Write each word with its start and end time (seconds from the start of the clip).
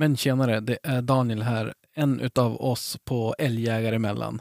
Men 0.00 0.16
tjenare, 0.16 0.60
det 0.60 0.78
är 0.82 1.02
Daniel 1.02 1.42
här, 1.42 1.74
en 1.94 2.20
utav 2.20 2.62
oss 2.62 2.98
på 3.04 3.34
Älgjägare 3.38 3.96
emellan. 3.96 4.40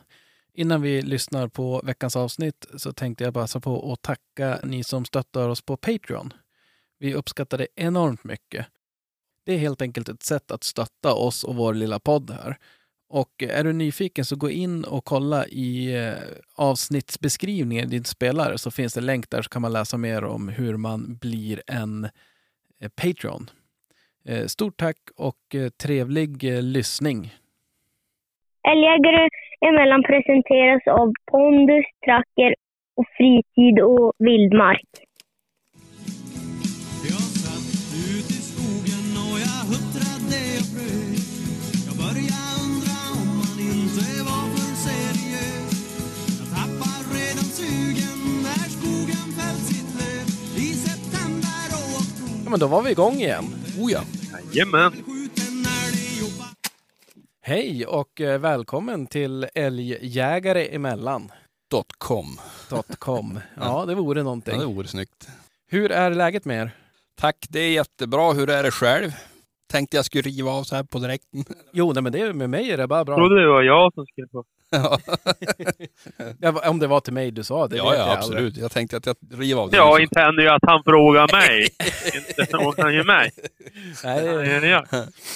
Innan 0.53 0.81
vi 0.81 1.01
lyssnar 1.01 1.47
på 1.47 1.81
veckans 1.83 2.15
avsnitt 2.15 2.65
så 2.77 2.93
tänkte 2.93 3.23
jag 3.23 3.33
passa 3.33 3.59
på 3.59 3.93
att 3.93 4.01
tacka 4.01 4.59
ni 4.63 4.83
som 4.83 5.05
stöttar 5.05 5.49
oss 5.49 5.61
på 5.61 5.77
Patreon. 5.77 6.33
Vi 6.99 7.13
uppskattar 7.13 7.57
det 7.57 7.67
enormt 7.75 8.23
mycket. 8.23 8.65
Det 9.43 9.53
är 9.53 9.57
helt 9.57 9.81
enkelt 9.81 10.09
ett 10.09 10.23
sätt 10.23 10.51
att 10.51 10.63
stötta 10.63 11.13
oss 11.13 11.43
och 11.43 11.55
vår 11.55 11.73
lilla 11.73 11.99
podd 11.99 12.31
här. 12.31 12.57
Och 13.09 13.43
är 13.43 13.63
du 13.63 13.73
nyfiken 13.73 14.25
så 14.25 14.35
gå 14.35 14.49
in 14.49 14.83
och 14.83 15.05
kolla 15.05 15.47
i 15.47 15.95
eh, 15.95 16.13
avsnittsbeskrivningen 16.55 17.85
i 17.85 17.89
din 17.89 18.03
spelare 18.03 18.57
så 18.57 18.71
finns 18.71 18.93
det 18.93 19.01
länk 19.01 19.29
där 19.29 19.41
så 19.41 19.49
kan 19.49 19.61
man 19.61 19.73
läsa 19.73 19.97
mer 19.97 20.23
om 20.23 20.49
hur 20.49 20.77
man 20.77 21.15
blir 21.15 21.61
en 21.67 22.09
eh, 22.79 22.89
Patreon. 22.95 23.49
Eh, 24.29 24.45
Stort 24.45 24.77
tack 24.77 24.97
och 25.17 25.55
eh, 25.55 25.69
trevlig 25.69 26.53
eh, 26.53 26.61
lyssning. 26.61 27.33
Älgjägare 28.71 29.27
emellan 29.69 30.03
presenteras 30.03 30.83
av 30.99 31.13
Pondus, 31.31 31.85
Tracker 32.05 32.55
och 32.97 33.05
Fritid 33.17 33.79
och 33.79 34.13
Vildmark. 34.19 34.89
Jag 37.09 37.25
satt 37.43 37.69
ut 38.11 38.29
i 38.37 38.39
skogen 38.51 39.05
och 39.25 39.37
jag 39.45 39.61
huttrade 39.71 40.39
och 40.61 40.69
frös 40.73 41.25
Jag 41.87 41.95
började 42.03 42.47
undra 42.65 42.97
om 43.19 43.27
man 43.41 43.57
inte 43.71 44.07
var 44.29 44.45
för 44.55 44.71
seriös 44.87 45.71
Jag 46.39 46.47
tappar 46.57 46.99
redan 47.17 47.47
sugen 47.59 48.19
när 48.45 48.65
skogen 48.77 49.27
fällt 49.37 49.63
sitt 49.71 49.91
löv 49.99 50.25
I 50.65 50.67
september 50.87 51.67
och 51.79 51.89
oktober 52.01 52.41
Ja, 52.45 52.49
men 52.51 52.59
då 52.59 52.67
var 52.67 52.81
vi 52.81 52.91
igång 52.91 53.15
igen. 53.27 53.45
Oh 53.79 53.91
ja. 53.91 54.01
Jajamän. 54.51 54.91
Hej 57.41 57.85
och 57.85 58.21
eh, 58.21 58.39
välkommen 58.39 59.07
till 59.07 59.47
Älgjägare 59.55 60.75
emellan. 60.75 61.31
.com. 61.97 62.25
.com. 62.99 63.39
Ja, 63.59 63.85
det 63.85 63.95
vore 63.95 64.19
Ja, 64.19 64.23
någonting. 64.23 64.59
det 64.59 64.65
vore 64.65 64.87
snyggt. 64.87 65.27
Hur 65.69 65.91
är 65.91 66.11
läget 66.11 66.45
med 66.45 66.61
er? 66.61 66.71
Tack, 67.15 67.45
det 67.49 67.59
är 67.59 67.71
jättebra. 67.71 68.33
Hur 68.33 68.49
är 68.49 68.63
det 68.63 68.71
själv? 68.71 69.11
Tänkte 69.71 69.97
jag 69.97 70.05
skulle 70.05 70.21
riva 70.21 70.51
av 70.51 70.63
så 70.63 70.75
här 70.75 70.83
på 70.83 70.99
direkten. 70.99 71.45
Jo, 71.73 71.93
nej, 71.93 72.03
men 72.03 72.11
det, 72.11 72.33
med 72.33 72.49
mig 72.49 72.71
är 72.71 72.77
det 72.77 72.87
bara 72.87 73.05
bra. 73.05 73.15
trodde 73.15 73.41
det 73.41 73.47
var 73.47 73.61
jag 73.63 73.93
som 73.93 74.05
skulle 74.05 74.27
få. 74.31 74.43
Ja, 74.69 74.99
Ja, 76.39 76.69
om 76.69 76.79
det 76.79 76.87
var 76.87 76.99
till 76.99 77.13
mig 77.13 77.31
du 77.31 77.43
sa, 77.43 77.67
det 77.67 77.77
ja, 77.77 77.89
vet 77.89 77.99
jag 77.99 78.07
ja 78.07 78.11
aldrig. 78.17 78.17
absolut. 78.37 78.57
Jag 78.57 78.71
tänkte 78.71 78.97
att 78.97 79.05
jag 79.05 79.15
river 79.31 79.61
av 79.61 79.69
det. 79.71 79.77
Ja, 79.77 79.99
inte 80.01 80.21
ännu 80.21 80.47
att 80.49 80.61
han 80.67 80.83
frågar 80.83 81.31
mig. 81.31 81.67
inte 82.15 82.45
frågar 82.51 82.83
han 82.83 82.93
ju 82.93 83.03
mig. 83.03 83.31
Nej, 84.03 84.25
Ja, 84.25 84.59
det 84.59 84.67
ja. 84.67 84.85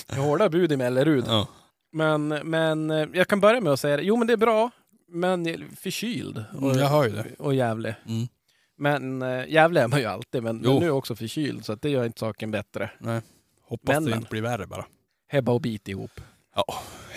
är 0.10 0.18
hårda 0.22 0.50
bud 0.50 0.72
i 0.72 0.78
Mellerud. 0.78 1.24
Ja. 1.28 1.48
Men, 1.94 2.28
men 2.28 2.92
eh, 2.92 3.08
jag 3.14 3.28
kan 3.28 3.40
börja 3.40 3.62
med 3.62 3.74
att 3.74 3.80
säga 3.80 3.98
det. 3.98 4.04
Jo, 4.04 4.16
men 4.18 4.28
det 4.28 4.34
är 4.34 4.38
bra. 4.38 4.70
Men 5.08 5.48
är 5.48 5.60
förkyld. 5.82 6.44
Och, 6.54 6.64
Mm, 6.64 6.78
jag 6.80 6.88
hör 6.88 7.04
ju 7.04 7.10
det. 7.10 7.26
och 7.40 7.54
jävlig. 7.56 7.96
Mm. 8.08 8.28
Men 8.78 9.22
äh, 9.22 9.46
jävlig 9.50 9.82
är 9.82 9.88
man 9.88 10.00
ju 10.00 10.06
alltid. 10.06 10.44
Men, 10.44 10.56
men 10.58 10.72
Jo. 10.72 10.80
nu 10.80 10.86
är 10.86 10.90
också 10.92 11.16
förkyld, 11.16 11.66
så 11.66 11.74
att 11.74 11.82
det 11.82 11.90
gör 11.90 12.06
inte 12.06 12.20
saken 12.20 12.52
bättre. 12.52 12.90
Nej. 13.00 13.22
Hoppas 13.62 13.94
Men, 13.94 14.06
det 14.06 14.12
inte 14.18 14.30
blir 14.30 14.42
värre 14.42 14.68
bara. 14.68 14.86
Hebba 15.28 15.52
och 15.52 15.62
bit 15.62 15.88
ihop. 15.88 16.12
Ja, 16.56 16.66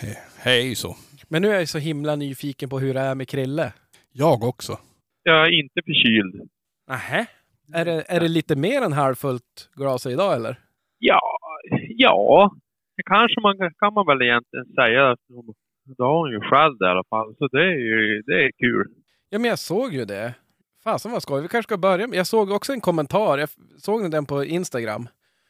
he- 0.01 0.17
hej 0.37 0.75
så. 0.75 0.97
Men 1.29 1.43
nu 1.43 1.49
är 1.49 1.59
jag 1.59 1.69
så 1.69 1.79
himla 1.79 2.17
nyfiken 2.17 2.69
på 2.69 2.79
hur 2.79 2.95
det 2.95 3.01
är 3.01 3.15
med 3.15 3.29
Krille. 3.29 3.73
Jag 4.13 4.45
också. 4.45 4.79
Jag 5.23 5.47
är 5.47 5.51
inte 5.61 5.81
förkyld. 5.87 6.51
Nähä? 6.89 7.27
Är 7.75 7.85
det, 7.85 8.05
är 8.09 8.21
det 8.21 8.29
lite 8.29 8.57
mer 8.57 8.83
än 8.83 8.93
halvfullt 8.93 9.71
glas 9.75 10.07
idag 10.07 10.35
eller? 10.35 10.57
Ja, 10.99 11.21
ja. 11.89 12.55
Det 12.97 13.03
kanske 13.03 13.41
man 13.41 13.57
kan 13.79 13.95
man 13.95 14.07
väl 14.07 14.23
egentligen 14.23 14.67
säga. 14.75 15.17
Då 15.99 16.05
har 16.05 16.19
hon 16.19 16.31
ju 16.31 16.41
själv 16.41 16.79
det 16.79 16.87
i 16.87 16.89
alla 16.89 17.05
fall. 17.05 17.35
Så 17.39 17.49
det 17.49 17.63
är 17.63 17.79
ju 17.79 18.23
det 18.27 18.45
är 18.45 18.51
kul. 18.59 18.87
Ja, 19.31 19.39
men 19.39 19.49
jag 19.49 19.59
såg 19.59 19.93
ju 19.93 20.05
det. 20.05 20.35
Fasen 20.85 21.13
vad 21.13 21.23
skoj. 21.23 21.43
Vi 21.43 21.49
kanske 21.49 21.69
ska 21.69 21.77
börja 21.79 22.07
med... 22.07 22.19
Jag 22.19 22.27
såg 22.27 22.51
också 22.51 22.73
en 22.73 22.81
kommentar. 22.81 23.39
Jag 23.39 23.49
såg 23.79 24.11
den 24.11 24.27
på 24.27 24.45
Instagram? 24.45 25.09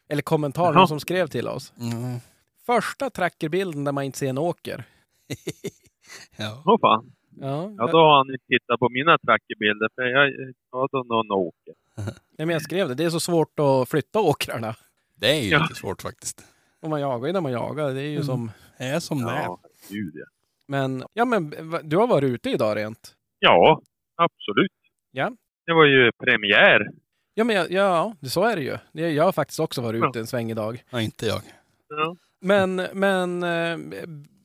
Eller 0.09 0.23
kommentar, 0.23 0.73
någon 0.73 0.89
som 0.89 1.01
skrev 1.01 1.27
till 1.27 1.49
oss. 1.49 1.73
Mm. 1.81 2.19
Första 2.67 3.11
trackerbilden 3.11 3.85
där 3.85 3.93
man 3.93 4.05
inte 4.05 4.19
ser 4.19 4.29
en 4.29 4.39
åker. 4.39 4.85
Ja. 6.37 6.63
Åh 6.67 6.79
fan. 6.81 7.13
Ja, 7.41 7.73
Ja, 7.79 7.87
då 7.87 7.99
har 7.99 8.17
han 8.17 8.31
inte 8.31 8.47
tittat 8.47 8.79
på 8.81 8.89
mina 8.89 9.19
trackerbilder. 9.19 9.89
För 9.95 10.03
jag 10.03 10.31
ja, 10.73 10.89
då 10.93 11.03
någon 11.03 11.31
åker. 11.31 11.75
Nej, 12.39 12.47
men 12.47 12.49
jag 12.51 12.63
skrev 12.63 12.89
det. 12.89 12.95
Det 12.95 13.05
är 13.05 13.11
så 13.11 13.21
svårt 13.21 13.59
att 13.59 13.89
flytta 13.89 14.21
åkrarna. 14.21 14.75
Det 15.17 15.27
är 15.39 15.43
ju 15.43 15.49
Ja. 15.51 15.63
lite 15.63 15.75
svårt 15.75 16.03
faktiskt. 16.03 16.45
Och 16.81 16.91
man 16.91 17.01
jagar 17.01 17.27
ju 17.27 17.33
när 17.33 17.41
man 17.41 17.53
jagar. 17.53 17.91
Det 17.95 18.01
är 18.01 18.07
ju 18.07 18.15
Mm. 18.15 18.25
som... 18.27 18.51
Det 18.79 18.85
är 18.85 19.01
som 19.01 19.19
det 19.25 19.31
är. 19.31 19.43
Ja, 19.43 19.59
gud 19.91 20.13
ja. 20.17 20.25
Men, 20.69 21.05
ja 21.13 21.25
men 21.25 21.51
du 21.83 21.97
har 21.97 22.07
varit 22.07 22.31
ute 22.31 22.51
idag 22.51 22.77
rent? 22.77 23.15
Ja, 23.39 23.83
absolut. 24.17 24.73
Ja. 25.11 25.33
Det 25.67 25.73
var 25.75 25.85
ju 25.87 26.13
premiär. 26.13 26.89
Ja, 27.35 27.45
men 27.45 27.57
jag, 27.57 27.71
ja, 27.71 28.15
det- 28.21 28.29
så 28.31 28.45
är 28.45 28.57
det 28.57 28.63
ju. 28.63 28.77
Jag, 28.93 29.13
jag 29.13 29.25
har 29.25 29.33
faktiskt 29.33 29.61
också 29.61 29.83
varit 29.83 30.01
Ja. 30.01 30.09
ute 30.09 30.19
en 30.21 30.27
sväng 30.27 30.51
idag. 30.51 30.83
Ja, 30.91 31.01
inte 31.01 31.27
jag. 31.27 31.41
Ja. 31.89 32.17
Men, 32.41 32.77
men 32.93 33.43
eh, 33.43 33.79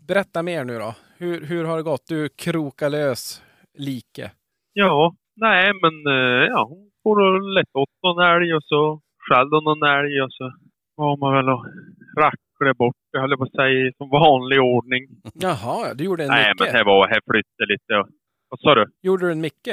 berätta 0.10 0.44
mer 0.44 0.64
nu 0.66 0.78
då. 0.80 0.96
Hur, 1.18 1.46
hur 1.46 1.66
har 1.66 1.78
det 1.78 1.84
gått? 1.84 2.08
Du 2.08 2.30
krokar 2.30 2.90
lös 2.90 3.44
like. 3.78 4.32
Ja, 4.74 5.16
nej 5.36 5.72
men 5.82 5.96
eh, 6.16 6.44
ja, 6.54 6.66
hon 6.70 6.92
får 7.04 7.20
och 7.20 7.42
lett 7.42 7.76
åt 7.76 7.90
någon 8.04 8.24
älg 8.26 8.54
och 8.56 8.64
så 8.64 9.02
skällde 9.30 9.56
hon 9.58 9.64
någon 9.64 9.84
älg 9.84 10.22
och 10.22 10.32
så 10.34 10.52
var 10.96 11.18
man 11.18 11.34
väl 11.34 11.50
och 11.50 11.66
racklade 12.18 12.74
bort 12.74 12.96
det 13.12 13.20
höll 13.20 13.30
jag 13.30 13.40
på 13.40 13.46
att 13.46 13.52
säga 13.62 13.92
som 13.98 14.10
vanlig 14.10 14.62
ordning. 14.62 15.08
Jaha, 15.34 15.88
ja, 15.88 15.94
du 15.94 16.04
gjorde 16.04 16.24
en 16.24 16.30
Nej 16.30 16.50
Micke. 16.50 16.60
men 16.60 16.74
det 16.74 16.84
var, 16.84 17.08
här 17.08 17.22
flyttade 17.32 17.66
lite 17.74 17.94
och, 18.00 18.08
vad 18.50 18.60
sa 18.60 18.76
du? 18.76 18.86
Gjorde 19.02 19.26
du 19.26 19.32
en 19.32 19.42
Micke? 19.42 19.68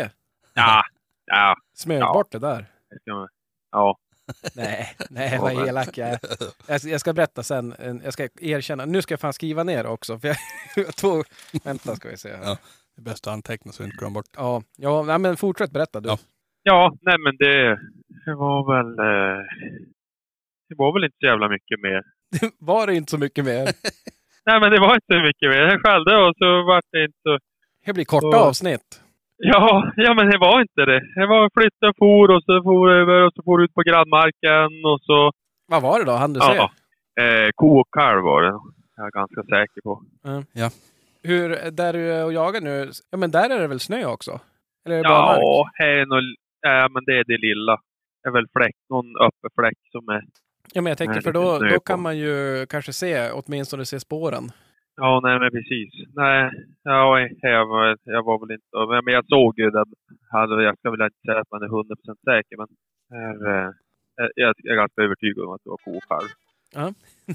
Ja, 0.54 0.82
ja, 1.26 1.54
Smög 1.74 2.00
Ja. 2.02 2.12
bort 2.12 2.30
det 2.32 2.38
där? 2.38 2.64
ja. 3.72 3.96
Nej, 4.54 4.96
nej 5.10 5.38
vad 5.38 5.68
elak 5.68 5.98
jag 5.98 6.08
är. 6.08 6.18
Jag, 6.66 6.80
ska- 6.80 6.90
jag 6.90 7.00
ska 7.00 7.12
berätta 7.12 7.42
sen. 7.42 7.74
En- 7.78 8.00
Jag 8.04 8.12
ska 8.12 8.28
erkänna. 8.40 8.84
Nu 8.84 9.02
ska 9.02 9.12
jag 9.12 9.20
fan 9.20 9.32
skriva 9.32 9.62
ner 9.64 9.86
också. 9.86 10.18
För 10.18 10.28
jag, 10.28 10.36
två, 10.96 11.24
vänta 11.64 11.96
ska 11.96 12.08
vi 12.08 12.16
se. 12.16 12.28
här. 12.36 12.42
Ja. 12.44 12.58
Det 12.96 13.00
är 13.00 13.04
bäst 13.04 13.26
att 13.26 13.32
anteckna 13.32 13.72
så 13.72 13.82
vi 13.82 13.86
inte 13.86 13.96
glömmer 13.96 14.14
bort. 14.14 14.26
Ja, 14.36 14.62
ja 14.76 15.02
nej, 15.02 15.18
men 15.18 15.36
fortsätt 15.36 15.70
berätta 15.70 16.00
du. 16.00 16.08
Ja. 16.08 16.18
Ja, 16.62 16.96
nej 17.02 17.16
men 17.18 17.36
det, 17.36 17.68
det 18.24 18.34
var 18.34 18.74
väl, 18.76 18.98
eh, 18.98 19.44
det 20.68 20.74
var 20.74 20.92
väl 20.92 21.04
inte 21.04 21.16
så 21.20 21.26
jävla 21.26 21.48
mycket 21.48 21.80
mer. 21.82 22.02
Var 22.58 22.86
det 22.86 22.94
inte 22.94 23.10
så 23.10 23.18
mycket 23.18 23.44
mer? 23.44 23.64
Nej 24.46 24.60
men 24.60 24.70
det 24.70 24.80
var 24.80 24.94
inte 24.94 25.06
så 25.12 25.20
mycket 25.20 25.50
mer. 25.50 25.58
Jag 25.62 25.82
skällde 25.82 26.16
och 26.16 26.34
så 26.38 26.62
vart 26.66 26.84
det 26.92 27.04
inte 27.04 27.18
så 27.22 27.38
Det 27.86 27.92
blir 27.92 28.04
korta 28.04 28.26
Ja. 28.32 28.38
avsnitt. 28.44 29.00
Ja, 29.38 29.92
ja 29.96 30.14
men 30.14 30.30
det 30.30 30.38
var 30.38 30.60
inte 30.60 30.84
det. 30.84 31.00
Det 31.14 31.26
var 31.26 31.50
flytta 31.54 31.88
och 31.88 31.96
for 31.98 32.30
och 32.30 32.42
så 32.42 32.62
for 32.62 32.90
över 32.90 33.26
och 33.26 33.32
så 33.34 33.42
for 33.42 33.64
ut 33.64 33.74
på 33.74 33.82
grannmarken 33.82 34.84
och 34.84 35.00
så... 35.02 35.32
Vad 35.66 35.82
var 35.82 35.98
det 35.98 36.04
då? 36.04 36.12
Han 36.12 36.32
du 36.32 36.40
se? 36.40 36.54
Ja. 36.54 36.70
Eh, 37.22 37.50
ko 37.54 37.80
och 37.80 37.88
kalv 37.90 38.22
var 38.22 38.42
det. 38.42 38.58
Jag 38.96 39.06
är 39.06 39.10
ganska 39.10 39.42
säker 39.42 39.80
på. 39.80 40.02
Hur, 41.22 41.70
där 41.70 41.92
du 41.92 42.12
är 42.12 42.24
och 42.24 42.32
jagar 42.32 42.60
nu, 42.60 42.90
ja 43.10 43.18
men 43.18 43.30
där 43.30 43.50
är 43.50 43.60
det 43.60 43.66
väl 43.66 43.80
snö 43.80 44.04
också? 44.04 44.40
Eller 44.86 44.96
är 44.96 45.02
det 45.02 45.08
bara 45.08 45.26
mark? 45.26 45.38
Ja, 45.40 45.70
här 45.74 45.88
är 45.88 46.06
nog, 46.06 46.22
ja, 46.60 46.88
men 46.88 47.04
det 47.04 47.18
är 47.18 47.24
det 47.24 47.38
lilla. 47.38 47.80
Det 48.22 48.28
är 48.28 48.32
väl 48.32 48.46
fläck, 48.52 48.76
någon 48.90 49.16
öppen 49.16 49.50
fläck 49.60 49.78
som 49.92 50.08
är... 50.08 50.22
Ja 50.72 50.82
men 50.82 50.90
jag 50.90 50.98
tänker 50.98 51.20
för 51.20 51.32
då, 51.32 51.58
då 51.58 51.80
kan 51.80 52.00
man 52.00 52.18
ju 52.18 52.66
kanske 52.66 52.92
se, 52.92 53.30
åtminstone 53.30 53.84
se 53.84 54.00
spåren. 54.00 54.44
Ja, 54.96 55.20
nej 55.22 55.38
men 55.40 55.50
precis. 55.50 55.90
Nej, 56.14 56.50
ja, 56.82 57.20
jag, 57.40 57.66
var, 57.66 57.98
jag 58.04 58.22
var 58.22 58.38
väl 58.40 58.50
inte... 58.56 59.02
Men 59.04 59.14
jag 59.14 59.24
såg 59.28 59.58
ju 59.58 59.70
den. 59.70 59.88
Jag 60.68 60.78
ska 60.78 60.90
väl 60.90 61.02
inte 61.02 61.20
säga 61.26 61.40
att 61.40 61.50
man 61.50 61.62
är 61.62 61.68
100% 61.68 62.16
säker, 62.30 62.56
men... 62.56 62.68
Här, 63.10 63.36
eh, 63.50 63.70
jag, 64.16 64.30
jag 64.56 64.72
är 64.72 64.76
ganska 64.76 65.02
övertygad 65.02 65.44
om 65.44 65.52
att 65.52 65.60
det 65.64 65.70
var 65.70 65.76
ko 65.76 65.96
och 65.96 66.02
kalv. 66.02 66.28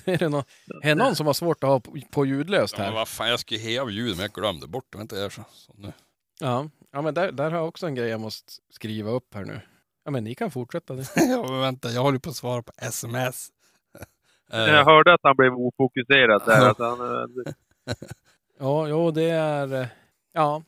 är 0.05 0.17
det 0.17 0.29
någon, 0.29 0.43
är 0.83 0.95
någon 0.95 1.15
som 1.15 1.25
har 1.27 1.33
svårt 1.33 1.63
att 1.63 1.69
ha 1.69 1.81
på, 2.11 2.25
ljudlöst 2.25 2.75
Ja, 2.77 2.83
här? 2.83 2.93
vad 2.93 3.07
fan, 3.07 3.29
jag 3.29 3.39
skulle 3.39 3.81
av 3.81 3.91
ljud 3.91 4.15
men 4.15 4.19
jag 4.19 4.31
glömde 4.31 4.67
bort 4.67 4.85
det. 4.91 4.97
Vänta, 4.97 5.15
jag 5.15 5.25
är 5.25 5.29
så. 5.29 5.43
så 5.53 5.73
nu. 5.77 5.91
Ja, 6.39 6.69
ja 6.91 7.01
men 7.01 7.13
där, 7.13 7.31
där 7.31 7.51
har 7.51 7.57
jag 7.57 7.67
också 7.67 7.87
en 7.87 7.95
grej 7.95 8.09
jag 8.09 8.19
måste 8.19 8.51
skriva 8.69 9.09
upp 9.11 9.33
här 9.33 9.45
nu. 9.45 9.61
Ja 10.05 10.11
men 10.11 10.23
ni 10.23 10.35
kan 10.35 10.51
fortsätta. 10.51 10.93
Det. 10.93 11.05
ja, 11.15 11.45
men 11.49 11.61
vänta, 11.61 11.89
jag 11.89 12.01
håller 12.01 12.19
på 12.19 12.29
att 12.29 12.35
svara 12.35 12.61
på 12.63 12.71
sms. 12.77 13.49
Eh, 14.53 14.59
Jag 14.59 14.85
hörde 14.85 15.13
att 15.13 15.19
han 15.23 15.35
blev 15.35 15.53
ofokuserad 15.53 16.41
där. 16.45 16.69
Att 16.71 16.79
han, 16.79 16.99
eh, 17.01 17.53
Ja, 18.59 18.87
jo 18.87 19.11
det 19.11 19.29
är... 19.29 19.73
eh, 19.81 19.87
Ja. 20.33 20.63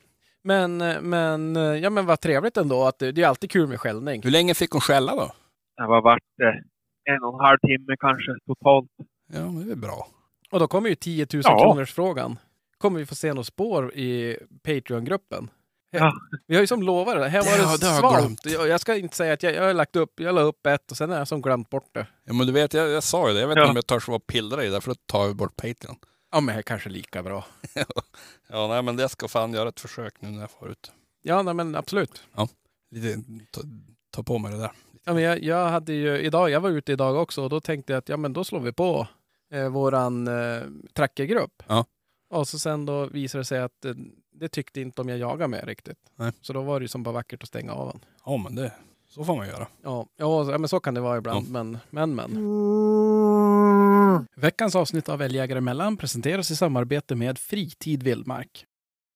Men, 0.46 0.78
men, 1.10 1.56
ja 1.56 1.90
men 1.90 2.06
vad 2.06 2.20
trevligt 2.20 2.58
ändå 2.58 2.84
att 2.84 3.00
det, 3.00 3.12
det 3.12 3.24
är 3.24 3.28
alltid 3.28 3.52
kul 3.52 3.68
med 3.68 3.80
skällning. 3.80 4.22
Hur 4.24 4.32
länge 4.32 4.54
fick 4.54 4.72
hon 4.72 4.82
skälla 4.82 5.16
då? 5.16 5.32
det 5.78 5.88
var 5.88 6.02
vart 6.02 6.22
en 7.10 7.24
och 7.24 7.34
en 7.34 7.46
halv 7.46 7.58
timme 7.58 7.96
kanske 8.00 8.32
totalt. 8.46 8.90
Ja, 9.34 9.52
men 9.52 9.66
det 9.66 9.72
är 9.72 9.76
bra. 9.76 10.08
Och 10.52 10.60
då 10.60 10.68
kommer 10.68 10.90
ju 10.90 10.96
10 10.96 11.28
000 11.34 11.42
Ja. 11.46 11.60
kronors 11.64 11.94
frågan. 11.94 12.40
Kommer 12.78 13.00
vi 13.00 13.06
få 13.06 13.16
se 13.16 13.34
något 13.34 13.46
spår 13.46 13.94
i 13.94 14.38
Patreon-gruppen? 14.64 15.50
Ja. 15.94 16.14
Vi 16.48 16.56
har 16.56 16.62
ju 16.62 16.68
som 16.68 16.84
lovat 16.84 17.16
det. 17.16 17.30
Här 17.30 17.40
var 17.44 17.48
Ja, 17.52 17.72
det, 17.72 17.78
det 17.78 17.86
jag 17.88 18.00
svalt. 18.00 18.46
Jag, 18.46 18.68
jag 18.68 18.82
ska 18.82 18.96
inte 18.96 19.16
säga 19.16 19.34
att 19.34 19.44
jag, 19.44 19.54
jag 19.54 19.64
har 19.64 19.74
lagt 19.74 19.96
upp, 19.96 20.20
jag 20.20 20.36
la 20.36 20.42
upp 20.42 20.66
ett 20.68 20.92
och 20.92 20.98
sen 20.98 21.10
har 21.10 21.18
jag 21.18 21.28
som 21.28 21.42
glömt 21.42 21.70
bort 21.70 21.90
det. 21.94 22.08
Ja, 22.26 22.34
men 22.34 22.48
du 22.48 22.54
vet, 22.54 22.74
jag, 22.74 22.90
jag 22.90 23.04
sa 23.04 23.28
ju 23.28 23.34
det. 23.34 23.40
Jag 23.40 23.48
vet 23.48 23.58
Ja. 23.58 23.62
inte 23.64 23.70
om 23.70 23.76
jag 23.76 23.88
törs 23.88 24.08
vara 24.08 24.20
pillra 24.20 24.64
i 24.64 24.70
det, 24.70 24.82
för 24.82 24.90
då 24.92 24.96
tar 25.06 25.28
vi 25.28 25.34
bort 25.34 25.56
Patreon. 25.56 25.96
Ja, 26.32 26.40
men 26.40 26.56
det 26.56 26.60
är 26.60 26.64
kanske 26.64 26.90
lika 26.90 27.24
bra. 27.24 27.46
Ja, 28.50 28.68
nej, 28.68 28.82
men 28.84 28.96
det 28.96 29.10
ska 29.10 29.28
fan 29.28 29.54
göra 29.54 29.70
ett 29.70 29.80
försök 29.80 30.14
nu 30.22 30.30
när 30.30 30.40
jag 30.42 30.52
får 30.52 30.72
ut. 30.72 30.92
Ja, 31.22 31.42
nej, 31.42 31.54
men 31.54 31.76
absolut. 31.76 32.24
Lite, 32.92 33.22
ta, 33.52 33.62
ta 34.12 34.24
på 34.24 34.38
mig 34.38 34.52
det 34.52 34.58
där. 34.58 34.72
Ja, 35.06 35.14
men 35.14 35.24
jag, 35.24 35.44
jag 35.44 35.70
hade 35.70 35.94
ju 35.94 36.20
idag, 36.20 36.50
jag 36.50 36.60
var 36.62 36.70
ute 36.70 36.92
idag 36.92 37.16
också 37.22 37.44
och 37.44 37.50
då 37.50 37.60
tänkte 37.60 37.94
jag 37.94 37.98
att 37.98 38.10
ja, 38.10 38.18
men 38.18 38.34
då 38.34 38.44
slår 38.44 38.60
vi 38.60 38.72
på 38.74 39.08
eh, 39.54 39.70
våran 39.70 40.28
eh, 40.28 40.62
trackergrupp. 40.94 41.64
Ja. 41.68 41.86
Och 42.30 42.48
så 42.48 42.60
sen 42.60 42.86
då 42.86 43.06
visade 43.06 43.42
det 43.42 43.46
sig 43.46 43.60
att 43.60 43.86
eh, 43.86 43.94
det 44.34 44.50
tyckte 44.50 44.82
inte 44.82 45.02
om 45.02 45.10
jag 45.10 45.18
jagade 45.18 45.48
med 45.48 45.66
riktigt. 45.66 45.98
Nej. 46.16 46.32
Så 46.42 46.54
då 46.54 46.62
var 46.62 46.80
det 46.80 46.84
ju 46.84 46.88
som 46.88 47.04
bara 47.04 47.12
vackert 47.12 47.44
att 47.44 47.50
stänga 47.50 47.74
av 47.74 47.88
den. 47.88 48.00
Ja, 48.26 48.38
men 48.38 48.56
det, 48.56 48.72
så 49.08 49.24
får 49.24 49.36
man 49.36 49.48
göra. 49.48 49.68
Ja, 49.84 50.08
ja, 50.18 50.52
ja 50.52 50.58
men 50.58 50.68
så 50.68 50.80
kan 50.80 50.94
det 50.94 51.02
vara 51.02 51.18
ibland. 51.18 51.50
Men, 51.50 51.78
men, 51.90 52.16
men. 52.16 52.34
Veckans 54.36 54.76
avsnitt 54.76 55.10
av 55.10 55.22
Älgjägare 55.22 55.58
emellan 55.58 55.98
presenteras 55.98 56.52
i 56.52 56.56
samarbete 56.56 57.16
med 57.16 57.40
Fritid 57.40 58.04
Vildmark. 58.04 58.66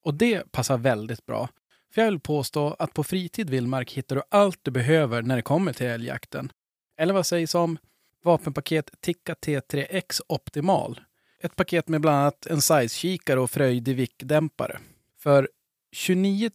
Och 0.03 0.13
det 0.13 0.51
passar 0.51 0.77
väldigt 0.77 1.25
bra. 1.25 1.49
För 1.93 2.01
jag 2.01 2.11
vill 2.11 2.19
påstå 2.19 2.75
att 2.79 2.93
på 2.93 3.03
Fritid 3.03 3.49
Vildmark 3.49 3.93
hittar 3.93 4.15
du 4.15 4.21
allt 4.29 4.59
du 4.61 4.71
behöver 4.71 5.21
när 5.21 5.35
det 5.35 5.41
kommer 5.41 5.73
till 5.73 5.87
älgjakten. 5.87 6.51
Eller 6.97 7.13
vad 7.13 7.25
sägs 7.25 7.55
om 7.55 7.77
vapenpaket 8.23 8.91
Tikka 9.01 9.33
T3X 9.33 10.21
Optimal. 10.29 10.99
Ett 11.41 11.55
paket 11.55 11.87
med 11.87 12.01
bland 12.01 12.17
annat 12.17 12.45
en 12.45 12.61
size-kikare 12.61 13.39
och 13.39 13.49
Fröjdevik-dämpare. 13.49 14.79
För 15.27 15.49
29 15.91 16.51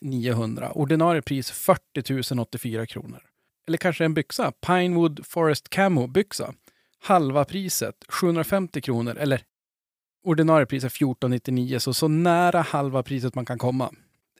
900, 0.00 0.72
ordinarie 0.72 1.22
pris 1.22 1.50
40 1.50 2.34
084 2.40 2.86
kronor. 2.86 3.22
Eller 3.66 3.78
kanske 3.78 4.04
en 4.04 4.14
byxa, 4.14 4.52
Pinewood 4.66 5.26
Forest 5.26 5.68
Camo 5.68 6.06
byxa. 6.06 6.54
Halva 7.02 7.44
priset, 7.44 7.94
750 8.08 8.80
kronor, 8.80 9.16
eller 9.18 9.42
ordinarie 10.26 10.66
pris 10.66 10.84
är 10.84 10.88
1499, 10.88 11.78
så 11.78 11.94
så 11.94 12.08
nära 12.08 12.60
halva 12.60 13.02
priset 13.02 13.34
man 13.34 13.44
kan 13.44 13.58
komma. 13.58 13.90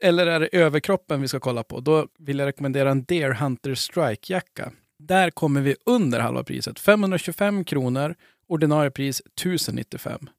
Eller 0.01 0.27
är 0.27 0.39
det 0.39 0.47
överkroppen 0.51 1.21
vi 1.21 1.27
ska 1.27 1.39
kolla 1.39 1.63
på? 1.63 1.79
Då 1.79 2.07
vill 2.19 2.39
jag 2.39 2.45
rekommendera 2.45 2.91
en 2.91 3.03
Deer 3.03 3.31
Hunter 3.31 3.75
Strike-jacka. 3.75 4.71
Där 4.99 5.29
kommer 5.29 5.61
vi 5.61 5.75
under 5.85 6.19
halva 6.19 6.43
priset, 6.43 6.79
525 6.79 7.63
kronor, 7.63 8.15
ordinarie 8.47 8.91
pris 8.91 9.21
1095. 9.35 10.29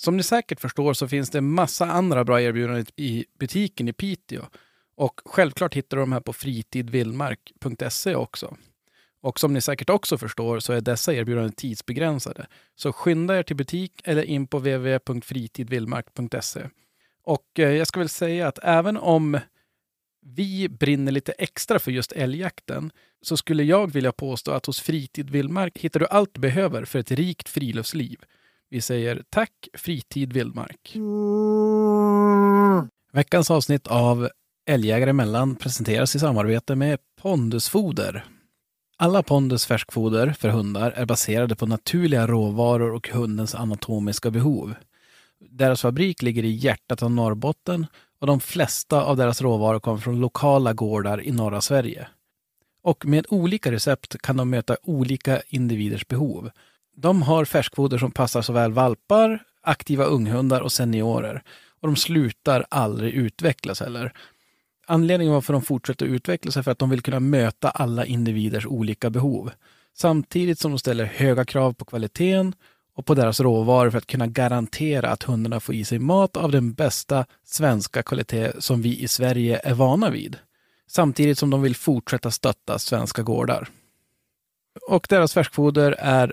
Som 0.00 0.16
ni 0.16 0.22
säkert 0.22 0.60
förstår 0.60 0.94
så 0.94 1.08
finns 1.08 1.30
det 1.30 1.40
massa 1.40 1.86
andra 1.86 2.24
bra 2.24 2.40
erbjudanden 2.40 2.86
i 2.96 3.24
butiken 3.38 3.88
i 3.88 3.92
Piteå. 3.92 4.42
Och 4.96 5.20
självklart 5.24 5.74
hittar 5.74 5.96
du 5.96 6.02
de 6.02 6.12
här 6.12 6.20
på 6.20 6.32
fritidvildmark.se 6.32 8.14
också. 8.14 8.56
Och 9.22 9.40
som 9.40 9.52
ni 9.52 9.60
säkert 9.60 9.90
också 9.90 10.18
förstår 10.18 10.60
så 10.60 10.72
är 10.72 10.80
dessa 10.80 11.14
erbjudanden 11.14 11.52
tidsbegränsade. 11.52 12.46
Så 12.74 12.92
skynda 12.92 13.38
er 13.38 13.42
till 13.42 13.56
butik 13.56 14.02
eller 14.04 14.22
in 14.22 14.46
på 14.46 14.58
www.fritidvildmark.se. 14.58 16.68
Och 17.24 17.58
eh, 17.58 17.70
jag 17.70 17.86
ska 17.86 18.00
väl 18.00 18.08
säga 18.08 18.48
att 18.48 18.58
även 18.62 18.96
om 18.96 19.38
vi 20.22 20.68
brinner 20.68 21.12
lite 21.12 21.32
extra 21.32 21.78
för 21.78 21.90
just 21.90 22.12
älgjakten 22.12 22.92
så 23.22 23.36
skulle 23.36 23.62
jag 23.62 23.92
vilja 23.92 24.12
påstå 24.12 24.52
att 24.52 24.66
hos 24.66 24.80
Fritid 24.80 25.30
Vildmark 25.30 25.78
hittar 25.78 26.00
du 26.00 26.06
allt 26.06 26.34
du 26.34 26.40
behöver 26.40 26.84
för 26.84 26.98
ett 26.98 27.10
rikt 27.10 27.48
friluftsliv. 27.48 28.20
Vi 28.72 28.80
säger 28.80 29.22
tack 29.30 29.68
Fritid 29.74 30.32
Vildmark. 30.32 30.96
Veckans 33.12 33.50
avsnitt 33.50 33.86
av 33.86 34.28
Älgjägare 34.66 35.10
emellan 35.10 35.56
presenteras 35.56 36.16
i 36.16 36.18
samarbete 36.18 36.76
med 36.76 36.98
Pondusfoder. 37.22 38.24
Alla 38.96 39.22
Pondus 39.22 39.66
färskfoder 39.66 40.32
för 40.32 40.48
hundar 40.48 40.90
är 40.90 41.06
baserade 41.06 41.56
på 41.56 41.66
naturliga 41.66 42.26
råvaror 42.26 42.94
och 42.94 43.08
hundens 43.08 43.54
anatomiska 43.54 44.30
behov. 44.30 44.74
Deras 45.50 45.82
fabrik 45.82 46.22
ligger 46.22 46.44
i 46.44 46.50
hjärtat 46.50 47.02
av 47.02 47.10
Norrbotten 47.10 47.86
och 48.20 48.26
de 48.26 48.40
flesta 48.40 49.04
av 49.04 49.16
deras 49.16 49.42
råvaror 49.42 49.80
kommer 49.80 49.98
från 49.98 50.20
lokala 50.20 50.72
gårdar 50.72 51.22
i 51.22 51.32
norra 51.32 51.60
Sverige. 51.60 52.08
Och 52.82 53.06
med 53.06 53.26
olika 53.28 53.72
recept 53.72 54.22
kan 54.22 54.36
de 54.36 54.50
möta 54.50 54.76
olika 54.82 55.42
individers 55.48 56.08
behov. 56.08 56.50
De 57.00 57.22
har 57.22 57.44
färskfoder 57.44 57.98
som 57.98 58.10
passar 58.10 58.42
såväl 58.42 58.72
valpar, 58.72 59.42
aktiva 59.62 60.04
unghundar 60.04 60.60
och 60.60 60.72
seniorer. 60.72 61.42
Och 61.80 61.88
de 61.88 61.96
slutar 61.96 62.66
aldrig 62.70 63.14
utvecklas 63.14 63.80
heller. 63.80 64.12
Anledningen 64.86 65.34
varför 65.34 65.52
de 65.52 65.62
fortsätter 65.62 66.06
utvecklas 66.06 66.56
är 66.56 66.62
för 66.62 66.70
att 66.70 66.78
de 66.78 66.90
vill 66.90 67.02
kunna 67.02 67.20
möta 67.20 67.70
alla 67.70 68.06
individers 68.06 68.66
olika 68.66 69.10
behov. 69.10 69.50
Samtidigt 69.96 70.58
som 70.58 70.70
de 70.70 70.78
ställer 70.78 71.04
höga 71.04 71.44
krav 71.44 71.72
på 71.72 71.84
kvaliteten 71.84 72.54
och 72.94 73.06
på 73.06 73.14
deras 73.14 73.40
råvaror 73.40 73.90
för 73.90 73.98
att 73.98 74.06
kunna 74.06 74.26
garantera 74.26 75.10
att 75.10 75.22
hundarna 75.22 75.60
får 75.60 75.74
i 75.74 75.84
sig 75.84 75.98
mat 75.98 76.36
av 76.36 76.52
den 76.52 76.72
bästa 76.72 77.26
svenska 77.44 78.02
kvalitet 78.02 78.52
som 78.58 78.82
vi 78.82 78.98
i 78.98 79.08
Sverige 79.08 79.60
är 79.64 79.74
vana 79.74 80.10
vid. 80.10 80.36
Samtidigt 80.86 81.38
som 81.38 81.50
de 81.50 81.62
vill 81.62 81.76
fortsätta 81.76 82.30
stötta 82.30 82.78
svenska 82.78 83.22
gårdar. 83.22 83.68
Och 84.88 85.06
deras 85.08 85.34
färskfoder 85.34 85.92
är 85.98 86.32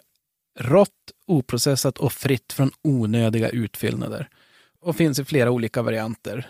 rått, 0.59 0.89
oprocessat 1.27 1.97
och 1.97 2.13
fritt 2.13 2.53
från 2.53 2.71
onödiga 2.81 3.49
utfyllnader. 3.49 4.29
Och 4.81 4.95
finns 4.95 5.19
i 5.19 5.25
flera 5.25 5.51
olika 5.51 5.81
varianter. 5.81 6.47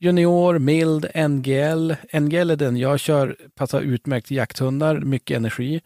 Junior, 0.00 0.58
mild, 0.58 1.06
NGL. 1.14 1.94
NGL 2.20 2.50
är 2.50 2.56
den 2.56 2.76
jag 2.76 3.00
kör, 3.00 3.36
passar 3.54 3.80
utmärkt 3.80 4.26
till 4.26 4.36
jakthundar, 4.36 5.00
mycket 5.00 5.36
energi. 5.36 5.80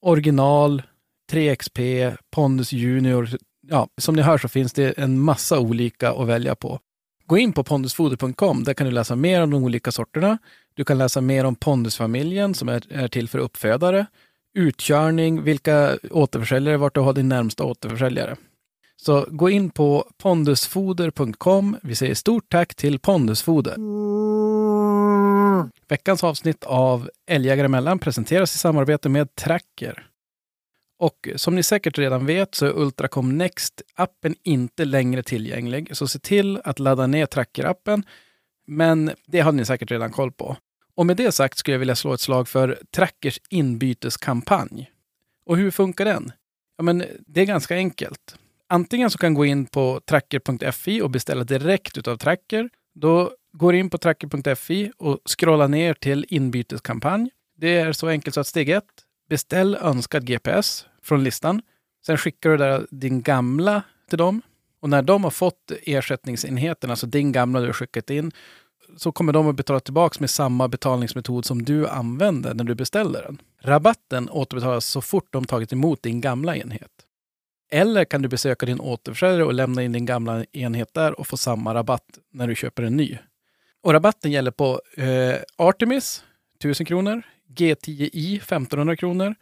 Original, 0.00 0.82
3XP, 1.32 2.16
Pondus 2.30 2.72
Junior. 2.72 3.28
Ja, 3.60 3.88
som 3.96 4.16
ni 4.16 4.22
hör 4.22 4.38
så 4.38 4.48
finns 4.48 4.72
det 4.72 4.98
en 4.98 5.20
massa 5.20 5.58
olika 5.58 6.12
att 6.12 6.28
välja 6.28 6.54
på. 6.54 6.80
Gå 7.26 7.38
in 7.38 7.52
på 7.52 7.64
pondusfoder.com. 7.64 8.64
Där 8.64 8.74
kan 8.74 8.86
du 8.86 8.92
läsa 8.92 9.16
mer 9.16 9.42
om 9.42 9.50
de 9.50 9.64
olika 9.64 9.92
sorterna. 9.92 10.38
Du 10.74 10.84
kan 10.84 10.98
läsa 10.98 11.20
mer 11.20 11.44
om 11.44 11.54
pondusfamiljen 11.54 12.54
som 12.54 12.68
är, 12.68 12.92
är 12.92 13.08
till 13.08 13.28
för 13.28 13.38
uppfödare. 13.38 14.06
Utkörning, 14.54 15.42
vilka 15.42 15.98
återförsäljare, 16.10 16.76
vart 16.76 16.94
du 16.94 17.00
har 17.00 17.12
din 17.12 17.28
närmsta 17.28 17.64
återförsäljare. 17.64 18.36
Så 18.96 19.26
gå 19.28 19.50
in 19.50 19.70
på 19.70 20.10
pondusfoder.com. 20.22 21.76
Vi 21.82 21.94
säger 21.94 22.14
stort 22.14 22.48
tack 22.48 22.74
till 22.74 22.98
Pondusfoder. 22.98 23.76
Veckans 25.88 26.24
avsnitt 26.24 26.64
av 26.64 27.10
Älgjägare 27.26 27.64
emellan 27.64 27.98
presenteras 27.98 28.54
i 28.54 28.58
samarbete 28.58 29.08
med 29.08 29.34
Tracker. 29.34 30.06
Och 30.98 31.28
som 31.36 31.54
ni 31.54 31.62
säkert 31.62 31.98
redan 31.98 32.26
vet 32.26 32.54
så 32.54 32.66
är 32.66 32.78
Ultracom 32.78 33.42
Next-appen 33.42 34.34
inte 34.42 34.84
längre 34.84 35.22
tillgänglig. 35.22 35.96
Så 35.96 36.08
se 36.08 36.18
till 36.18 36.60
att 36.64 36.78
ladda 36.78 37.06
ner 37.06 37.26
Tracker-appen. 37.26 38.02
Men 38.66 39.10
det 39.26 39.40
har 39.40 39.52
ni 39.52 39.64
säkert 39.64 39.90
redan 39.90 40.10
koll 40.10 40.32
på. 40.32 40.56
Och 40.98 41.06
med 41.06 41.16
det 41.16 41.32
sagt 41.32 41.58
skulle 41.58 41.74
jag 41.74 41.78
vilja 41.78 41.96
slå 41.96 42.12
ett 42.12 42.20
slag 42.20 42.48
för 42.48 42.78
Trackers 42.90 43.40
inbyteskampanj. 43.48 44.90
Och 45.46 45.56
hur 45.56 45.70
funkar 45.70 46.04
den? 46.04 46.32
Ja, 46.76 46.82
men 46.82 47.04
det 47.26 47.40
är 47.40 47.44
ganska 47.44 47.74
enkelt. 47.74 48.38
Antingen 48.68 49.10
så 49.10 49.18
kan 49.18 49.34
gå 49.34 49.44
in 49.44 49.66
på 49.66 50.00
tracker.fi 50.00 51.02
och 51.02 51.10
beställa 51.10 51.44
direkt 51.44 51.98
utav 51.98 52.16
Tracker. 52.16 52.70
Då 52.94 53.32
går 53.52 53.72
du 53.72 53.78
in 53.78 53.90
på 53.90 53.98
tracker.fi 53.98 54.92
och 54.96 55.18
scrollar 55.24 55.68
ner 55.68 55.94
till 55.94 56.26
inbyteskampanj. 56.28 57.30
Det 57.56 57.76
är 57.76 57.92
så 57.92 58.08
enkelt 58.08 58.34
så 58.34 58.40
att 58.40 58.46
steg 58.46 58.68
ett, 58.68 58.84
beställ 59.28 59.74
önskad 59.80 60.26
GPS 60.26 60.86
från 61.02 61.24
listan. 61.24 61.62
Sen 62.06 62.18
skickar 62.18 62.50
du 62.50 62.56
där 62.56 62.86
din 62.90 63.22
gamla 63.22 63.82
till 64.08 64.18
dem. 64.18 64.42
Och 64.80 64.88
när 64.88 65.02
de 65.02 65.24
har 65.24 65.30
fått 65.30 65.72
ersättningsenheten, 65.82 66.90
alltså 66.90 67.06
din 67.06 67.32
gamla 67.32 67.60
du 67.60 67.66
har 67.66 67.72
skickat 67.72 68.10
in, 68.10 68.32
så 68.96 69.12
kommer 69.12 69.32
de 69.32 69.48
att 69.48 69.56
betala 69.56 69.80
tillbaka 69.80 70.16
med 70.20 70.30
samma 70.30 70.68
betalningsmetod 70.68 71.44
som 71.44 71.62
du 71.62 71.88
använde 71.88 72.54
när 72.54 72.64
du 72.64 72.74
beställde 72.74 73.20
den. 73.20 73.38
Rabatten 73.62 74.30
återbetalas 74.30 74.86
så 74.86 75.00
fort 75.00 75.32
de 75.32 75.44
tagit 75.44 75.72
emot 75.72 76.02
din 76.02 76.20
gamla 76.20 76.56
enhet. 76.56 76.90
Eller 77.70 78.04
kan 78.04 78.22
du 78.22 78.28
besöka 78.28 78.66
din 78.66 78.80
återförsäljare 78.80 79.44
och 79.44 79.54
lämna 79.54 79.82
in 79.82 79.92
din 79.92 80.06
gamla 80.06 80.44
enhet 80.52 80.94
där 80.94 81.20
och 81.20 81.26
få 81.26 81.36
samma 81.36 81.74
rabatt 81.74 82.18
när 82.32 82.48
du 82.48 82.54
köper 82.54 82.82
en 82.82 82.96
ny. 82.96 83.18
Och 83.82 83.92
rabatten 83.92 84.32
gäller 84.32 84.50
på 84.50 84.80
eh, 84.96 85.36
Artemis 85.56 86.24
1000 86.58 86.86
kronor, 86.86 87.22
G10i 87.48 88.36
1500 88.36 88.96
kronor, 88.96 89.34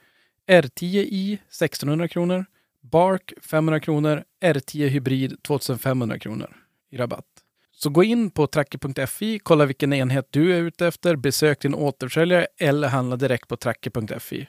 R10i 0.49 1.33
1600 1.33 2.09
kronor, 2.09 2.45
Bark 2.81 3.33
500 3.43 3.81
kronor, 3.81 4.25
R10 4.41 4.87
Hybrid 4.87 5.43
2500 5.43 6.19
kronor 6.19 6.57
i 6.91 6.97
rabatt. 6.97 7.36
Så 7.79 7.91
gå 7.91 8.05
in 8.05 8.31
på 8.31 8.47
tracker.fi, 8.47 9.39
kolla 9.39 9.67
vilken 9.67 9.93
enhet 9.93 10.29
du 10.31 10.57
är 10.57 10.61
ute 10.61 10.87
efter, 10.87 11.17
besök 11.17 11.61
din 11.61 11.75
återförsäljare 11.75 12.47
eller 12.61 12.89
handla 12.89 13.17
direkt 13.17 13.49
på 13.49 13.57
tracker.fi. 13.57 14.49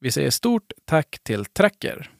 Vi 0.00 0.10
säger 0.10 0.30
stort 0.30 0.72
tack 0.84 1.18
till 1.24 1.44
Tracker. 1.44 2.10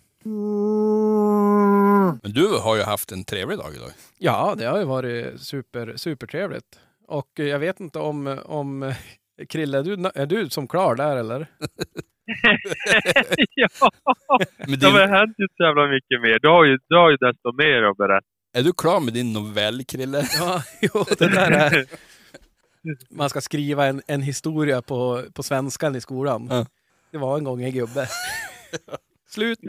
Men 2.23 2.33
du 2.33 2.59
har 2.63 2.77
ju 2.77 2.83
haft 2.83 3.13
en 3.13 3.25
trevlig 3.25 3.59
dag 3.59 3.75
idag. 3.75 3.91
Ja, 4.19 4.55
det 4.59 4.65
har 4.65 4.79
ju 4.79 4.85
varit 4.85 5.41
super, 5.41 5.97
supertrevligt. 5.97 6.81
Och 7.09 7.41
eh, 7.41 7.47
jag 7.47 7.59
vet 7.59 7.81
inte 7.81 7.99
om, 7.99 8.39
om 8.45 8.83
eh, 8.83 8.97
Krille, 9.49 9.79
är 9.79 9.83
du, 9.83 10.11
är 10.15 10.27
du 10.27 10.51
som 10.51 10.69
klar 10.69 10.95
där 10.95 11.17
eller? 11.17 11.47
ja, 13.55 13.69
Men 14.59 14.71
det 14.71 14.77
din, 14.77 14.95
har 14.95 15.09
hänt 15.09 15.35
ju 15.39 15.47
så 15.57 15.63
jävla 15.63 15.87
mycket 15.87 16.21
mer. 16.21 16.39
Du 16.39 16.49
har 16.49 16.65
ju, 16.65 16.79
du 16.89 16.97
har 16.97 17.11
ju 17.11 17.17
desto 17.17 17.53
mer 17.53 17.83
att 17.83 17.97
berätta. 17.97 18.32
Är 18.53 18.63
du 18.63 18.73
klar 18.73 19.01
med 19.01 19.15
din 19.15 19.33
novell, 19.33 19.85
Krille? 19.85 20.29
Ja, 20.39 20.63
jo, 20.81 21.05
det 21.19 21.29
där 21.29 21.51
är... 21.51 21.87
Man 23.11 23.31
ska 23.31 23.41
skriva 23.41 23.87
en, 23.87 24.03
en 24.07 24.23
historia 24.23 24.83
på, 24.83 25.25
på 25.35 25.43
svenskan 25.43 25.97
i 25.97 26.01
skolan. 26.01 26.47
Ja. 26.51 26.67
Det 27.11 27.19
var 27.19 27.39
en 27.39 27.45
gång 27.45 27.63
en 27.63 27.73
gubbe. 27.73 28.09
Slut. 29.29 29.59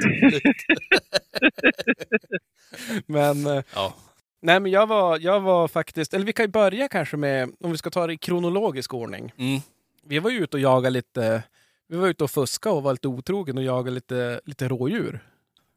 men, 3.06 3.48
eh, 3.48 3.64
Ja. 3.76 3.94
nej 4.42 4.60
men 4.60 4.72
jag 4.72 4.88
var, 4.88 5.20
jag 5.20 5.40
var 5.42 5.68
faktiskt, 5.68 6.14
eller 6.14 6.26
vi 6.26 6.34
kan 6.34 6.44
ju 6.46 6.52
börja 6.52 6.88
kanske 6.88 7.18
med, 7.18 7.52
om 7.60 7.72
vi 7.72 7.78
ska 7.78 7.90
ta 7.90 8.08
det 8.08 8.14
i 8.14 8.18
kronologisk 8.18 8.94
ordning. 8.94 9.34
Mm. 9.38 9.60
Vi 10.06 10.20
var 10.20 10.30
ju 10.30 10.44
ute 10.44 10.58
och 10.58 10.62
jagade 10.62 10.90
lite, 10.90 11.44
vi 11.88 11.98
var 11.98 12.08
ute 12.08 12.24
och 12.24 12.32
fuska 12.32 12.72
och 12.72 12.84
var 12.84 12.92
lite 12.94 13.08
otrogen 13.08 13.58
och 13.58 13.64
jagade 13.64 13.92
lite, 13.96 14.42
lite 14.46 14.68
rådjur. 14.68 15.20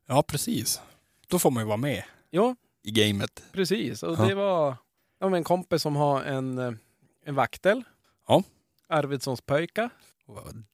ja, 0.07 0.23
precis. 0.23 0.81
Då 1.29 1.39
får 1.39 1.51
man 1.51 1.63
ju 1.63 1.67
vara 1.67 1.77
med 1.77 2.03
Ja, 2.31 2.57
i 2.87 2.91
gamet. 2.91 3.43
precis. 3.53 4.03
Och 4.03 4.17
Ja. 4.19 4.25
det 4.27 4.35
var 4.35 4.77
ja, 5.21 5.37
en 5.37 5.45
kompis 5.45 5.83
som 5.83 5.97
har 5.97 6.23
en, 6.23 6.59
eh, 6.59 6.73
en 7.25 7.35
vaktel. 7.35 7.83
Ja. 8.29 8.43
Arvidssons 8.89 9.41
pojka. 9.41 9.91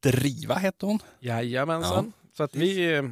Driva 0.00 0.54
hette 0.54 0.86
hon. 0.86 0.98
Jajamensan. 1.20 2.12
Så 2.36 2.42
att 2.42 2.54
vi, 2.54 2.94
eh, 2.94 3.02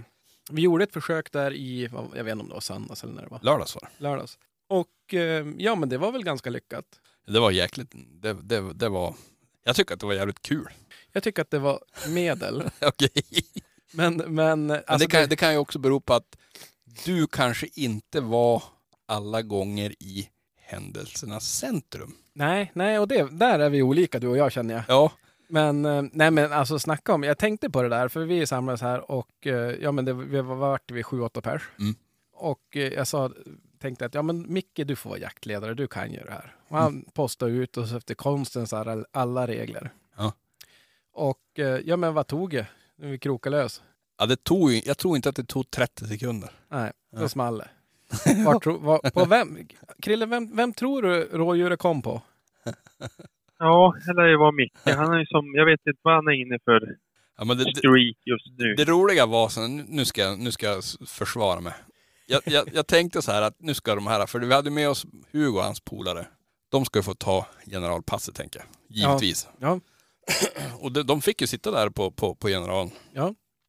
vi 0.51 0.63
gjorde 0.63 0.85
ett 0.85 0.93
försök 0.93 1.33
där 1.33 1.53
i, 1.53 1.91
jag 2.17 2.25
vet 2.25 2.33
inte 2.33 2.43
om 2.43 2.49
det 2.49 2.55
var 2.55 2.61
söndags 2.61 3.05
eller 3.05 3.13
när 3.15 3.23
det 3.23 3.29
var, 3.29 3.41
Lördags 3.43 3.75
var 3.75 3.83
det. 3.99 4.03
lördags. 4.05 4.39
Och 4.69 5.15
eh, 5.15 5.47
ja, 5.59 5.75
men 5.75 5.89
det 5.89 5.99
var 5.99 6.13
väl 6.13 6.25
ganska 6.25 6.51
lyckat. 6.51 6.85
Det 7.27 7.41
var 7.41 7.51
jäkligt. 7.51 7.93
Det, 7.95 8.33
det, 8.33 8.73
det 8.73 8.89
var... 8.89 9.15
Jag 9.65 9.77
tycker 9.77 9.95
att 9.95 10.01
det 10.01 10.07
var 10.07 10.15
jävligt 10.15 10.43
kul. 10.43 10.69
Jag 11.13 11.23
tycker 11.23 11.43
att 11.43 11.51
det 11.51 11.59
var 11.59 11.81
medel. 12.09 12.63
Okej. 12.81 13.23
men, 13.93 14.17
men, 14.17 14.67
Men 14.67 14.71
alltså 14.87 15.07
det, 15.07 15.07
kan, 15.13 15.29
det 15.29 15.37
kan 15.37 15.53
ju 15.53 15.59
också 15.59 15.79
bero 15.79 16.01
på 16.01 16.15
att 16.15 16.37
du 17.05 17.27
kanske 17.27 17.69
inte 17.75 18.21
var 18.21 18.63
alla 19.11 19.43
gånger 19.43 19.95
i 19.99 20.29
händelsernas 20.57 21.45
centrum. 21.45 22.15
nej, 22.33 22.71
nej, 22.75 22.99
och 22.99 23.09
det, 23.09 23.29
där 23.39 23.59
är 23.59 23.71
vi 23.71 23.83
olika 23.83 24.19
du 24.19 24.29
och 24.29 24.37
jag 24.37 24.53
känner 24.53 24.75
jag. 24.75 24.85
Ja. 24.89 25.13
Men, 25.49 25.85
eh, 25.85 26.03
nej 26.13 26.31
men 26.31 26.53
alltså 26.53 26.79
snacka 26.79 27.15
om, 27.15 27.23
jag 27.23 27.39
tänkte 27.39 27.71
på 27.71 27.83
det 27.83 27.89
där 27.89 28.09
för 28.09 28.21
vi 28.21 28.47
samlades 28.47 28.81
här 28.81 29.11
och 29.11 29.47
eh, 29.47 29.55
ja 29.55 29.93
men 29.93 30.05
det, 30.05 30.13
vi 30.13 30.41
var 30.41 30.57
vart 30.57 30.91
vi 30.91 31.03
sju, 31.03 31.21
åtta 31.21 31.41
pers. 31.41 31.63
Mm. 31.79 31.95
Och 32.33 32.77
eh, 32.77 32.93
jag 32.93 33.07
sa, 33.07 33.31
tänkte 33.79 34.07
att 34.07 34.15
ja 34.15 34.23
men 34.23 34.53
Micke 34.53 34.81
du 34.85 34.97
får 34.97 35.11
vara 35.11 35.21
jaktledare, 35.21 35.75
du 35.75 35.87
kan 35.87 36.13
ju 36.13 36.21
det 36.21 36.33
här. 36.33 36.55
Och 36.69 36.79
han 36.79 37.05
postade 37.13 37.53
ut 37.53 37.77
oss 37.77 37.93
efter 37.93 38.15
konstens 38.15 38.73
alla, 39.13 39.47
regler. 39.47 39.93
Ja. 40.17 40.33
Och 41.13 41.59
ja 41.85 41.97
men 41.97 42.15
vad 42.15 42.27
tog 42.27 42.51
det? 42.51 42.67
vi 42.97 43.19
krokade 43.19 43.57
lös? 43.57 43.83
ja 44.19 44.27
det 44.27 44.45
tog, 44.45 44.73
jag 44.85 44.99
tror 44.99 45.17
inte 45.17 45.29
att 45.29 45.37
det 45.37 45.45
tog 45.45 45.71
30 45.71 46.07
sekunder. 46.07 46.51
Nej, 46.69 46.93
då 47.13 47.19
Nej. 47.19 47.29
small 47.29 47.59
det. 47.59 47.69
Tro, 48.63 48.79
var, 48.79 49.11
på 49.11 49.25
vem, 49.25 49.59
Krille, 50.03 50.27
vem, 50.27 50.57
vem 50.57 50.73
tror 50.73 51.03
du 51.03 51.29
rådjuret 51.33 51.79
kom 51.79 52.03
på? 52.03 52.23
Ja, 53.59 53.95
det 54.07 54.13
lär 54.13 54.27
ju 54.29 54.37
vara 54.37 54.53
Micke. 54.53 54.73
Han 54.85 55.13
är 55.13 55.19
ju 55.19 55.27
som, 55.27 55.55
jag 55.55 55.67
vet 55.67 55.81
inte 55.87 56.01
vad 56.03 56.15
han 56.15 56.29
är 56.29 56.33
inne 56.43 56.59
för 56.65 56.81
Ja, 57.39 57.45
men 57.45 57.59
det, 57.59 57.65
det, 57.65 57.77
streak 57.77 58.17
just 58.25 58.47
nu. 58.59 58.75
det 58.75 58.85
roliga 58.85 59.27
var, 59.27 59.49
så, 59.49 59.67
nu- 59.67 60.05
ska, 60.05 60.21
jag- 60.21 60.39
nu 60.39 60.53
ska 60.53 60.67
jag 60.67 60.83
försvara 61.07 61.61
mig. 61.61 61.73
Jag, 62.27 62.41
jag, 62.45 62.69
jag 62.73 62.87
tänkte 62.87 63.23
så 63.23 63.33
här 63.33 63.43
att 63.43 63.55
nu 63.59 63.75
ska 63.75 63.95
de 63.95 64.07
här, 64.07 64.27
för 64.27 64.39
vi 64.39 64.55
hade 64.55 64.71
med 64.71 64.89
oss 64.91 65.07
Hugo 65.33 65.57
och 65.59 65.65
hans 65.65 65.81
polare. 65.81 66.27
De 66.69 66.85
ska 66.85 66.99
ju 66.99 67.03
få 67.03 67.15
ta 67.15 67.47
generalpasset 67.67 68.35
tänker 68.35 68.59
jag. 68.61 68.67
Givetvis. 68.97 69.49
Ja. 69.59 69.81
Och 70.81 70.93
de, 70.93 71.03
de 71.03 71.21
fick 71.23 71.41
ju 71.41 71.47
sitta 71.47 71.71
där 71.71 71.91
på, 71.91 72.11
på, 72.11 72.35
på 72.35 72.49
generalen. 72.49 72.91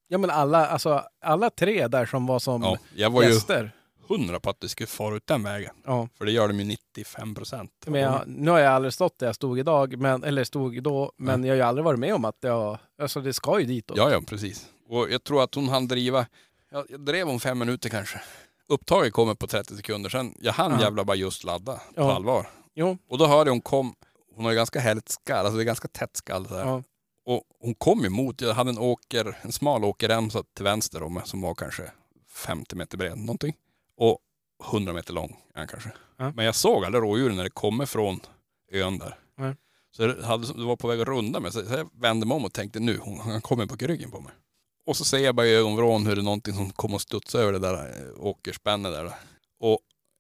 Ja 0.08 0.18
men 0.18 0.30
alla, 0.30 0.68
alltså 0.68 1.04
alla 1.22 1.50
tre 1.50 1.88
där 1.88 2.06
som 2.06 2.26
var 2.28 2.40
som 2.40 2.62
Ja, 2.62 2.78
jag 2.96 3.10
var 3.10 3.24
ju 3.24 3.30
gäster. 3.30 3.72
Hundra 4.08 4.40
på 4.40 4.50
att 4.50 4.60
det 4.62 4.70
skulle 4.70 4.88
fara 4.88 5.16
ut 5.16 5.28
den 5.28 5.44
vägen. 5.44 5.76
Ja. 5.86 6.08
För 6.18 6.26
det 6.26 6.32
gör 6.32 6.48
de 6.48 6.60
ju 6.60 6.66
95 6.66 7.36
procent. 7.36 7.72
Men 7.88 8.02
jag, 8.02 8.22
nu 8.28 8.52
har 8.52 8.60
jag 8.60 8.74
aldrig 8.74 8.94
stått 8.94 9.20
där 9.20 9.26
jag 9.26 9.36
stod 9.36 9.60
idag, 9.60 9.98
men, 9.98 10.24
eller 10.24 10.44
stod 10.44 10.84
då, 10.84 11.12
men 11.18 11.44
jag 11.44 11.52
har 11.52 11.56
ju 11.56 11.62
aldrig 11.62 11.86
varit 11.86 12.00
med 12.00 12.14
om 12.16 12.26
att 12.26 12.38
jag, 12.42 12.78
alltså 13.02 13.22
det 13.22 13.34
ska 13.34 13.60
ju 13.60 13.66
ditåt. 13.66 13.98
Ja, 13.98 14.12
ja, 14.12 14.22
precis. 14.28 14.68
Och 14.90 15.12
jag 15.12 15.24
tror 15.24 15.44
att 15.44 15.56
hon 15.56 15.70
hann 15.70 15.88
driva, 15.88 16.26
jag, 16.72 16.86
jag 16.90 17.00
drev 17.06 17.30
om 17.30 17.40
fem 17.40 17.60
minuter 17.60 17.90
kanske. 17.90 18.22
Upptaget 18.68 19.14
kommer 19.14 19.36
på 19.36 19.48
30 19.48 19.76
sekunder, 19.76 20.10
sen 20.10 20.36
jag 20.42 20.54
hann 20.54 20.72
Ja. 20.72 20.82
jävla 20.82 21.04
bara 21.04 21.16
just 21.18 21.44
ladda 21.44 21.74
på 21.74 21.82
Ja. 21.96 22.14
allvar. 22.16 22.48
Jo, 22.76 22.98
Och 23.10 23.18
då 23.18 23.26
hörde 23.28 23.50
hon 23.52 23.62
kom, 23.62 23.96
hon 24.36 24.46
har 24.46 24.52
ju 24.52 24.56
ganska 24.58 24.80
härligt 24.80 25.10
skall, 25.10 25.38
alltså 25.46 25.58
det 25.58 25.64
är 25.64 25.66
ganska 25.66 25.88
tätt 25.88 26.18
skall 26.18 26.48
så 26.48 26.54
ja. 26.54 26.84
Och 27.26 27.44
hon 27.60 27.76
kom 27.76 28.06
emot, 28.06 28.42
jag 28.42 28.54
hade 28.54 28.70
en 28.70 28.78
åker, 28.78 29.38
en 29.42 29.52
smal 29.52 29.84
åkerremsa 29.84 30.44
till 30.56 30.64
vänster 30.64 31.04
om 31.04 31.14
mig 31.14 31.24
som 31.26 31.42
var 31.42 31.56
kanske 31.56 31.92
50 32.30 32.76
meter 32.76 32.98
bred 32.98 33.18
någonting. 33.18 33.54
Och 34.02 34.20
100 34.72 34.94
meter 34.94 35.14
lång 35.14 35.38
är 35.54 35.60
han 35.60 35.68
kanske. 35.68 35.92
Ja. 36.18 36.32
Men 36.36 36.46
jag 36.46 36.56
såg 36.56 36.86
aldrig 36.86 37.04
rådjuren 37.04 37.36
när 37.36 37.44
det 37.44 37.50
kommer 37.50 37.86
från 37.86 38.20
ön 38.72 38.98
där. 38.98 39.18
Nej. 39.38 39.56
Så 39.92 40.08
det, 40.08 40.26
hade, 40.26 40.54
det 40.54 40.64
var 40.64 40.76
på 40.76 40.88
väg 40.88 41.02
att 41.02 41.08
runda 41.08 41.40
mig. 41.40 41.52
Så 41.52 41.60
jag 41.60 41.90
vände 42.02 42.26
mig 42.26 42.36
om 42.36 42.46
och 42.46 42.54
tänkte 42.54 42.80
nu, 42.80 42.98
hon, 42.98 43.20
han 43.20 43.42
kommer 43.42 43.66
på 43.66 43.76
ryggen 43.76 44.12
på 44.12 44.20
mig. 44.20 44.32
Och 44.86 44.98
så 44.98 45.06
ser 45.06 45.18
jag 45.18 45.36
bara 45.36 45.46
i 45.46 45.56
ögonvrån 45.56 46.06
hur 46.06 46.16
det 46.16 46.22
är 46.22 46.24
någonting 46.24 46.54
som 46.54 46.70
kommer 46.70 46.96
att 46.96 47.02
studsa 47.02 47.40
över 47.40 47.54
det 47.54 47.60
där 47.60 47.74
eh, 47.74 48.26
åkerspännet 48.26 48.94
där. 48.94 49.14
Och 49.60 49.80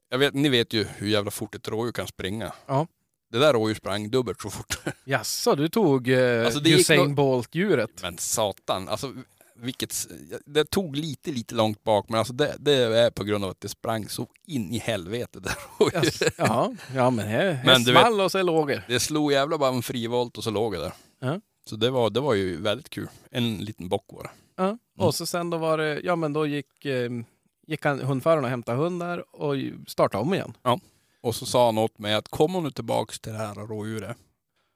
jag 0.09 0.17
vet, 0.17 0.33
ni 0.33 0.49
vet 0.49 0.73
ju 0.73 0.83
hur 0.83 1.07
jävla 1.07 1.31
fort 1.31 1.55
ett 1.55 1.67
rådjur 1.67 1.91
kan 1.91 2.07
springa. 2.07 2.53
Ja. 2.65 2.87
Det 3.31 3.39
där 3.39 3.53
rådjuret 3.53 3.77
sprang 3.77 4.09
dubbelt 4.09 4.41
så 4.41 4.49
fort. 4.49 4.79
Jaså, 5.05 5.55
du 5.55 5.69
tog 5.69 6.09
eh, 6.09 6.45
Alltså, 6.45 6.61
Usain 6.65 7.15
Bolt-djuret? 7.15 8.01
Men 8.01 8.17
satan, 8.17 8.89
alltså 8.89 9.13
vilket, 9.61 10.07
det 10.45 10.65
tog 10.65 10.95
lite, 10.95 11.31
lite 11.31 11.55
långt 11.55 11.83
bak 11.83 12.09
men 12.09 12.19
alltså 12.19 12.33
det, 12.33 12.55
det 12.59 12.73
är 12.73 13.11
på 13.11 13.23
grund 13.23 13.43
av 13.43 13.49
att 13.49 13.61
det 13.61 13.69
sprang 13.69 14.09
så 14.09 14.27
in 14.47 14.73
i 14.73 14.77
helvete 14.77 15.39
där. 15.39 15.53
Jaså, 15.93 16.25
Ja, 16.37 16.73
ja 16.95 17.09
men 17.09 17.27
här 17.27 17.61
Men 17.65 17.85
small 17.85 18.21
och 18.21 18.31
så 18.31 18.43
låg 18.43 18.67
det. 18.67 18.83
Det 18.87 18.99
slog 18.99 19.31
jävla 19.31 19.57
bara 19.57 19.75
en 19.75 19.81
frivolt 19.81 20.37
och 20.37 20.43
så 20.43 20.51
låg 20.51 20.75
jag 20.75 20.81
där. 20.81 20.93
Ja. 21.19 21.41
Så 21.69 21.75
det 21.75 21.89
var, 21.89 22.09
det 22.09 22.19
var 22.19 22.33
ju 22.33 22.61
väldigt 22.61 22.89
kul. 22.89 23.07
En 23.31 23.57
liten 23.57 23.89
bock 23.89 24.05
var 24.07 24.23
det. 24.23 24.29
Ja. 24.55 24.77
Och 24.97 25.15
så 25.15 25.25
sen 25.25 25.49
då 25.49 25.57
var 25.57 25.77
det, 25.77 26.01
ja 26.03 26.15
men 26.15 26.33
då 26.33 26.47
gick, 26.47 26.85
eh, 26.85 27.09
gick 27.67 27.85
han, 27.85 27.99
hundföraren 27.99 28.43
och 28.43 28.49
hämtade 28.49 28.77
hundar 28.77 29.35
och 29.35 29.55
startade 29.87 30.23
om 30.23 30.33
igen. 30.33 30.53
Och 31.21 31.35
så 31.35 31.45
sa 31.45 31.65
han 31.65 31.77
åt 31.77 31.99
mig 31.99 32.13
att 32.13 32.27
kommer 32.27 32.55
hon 32.55 32.63
nu 32.63 32.71
tillbaks 32.71 33.19
till 33.19 33.31
det 33.31 33.37
här 33.37 33.53
rådjuret, 33.55 34.17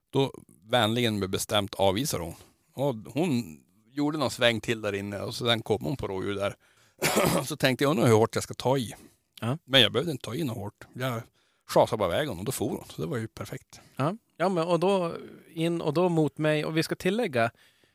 då 0.10 0.32
vänligen 0.70 1.20
med 1.20 1.30
bestämt 1.30 1.76
avvisar 1.76 2.20
hon. 2.20 2.36
Och 2.74 2.96
hon 3.14 3.60
gjorde 3.96 4.18
någon 4.18 4.32
sväng 4.32 4.62
till 4.62 4.82
där 4.82 4.96
inne 4.96 5.20
och 5.20 5.36
sen 5.36 5.62
kom 5.62 5.84
hon 5.84 5.98
på 5.98 6.08
rådjur 6.08 6.36
där. 6.36 6.56
så 7.46 7.56
tänkte 7.56 7.84
jag, 7.84 7.92
undrar 7.92 8.08
hur 8.08 8.14
hårt 8.14 8.36
jag 8.36 8.44
ska 8.44 8.54
ta 8.54 8.78
i. 8.78 8.96
Ja. 9.42 9.58
Men 9.66 9.82
jag 9.82 9.92
behövde 9.92 10.12
inte 10.12 10.26
ta 10.26 10.36
i 10.36 10.44
något 10.44 10.58
hårt. 10.58 10.86
Jag 10.94 11.22
schasade 11.68 12.00
bara 12.00 12.14
iväg 12.14 12.28
honom 12.28 12.40
och 12.40 12.46
då 12.46 12.52
for 12.52 12.70
hon. 12.70 12.84
Så 12.90 13.02
det 13.02 13.08
var 13.08 13.18
ju 13.18 13.28
perfekt. 13.28 13.82
Ja, 13.96 14.18
ja 14.38 14.50
men 14.50 14.68
och 14.68 14.80
då 14.80 15.14
in 15.54 15.82
och 15.82 15.94
då 15.94 16.10
mot 16.10 16.38
mig 16.38 16.66
och 16.66 16.78
vi 16.78 16.84
ska 16.84 16.96
tillägga, 16.96 17.52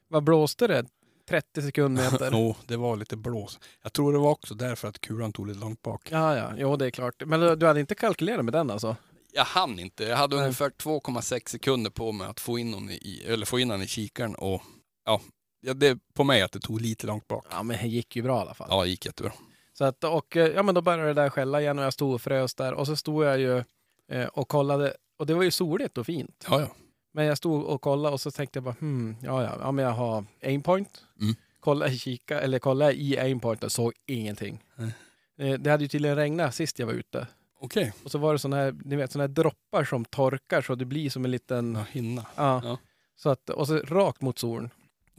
vad 0.09 0.25
blåste 0.25 0.67
det? 0.67 0.87
30 1.29 1.63
sekundmeter? 1.63 2.31
Jo, 2.33 2.57
det 2.67 2.77
var 2.77 2.97
lite 2.97 3.17
blås. 3.17 3.59
Jag 3.83 3.93
tror 3.93 4.13
det 4.13 4.19
var 4.19 4.31
också 4.31 4.55
därför 4.55 4.89
att 4.89 5.01
kulan 5.01 5.33
tog 5.33 5.47
lite 5.47 5.61
långt 5.61 5.83
bak. 5.83 6.09
Ja, 6.11 6.37
ja, 6.37 6.53
jo 6.57 6.77
det 6.77 6.87
är 6.87 6.91
klart. 6.91 7.23
Men 7.27 7.59
du, 7.59 7.67
hade 7.67 7.81
inte 7.81 7.95
kalkylerat 7.95 8.45
med 8.45 8.55
den 8.55 8.71
alltså? 8.71 8.97
Jag 9.33 9.45
hann 9.45 9.79
inte. 9.79 10.05
Jag 10.05 10.17
hade 10.17 10.37
ungefär 10.37 10.71
2,6 10.71 11.49
sekunder 11.49 11.91
på 11.91 12.13
mig 12.13 12.27
att 12.27 12.41
få 12.41 12.59
in 12.59 12.75
honom 12.75 12.91
i, 12.91 13.25
eller 13.27 13.47
få 13.47 13.59
in 13.59 13.71
honom 13.71 13.83
i 13.83 13.87
kikaren 13.87 14.35
och 14.35 14.63
ja, 15.05 15.21
ja, 15.61 15.75
det 15.75 15.87
är 15.87 15.99
på 16.15 16.25
mig 16.25 16.43
att 16.43 16.53
det 16.53 16.61
tog 16.61 16.81
lite 16.81 17.07
långt 17.07 17.29
bak. 17.29 17.47
Ja, 17.51 17.63
men 17.63 17.77
det 17.77 17.87
gick 17.89 18.17
ju 18.17 18.23
bra 18.23 18.39
i 18.39 18.41
alla 18.41 18.55
fall. 18.55 18.69
Ja, 18.71 18.83
det 18.83 18.89
gick 18.89 19.07
jättebra. 19.07 19.33
Så 19.73 19.85
att, 19.85 20.05
och 20.05 20.37
eh, 20.37 20.47
ja, 20.49 20.63
men 20.63 20.75
då 20.75 20.81
började 20.83 21.07
det 21.07 21.15
där 21.23 21.31
skälla 21.31 21.61
igen 21.61 21.79
och 21.79 21.85
jag 21.85 21.93
stod 21.93 22.15
och 22.15 22.23
frös 22.23 22.55
där 22.55 22.73
och 22.75 22.87
så 22.87 22.97
stod 22.97 23.25
jag 23.25 23.39
ju 23.41 23.65
eh, 24.09 24.27
och 24.27 24.49
kollade 24.49 24.95
och 25.17 25.27
det 25.27 25.35
var 25.35 25.43
ju 25.43 25.51
soligt 25.51 25.99
och 25.99 26.07
fint. 26.07 26.47
Ja, 26.51 26.61
ja. 26.61 26.69
Men 27.13 27.25
jag 27.25 27.37
stod 27.39 27.65
och 27.65 27.81
kollade 27.81 28.13
och 28.15 28.21
så 28.21 28.31
tänkte 28.31 28.57
jag 28.57 28.65
bara, 28.65 28.75
hmm, 28.81 29.17
ja, 29.23 29.43
ja, 29.43 29.57
ja 29.61 29.73
men 29.73 29.85
jag 29.85 29.93
har 29.93 30.25
aimpoint. 30.45 31.05
Mm. 31.21 31.35
Kolla 31.61 31.89
i 31.89 31.99
kika, 31.99 32.41
eller 32.41 32.59
kolla 32.59 32.93
i 32.93 33.19
aimpoint 33.19 33.65
och 33.65 33.73
såg 33.73 33.93
ingenting. 34.07 34.65
Nej. 34.77 34.93
Eh, 35.39 35.59
det 35.61 35.71
hade 35.71 35.85
ju 35.85 35.89
tydligen 35.89 36.17
regnat 36.17 36.55
sist 36.55 36.79
jag 36.79 36.87
var 36.87 36.95
ute. 36.95 37.27
Okej. 37.61 37.93
Och 38.05 38.11
så 38.11 38.19
var 38.19 38.33
det 38.33 38.39
sådana 38.39 38.57
här, 38.57 38.75
ni 38.85 38.97
vet, 38.97 39.13
såna 39.13 39.23
här 39.23 39.29
droppar 39.29 39.85
som 39.85 40.05
torkar 40.05 40.63
så 40.63 40.75
det 40.75 40.85
blir 40.85 41.11
som 41.11 41.25
en 41.25 41.31
liten, 41.31 41.75
Ja, 41.75 41.85
hinna. 41.91 42.27
ja. 42.37 42.61
Ja. 42.65 42.79
Så 43.17 43.31
att, 43.31 43.51
och 43.51 43.67
så 43.67 43.79
rakt 43.79 44.21
mot 44.23 44.39
solen. 44.39 44.71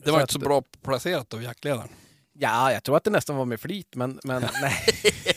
Det 0.05 0.12
var 0.12 0.20
Så 0.20 0.22
inte 0.22 0.34
så 0.34 0.39
att- 0.39 0.43
bra 0.46 0.62
placerat 0.81 1.34
av 1.34 1.43
jaktledaren. 1.43 1.89
Ja, 2.34 2.72
jag 2.72 2.84
tror 2.84 2.98
att 2.98 3.03
det 3.03 3.10
nästan 3.10 3.36
var 3.36 3.46
med 3.46 3.60
flit, 3.60 3.96
men, 3.96 4.20
men 4.24 4.41
nej. 4.62 4.74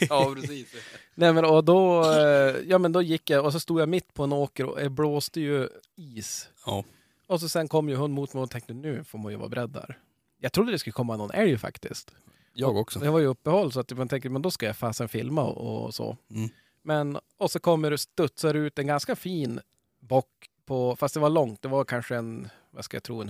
ja, 0.08 0.34
precis. 0.34 0.74
nej 1.14 1.32
men, 1.32 1.44
och 1.44 1.64
då, 1.64 2.02
eh, 2.12 2.56
ja, 2.66 2.78
men 2.78 2.92
då 2.92 3.02
gick 3.02 3.30
jag 3.30 3.44
och 3.44 3.52
så 3.52 3.60
stod 3.60 3.80
jag 3.80 3.88
mitt 3.88 4.14
på 4.14 4.24
en 4.24 4.32
åker 4.32 4.64
och 4.66 4.78
det 4.80 4.90
blåste 4.90 5.40
ju 5.40 5.68
is. 5.96 6.48
Ja. 6.66 6.84
Och 7.26 7.40
så 7.40 7.48
sen 7.48 7.68
kom 7.68 7.88
ju 7.88 7.94
hund 7.96 8.14
mot 8.14 8.34
mig 8.34 8.42
och 8.42 8.50
tänkte 8.50 8.74
nu 8.74 9.04
får 9.04 9.18
man 9.18 9.32
ju 9.32 9.38
vara 9.38 9.48
beredd 9.48 9.70
där. 9.70 9.98
Jag 10.40 10.52
trodde 10.52 10.72
det 10.72 10.78
skulle 10.78 10.92
komma 10.92 11.16
någon 11.16 11.30
älg 11.30 11.58
faktiskt. 11.58 12.14
Jag 12.54 12.76
också. 12.76 12.98
Det 12.98 13.10
var 13.10 13.18
ju 13.20 13.26
uppehåll 13.26 13.72
så 13.72 13.80
att 13.80 13.90
man 13.96 14.08
tänkte 14.08 14.28
men 14.28 14.42
då 14.42 14.50
ska 14.50 14.66
jag 14.66 14.76
fasen 14.76 15.08
filma 15.08 15.42
och, 15.44 15.84
och 15.84 15.94
så. 15.94 16.16
Mm. 16.30 16.48
Men, 16.82 17.18
och 17.38 17.50
så 17.50 17.58
kommer 17.60 17.90
det 17.90 17.98
studsar 17.98 18.54
ut 18.54 18.78
en 18.78 18.86
ganska 18.86 19.16
fin 19.16 19.60
bock 20.00 20.30
på, 20.66 20.96
fast 20.96 21.14
det 21.14 21.20
var 21.20 21.30
långt, 21.30 21.62
det 21.62 21.68
var 21.68 21.84
kanske 21.84 22.16
en, 22.16 22.48
vad 22.70 22.84
ska 22.84 22.96
jag 22.96 23.02
tro, 23.02 23.20
en 23.22 23.28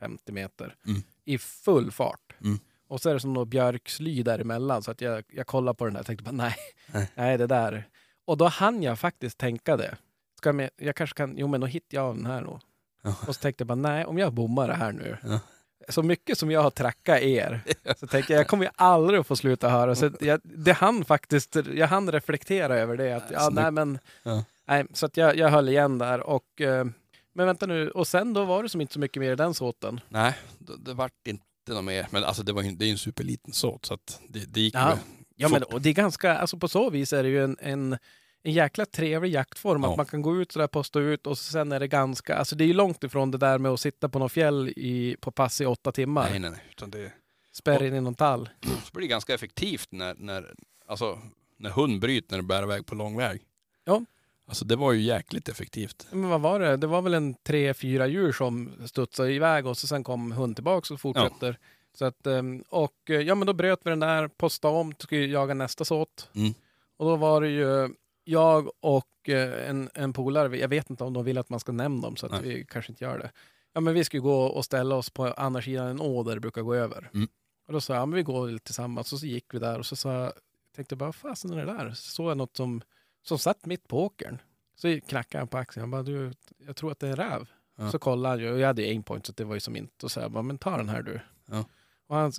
150 0.00 0.32
meter 0.32 0.74
Mm. 0.86 1.02
i 1.24 1.38
full 1.38 1.90
fart. 1.92 2.32
Mm. 2.44 2.58
Och 2.88 3.00
så 3.00 3.10
är 3.10 3.14
det 3.14 3.20
som 3.20 3.32
något 3.32 3.48
björksly 3.48 4.22
däremellan 4.22 4.82
så 4.82 4.90
att 4.90 5.00
jag, 5.00 5.24
jag 5.28 5.46
kollade 5.46 5.76
på 5.76 5.84
den 5.84 5.94
där 5.94 6.00
och 6.00 6.06
tänkte 6.06 6.24
bara 6.24 6.32
nej, 6.32 6.54
Nej. 6.86 7.10
nej 7.14 7.38
det 7.38 7.46
där. 7.46 7.88
Och 8.24 8.36
då 8.36 8.46
hann 8.48 8.82
jag 8.82 8.98
faktiskt 8.98 9.38
tänka 9.38 9.76
det. 9.76 9.96
Ska 10.38 10.48
jag, 10.48 10.54
med, 10.54 10.70
jag 10.76 10.96
kanske 10.96 11.16
kan, 11.16 11.34
jo 11.38 11.46
men 11.48 11.60
då 11.60 11.66
hittar 11.66 11.96
jag 11.98 12.16
den 12.16 12.26
här 12.26 12.40
nog. 12.40 12.60
Ja. 13.02 13.14
Och 13.28 13.34
så 13.34 13.40
tänkte 13.40 13.62
jag 13.62 13.66
bara 13.68 13.74
nej, 13.74 14.04
om 14.04 14.18
jag 14.18 14.32
bommar 14.32 14.68
det 14.68 14.74
här 14.74 14.92
nu. 14.92 15.16
Ja. 15.22 15.40
Så 15.88 16.02
mycket 16.02 16.38
som 16.38 16.50
jag 16.50 16.62
har 16.62 16.70
trackat 16.70 17.20
er, 17.22 17.60
så 17.96 18.06
tänker 18.06 18.34
jag, 18.34 18.40
jag 18.40 18.48
kommer 18.48 18.64
ju 18.64 18.70
aldrig 18.76 19.20
att 19.20 19.26
få 19.26 19.36
sluta 19.36 19.68
höra. 19.68 19.94
Så 19.94 20.10
jag, 20.20 20.40
det 20.42 20.72
hann 20.72 21.04
faktiskt, 21.04 21.56
jag 21.74 21.86
hann 21.88 22.12
reflektera 22.12 22.76
över 22.76 22.96
det. 22.96 23.12
Att, 23.12 23.30
ja, 23.30 23.48
nej, 23.52 23.70
men, 23.70 23.98
Ja. 24.22 24.44
nej, 24.64 24.86
så 24.92 25.06
att 25.06 25.16
jag, 25.16 25.36
jag 25.36 25.48
höll 25.48 25.68
igen 25.68 25.98
där. 25.98 26.20
Och, 26.20 26.60
eh, 26.60 26.86
men 27.34 27.46
vänta 27.46 27.66
nu, 27.66 27.90
och 27.90 28.08
sen 28.08 28.32
då 28.32 28.44
var 28.44 28.62
det 28.62 28.68
som 28.68 28.80
inte 28.80 28.92
så 28.92 29.00
mycket 29.00 29.20
mer 29.20 29.32
i 29.32 29.36
den 29.36 29.54
såten. 29.54 30.00
Nej, 30.08 30.38
det, 30.58 30.76
det 30.76 30.94
vart 30.94 31.26
inte 31.26 31.42
något 31.66 31.84
mer. 31.84 32.06
Men 32.10 32.24
alltså 32.24 32.42
det, 32.42 32.52
var, 32.52 32.62
det 32.62 32.84
är 32.84 32.86
ju 32.86 32.92
en 32.92 32.98
superliten 32.98 33.52
såt 33.52 33.86
så 33.86 33.94
att 33.94 34.20
det, 34.28 34.52
det 34.54 34.60
gick 34.60 34.74
Ja. 34.74 34.98
Ja, 35.36 35.48
men 35.48 35.62
och 35.62 35.80
det 35.80 35.88
är 35.88 35.94
ganska, 35.94 36.38
alltså 36.38 36.56
på 36.58 36.68
så 36.68 36.90
vis 36.90 37.12
är 37.12 37.22
det 37.22 37.28
ju 37.28 37.44
en, 37.44 37.56
en, 37.60 37.98
en 38.42 38.52
jäkla 38.52 38.86
trevlig 38.86 39.32
jaktform. 39.32 39.82
Ja. 39.82 39.90
Att 39.90 39.96
man 39.96 40.06
kan 40.06 40.22
gå 40.22 40.40
ut 40.40 40.52
sådär, 40.52 40.66
posta 40.66 41.00
ut 41.00 41.26
och 41.26 41.38
sen 41.38 41.72
är 41.72 41.80
det 41.80 41.88
ganska, 41.88 42.36
alltså 42.36 42.56
det 42.56 42.64
är 42.64 42.66
ju 42.66 42.72
långt 42.74 43.04
ifrån 43.04 43.30
det 43.30 43.38
där 43.38 43.58
med 43.58 43.72
att 43.72 43.80
sitta 43.80 44.08
på 44.08 44.18
någon 44.18 44.30
fjäll 44.30 44.68
i, 44.76 45.16
på 45.20 45.30
pass 45.30 45.60
i 45.60 45.66
åtta 45.66 45.92
timmar. 45.92 46.30
Nej, 46.30 46.38
nej, 46.38 46.50
nej. 46.50 46.60
Utan 46.70 46.90
det, 46.90 47.12
Spärr 47.52 47.82
in 47.82 47.94
i 47.94 48.00
någon 48.00 48.14
tall. 48.14 48.48
så 48.62 48.92
blir 48.92 49.02
det 49.02 49.10
ganska 49.10 49.34
effektivt 49.34 49.88
när, 49.92 50.14
när, 50.14 50.54
alltså, 50.86 51.18
när 51.56 51.70
hund 51.70 52.00
bryter 52.00 52.36
när 52.36 52.42
du 52.42 52.48
bär 52.48 52.62
iväg 52.62 52.86
på 52.86 52.94
lång 52.94 53.16
väg. 53.16 53.42
Ja. 53.84 54.04
Alltså 54.46 54.64
det 54.64 54.76
var 54.76 54.92
ju 54.92 55.00
jäkligt 55.00 55.48
effektivt. 55.48 56.06
Men 56.10 56.28
vad 56.28 56.40
var 56.40 56.60
det? 56.60 56.76
Det 56.76 56.86
var 56.86 57.02
väl 57.02 57.14
en 57.14 57.34
tre, 57.34 57.74
fyra 57.74 58.06
djur 58.06 58.32
som 58.32 58.72
studsade 58.86 59.32
iväg 59.32 59.66
och 59.66 59.78
så 59.78 59.86
sen 59.86 60.04
kom 60.04 60.32
hund 60.32 60.56
tillbaks 60.56 60.90
och 60.90 61.00
fortsätter. 61.00 61.58
Så 61.98 62.04
att, 62.04 62.26
ehm, 62.26 62.64
och 62.68 63.10
eh, 63.10 63.20
ja 63.20 63.34
men 63.34 63.46
då 63.46 63.52
bröt 63.52 63.80
vi 63.84 63.90
den 63.90 64.00
där, 64.00 64.28
postade 64.28 64.74
om, 64.74 64.94
skulle 64.98 65.26
jaga 65.26 65.54
nästa 65.54 65.84
såt. 65.84 66.28
Mm. 66.34 66.54
Och 66.96 67.06
då 67.06 67.16
var 67.16 67.40
det 67.40 67.48
ju 67.48 67.94
jag 68.24 68.70
och 68.80 69.28
eh, 69.28 69.70
en, 69.70 69.90
en 69.94 70.12
polare, 70.12 70.58
jag 70.58 70.68
vet 70.68 70.90
inte 70.90 71.04
om 71.04 71.12
de 71.12 71.24
vill 71.24 71.38
att 71.38 71.50
man 71.50 71.60
ska 71.60 71.72
nämna 71.72 72.02
dem 72.02 72.16
så 72.16 72.26
att 72.26 72.32
Nej. 72.32 72.42
vi 72.42 72.66
kanske 72.68 72.92
inte 72.92 73.04
gör 73.04 73.18
det. 73.18 73.30
Ja 73.72 73.80
men 73.80 73.94
vi 73.94 74.04
skulle 74.04 74.20
gå 74.20 74.44
och 74.44 74.64
ställa 74.64 74.94
oss 74.94 75.10
på 75.10 75.26
andra 75.26 75.62
sidan 75.62 75.86
en 75.86 76.00
å 76.00 76.22
där 76.22 76.34
det 76.34 76.40
brukar 76.40 76.62
gå 76.62 76.74
över. 76.74 77.10
Mm. 77.14 77.28
Och 77.66 77.72
då 77.72 77.80
sa 77.80 77.92
jag, 77.92 78.00
ja 78.00 78.06
men 78.06 78.16
vi 78.16 78.22
går 78.22 78.58
tillsammans. 78.58 79.12
Och 79.12 79.18
så 79.18 79.26
gick 79.26 79.54
vi 79.54 79.58
där 79.58 79.78
och 79.78 79.86
så 79.86 79.96
sa 79.96 80.12
jag, 80.12 80.32
tänkte 80.76 80.96
bara, 80.96 81.04
vad 81.04 81.14
fasen 81.14 81.52
är 81.52 81.66
det 81.66 81.72
där? 81.72 81.90
Så 81.90 82.10
såg 82.10 82.30
jag 82.30 82.36
något 82.36 82.56
som, 82.56 82.82
som 83.24 83.38
satt 83.38 83.66
mitt 83.66 83.88
på 83.88 84.04
åkern. 84.04 84.38
Så 84.76 85.00
knackade 85.00 85.40
han 85.40 85.48
på 85.48 85.58
axeln. 85.58 85.82
Jag 85.82 85.90
bara, 85.90 86.02
du, 86.02 86.32
jag 86.66 86.76
tror 86.76 86.92
att 86.92 86.98
det 86.98 87.06
är 87.06 87.10
en 87.10 87.16
räv. 87.16 87.48
Ja. 87.78 87.90
Så 87.90 87.98
kollade 87.98 88.28
han 88.34 88.40
ju, 88.40 88.52
och 88.52 88.58
jag 88.58 88.66
hade 88.66 88.82
aimpoint 88.82 89.26
så 89.26 89.32
det 89.32 89.44
var 89.44 89.54
ju 89.54 89.60
som 89.60 89.76
inte. 89.76 90.06
Och 90.06 90.12
så 90.12 90.20
jag 90.20 90.30
bara, 90.30 90.42
men 90.42 90.58
ta 90.58 90.76
den 90.76 90.88
här 90.88 91.02
du. 91.02 91.20
Ja. 91.50 91.64
Och 92.06 92.16
han 92.16 92.32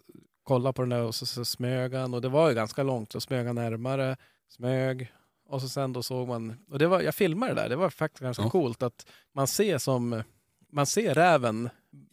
kollade 0.44 0.74
på 0.74 0.82
den 0.82 0.89
där 0.89 1.01
och 1.04 1.15
så, 1.15 1.25
så 1.25 1.46
smög 1.46 1.94
han. 1.94 2.13
Och 2.13 2.22
det 2.22 2.30
var 2.30 2.50
ju 2.50 2.56
ganska 2.56 2.84
långt. 2.84 3.12
Så 3.12 3.22
smög 3.22 3.46
han 3.48 3.56
närmare, 3.56 4.18
smög. 4.50 5.13
Och 5.48 5.62
så 5.62 5.70
sen 5.70 5.94
då 5.94 6.04
såg 6.04 6.27
man, 6.27 6.58
och 6.72 6.80
det 6.80 6.88
var, 6.88 7.01
jag 7.01 7.15
filmade 7.15 7.54
det 7.54 7.62
där. 7.62 7.70
Det 7.70 7.75
var 7.75 7.89
faktiskt 7.89 8.22
ganska 8.22 8.44
Ja. 8.44 8.50
coolt 8.50 8.84
att 8.84 9.06
man 9.34 9.48
ser 9.48 9.77
som, 9.77 10.24
man 10.72 10.86
ser 10.86 11.13
räven 11.13 11.70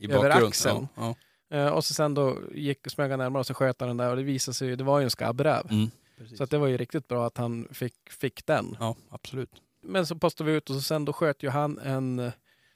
Över 0.09 0.31
axeln. 0.47 0.89
Ja, 0.97 1.15
Eh, 1.51 1.67
och 1.67 1.85
så 1.85 1.95
sen 1.95 2.15
då 2.15 2.39
gick 2.55 2.91
smög 2.91 3.11
han 3.11 3.19
närmare 3.19 3.41
och 3.41 3.47
så 3.47 3.55
sköt 3.55 3.81
han 3.81 3.89
den 3.89 3.97
där 3.97 4.11
och 4.11 4.17
det 4.17 4.23
visade 4.23 4.55
sig 4.55 4.69
ju, 4.69 4.77
det 4.77 4.85
var 4.85 4.99
ju 4.99 5.05
en 5.05 5.11
skabbräv. 5.11 5.67
ja. 5.69 5.75
Mm. 5.75 5.91
Precis. 6.23 6.39
Så 6.39 6.45
att 6.45 6.51
det 6.51 6.59
var 6.59 6.67
ju 6.67 6.77
riktigt 6.77 7.09
bra 7.09 7.27
att 7.27 7.37
han 7.37 7.69
fick, 7.73 7.95
fick 8.11 8.47
den. 8.47 8.77
Ja, 8.81 8.97
absolut. 9.11 9.51
Men 9.83 10.07
så 10.07 10.17
postade 10.19 10.51
vi 10.51 10.57
ut 10.57 10.71
och 10.71 10.77
så 10.77 10.83
sen 10.83 11.05
då 11.05 11.13
sköt 11.13 11.43
ju 11.43 11.49
han 11.49 11.79
en, 11.79 12.33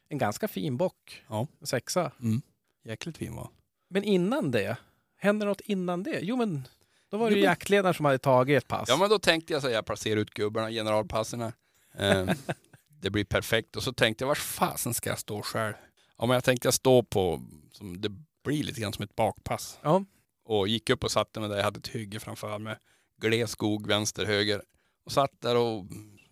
en 0.08 0.18
ganska 0.18 0.48
fin 0.48 0.76
bock. 0.76 1.24
Ja. 1.28 1.46
En 1.60 1.66
sexa. 1.66 2.12
Mm. 2.20 2.42
Jäkligt 2.84 3.16
fin 3.18 3.34
var 3.34 3.48
Men 3.88 4.04
innan 4.04 4.50
det, 4.50 4.76
hände 5.16 5.46
något 5.46 5.60
innan 5.60 6.02
det? 6.02 6.18
Jo 6.22 6.36
men, 6.36 6.68
då 7.08 7.16
var 7.16 7.26
det 7.26 7.30
Jo, 7.32 7.36
ju 7.36 7.42
men- 7.42 7.50
jaktledaren 7.50 7.94
som 7.94 8.04
hade 8.04 8.18
tagit 8.18 8.62
ett 8.62 8.68
pass. 8.68 8.88
Ja 8.88 8.96
men 8.96 9.10
då 9.10 9.18
tänkte 9.18 9.52
jag 9.52 9.62
så 9.62 9.68
här, 9.68 9.74
jag 9.74 9.86
placerar 9.86 10.20
ut 10.20 10.30
gubbarna, 10.30 10.70
generalpasserna. 10.70 11.52
Eh, 11.94 12.26
det 13.00 13.10
blir 13.10 13.25
perfekt. 13.25 13.76
Och 13.76 13.82
så 13.82 13.92
tänkte 13.92 14.23
jag, 14.25 14.28
vars 14.28 14.40
fasen 14.42 14.94
ska 14.94 15.10
jag 15.10 15.18
stå 15.18 15.42
själv? 15.42 15.75
Ja 16.18 16.26
men 16.26 16.34
jag 16.34 16.44
tänkte 16.44 16.66
jag 16.66 16.75
stå 16.75 17.02
på, 17.02 17.42
som 17.73 18.00
det 18.00 18.08
blir 18.44 18.62
lite 18.64 18.80
grann 18.80 18.92
som 18.92 19.04
ett 19.04 19.16
bakpass. 19.16 19.78
Ja. 19.82 20.04
Och 20.44 20.68
gick 20.68 20.90
upp 20.90 21.04
och 21.04 21.10
satte 21.10 21.40
mig 21.40 21.49
där, 21.49 21.56
jag 21.56 21.64
hade 21.64 21.78
ett 21.78 21.88
hygge 21.88 22.21
framför 22.21 22.58
mig. 22.58 22.76
Gles 23.20 23.50
skog, 23.50 23.86
vänster, 23.86 24.24
höger. 24.24 24.62
Och 25.04 25.12
satt 25.12 25.40
där 25.40 25.56
och 25.56 25.84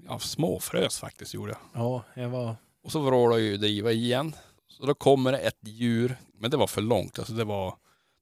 ja, 0.08 0.18
småfrös 0.18 0.98
faktiskt 0.98 1.34
gjorde 1.34 1.52
jag. 1.52 1.82
Ja, 1.82 2.04
jag 2.14 2.28
var... 2.28 2.56
Och 2.82 2.92
så 2.92 3.00
vrålade 3.00 3.40
jag 3.42 3.50
ju 3.50 3.56
driva 3.56 3.92
igen. 3.92 4.34
Så 4.68 4.86
då 4.86 4.94
kommer 4.94 5.32
det 5.32 5.38
ett 5.38 5.58
djur, 5.68 6.16
men 6.38 6.50
det 6.50 6.56
var 6.56 6.66
för 6.66 6.82
långt, 6.82 7.18
alltså 7.18 7.34
det 7.34 7.44
var 7.44 7.74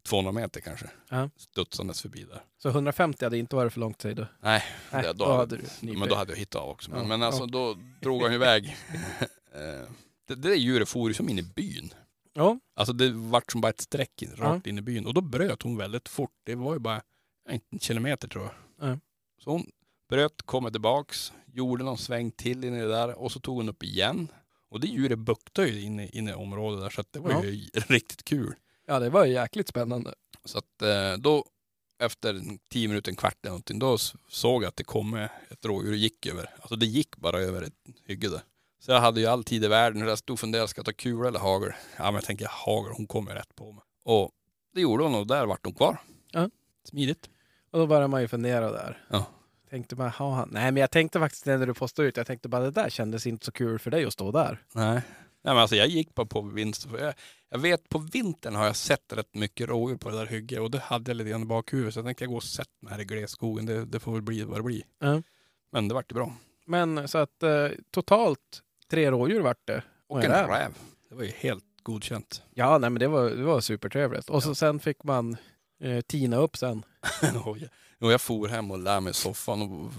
200 0.09 0.33
meter 0.33 0.61
kanske. 0.61 0.91
Ja. 1.09 1.31
Studsandes 1.37 2.03
förbi 2.03 2.25
där. 2.25 2.43
Så 2.63 2.69
150 2.69 3.25
hade 3.25 3.39
inte 3.39 3.57
varit 3.57 3.73
för 3.73 3.81
långt 3.81 4.03
säger 4.03 4.17
du? 4.17 4.27
Nej, 4.41 4.63
Nej, 4.93 5.03
det, 5.03 5.13
då 5.13 5.25
då, 5.25 5.33
hade 5.37 5.57
du 5.57 5.93
men 5.99 6.09
då 6.09 6.15
hade 6.15 6.33
jag 6.33 6.39
hittat 6.39 6.63
av 6.63 6.69
också. 6.69 6.91
Men, 6.91 7.01
Ja, 7.01 7.07
men 7.07 7.23
alltså 7.23 7.43
ja. 7.43 7.47
då 7.47 7.77
drog 8.01 8.23
han 8.23 8.33
iväg. 8.33 8.77
Eh, 9.55 9.89
det, 10.29 10.35
det 10.35 10.49
där 10.49 10.55
djuret 10.55 10.89
for 10.89 11.09
ju 11.11 11.15
som 11.15 11.29
in 11.29 11.39
i 11.39 11.43
byn. 11.43 11.95
Ja, 12.33 12.59
Alltså 12.77 12.93
det 12.93 13.11
vart 13.11 13.53
som 13.53 13.61
bara 13.61 13.69
ett 13.69 13.81
streck 13.81 14.23
rakt 14.37 14.67
in 14.67 14.79
i 14.79 14.83
byn. 14.83 15.07
Och 15.07 15.15
då 15.15 15.21
bröt 15.21 15.63
hon 15.63 15.77
väldigt 15.77 16.09
fort. 16.09 16.31
Det 16.45 16.55
var 16.55 16.73
ju 16.73 16.79
bara 16.79 17.03
en 17.49 17.79
kilometer 17.81 18.29
tror 18.29 18.45
jag. 18.45 18.89
Ja. 18.91 18.99
Så 19.45 19.51
hon 19.51 19.67
bröt, 20.09 20.43
kom 20.43 20.71
tillbaks, 20.73 21.33
gjorde 21.53 21.85
någon 21.85 21.99
sväng 21.99 22.31
till 22.31 22.65
in 22.65 22.75
i 22.75 22.81
det 22.81 22.89
där 22.89 23.15
och 23.19 23.33
så 23.33 23.41
tog 23.41 23.57
hon 23.57 23.69
upp 23.69 23.83
igen. 23.83 24.29
Och 24.69 24.81
det 24.81 24.87
djuret 24.87 25.19
buktade 25.19 25.69
ju 25.69 25.81
in 25.83 26.01
i, 26.01 26.19
in 26.19 26.29
i 26.29 26.33
området 26.33 26.81
där 26.81 26.91
så 26.91 27.01
att 27.01 27.13
det 27.13 27.21
var 27.21 27.31
Ja. 27.31 27.45
ju 27.45 27.69
riktigt 27.75 28.25
kul. 28.25 28.55
ja 28.87 28.99
det 28.99 29.11
var 29.11 29.25
ju 29.25 29.33
jäkligt 29.33 29.69
spännande. 29.69 30.15
Så 30.45 30.59
att 30.59 30.83
eh, 30.83 31.13
då 31.19 31.45
efter 31.99 32.35
en 32.35 32.59
tio 32.71 32.89
minuter, 32.89 33.11
en 33.13 33.17
kvart 33.17 33.37
eller 33.43 33.51
någonting, 33.51 33.79
då 33.79 33.99
såg 34.29 34.63
jag 34.63 34.69
att 34.69 34.77
det 34.77 34.85
kom 34.85 35.15
ett 35.51 35.65
rådjur 35.65 35.91
och 35.91 35.97
gick 35.97 36.27
över. 36.27 36.51
Alltså 36.61 36.77
det 36.77 36.87
gick 36.87 37.17
bara 37.17 37.41
över 37.41 37.63
ett 37.63 37.75
hygge 38.07 38.29
där. 38.29 38.41
Så 38.81 38.91
jag 38.93 39.01
hade 39.01 39.21
ju 39.21 39.27
all 39.27 39.45
tid 39.45 39.65
i 39.65 39.69
världen. 39.69 40.09
Jag 40.09 40.19
stod 40.19 40.35
och 40.35 40.41
funderade, 40.41 40.69
ska 40.69 40.79
jag 40.79 40.87
ta 40.87 40.93
kula 40.93 41.29
eller 41.29 41.39
hagel? 41.41 41.73
Ja 41.97 42.05
men 42.05 42.15
jag 42.15 42.25
tänker 42.25 42.47
hagel, 42.51 42.93
hon 42.97 43.07
kommer 43.07 43.35
rätt 43.35 43.55
på 43.55 43.73
mig. 43.73 43.85
Och 44.05 44.31
det 44.75 44.81
gjorde 44.81 45.05
hon 45.05 45.15
och 45.15 45.27
där 45.27 45.47
vart 45.47 45.65
hon 45.65 45.75
kvar. 45.75 46.01
Ja. 46.31 46.51
Smidigt. 46.85 47.31
Och 47.73 47.79
då 47.79 47.87
började 47.87 48.09
man 48.09 48.21
ju 48.21 48.29
fundera 48.29 48.71
där. 48.71 49.05
Ja. 49.09 49.27
Tänkte 49.71 49.97
man, 49.97 50.11
ha 50.11 50.35
han. 50.35 50.49
Nej 50.53 50.73
men 50.73 50.81
jag 50.81 50.91
tänkte 50.91 51.19
faktiskt 51.19 51.47
när 51.47 51.67
du 51.67 51.75
postade 51.75 52.09
ut, 52.09 52.17
jag 52.17 52.27
tänkte 52.27 52.49
bara 52.49 52.63
det 52.63 52.71
där 52.71 52.91
kändes 52.91 53.27
inte 53.27 53.45
så 53.45 53.53
kul 53.53 53.79
för 53.79 53.91
dig 53.91 54.05
att 54.05 54.13
stå 54.13 54.31
där. 54.31 54.63
Nej. 54.73 55.03
Nej 55.45 55.55
men 55.55 55.59
alltså 55.59 55.77
jag 55.77 55.87
gick 55.87 56.15
bara 56.15 56.27
på 56.27 56.41
vinst. 56.41 56.89
Jag, 57.01 57.15
jag 57.51 57.59
vet 57.59 57.89
på 57.89 57.99
vintern 57.99 58.55
har 58.55 58.67
jag 58.67 58.77
sett 58.77 59.13
rätt 59.13 59.35
mycket 59.35 59.69
rådjur 59.69 59.97
på 59.97 60.11
det 60.11 60.17
där 60.17 60.27
hygget 60.27 60.61
och 60.61 60.71
det 60.71 60.79
hade 60.79 61.11
jag 61.11 61.17
lite 61.17 61.31
grann 61.31 61.43
i 61.43 61.47
bakhuvudet. 61.47 61.95
Så 61.95 61.99
jag 61.99 62.07
tänkte 62.07 62.25
jag 62.25 62.31
gå 62.31 62.37
och 62.37 62.43
sätta 62.43 62.71
mig 62.81 62.93
här 62.93 63.01
i 63.01 63.05
glesskogen. 63.05 63.67
Det, 63.67 63.85
det 63.85 64.01
får 64.01 64.13
väl 64.13 64.23
bli 64.23 64.43
vad 64.43 64.59
det 64.59 64.63
blir. 64.63 64.83
Ja. 64.99 65.23
Men 65.73 65.89
det 65.89 65.95
vart 65.95 66.13
ju 66.13 66.15
bra. 66.15 66.37
Men 66.67 67.09
så 67.09 67.19
att 67.19 67.43
eh, 67.43 67.69
totalt 67.91 68.63
tre 68.91 69.11
rådjur 69.11 69.41
vart 69.41 69.67
det. 69.67 69.83
Och 70.07 70.25
en 70.25 70.31
räv. 70.31 70.75
Det 71.09 71.15
var 71.15 71.23
ju 71.23 71.33
helt 71.37 71.65
godkänt. 71.83 72.43
Ja, 72.55 72.79
nej 72.79 72.91
men 72.91 73.01
det 73.01 73.09
var, 73.09 73.31
det 73.31 73.43
var 73.43 73.61
supertrevligt. 73.61 74.31
Och 74.31 74.43
så 74.43 74.55
sen 74.55 74.81
fick 74.81 75.05
man 75.05 75.37
eh, 75.83 76.01
tina 76.01 76.37
upp 76.37 76.57
sen. 76.57 76.85
och 77.99 78.13
jag, 78.13 78.21
for 78.21 78.49
hem 78.49 78.71
och 78.71 78.79
lär 78.79 79.01
mig 79.01 79.11
i 79.11 79.15
soffan 79.15 79.63
och 79.63 79.93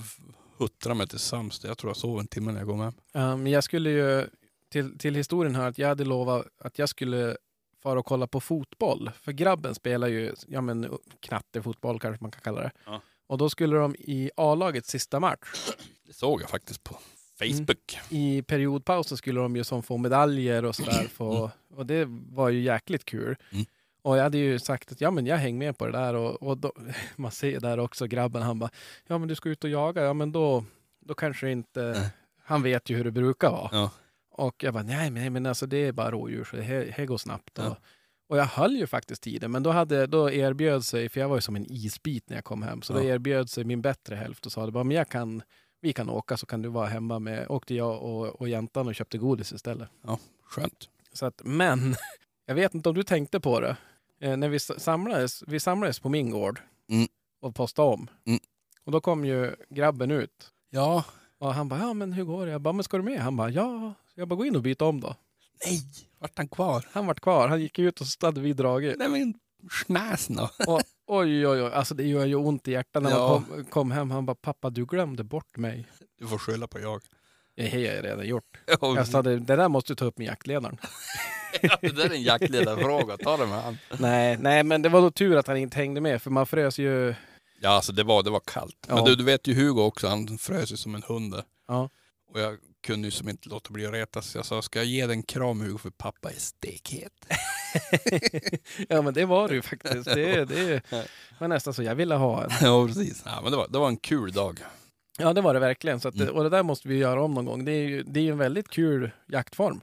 huttrade 0.57 0.95
mig 0.97 1.07
till 1.07 1.19
sams. 1.19 1.63
Jag 1.63 1.77
tror 1.77 1.89
jag 1.89 1.97
sov 1.97 2.19
en 2.19 2.27
timme 2.27 2.51
när 2.51 2.59
jag 2.59 2.69
kom 2.69 2.79
hem. 2.79 2.93
Men 3.43 3.47
jag 3.47 3.63
skulle 3.63 3.89
ju, 3.89 4.27
till, 4.71 4.97
till 4.97 5.15
historien 5.15 5.55
här, 5.55 5.67
att 5.69 5.77
jag 5.77 5.87
hade 5.87 6.05
lovat 6.05 6.47
att 6.59 6.79
jag 6.79 6.89
skulle 6.89 7.37
fara 7.83 7.99
och 7.99 8.05
kolla 8.05 8.27
på 8.27 8.39
fotboll. 8.39 9.11
För 9.21 9.31
grabben 9.31 9.75
spelar 9.75 10.07
ju, 10.07 10.33
ja 10.47 10.61
men 10.61 10.97
knattefotboll 11.19 11.99
kanske 11.99 12.23
man 12.23 12.31
kan 12.31 12.41
kalla 12.41 12.61
det. 12.61 12.71
Ja. 12.85 13.01
Och 13.27 13.37
då 13.37 13.49
skulle 13.49 13.77
de 13.77 13.95
i 13.95 14.31
A-lagets 14.37 14.89
sista 14.89 15.19
match, 15.19 15.71
Det 16.07 16.13
såg 16.13 16.41
jag 16.41 16.49
faktiskt 16.49 16.83
på 16.83 16.97
Facebook. 17.39 17.99
i 18.09 18.41
periodpausen 18.41 19.17
skulle 19.17 19.39
de 19.39 19.55
ju 19.55 19.63
som 19.63 19.83
få 19.83 19.97
medaljer 19.97 20.65
och 20.65 20.75
sådär. 20.75 21.07
Få, 21.13 21.51
och 21.75 21.85
det 21.85 22.05
var 22.09 22.49
ju 22.49 22.61
jäkligt 22.61 23.05
kul. 23.05 23.35
Mm. 23.51 23.65
Och 24.03 24.17
jag 24.17 24.23
hade 24.23 24.37
ju 24.37 24.59
sagt 24.59 24.91
att 24.91 25.01
ja 25.01 25.11
men 25.11 25.25
jag 25.25 25.37
hänger 25.37 25.59
med 25.59 25.77
på 25.77 25.85
det 25.85 25.91
där 25.91 26.13
och, 26.13 26.43
och 26.43 26.57
då, 26.57 26.73
man 27.15 27.31
ser 27.31 27.59
där 27.59 27.77
också 27.77 28.07
grabben 28.07 28.41
han 28.41 28.59
bara 28.59 28.69
ja 29.07 29.17
men 29.17 29.27
du 29.27 29.35
ska 29.35 29.49
ut 29.49 29.63
och 29.63 29.69
jaga, 29.69 30.03
ja 30.03 30.13
men 30.13 30.31
då, 30.31 30.65
då 30.99 31.13
kanske 31.13 31.51
inte, 31.51 31.81
Nej. 31.81 32.09
han 32.43 32.63
vet 32.63 32.89
ju 32.89 32.95
hur 32.97 33.03
det 33.03 33.11
brukar 33.11 33.51
vara. 33.51 33.69
Ja. 33.71 33.91
Och 34.31 34.63
jag 34.63 34.73
bara 34.73 34.83
nej 34.83 35.11
men, 35.11 35.33
men 35.33 35.45
alltså 35.45 35.65
det 35.65 35.77
är 35.77 35.91
bara 35.91 36.11
rådjur 36.11 36.43
så 36.43 36.55
det 36.55 36.61
här, 36.61 37.05
går 37.05 37.17
snabbt. 37.17 37.51
Ja. 37.57 37.67
Och, 37.67 37.77
och 38.27 38.37
jag 38.37 38.45
höll 38.45 38.75
ju 38.75 38.87
faktiskt 38.87 39.23
tiden 39.23 39.51
men 39.51 39.63
då, 39.63 39.71
hade, 39.71 40.07
då 40.07 40.31
erbjöd 40.31 40.85
sig, 40.85 41.09
för 41.09 41.19
jag 41.19 41.29
var 41.29 41.35
ju 41.37 41.41
som 41.41 41.55
en 41.55 41.65
isbit 41.71 42.29
när 42.29 42.37
jag 42.37 42.43
kom 42.43 42.63
hem, 42.63 42.81
så 42.81 42.93
då 42.93 42.99
Ja. 42.99 43.05
erbjöd 43.05 43.49
sig 43.49 43.63
min 43.63 43.81
bättre 43.81 44.15
hälft 44.15 44.45
och 44.45 44.51
sa 44.51 44.65
det 44.65 44.71
bara 44.71 44.83
men 44.83 44.97
jag 44.97 45.09
kan, 45.09 45.41
vi 45.81 45.93
kan 45.93 46.09
åka 46.09 46.37
så 46.37 46.45
kan 46.45 46.61
du 46.61 46.69
vara 46.69 46.87
hemma 46.87 47.19
med, 47.19 47.45
åkte 47.49 47.75
jag 47.75 48.01
och, 48.01 48.41
och 48.41 48.49
jäntan 48.49 48.87
och 48.87 48.95
köpte 48.95 49.17
godis 49.17 49.53
istället. 49.53 49.89
Skönt. 50.43 50.89
Så 51.13 51.25
att, 51.25 51.41
men 51.45 51.95
jag 52.45 52.55
vet 52.55 52.73
inte 52.73 52.89
om 52.89 52.95
du 52.95 53.03
tänkte 53.03 53.39
på 53.39 53.59
det. 53.59 53.77
Eh, 54.23 54.37
när 54.37 54.49
vi 54.49 54.59
samlades, 54.59 55.43
vi 55.47 55.59
samlades 55.59 55.99
på 55.99 56.09
min 56.09 56.29
gård 56.29 56.59
Mm. 56.89 57.07
och 57.41 57.55
postade 57.55 57.89
om. 57.89 58.09
Mm. 58.25 58.39
Och 58.85 58.91
då 58.91 59.01
kom 59.01 59.25
ju 59.25 59.55
grabben 59.69 60.11
ut. 60.11 60.51
Ja, 60.69 61.03
Och 61.37 61.53
han 61.53 61.69
bara, 61.69 61.79
ja 61.79 61.93
men 61.93 62.13
hur 62.13 62.23
går 62.23 62.45
det? 62.45 62.51
Jag 62.51 62.61
bara, 62.61 62.73
men 62.73 62.83
ska 62.83 62.97
du 62.97 63.03
med? 63.03 63.19
Han 63.19 63.35
bara, 63.35 63.49
ja. 63.49 63.93
Så 64.13 64.19
jag 64.19 64.27
bara, 64.27 64.35
gå 64.35 64.45
in 64.45 64.55
och 64.55 64.61
byta 64.61 64.85
om 64.85 65.01
då. 65.01 65.15
Nej, 65.65 65.81
vart 66.19 66.37
han 66.37 66.47
kvar? 66.47 66.87
Han 66.91 67.07
vart 67.07 67.19
kvar. 67.19 67.47
Han 67.47 67.61
gick 67.61 67.79
ut 67.79 68.01
och 68.01 68.07
så 68.07 68.25
hade 68.25 68.41
vi 68.41 68.53
dragit. 68.53 68.97
Nej 68.97 69.09
men 69.09 69.33
snäsen 69.85 70.35
då. 70.35 70.49
Och, 70.67 70.81
oj, 71.07 71.47
oj, 71.47 71.61
oj. 71.63 71.71
Alltså 71.73 71.95
det 71.95 72.03
gör 72.03 72.25
ju 72.25 72.35
ont 72.35 72.67
i 72.67 72.71
hjärtat 72.71 73.03
när 73.03 73.09
man 73.09 73.19
Ja. 73.19 73.43
kom, 73.49 73.65
kom 73.65 73.91
hem. 73.91 74.11
Han 74.11 74.25
bara, 74.25 74.35
pappa 74.35 74.69
du 74.69 74.85
glömde 74.85 75.23
bort 75.23 75.57
mig. 75.57 75.87
Du 76.19 76.27
får 76.27 76.37
skylla 76.37 76.67
på 76.67 76.79
jag. 76.79 77.01
Det 77.55 77.69
har 77.69 77.77
jag 77.79 78.05
redan 78.05 78.25
gjort. 78.27 78.43
Ja, 78.81 78.95
Jag 78.95 79.07
sa, 79.07 79.21
det, 79.21 79.39
där 79.39 79.69
måste 79.69 79.91
du 79.91 79.95
ta 79.95 80.05
upp 80.05 80.17
med 80.17 80.27
jaktledaren. 80.27 80.77
det 81.81 81.95
där 81.95 82.05
är 82.05 82.13
en 82.13 82.23
jaktledarfråga, 82.23 83.17
ta 83.17 83.37
det 83.37 83.45
med 83.45 83.61
han. 83.61 83.77
nej, 83.99 84.37
nej, 84.39 84.63
men 84.63 84.81
det 84.81 84.89
var 84.89 85.01
då 85.01 85.11
tur 85.11 85.37
att 85.37 85.47
han 85.47 85.57
inte 85.57 85.77
hängde 85.77 86.01
med. 86.01 86.21
För 86.21 86.31
man 86.31 86.45
frös 86.45 86.77
ju. 86.79 87.15
Ja, 87.61 87.69
alltså 87.69 87.91
det 87.91 88.03
var, 88.03 88.23
det 88.23 88.29
var 88.29 88.41
kallt. 88.45 88.85
Men 88.87 88.97
Ja. 88.97 89.03
du, 89.05 89.15
du 89.15 89.23
vet 89.23 89.47
ju 89.47 89.53
Hugo 89.53 89.81
också, 89.81 90.07
han 90.07 90.37
frös 90.37 90.71
ju 90.71 90.77
som 90.77 90.95
en 90.95 91.03
hund 91.03 91.31
där. 91.33 91.43
Ja. 91.67 91.89
Och 92.33 92.39
jag 92.39 92.57
kunde 92.87 93.07
ju 93.07 93.11
som 93.11 93.29
inte 93.29 93.49
låta 93.49 93.69
bli 93.73 93.85
att 93.85 93.93
retas. 93.93 94.35
Jag 94.35 94.45
sa, 94.45 94.61
ska 94.61 94.79
jag 94.79 94.85
ge 94.85 95.05
dig 95.07 95.15
en 95.15 95.23
kram 95.23 95.61
Hugo 95.61 95.77
för 95.77 95.89
pappa 95.89 96.29
är 96.29 96.35
stekhet. 96.39 97.25
ja, 98.89 99.01
men 99.01 99.13
det 99.13 99.25
var 99.25 99.47
det 99.47 99.55
ju 99.55 99.61
faktiskt. 99.61 100.05
Det, 100.05 100.45
det 100.45 100.81
var 101.39 101.47
nästan 101.47 101.73
så 101.73 101.83
jag 101.83 101.95
ville 101.95 102.15
ha 102.15 102.43
en. 102.43 102.49
ja, 102.61 102.87
precis. 102.87 103.21
Ja, 103.25 103.39
men 103.41 103.51
det 103.51 103.57
var, 103.57 103.67
det 103.69 103.79
var 103.79 103.87
en 103.87 103.97
kul 103.97 104.31
dag. 104.31 104.59
Ja, 105.17 105.33
det 105.33 105.41
var 105.41 105.53
det 105.53 105.59
verkligen. 105.59 105.99
Så 105.99 106.07
att, 106.07 106.17
det- 106.17 106.23
Mm. 106.23 106.35
Och 106.35 106.43
det 106.43 106.49
där 106.49 106.63
måste 106.63 106.87
vi 106.87 106.95
göra 106.97 107.23
om 107.23 107.33
någon 107.33 107.45
gång. 107.45 107.65
Det 107.65 107.71
är 107.71 107.87
ju 107.87 108.03
det 108.03 108.19
är 108.19 108.31
en 108.31 108.37
väldigt 108.37 108.69
kul 108.69 109.11
jaktform. 109.27 109.81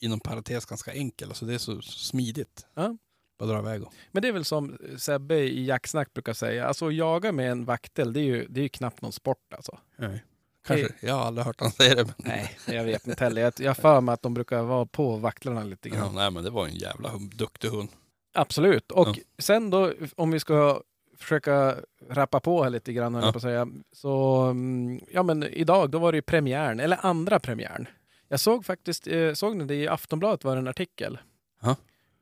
Inom 0.00 0.20
parentes 0.20 0.64
ganska 0.64 0.92
enkel, 0.92 1.28
alltså 1.28 1.44
det 1.46 1.54
är 1.54 1.58
så 1.58 1.82
smidigt. 1.82 2.66
Ja. 2.74 2.96
Bara 3.38 3.48
dra 3.48 3.58
iväg 3.58 3.82
och. 3.82 3.92
Men 4.12 4.22
det 4.22 4.28
är 4.28 4.32
väl 4.32 4.44
som 4.44 4.78
Sebbe 4.98 5.34
i 5.38 5.64
jaktsnack 5.66 6.12
brukar 6.14 6.32
säga. 6.32 6.66
Alltså 6.66 6.86
att 6.86 6.94
jaga 6.94 7.32
med 7.32 7.50
en 7.50 7.64
vaktel, 7.64 8.12
det 8.12 8.20
är 8.20 8.24
ju, 8.24 8.46
det 8.48 8.60
är 8.60 8.62
ju 8.62 8.68
knappt 8.68 9.02
någon 9.02 9.12
sport 9.12 9.52
alltså. 9.56 9.78
Nej. 9.98 10.24
Kanske, 10.66 10.88
jag 11.00 11.14
har 11.14 11.24
aldrig 11.24 11.46
hört 11.46 11.60
han 11.60 11.70
säga 11.70 11.94
det. 11.94 12.04
Men... 12.04 12.14
Nej, 12.18 12.58
jag 12.66 12.84
vet 12.84 13.06
inte 13.06 13.24
heller. 13.24 13.42
Jag- 13.42 13.52
Jag 13.58 13.76
för 13.76 14.00
mig 14.00 14.12
att 14.12 14.22
de 14.22 14.34
brukar 14.34 14.62
vara 14.62 14.86
på 14.86 15.16
vaktlarna 15.16 15.64
lite 15.64 15.88
Ja, 15.88 15.94
grann. 15.94 16.14
nej 16.14 16.30
men 16.30 16.44
det 16.44 16.50
var 16.50 16.66
en 16.66 16.74
jävla 16.74 17.10
duktig 17.18 17.68
hund. 17.68 17.88
Absolut. 18.34 18.90
Och 18.92 19.08
Ja. 19.08 19.14
sen 19.38 19.70
då, 19.70 19.92
om 20.16 20.30
vi 20.30 20.40
ska 20.40 20.82
försöka 21.18 21.76
rappa 22.10 22.40
på 22.40 22.62
här 22.62 22.70
lite 22.70 22.92
grann, 22.92 23.14
Ja. 23.14 23.32
på 23.32 23.40
säga. 23.40 23.68
Så, 23.92 24.40
mm, 24.40 25.00
ja 25.10 25.22
men 25.22 25.42
idag, 25.42 25.90
då 25.90 25.98
var 25.98 26.12
det 26.12 26.18
ju 26.18 26.22
premiären, 26.22 26.80
eller 26.80 27.06
andra 27.06 27.40
premiären. 27.40 27.86
Jag 28.28 28.40
såg 28.40 28.64
faktiskt, 28.64 29.06
eh, 29.06 29.32
såg 29.32 29.56
ni 29.56 29.64
det 29.64 29.74
i 29.74 29.88
Aftonbladet 29.88 30.44
var 30.44 30.54
det 30.54 30.58
en 30.58 30.68
artikel. 30.68 31.18
Ja. 31.62 31.76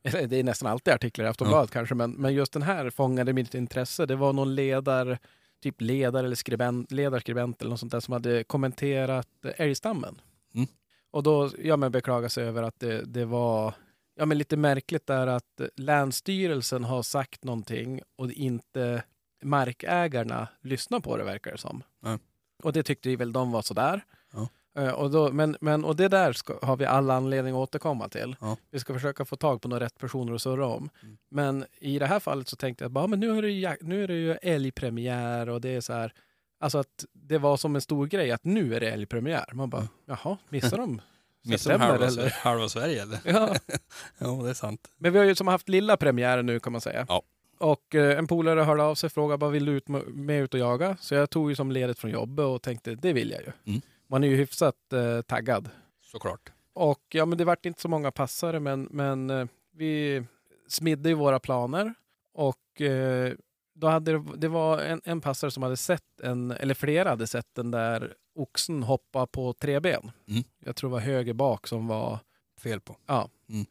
Eller 0.04 0.26
det 0.26 0.36
är 0.36 0.44
nästan 0.44 0.72
alltid 0.72 0.94
artiklar 0.94 1.24
i 1.24 1.28
Aftonbladet 1.28 1.70
kanske, 1.70 1.94
men, 1.94 2.12
men 2.12 2.34
just 2.34 2.52
den 2.52 2.62
här 2.62 2.90
fångade 2.90 3.32
mitt 3.32 3.54
intresse. 3.54 4.06
Det 4.06 4.16
var 4.16 4.32
någon 4.32 4.54
ledar, 4.54 5.18
typ 5.62 5.80
ledare 5.80 6.26
eller 6.26 6.36
skribent, 6.36 6.92
ledarskribent 6.92 7.60
eller 7.60 7.70
något 7.70 7.80
sånt 7.80 7.92
där 7.92 8.00
som 8.00 8.12
hade 8.12 8.44
kommenterat 8.44 9.28
eh, 9.44 9.52
älgstammen. 9.56 10.20
Mm. 10.54 10.66
Och 11.10 11.22
då, 11.22 11.50
ja 11.58 11.76
men 11.76 11.92
beklagar 11.92 12.28
sig 12.28 12.44
över 12.44 12.62
att 12.62 12.80
det, 12.80 13.02
det 13.04 13.24
var 13.24 13.74
Ja, 14.14 14.26
men 14.26 14.38
lite 14.38 14.56
märkligt 14.56 15.10
är 15.10 15.26
att 15.26 15.60
Länsstyrelsen 15.76 16.84
har 16.84 17.02
sagt 17.02 17.44
någonting 17.44 18.00
och 18.16 18.32
inte 18.32 19.02
markägarna 19.42 20.48
lyssnar 20.60 21.00
på 21.00 21.16
det 21.16 21.24
verkar 21.24 21.52
det 21.52 21.58
som. 21.58 21.82
Nej. 22.00 22.18
Och 22.62 22.72
det 22.72 22.82
tyckte 22.82 23.16
väl 23.16 23.32
de 23.32 23.52
var 23.52 23.62
sådär. 23.62 24.04
Ja. 24.32 24.48
Eh, 24.82 24.90
Och, 24.92 25.10
då, 25.10 25.32
men, 25.32 25.56
men, 25.60 25.84
och 25.84 25.96
det 25.96 26.08
där 26.08 26.32
ska, 26.32 26.58
har 26.62 26.76
vi 26.76 26.84
alla 26.84 27.14
anledning 27.14 27.54
att 27.54 27.58
återkomma 27.58 28.08
till. 28.08 28.36
Ja. 28.40 28.56
Vi 28.70 28.78
ska 28.78 28.94
försöka 28.94 29.24
få 29.24 29.36
tag 29.36 29.62
på 29.62 29.68
några 29.68 29.84
rätt 29.84 29.98
personer 29.98 30.34
att 30.34 30.42
surra 30.42 30.66
om. 30.66 30.90
Mm. 31.02 31.18
Men 31.30 31.64
i 31.80 31.98
det 31.98 32.06
här 32.06 32.20
fallet 32.20 32.48
så 32.48 32.56
tänkte 32.56 32.84
jag 32.84 32.88
att 32.88 32.92
bara, 32.92 33.06
men 33.06 33.20
nu, 33.20 33.38
är 33.38 33.42
det 33.42 33.50
ju, 33.50 33.76
nu 33.80 34.04
är 34.04 34.08
det 34.08 34.14
ju 34.14 34.32
älgpremiär 34.32 35.48
och 35.48 35.60
det 35.60 35.68
är 35.74 35.80
så 35.80 35.92
här. 35.92 36.14
Alltså 36.60 36.78
att 36.78 37.04
det 37.12 37.38
var 37.38 37.56
som 37.56 37.74
en 37.74 37.80
stor 37.80 38.06
grej 38.06 38.32
att 38.32 38.44
nu 38.44 38.74
är 38.74 38.80
det 38.80 38.90
älgpremiär. 38.90 39.50
Man 39.52 39.70
bara, 39.70 39.88
jaha, 40.06 40.38
missar 40.48 40.76
de 40.78 41.00
Missar 41.44 41.78
halva, 41.78 42.06
eller? 42.06 42.30
halva 42.30 42.68
Sverige 42.68 43.02
eller? 43.02 43.18
Ja, 43.24 43.54
Ja, 44.18 44.28
det 44.28 44.50
är 44.50 44.54
sant. 44.54 44.90
men 44.96 45.12
vi 45.12 45.18
har 45.18 45.26
ju 45.26 45.34
som 45.34 45.48
haft 45.48 45.68
lilla 45.68 45.96
premiär 45.96 46.42
nu 46.42 46.60
kan 46.60 46.72
man 46.72 46.80
säga. 46.80 47.06
Ja. 47.08 47.22
Och 47.58 47.94
eh, 47.94 48.18
en 48.18 48.26
polare 48.26 48.60
hörde 48.60 48.82
av 48.82 48.94
sig 48.94 49.06
och 49.06 49.12
frågade, 49.12 49.40
vad 49.40 49.52
vill 49.52 49.64
du 49.64 49.72
ut 49.72 49.88
med, 49.88 50.02
med 50.06 50.42
ut 50.42 50.54
och 50.54 50.60
jaga? 50.60 50.96
Så 51.00 51.14
jag 51.14 51.30
tog 51.30 51.50
ju 51.50 51.56
som 51.56 51.72
ledigt 51.72 51.98
från 51.98 52.10
jobbet 52.10 52.44
och 52.44 52.62
tänkte, 52.62 52.94
det 52.94 53.12
vill 53.12 53.30
jag 53.30 53.40
ju. 53.40 53.52
Mm. 53.66 53.80
Man 54.06 54.24
är 54.24 54.28
ju 54.28 54.36
hyfsat 54.36 54.92
eh, 54.92 55.22
taggad. 55.22 55.68
Såklart. 56.02 56.52
Och 56.72 57.02
ja, 57.08 57.26
men 57.26 57.38
det 57.38 57.44
vart 57.44 57.66
inte 57.66 57.80
så 57.80 57.88
många 57.88 58.10
passare, 58.10 58.60
men, 58.60 58.88
men 58.90 59.30
eh, 59.30 59.46
vi 59.76 60.22
smidde 60.68 61.08
ju 61.08 61.14
våra 61.14 61.38
planer. 61.40 61.94
Och 62.34 62.80
eh, 62.80 63.32
då 63.74 63.86
hade 63.86 64.12
det, 64.12 64.24
det 64.36 64.48
var 64.48 64.78
en, 64.78 65.00
en 65.04 65.20
passare 65.20 65.50
som 65.50 65.62
hade 65.62 65.76
sett 65.76 66.20
en, 66.22 66.50
eller 66.50 66.74
flera 66.74 67.08
hade 67.08 67.26
sett 67.26 67.54
den 67.54 67.70
där 67.70 68.14
oxen 68.34 68.82
hoppa 68.82 69.26
på 69.26 69.52
tre 69.52 69.80
ben. 69.80 70.10
Mm. 70.28 70.44
Jag 70.58 70.76
tror 70.76 70.90
det 70.90 70.92
var 70.92 71.00
höger 71.00 71.32
bak 71.32 71.66
som 71.66 71.86
var 71.86 72.18
Fel 72.60 72.80
på. 72.80 72.96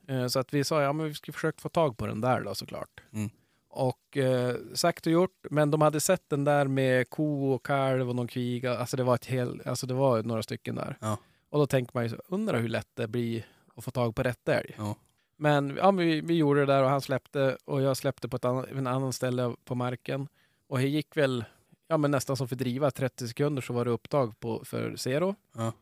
Eh, 0.07 0.27
Så 0.27 0.39
att 0.39 0.53
vi 0.53 0.63
sa, 0.63 0.81
ja 0.81 0.93
men 0.93 1.05
vi 1.05 1.13
ska 1.13 1.31
försöka 1.31 1.59
få 1.61 1.69
tag 1.69 1.97
på 1.97 2.07
den 2.07 2.21
där 2.21 2.41
då 2.41 2.55
såklart. 2.55 3.01
Mm. 3.13 3.29
Och 3.69 4.17
eh, 4.17 4.55
sagt 4.73 5.05
och 5.05 5.11
gjort, 5.11 5.45
men 5.49 5.71
de 5.71 5.81
hade 5.81 5.99
sett 5.99 6.29
den 6.29 6.43
där 6.43 6.67
med 6.67 7.09
ko 7.09 7.51
och 7.51 7.65
kalv 7.65 8.09
och 8.09 8.15
någon 8.15 8.27
kviga. 8.27 8.77
Alltså 8.77 8.97
det 8.97 9.03
var 9.03 9.15
ett 9.15 9.25
hel, 9.25 9.61
alltså 9.65 9.87
det 9.87 9.93
var 9.93 10.23
några 10.23 10.43
stycken 10.43 10.75
där. 10.75 10.97
Ja. 11.01 11.17
Och 11.49 11.59
då 11.59 11.67
tänker 11.67 11.91
man 11.93 12.07
ju, 12.07 12.17
undrar 12.27 12.59
hur 12.59 12.69
lätt 12.69 12.89
det 12.93 13.07
blir 13.07 13.45
att 13.75 13.83
få 13.83 13.91
tag 13.91 14.15
på 14.15 14.23
rätt 14.23 14.47
älg. 14.49 14.75
Ja. 14.77 14.95
Men, 15.41 15.75
ja, 15.77 15.91
men 15.91 16.06
vi, 16.06 16.21
vi 16.21 16.34
gjorde 16.34 16.60
det 16.60 16.65
där 16.65 16.84
och 16.84 16.89
han 16.89 17.01
släppte 17.01 17.58
och 17.65 17.82
jag 17.82 17.97
släppte 17.97 18.27
på 18.30 18.36
ett 18.36 18.45
annan, 18.45 18.65
en 18.77 18.88
annan 18.88 19.13
ställe 19.13 19.56
på 19.65 19.75
marken. 19.75 20.27
Och 20.67 20.77
det 20.77 20.88
gick 20.88 21.17
väl 21.17 21.45
ja, 21.88 21.97
men 21.97 22.12
nästan 22.12 22.38
som 22.38 22.47
för 22.47 22.56
driva, 22.56 22.91
30 22.91 23.27
sekunder 23.27 23.62
så 23.62 23.73
var 23.73 23.86
det 23.86 23.91
upptag 23.91 24.39
på, 24.39 24.65
för 24.65 24.95
Zero. 24.95 25.36
Ja. 25.56 25.73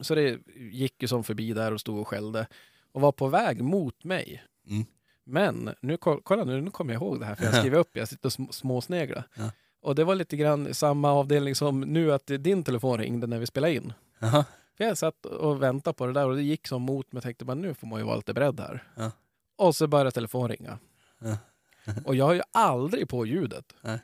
Så 0.00 0.14
det 0.14 0.38
gick 0.56 1.02
ju 1.02 1.08
som 1.08 1.24
förbi 1.24 1.52
där 1.52 1.72
och 1.72 1.80
stod 1.80 1.98
och 2.00 2.08
skällde 2.08 2.46
och 2.92 3.00
var 3.00 3.12
på 3.12 3.28
väg 3.28 3.62
mot 3.62 4.04
mig. 4.04 4.44
Mm. 4.68 4.84
Men 5.24 5.70
nu, 5.80 5.96
ko- 5.96 6.20
kolla 6.24 6.44
nu, 6.44 6.60
nu 6.60 6.70
kommer 6.70 6.92
jag 6.92 7.02
ihåg 7.02 7.20
det 7.20 7.26
här 7.26 7.34
för 7.34 7.44
jag 7.44 7.54
skriver 7.60 7.78
upp, 7.78 7.96
jag 7.96 8.08
sitter 8.08 8.26
och 8.26 8.32
sm- 8.32 8.52
småsneglar. 8.52 9.28
Ja. 9.34 9.50
Och 9.80 9.94
det 9.94 10.04
var 10.04 10.14
lite 10.14 10.36
grann 10.36 10.74
samma 10.74 11.12
avdelning 11.12 11.54
som 11.54 11.80
nu 11.80 12.12
att 12.12 12.26
din 12.26 12.64
telefon 12.64 12.98
ringde 12.98 13.26
när 13.26 13.38
vi 13.38 13.46
spelade 13.46 13.74
in. 13.74 13.92
Jaha. 14.18 14.44
För 14.76 14.84
jag 14.84 14.98
satt 14.98 15.26
och 15.26 15.62
väntade 15.62 15.94
på 15.94 16.06
det 16.06 16.12
där 16.12 16.26
och 16.26 16.36
det 16.36 16.42
gick 16.42 16.66
som 16.66 16.82
mot 16.82 17.12
mig. 17.12 17.18
Jag 17.18 17.22
tänkte 17.22 17.44
bara 17.44 17.54
nu 17.54 17.74
får 17.74 17.86
man 17.86 17.98
ju 17.98 18.04
vara 18.04 18.16
lite 18.16 18.34
beredd 18.34 18.60
här. 18.60 18.84
Ja. 18.94 19.10
Och 19.56 19.76
så 19.76 19.86
började 19.86 20.10
telefonen 20.10 20.48
ringa. 20.48 20.78
Ja. 21.18 21.36
och 22.04 22.14
jag 22.14 22.24
har 22.24 22.32
ju 22.32 22.42
aldrig 22.52 23.08
på 23.08 23.26
ljudet. 23.26 23.72
Nej. 23.80 23.98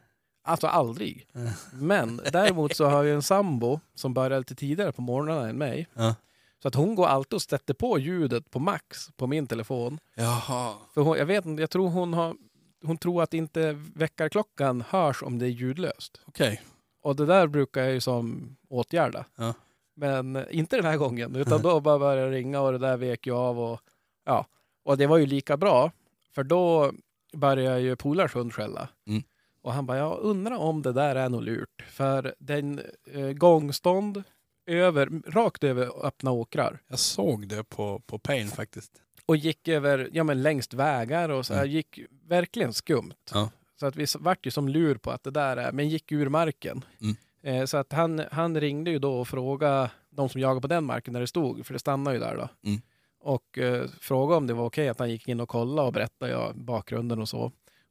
Alltså 0.44 0.66
aldrig. 0.66 1.26
Ja. 1.32 1.40
Men 1.72 2.20
däremot 2.32 2.76
så 2.76 2.84
har 2.84 3.04
jag 3.04 3.14
en 3.14 3.22
sambo 3.22 3.80
som 3.94 4.14
börjar 4.14 4.38
lite 4.38 4.54
tidigare 4.54 4.92
på 4.92 5.02
morgonen 5.02 5.48
än 5.48 5.56
mig. 5.56 5.88
Ja. 5.94 6.14
Så 6.62 6.68
att 6.68 6.74
hon 6.74 6.94
går 6.94 7.06
alltid 7.06 7.34
och 7.34 7.42
sätter 7.42 7.74
på 7.74 7.98
ljudet 7.98 8.50
på 8.50 8.58
max 8.58 9.10
på 9.16 9.26
min 9.26 9.46
telefon. 9.46 9.98
Jaha. 10.14 10.74
För 10.94 11.00
hon, 11.00 11.18
jag 11.18 11.26
vet 11.26 11.46
inte, 11.46 11.62
jag 11.62 11.70
tror 11.70 11.88
hon 11.88 12.14
har 12.14 12.36
hon 12.84 12.98
tror 12.98 13.22
att 13.22 13.34
inte 13.34 13.72
väckarklockan 13.94 14.84
hörs 14.88 15.22
om 15.22 15.38
det 15.38 15.46
är 15.46 15.50
ljudlöst. 15.50 16.20
Okej. 16.26 16.62
Och 17.02 17.16
det 17.16 17.26
där 17.26 17.46
brukar 17.46 17.82
jag 17.82 17.92
ju 17.92 18.00
som 18.00 18.56
åtgärda. 18.68 19.24
Ja. 19.36 19.54
Men 19.94 20.36
eh, 20.36 20.44
inte 20.50 20.76
den 20.76 20.84
här 20.84 20.96
gången, 20.96 21.36
utan 21.36 21.62
då 21.62 21.80
bara 21.80 21.98
började 21.98 22.30
det 22.30 22.36
ringa 22.36 22.60
och 22.60 22.72
det 22.72 22.78
där 22.78 22.96
vek 22.96 23.26
ju 23.26 23.34
av. 23.34 23.60
Och, 23.60 23.80
ja. 24.24 24.46
och 24.84 24.98
det 24.98 25.06
var 25.06 25.18
ju 25.18 25.26
lika 25.26 25.56
bra, 25.56 25.92
för 26.34 26.44
då 26.44 26.92
började 27.32 27.80
ju 27.80 27.96
polars 27.96 28.34
hund 28.34 28.54
skälla. 28.54 28.88
Mm. 29.06 29.22
Och 29.62 29.72
han 29.72 29.86
bara, 29.86 29.98
jag 29.98 30.18
undrar 30.18 30.56
om 30.56 30.82
det 30.82 30.92
där 30.92 31.16
är 31.16 31.28
något 31.28 31.44
lurt. 31.44 31.84
För 31.90 32.34
den 32.38 32.80
eh, 33.12 33.32
gångstånd 33.32 34.22
över, 34.66 35.22
rakt 35.26 35.64
över 35.64 36.06
öppna 36.06 36.30
åkrar. 36.30 36.82
Jag 36.88 36.98
såg 36.98 37.48
det 37.48 37.64
på, 37.64 38.00
på 38.06 38.18
Pain 38.18 38.48
faktiskt. 38.48 38.92
Och 39.26 39.36
gick 39.36 39.68
över, 39.68 40.10
ja 40.12 40.24
men 40.24 40.42
längst 40.42 40.74
vägar 40.74 41.28
och 41.28 41.46
så 41.46 41.54
här, 41.54 41.60
Mm. 41.62 41.72
gick 41.74 42.00
verkligen 42.28 42.72
skumt. 42.72 43.14
Ja. 43.32 43.50
Så 43.80 43.86
att 43.86 43.96
vi 43.96 44.06
vart 44.18 44.46
ju 44.46 44.50
som 44.50 44.68
lur 44.68 44.94
på 44.94 45.10
att 45.10 45.22
det 45.22 45.30
där 45.30 45.56
är, 45.56 45.72
men 45.72 45.88
gick 45.88 46.12
ur 46.12 46.28
marken. 46.28 46.84
Mm. 47.00 47.16
Eh, 47.42 47.64
så 47.64 47.76
att 47.76 47.92
han, 47.92 48.22
han 48.32 48.60
ringde 48.60 48.90
ju 48.90 48.98
då 48.98 49.20
och 49.20 49.28
frågade 49.28 49.90
de 50.10 50.28
som 50.28 50.40
jagade 50.40 50.60
på 50.60 50.66
den 50.66 50.84
marken 50.84 51.14
där 51.14 51.20
det 51.20 51.26
stod, 51.26 51.66
för 51.66 51.72
det 51.72 51.78
stannade 51.78 52.16
ju 52.16 52.20
där 52.22 52.36
då. 52.36 52.68
Mm. 52.70 52.80
Och 53.20 53.58
eh, 53.58 53.88
frågade 54.00 54.36
om 54.36 54.46
det 54.46 54.54
var 54.54 54.64
okej 54.66 54.88
att 54.88 54.98
han 54.98 55.10
gick 55.10 55.28
in 55.28 55.40
och 55.40 55.48
kollade 55.48 55.86
och 55.86 55.92
berättade 55.92 56.32
ja, 56.32 56.52
bakgrunden 56.54 57.18
och 57.20 57.28
så. 57.28 57.40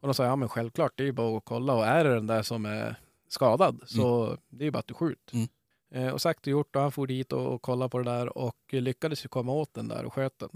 Och 0.01 0.07
de 0.07 0.13
sa, 0.13 0.25
ja 0.25 0.35
men 0.35 0.49
självklart, 0.49 0.91
det 0.95 1.03
är 1.03 1.05
ju 1.05 1.11
bara 1.11 1.37
att 1.37 1.45
kolla 1.45 1.73
och 1.73 1.85
är 1.85 2.03
det 2.03 2.13
den 2.13 2.27
där 2.27 2.41
som 2.41 2.65
är 2.65 2.95
skadad 3.27 3.81
så 3.85 4.37
det 4.49 4.63
är 4.63 4.65
ju 4.65 4.71
bara 4.71 4.79
att 4.79 4.87
du 4.87 4.93
skjuter. 4.93 5.33
Mm. 5.35 5.47
Eh, 5.93 6.13
och 6.13 6.21
sagt 6.21 6.39
och 6.39 6.47
gjort 6.47 6.75
och 6.75 6.81
han 6.81 6.91
for 6.91 7.07
dit 7.07 7.33
och, 7.33 7.53
och 7.53 7.61
kollade 7.61 7.89
på 7.89 7.97
det 7.97 8.03
där 8.03 8.37
och 8.37 8.55
lyckades 8.71 9.25
ju 9.25 9.29
komma 9.29 9.51
åt 9.51 9.73
den 9.73 9.87
där 9.87 10.05
och 10.05 10.13
sköt 10.13 10.39
den. 10.39 10.49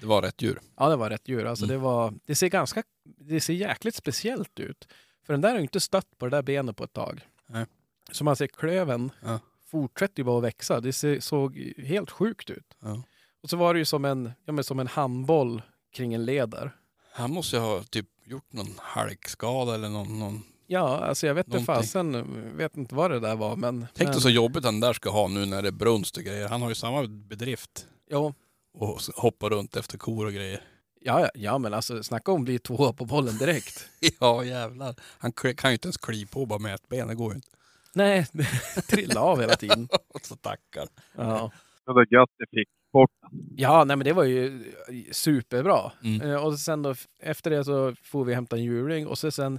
Det 0.00 0.06
var 0.06 0.22
rätt 0.22 0.42
djur. 0.42 0.60
Ja, 0.76 0.88
det 0.88 0.96
var 0.96 1.10
rätt 1.10 1.28
djur. 1.28 1.44
Alltså, 1.44 1.64
Mm. 1.64 1.74
det, 1.76 1.82
var, 1.84 2.14
det 2.24 2.34
ser 2.34 2.48
ganska, 2.48 2.82
det 3.04 3.40
ser 3.40 3.52
jäkligt 3.54 3.94
speciellt 3.94 4.60
ut. 4.60 4.88
För 5.26 5.32
den 5.32 5.40
där 5.40 5.48
har 5.50 5.56
ju 5.56 5.62
inte 5.62 5.80
stött 5.80 6.18
på 6.18 6.26
det 6.26 6.36
där 6.36 6.42
benet 6.42 6.76
på 6.76 6.84
ett 6.84 6.92
tag. 6.92 7.20
Nej. 7.46 7.66
Så 8.12 8.24
man 8.24 8.36
ser 8.36 8.46
klöven 8.46 9.10
Ja. 9.24 9.40
fortsätter 9.70 10.20
ju 10.20 10.24
bara 10.24 10.38
att 10.38 10.44
växa. 10.44 10.80
Det 10.80 11.22
såg 11.22 11.72
helt 11.78 12.10
sjukt 12.10 12.50
ut. 12.50 12.74
Ja. 12.80 13.02
Och 13.42 13.50
så 13.50 13.56
var 13.56 13.74
det 13.74 13.78
ju 13.78 13.84
som 13.84 14.04
en, 14.04 14.32
ja, 14.44 14.52
men 14.52 14.64
som 14.64 14.80
en 14.80 14.86
handboll 14.86 15.62
kring 15.94 16.14
en 16.14 16.24
leder. 16.24 16.76
Han 17.12 17.30
måste 17.32 17.56
ju 17.56 17.62
ha 17.62 17.82
typ 17.82 18.06
gjort 18.24 18.52
någon 18.52 18.74
halkskada 18.78 19.74
eller 19.74 19.88
någon, 19.88 20.18
någon 20.18 20.42
Ja, 20.66 20.98
alltså 21.04 21.26
jag 21.26 21.34
vet 21.34 21.46
inte 21.46 21.64
fasen, 21.64 22.56
vet 22.56 22.76
inte 22.76 22.94
vad 22.94 23.10
det 23.10 23.20
där 23.20 23.36
var, 23.36 23.56
men... 23.56 23.86
Tänk 23.94 24.06
men, 24.06 24.12
dig 24.12 24.20
så 24.22 24.30
jobbigt 24.30 24.64
han 24.64 24.80
där 24.80 24.92
ska 24.92 25.10
ha 25.10 25.28
nu 25.28 25.46
när 25.46 25.62
det 25.62 25.68
är 25.68 25.72
brunst 25.72 26.16
och 26.16 26.22
grejer. 26.22 26.48
Han 26.48 26.62
har 26.62 26.68
ju 26.68 26.74
samma 26.74 27.06
bedrift. 27.06 27.86
Jo, 28.10 28.34
Och 28.74 28.96
s- 29.00 29.10
hoppa 29.16 29.48
runt 29.48 29.76
efter 29.76 29.98
kor 29.98 30.26
och 30.26 30.32
grejer. 30.32 30.60
ja, 31.00 31.30
ja, 31.34 31.58
men 31.58 31.74
alltså 31.74 32.02
snacka 32.02 32.32
om 32.32 32.40
att 32.40 32.44
bli 32.44 32.58
tvåa 32.58 32.92
på 32.92 33.04
bollen 33.04 33.38
direkt. 33.38 33.88
Ja 34.20 34.44
jävlar. 34.44 34.94
Han 35.18 35.32
kan 35.32 35.70
ju 35.70 35.72
inte 35.72 35.86
ens 35.86 35.96
kliva 35.96 36.28
på 36.32 36.46
bara 36.46 36.58
med 36.58 36.74
ett 36.74 36.88
ben. 36.88 37.08
Det 37.08 37.14
går 37.14 37.32
ju 37.32 37.36
inte. 37.36 37.48
Nej, 37.94 38.26
det 38.32 38.44
trillade 38.88 39.20
av 39.20 39.40
hela 39.40 39.54
tiden. 39.56 39.88
Och 40.14 40.20
så 40.26 40.36
tackar. 40.36 40.88
Ja. 41.16 41.50
Det 41.86 41.92
var 41.92 42.06
gött 42.10 42.30
ni 42.38 42.46
fick 42.60 42.68
bort 42.92 43.10
Ja, 43.56 43.84
nej 43.84 43.96
men 43.96 44.04
det 44.04 44.12
var 44.12 44.24
ju 44.24 44.64
superbra. 45.12 45.92
Mm. 46.04 46.20
Eh, 46.30 46.44
Och 46.44 46.58
sen 46.58 46.82
då 46.82 46.94
efter 47.22 47.50
det 47.50 47.64
så 47.64 47.94
får 48.02 48.24
vi 48.24 48.34
hämta 48.34 48.56
en 48.56 48.64
hjuling 48.64 49.06
och 49.06 49.18
så 49.18 49.30
sen 49.30 49.58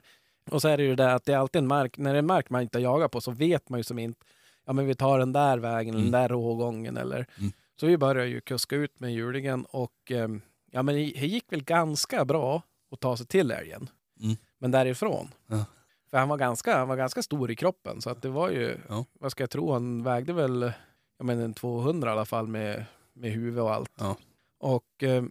och 0.51 0.61
så 0.61 0.67
är 0.67 0.77
det 0.77 0.83
ju 0.83 0.95
det 0.95 1.13
att 1.13 1.25
det 1.25 1.33
är 1.33 1.37
alltid 1.37 1.59
en 1.59 1.67
mark, 1.67 1.97
när 1.97 2.11
det 2.13 2.17
är 2.17 2.19
en 2.19 2.25
mark 2.25 2.49
man 2.49 2.61
inte 2.61 2.77
har 2.77 2.83
jagat 2.83 3.11
på 3.11 3.21
så 3.21 3.31
vet 3.31 3.69
man 3.69 3.79
ju 3.79 3.83
som 3.83 3.99
inte, 3.99 4.25
ja 4.65 4.73
men 4.73 4.85
vi 4.87 4.95
tar 4.95 5.19
den 5.19 5.33
där 5.33 5.57
vägen, 5.57 5.93
eller 5.93 6.03
den 6.03 6.11
där 6.11 6.29
rågången 6.29 6.97
eller 6.97 7.25
Mm. 7.39 7.51
så 7.79 7.85
vi 7.85 7.97
började 7.97 8.29
ju 8.29 8.41
kuska 8.41 8.75
ut 8.75 8.99
med 8.99 9.13
hjulingen 9.13 9.65
och 9.65 9.93
ehm, 10.11 10.41
ja 10.71 10.83
men 10.83 10.95
det 10.95 11.01
det 11.01 11.27
gick 11.27 11.51
väl 11.51 11.63
ganska 11.63 12.25
bra 12.25 12.61
att 12.91 12.99
ta 12.99 13.17
sig 13.17 13.25
till 13.27 13.51
älgen. 13.51 13.89
Mm. 14.21 14.35
Men 14.59 14.71
därifrån. 14.71 15.27
Ja. 15.47 15.65
För 16.13 16.17
han 16.17 16.29
var, 16.29 16.37
ganska, 16.37 16.77
han 16.77 16.87
var 16.87 16.95
ganska 16.95 17.23
stor 17.23 17.51
i 17.51 17.55
kroppen 17.55 18.01
så 18.01 18.09
att 18.09 18.21
det 18.21 18.29
var 18.29 18.49
ju, 18.49 18.77
Ja. 18.89 19.05
vad 19.19 19.31
ska 19.31 19.43
jag 19.43 19.49
tro, 19.49 19.73
han 19.73 20.03
vägde 20.03 20.33
väl 20.33 20.71
jag 21.17 21.25
menar 21.25 21.43
en 21.43 21.53
200 21.53 22.09
i 22.09 22.11
alla 22.11 22.25
fall 22.25 22.47
med, 22.47 22.85
med 23.13 23.31
huvud 23.31 23.59
och 23.63 23.73
allt. 23.73 23.91
Ja. 23.99 24.15
Och 24.59 25.03
eh, 25.03 25.23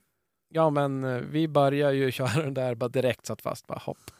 ja, 0.48 0.70
men 0.70 1.04
eh, 1.04 1.16
vi 1.16 1.48
började 1.48 1.94
ju 1.96 2.12
köra 2.12 2.42
den 2.42 2.54
där 2.54 2.74
bara 2.74 2.88
direkt 2.88 3.26
satt 3.26 3.42
fast, 3.42 3.66
bara 3.66 3.78
hopp. 3.78 4.10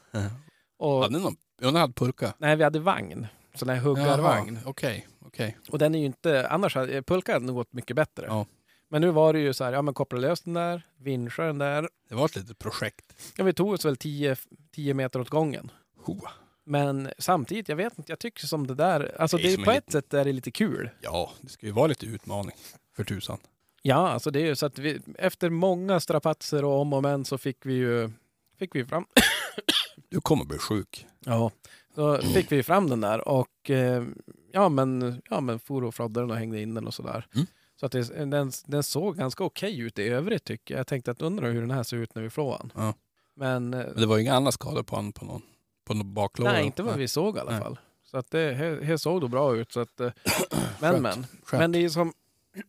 Och, 0.79 1.03
Hade 1.03 1.19
ni 1.19 1.25
någon? 1.25 1.37
Ja, 1.61 1.71
ni 1.71 1.79
hade 1.79 1.93
pulka? 1.93 2.35
nej, 2.39 2.57
vi 2.57 2.65
hade 2.65 2.81
vagn, 2.81 3.27
sån 3.55 3.69
här 3.69 3.77
huggarvagn. 3.81 4.59
Okej, 4.65 5.09
okej. 5.27 5.57
Och 5.71 5.79
den 5.79 5.95
är 5.95 5.99
ju 5.99 6.05
inte, 6.07 6.49
annars 6.49 6.75
hade 6.75 7.03
pulka 7.03 7.33
hade 7.33 7.47
nog 7.47 7.55
gått 7.57 7.73
mycket 7.73 7.97
bättre. 7.97 8.27
Ja. 8.27 8.47
Men 8.89 9.01
nu 9.01 9.11
var 9.11 9.33
det 9.33 9.39
ju 9.39 9.53
så 9.53 9.65
här, 9.65 9.73
ja 9.73 9.83
men 9.83 9.95
koppla 9.95 10.19
lös 10.19 10.41
den 10.41 10.55
där, 10.55 10.87
vinscha 10.99 11.43
den 11.43 11.59
där. 11.59 11.89
Det 12.09 12.15
var 12.15 12.25
ett 12.25 12.37
litet 12.37 12.59
projekt. 12.59 13.33
Ja, 13.37 13.45
vi 13.45 13.53
tog 13.53 13.69
oss 13.73 13.85
väl 13.85 13.97
10 13.97 14.37
10 14.73 14.95
meter 14.95 15.21
åt 15.21 15.29
gången. 15.31 15.71
Hoa. 16.05 16.31
Men 16.65 17.11
samtidigt, 17.19 17.69
jag 17.69 17.77
vet 17.77 17.99
inte, 17.99 18.13
jag 18.13 18.19
tycker 18.19 18.47
som 18.47 18.67
det 18.67 18.75
där, 18.75 19.17
alltså 19.19 19.37
Det 19.37 19.43
det 19.43 19.53
är 19.53 19.55
som 19.55 19.65
på 19.65 19.71
ett 19.71 19.93
sätt 19.93 20.15
är 20.15 20.25
det 20.25 20.33
lite 20.33 20.51
kul. 20.51 20.91
Ja, 21.01 21.31
det 21.41 21.49
ska 21.49 21.67
ju 21.67 21.73
vara 21.73 21.87
lite 21.87 22.07
utmaning. 22.07 22.57
För 22.97 23.05
tusan. 23.05 23.39
Ja, 23.83 24.09
alltså 24.09 24.31
det 24.31 24.41
är 24.41 24.47
ju 24.47 24.57
så 24.57 24.67
att 24.67 24.79
vi, 24.79 25.01
efter 25.19 25.51
många 25.51 26.01
strapatser 26.01 26.65
och 26.65 26.81
om 26.81 26.93
och 26.93 27.03
men 27.03 27.25
så 27.25 27.39
fick 27.39 27.67
vi 27.67 27.75
ju 27.75 28.11
fick 28.59 28.75
vi 28.75 28.85
fram 28.85 29.07
Du 30.09 30.21
kommer 30.21 30.45
bli 30.45 30.59
sjuk. 30.59 31.07
Ja, 31.25 31.51
så 31.95 32.19
fick 32.19 32.53
vi 32.53 32.63
fram 32.63 32.91
den 32.91 33.01
där 33.01 33.29
och 33.29 33.71
eh, 33.71 34.05
ja 34.53 34.69
men, 34.69 35.23
ja, 35.31 35.41
men 35.41 35.59
for 35.59 35.85
och 35.85 35.95
froddade 35.95 36.27
den 36.27 36.31
och 36.31 36.37
hängde 36.37 36.61
in 36.61 36.75
den 36.75 36.87
och 36.87 36.95
sådär. 36.95 37.27
Mm. 37.35 37.47
Så 37.81 37.87
att 37.87 37.93
det, 37.93 38.25
den, 38.31 38.53
den 38.67 38.83
såg 38.83 39.17
ganska 39.17 39.45
okej 39.45 39.81
ut 39.81 39.99
i 39.99 40.03
övrigt 40.03 40.45
tycker 40.45 40.75
jag. 40.75 40.79
Jag 40.79 40.87
tänkte 40.87 41.11
att 41.11 41.23
undra 41.23 41.47
hur 41.47 41.61
den 41.61 41.71
här 41.71 41.83
ser 41.83 41.97
ut 41.97 42.15
när 42.15 42.23
vi 42.23 42.31
flår 42.31 42.59
den. 42.59 42.73
Ja. 42.75 42.95
Men, 43.35 43.75
eh, 43.75 43.87
Men 43.87 44.01
det 44.01 44.07
var 44.07 44.17
ju 44.17 44.23
inga 44.23 44.35
andra 44.35 44.53
skador 44.53 44.83
på 44.83 44.97
honom 44.97 45.13
på 45.13 45.25
någon, 45.25 45.43
på 45.85 45.95
baklåda? 45.95 46.53
nej, 46.53 46.67
inte 46.67 46.83
vad 46.83 46.97
vi 46.99 47.09
såg 47.09 47.37
i 47.37 47.41
alla 47.41 47.51
Nej. 47.51 47.61
fall. 47.61 47.79
Så 48.05 48.19
att 48.19 48.31
det 48.31 48.55
här, 48.55 48.81
här 48.81 48.97
såg 48.97 49.21
då 49.21 49.29
bra 49.29 49.57
ut. 49.57 49.73
Så 49.73 49.81
att, 49.81 50.01
eh, 50.01 50.13
men, 50.81 50.93
Skönt. 50.93 51.03
men. 51.03 51.27
Skönt. 51.45 51.61
Men 51.61 51.73
det 51.73 51.79
är 51.79 51.83
ju 51.83 51.91
som 51.91 52.13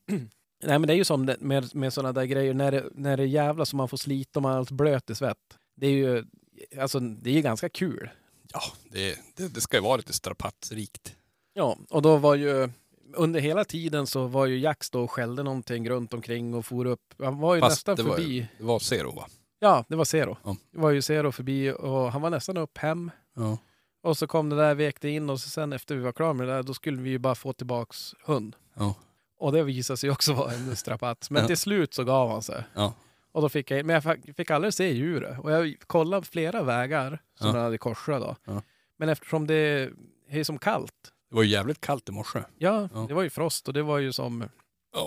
Nej 0.66 0.80
men 0.80 0.88
det 0.88 0.94
är 0.94 0.96
ju 0.96 1.06
som 1.06 1.26
det, 1.26 1.38
med, 1.40 1.76
med 1.76 1.94
sådana 1.94 2.14
där 2.14 2.26
grejer 2.26 2.54
när 2.54 2.72
det, 2.72 2.86
när 2.92 3.18
det 3.18 3.24
är 3.24 3.28
jävla 3.28 3.66
som 3.66 3.78
man 3.78 3.90
får 3.90 3.98
slita 3.98 4.40
och 4.40 4.44
man 4.44 4.54
är 4.54 4.58
allt 4.58 4.72
blöt 4.72 5.10
i 5.10 5.16
svett. 5.16 5.58
Det 5.76 5.88
är 5.88 5.92
ju 5.92 6.26
alltså, 6.80 7.00
det 7.00 7.30
är 7.30 7.34
ju 7.34 7.42
ganska 7.42 7.70
kul. 7.70 8.10
Ja, 8.54 8.62
det, 8.92 9.20
det, 9.36 9.48
det 9.48 9.62
ska 9.62 9.78
ju 9.78 9.84
vara 9.84 9.98
lite 9.98 10.14
strapatsrikt. 10.14 11.16
Ja, 11.54 11.78
och 11.90 12.02
då 12.02 12.18
var 12.18 12.36
ju 12.36 12.70
under 13.16 13.40
hela 13.40 13.66
tiden 13.66 14.08
så 14.08 14.28
var 14.28 14.46
ju 14.46 14.60
Jax 14.60 14.90
då 14.90 15.04
och 15.04 15.12
skällde 15.12 15.44
någonting 15.44 15.90
runt 15.90 16.14
omkring 16.14 16.54
och 16.54 16.66
for 16.66 16.86
upp. 16.86 17.14
Han 17.20 17.38
var 17.38 17.56
ju 17.56 17.62
Fast 17.62 17.88
nästan 17.88 17.96
det 17.96 18.04
var, 18.04 18.16
förbi. 18.16 18.48
det 18.58 18.64
var 18.64 18.80
zero 18.80 19.12
va? 19.12 19.28
Ja, 19.64 19.86
det 19.88 19.96
var 19.96 20.06
Zero. 20.06 20.38
Ja. 20.44 20.56
Det 20.72 20.80
var 20.80 20.90
ju 20.90 21.02
Zero 21.02 21.32
förbi 21.32 21.72
och 21.72 22.12
han 22.12 22.22
var 22.22 22.30
nästan 22.30 22.58
upp 22.58 22.78
hem. 22.78 23.12
Ja. 23.36 23.58
Och 24.04 24.18
så 24.18 24.28
kom 24.28 24.50
det 24.50 24.56
där, 24.56 24.76
vekte 24.76 25.10
in 25.10 25.30
och 25.30 25.40
så 25.40 25.50
sen 25.50 25.74
efter 25.74 25.96
vi 25.96 26.02
var 26.02 26.12
klara 26.12 26.34
med 26.34 26.48
det 26.48 26.54
där, 26.54 26.64
då 26.64 26.74
skulle 26.74 27.02
vi 27.02 27.10
ju 27.10 27.18
bara 27.18 27.36
få 27.36 27.54
tillbaks 27.54 28.16
hund. 28.26 28.56
Ja. 28.74 28.96
Och 29.40 29.52
det 29.52 29.64
visade 29.64 29.98
sig 29.98 30.10
också 30.12 30.34
vara 30.34 30.52
en 30.54 30.76
strapats. 30.76 31.30
Men 31.32 31.48
till 31.48 31.58
slut 31.58 31.94
så 31.94 32.04
gav 32.04 32.30
han 32.32 32.42
sig. 32.42 32.64
Ja. 32.74 32.94
Och 33.32 33.42
då 33.42 33.50
fick 33.50 33.72
jag, 33.72 33.86
men 33.86 33.94
jag 34.04 34.18
fick- 34.38 34.52
aldrig 34.52 34.74
se 34.74 34.94
djuret. 34.94 35.40
Och 35.40 35.52
jag 35.52 35.76
kollade 35.88 36.26
flera 36.28 36.64
vägar 36.64 37.22
som 37.40 37.48
Ja. 37.48 37.56
jag 37.58 37.64
hade 37.64 37.78
korsat 37.78 38.22
då. 38.22 38.36
Ja. 38.46 38.62
Men 38.98 39.10
eftersom 39.10 39.48
det 39.48 39.90
är 40.30 40.44
som 40.44 40.58
kallt. 40.58 40.94
Det 41.30 41.36
var 41.36 41.44
ju 41.44 41.50
jävligt 41.50 41.82
kallt 41.82 42.10
i 42.10 42.12
morse. 42.12 42.40
Ja, 42.58 42.90
det 43.08 43.14
var 43.14 43.24
ju 43.24 43.30
frost 43.30 43.68
och 43.68 43.74
det 43.74 43.84
var 43.84 43.98
ju 43.98 44.14
som. 44.14 44.44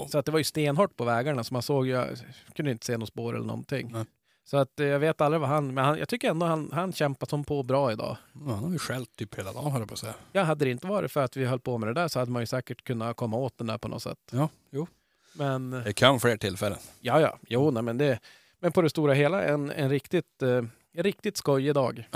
Så 0.08 0.18
att 0.18 0.26
det 0.26 0.32
var 0.32 0.38
ju 0.38 0.44
stenhårt 0.44 0.96
på 0.96 1.04
vägarna 1.04 1.44
så 1.44 1.54
man 1.54 1.62
såg 1.62 1.86
ju, 1.86 1.92
jag 1.92 2.18
kunde 2.54 2.70
inte 2.70 2.86
se 2.86 2.96
något 2.96 3.08
spår 3.08 3.36
eller 3.36 3.46
någonting. 3.46 3.90
Nej. 3.92 4.04
Så 4.50 4.56
att 4.56 4.80
eh, 4.80 4.86
jag 4.86 4.98
vet 4.98 5.20
aldrig 5.20 5.40
vad 5.40 5.48
han, 5.50 5.74
men 5.74 5.84
han, 5.84 5.98
jag 5.98 6.08
tycker 6.08 6.30
ändå 6.30 6.46
han, 6.46 6.70
han 6.72 6.92
kämpat 6.92 7.30
som 7.30 7.44
på 7.44 7.62
bra 7.62 7.92
idag. 7.92 8.16
Ja, 8.32 8.40
Han 8.54 8.64
har 8.64 8.70
ju 8.72 8.78
skällt 8.78 9.16
typ 9.16 9.34
hela 9.38 9.52
dagen 9.52 9.72
höll 9.72 9.80
jag 9.80 9.88
på 9.88 9.94
att 9.94 10.00
säga. 10.00 10.14
Ja, 10.32 10.42
hade 10.42 10.64
det 10.64 10.70
inte 10.70 10.86
varit 10.86 11.12
för 11.12 11.24
att 11.24 11.36
vi 11.36 11.44
höll 11.44 11.60
på 11.60 11.78
med 11.78 11.88
det 11.88 11.94
där 11.94 12.08
så 12.08 12.18
hade 12.18 12.30
man 12.30 12.42
ju 12.42 12.46
säkert 12.46 12.84
kunnat 12.84 13.16
komma 13.16 13.36
åt 13.36 13.58
den 13.58 13.66
där 13.66 13.78
på 13.78 13.88
något 13.88 14.02
sätt. 14.02 14.18
Ja, 14.30 14.48
jo. 14.70 14.86
Men 15.32 15.72
eh, 15.72 15.82
Det 15.84 15.92
kan 15.92 16.20
fler 16.20 16.36
tillfällen. 16.36 16.78
ja, 17.00 17.20
ja, 17.20 17.38
jo, 17.48 17.70
nej, 17.70 17.82
men 17.82 17.98
det, 17.98 18.18
men 18.60 18.72
på 18.72 18.82
det 18.82 18.90
stora 18.90 19.12
hela 19.14 19.42
en, 19.44 19.70
en 19.70 19.90
riktigt, 19.90 20.42
eh, 20.42 20.64
en 20.92 21.02
riktigt 21.02 21.36
skojig 21.36 21.74
dag. 21.74 22.08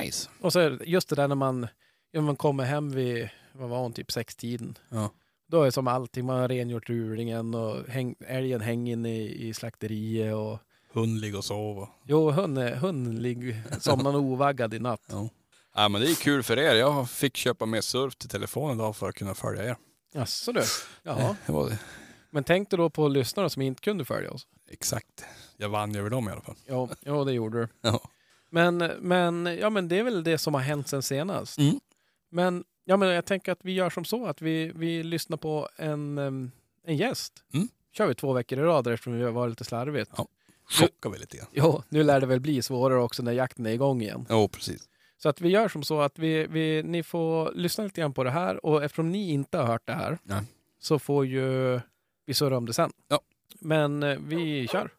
Nice. 0.00 0.28
Och 0.40 0.52
så 0.52 0.78
just 0.84 1.08
det 1.08 1.16
där 1.16 1.28
när 1.28 1.34
man, 1.34 1.66
ja, 2.10 2.20
man 2.20 2.36
kommer 2.36 2.64
hem 2.64 2.90
vid, 2.90 3.28
vad 3.52 3.68
var 3.68 3.78
hon, 3.78 3.92
typ 3.92 4.12
sextiden. 4.12 4.78
Ja. 4.88 5.10
Då 5.46 5.60
är 5.60 5.64
det 5.64 5.72
som 5.72 5.88
allting, 5.88 6.24
man 6.26 6.38
har 6.40 6.48
rengjort 6.48 6.88
rulingen 6.88 7.54
och 7.54 7.88
häng, 7.88 8.14
älgen 8.26 8.60
hänger 8.60 8.92
inne 8.92 9.16
i, 9.16 9.48
i 9.48 9.54
slakteriet 9.54 10.34
och 10.34 10.58
Hund 10.92 11.20
ligger 11.20 11.38
och 11.38 11.44
sover. 11.44 11.88
Jo, 12.04 12.30
hund, 12.30 12.58
är- 12.58 13.20
ligger 13.20 13.62
somnade 13.80 14.18
ovaggad 14.18 14.74
i 14.74 14.78
natt. 14.78 15.02
Ja. 15.08 15.28
ja, 15.74 15.88
men 15.88 16.00
det 16.00 16.10
är 16.10 16.14
kul 16.14 16.42
för 16.42 16.58
er. 16.58 16.74
Jag 16.74 17.10
fick 17.10 17.36
köpa 17.36 17.66
mer 17.66 17.80
surf 17.80 18.16
till 18.16 18.28
telefonen 18.28 18.76
idag 18.76 18.96
för 18.96 19.08
att 19.08 19.14
kunna 19.14 19.34
följa 19.34 19.64
er. 19.64 19.76
Jaså 20.12 20.52
du? 20.52 20.62
Ja. 21.02 21.36
Det 21.46 21.52
var 21.52 21.68
det. 21.70 21.78
Men 22.30 22.44
tänk 22.44 22.70
dig 22.70 22.76
då 22.76 22.90
på 22.90 23.08
lyssnare 23.08 23.50
som 23.50 23.62
inte 23.62 23.80
kunde 23.80 24.04
följa 24.04 24.30
oss. 24.30 24.46
Exakt. 24.70 25.24
Jag 25.56 25.68
vann 25.68 25.96
över 25.96 26.10
dem 26.10 26.28
i 26.28 26.32
alla 26.32 26.40
fall. 26.40 26.56
Ja, 26.66 26.88
ja 27.00 27.24
det 27.24 27.32
gjorde 27.32 27.60
du. 27.60 27.68
Ja. 27.80 28.00
Men, 28.50 28.78
men, 29.00 29.58
ja, 29.60 29.70
men 29.70 29.88
det 29.88 29.98
är 29.98 30.02
väl 30.02 30.24
det 30.24 30.38
som 30.38 30.54
har 30.54 30.60
hänt 30.60 30.88
sen 30.88 31.02
senast. 31.02 31.58
Mm. 31.58 31.80
Men, 32.30 32.64
ja, 32.84 32.96
men 32.96 33.08
jag 33.08 33.24
tänker 33.24 33.52
att 33.52 33.58
vi 33.62 33.72
gör 33.72 33.90
som 33.90 34.04
så 34.04 34.26
att 34.26 34.42
vi, 34.42 34.72
vi 34.74 35.02
lyssnar 35.02 35.36
på 35.36 35.68
en, 35.76 36.18
en 36.86 36.96
gäst. 36.96 37.32
Mm. 37.54 37.68
kör 37.92 38.06
vi 38.06 38.14
två 38.14 38.32
veckor 38.32 38.58
i 38.58 38.62
rad 38.62 38.86
eftersom 38.86 39.12
vi 39.12 39.22
har 39.22 39.30
varit 39.30 39.50
lite 39.50 39.64
slarvigt. 39.64 40.10
Ja. 40.16 40.26
Chockar 40.72 41.10
vi 41.10 41.18
lite 41.18 41.36
grann. 41.36 41.46
Jo, 41.52 41.82
nu 41.88 42.02
lär 42.02 42.20
det 42.20 42.26
väl 42.26 42.40
bli 42.40 42.62
svårare 42.62 43.02
också 43.02 43.22
när 43.22 43.32
jakten 43.32 43.66
är 43.66 43.70
igång 43.70 44.02
igen. 44.02 44.26
Jo, 44.30 44.48
precis. 44.48 44.88
Så 45.18 45.28
att 45.28 45.40
vi 45.40 45.48
gör 45.48 45.68
som 45.68 45.82
så 45.82 46.00
att 46.00 46.18
vi, 46.18 46.46
vi, 46.46 46.82
ni 46.82 47.02
får 47.02 47.52
lyssna 47.54 47.84
lite 47.84 48.00
grann 48.00 48.12
på 48.12 48.24
det 48.24 48.30
här 48.30 48.66
och 48.66 48.84
eftersom 48.84 49.10
ni 49.10 49.30
inte 49.30 49.58
har 49.58 49.66
hört 49.66 49.86
det 49.86 49.92
här 49.92 50.18
Nej. 50.22 50.42
så 50.78 50.98
får 50.98 51.26
ju 51.26 51.80
vi 52.26 52.34
surra 52.34 52.56
om 52.56 52.66
det 52.66 52.72
sen. 52.72 52.90
Ja. 53.08 53.20
Men 53.60 54.02
eh, 54.02 54.18
vi 54.18 54.68
kör. 54.68 54.90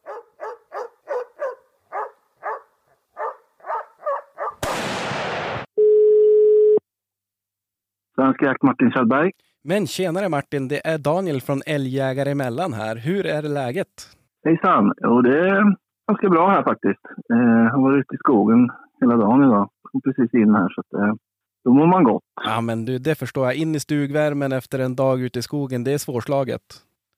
Svensk 8.15 8.41
jakt 8.41 8.63
Martin 8.63 8.91
Kjellberg. 8.91 9.31
Men 9.61 9.87
tjenare 9.87 10.29
Martin, 10.29 10.67
det 10.67 10.87
är 10.87 10.97
Daniel 10.97 11.41
från 11.41 11.61
Älgjägare 11.65 12.31
emellan 12.31 12.73
här. 12.73 12.95
Hur 12.95 13.25
är 13.25 13.41
läget? 13.41 14.09
Hejsan! 14.43 14.93
Jo, 15.01 15.21
det 15.21 15.39
är 15.49 15.75
ganska 16.07 16.29
bra 16.29 16.49
här 16.49 16.63
faktiskt. 16.63 17.05
Eh, 17.33 17.37
jag 17.63 17.71
har 17.71 17.81
varit 17.81 17.99
ute 18.05 18.15
i 18.15 18.17
skogen 18.17 18.69
hela 19.01 19.15
dagen 19.17 19.43
idag. 19.43 19.69
Kom 19.81 20.01
precis 20.01 20.33
in 20.33 20.55
här 20.55 20.69
så 20.69 20.81
att 20.81 20.93
eh, 20.93 21.13
då 21.63 21.73
mår 21.73 21.87
man 21.87 22.03
gott. 22.03 22.23
Ja 22.45 22.61
men 22.61 22.85
du, 22.85 22.97
det 22.99 23.15
förstår 23.15 23.45
jag. 23.45 23.55
In 23.55 23.75
i 23.75 23.79
stugvärmen 23.79 24.51
efter 24.51 24.79
en 24.79 24.95
dag 24.95 25.21
ute 25.21 25.39
i 25.39 25.41
skogen, 25.41 25.83
det 25.83 25.91
är 25.93 25.97
svårslaget. 25.97 26.61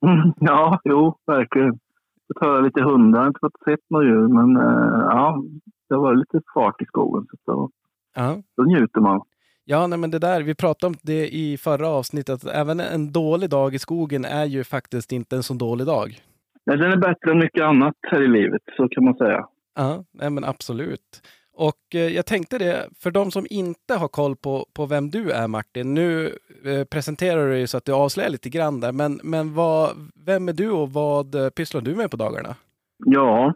Mm, 0.05 0.33
ja, 0.39 0.79
jo, 0.83 1.15
verkligen. 1.27 1.79
Jag 2.27 2.41
tar 2.41 2.61
lite 2.61 2.81
hundar, 2.81 3.19
jag 3.19 3.23
har 3.23 3.27
inte 3.27 3.39
fått 3.39 3.63
sett 3.65 3.89
några 3.89 4.05
djur 4.05 4.27
men 4.27 4.57
eh, 4.57 4.99
ja, 5.09 5.43
det 5.89 5.95
varit 5.95 6.17
lite 6.19 6.41
fart 6.53 6.81
i 6.81 6.85
skogen 6.85 7.27
så 7.29 7.51
då, 7.51 7.69
Ja. 8.15 8.35
då 8.57 8.63
njuter 8.63 9.01
man. 9.01 9.21
Ja, 9.67 9.87
nej, 9.87 9.99
men 9.99 10.11
det 10.11 10.19
där, 10.19 10.41
vi 10.41 10.55
pratade 10.55 10.87
om 10.87 10.95
det 11.03 11.35
i 11.35 11.57
förra 11.57 11.87
avsnittet, 11.87 12.33
att 12.33 12.45
även 12.53 12.79
en 12.79 13.11
dålig 13.11 13.49
dag 13.49 13.73
i 13.75 13.79
skogen 13.79 14.25
är 14.25 14.45
ju 14.45 14.63
faktiskt 14.63 15.11
inte 15.11 15.35
en 15.35 15.43
så 15.43 15.53
dålig 15.53 15.87
dag. 15.87 16.19
Nej, 16.65 16.77
den 16.77 16.91
är 16.91 16.97
bättre 16.97 17.31
än 17.31 17.39
mycket 17.39 17.63
annat 17.63 17.95
här 18.01 18.21
i 18.21 18.27
livet, 18.27 18.61
så 18.77 18.89
kan 18.89 19.05
man 19.05 19.15
säga. 19.15 19.45
Ja, 19.75 20.03
nej 20.13 20.29
men 20.29 20.43
absolut. 20.43 21.21
Och 21.57 21.95
eh, 21.95 22.15
jag 22.15 22.25
tänkte 22.25 22.57
det, 22.57 22.89
för 23.03 23.11
de 23.11 23.31
som 23.31 23.45
inte 23.49 23.93
har 23.93 24.07
koll 24.07 24.35
på, 24.35 24.65
på 24.75 24.85
vem 24.85 25.09
du 25.09 25.31
är 25.31 25.47
Martin, 25.47 25.93
nu 25.93 26.25
eh, 26.65 26.83
presenterar 26.91 27.45
du 27.45 27.51
dig 27.51 27.67
så 27.67 27.77
att 27.77 27.85
du 27.85 27.91
avslöjar 27.91 28.29
lite 28.29 28.49
grann 28.49 28.79
där, 28.79 28.91
men, 28.91 29.19
men 29.23 29.53
vad, 29.53 29.89
vem 30.25 30.47
är 30.47 30.53
du 30.53 30.71
och 30.71 30.89
vad 30.89 31.35
eh, 31.35 31.49
pysslar 31.49 31.81
du 31.81 31.95
med 31.95 32.11
på 32.11 32.17
dagarna? 32.17 32.55
Ja, 32.97 33.53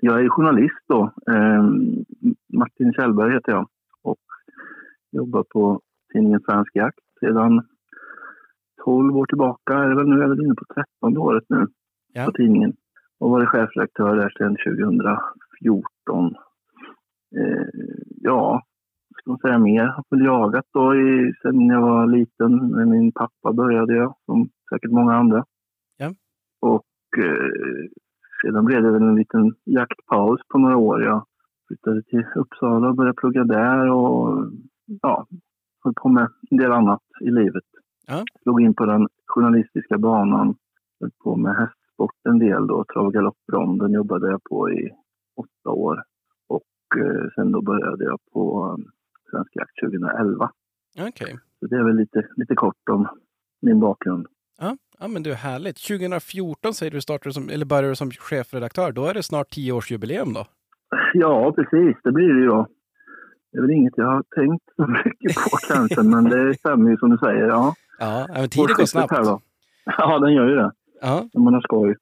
jag 0.00 0.24
är 0.24 0.28
journalist 0.28 0.84
då. 0.88 1.12
Eh, 1.30 1.62
Martin 2.52 2.92
Kjellberg 2.92 3.32
heter 3.32 3.52
jag. 3.52 3.68
Och 4.02 4.18
Jobbar 5.12 5.42
på 5.42 5.80
tidningen 6.12 6.40
Svensk 6.40 6.76
Jakt 6.76 6.98
sedan 7.20 7.62
12 8.84 9.16
år 9.16 9.26
tillbaka. 9.26 9.74
Är 9.74 9.88
det 9.88 9.96
väl 9.96 10.08
nu 10.08 10.16
väl 10.16 10.44
inne 10.44 10.54
på 10.54 10.64
13 10.74 11.18
året 11.18 11.44
nu 11.48 11.66
Ja. 12.14 12.24
på 12.24 12.32
tidningen. 12.32 12.72
Och 13.18 13.30
varit 13.30 13.48
chefredaktör 13.48 14.16
där 14.16 14.32
sedan 14.38 14.56
2014. 14.56 16.34
Eh, 17.36 17.66
ja, 18.20 18.62
ska 19.18 19.30
man 19.30 19.38
säga 19.38 19.58
mer? 19.58 19.82
Jag 19.82 19.92
har 19.92 20.04
väl 20.10 20.24
jagat 20.24 20.64
då 20.72 20.94
i, 20.94 21.32
sen 21.42 21.66
jag 21.66 21.80
var 21.80 22.06
liten. 22.06 22.70
Med 22.70 22.88
min 22.88 23.12
pappa 23.12 23.52
började 23.52 23.94
jag, 23.94 24.14
som 24.24 24.48
säkert 24.70 24.90
många 24.90 25.14
andra. 25.14 25.44
Ja. 25.96 26.14
Och 26.60 27.18
eh, 27.18 27.88
sedan 28.42 28.64
blev 28.64 28.82
det 28.82 28.90
väl 28.90 29.02
en 29.02 29.14
liten 29.14 29.54
jaktpaus 29.64 30.40
på 30.48 30.58
några 30.58 30.76
år. 30.76 31.02
Jag 31.02 31.26
flyttade 31.66 32.02
till 32.02 32.24
Uppsala 32.34 32.88
och 32.88 32.96
började 32.96 33.16
plugga 33.16 33.44
där 33.44 33.90
och 33.90 34.50
ja, 35.02 35.26
höll 35.84 35.94
på 35.94 36.08
med 36.08 36.28
en 36.50 36.58
del 36.58 36.72
annat 36.72 37.02
i 37.20 37.30
livet. 37.30 37.64
Ja. 38.06 38.24
Slog 38.42 38.62
in 38.62 38.74
på 38.74 38.86
den 38.86 39.08
journalistiska 39.26 39.98
banan. 39.98 40.56
Höll 41.00 41.10
på 41.24 41.36
med 41.36 41.68
hästsport 41.94 42.14
en 42.28 42.38
del 42.38 42.66
då. 42.66 42.84
Trav 42.84 43.06
och 43.06 43.12
galoppronden 43.12 43.92
jobbade 43.92 44.30
jag 44.30 44.44
på 44.44 44.70
i 44.70 44.90
åtta 45.36 45.70
år. 45.70 46.02
Och 46.48 46.98
eh, 46.98 47.30
sen 47.34 47.52
då 47.52 47.62
började 47.62 48.04
jag 48.04 48.18
på 48.32 48.74
um, 48.74 48.90
Svensk 49.30 49.56
Jakt 49.56 49.80
2011. 49.80 50.50
Okej. 50.98 51.38
Så 51.60 51.66
det 51.66 51.76
är 51.76 51.84
väl 51.84 51.96
lite, 51.96 52.28
lite 52.36 52.54
kort 52.54 52.88
om 52.90 53.08
min 53.62 53.80
bakgrund. 53.80 54.26
Ja. 54.60 54.76
ja, 55.00 55.08
men 55.08 55.22
du 55.22 55.30
är 55.30 55.34
härligt. 55.34 55.86
2014 55.86 56.74
säger 56.74 56.92
du 56.92 57.00
startade 57.00 57.32
som, 57.32 57.48
eller 57.48 57.66
började 57.66 57.96
som 57.96 58.10
chefredaktör. 58.10 58.92
Då 58.92 59.06
är 59.06 59.14
det 59.14 59.22
snart 59.22 59.50
tioårsjubileum 59.50 60.32
då. 60.32 60.46
Ja, 61.16 61.52
precis. 61.52 61.96
Det 62.04 62.12
blir 62.12 62.28
det 62.34 62.40
ju 62.40 62.46
då. 62.46 62.66
Det 63.52 63.58
är 63.58 63.62
väl 63.62 63.70
inget 63.70 63.92
jag 63.96 64.06
har 64.06 64.22
tänkt 64.36 64.64
så 64.76 64.86
mycket 64.86 65.34
på 65.34 65.56
kanske, 65.68 66.02
men 66.02 66.24
det 66.24 66.54
stämmer 66.54 66.90
ju 66.90 66.96
som 66.96 67.10
du 67.10 67.18
säger. 67.18 67.46
Ja, 67.46 67.74
Ja, 67.98 68.26
men 68.32 68.48
tiden 68.48 68.74
går 68.76 68.84
snabbt. 68.84 69.12
Ja, 69.84 70.18
den 70.18 70.32
gör 70.32 70.48
ju 70.48 70.54
det. 70.54 70.72
Ja, 71.06 71.28
När 71.34 71.42
man 71.42 71.54
har 71.54 71.60
skoj. 71.60 71.96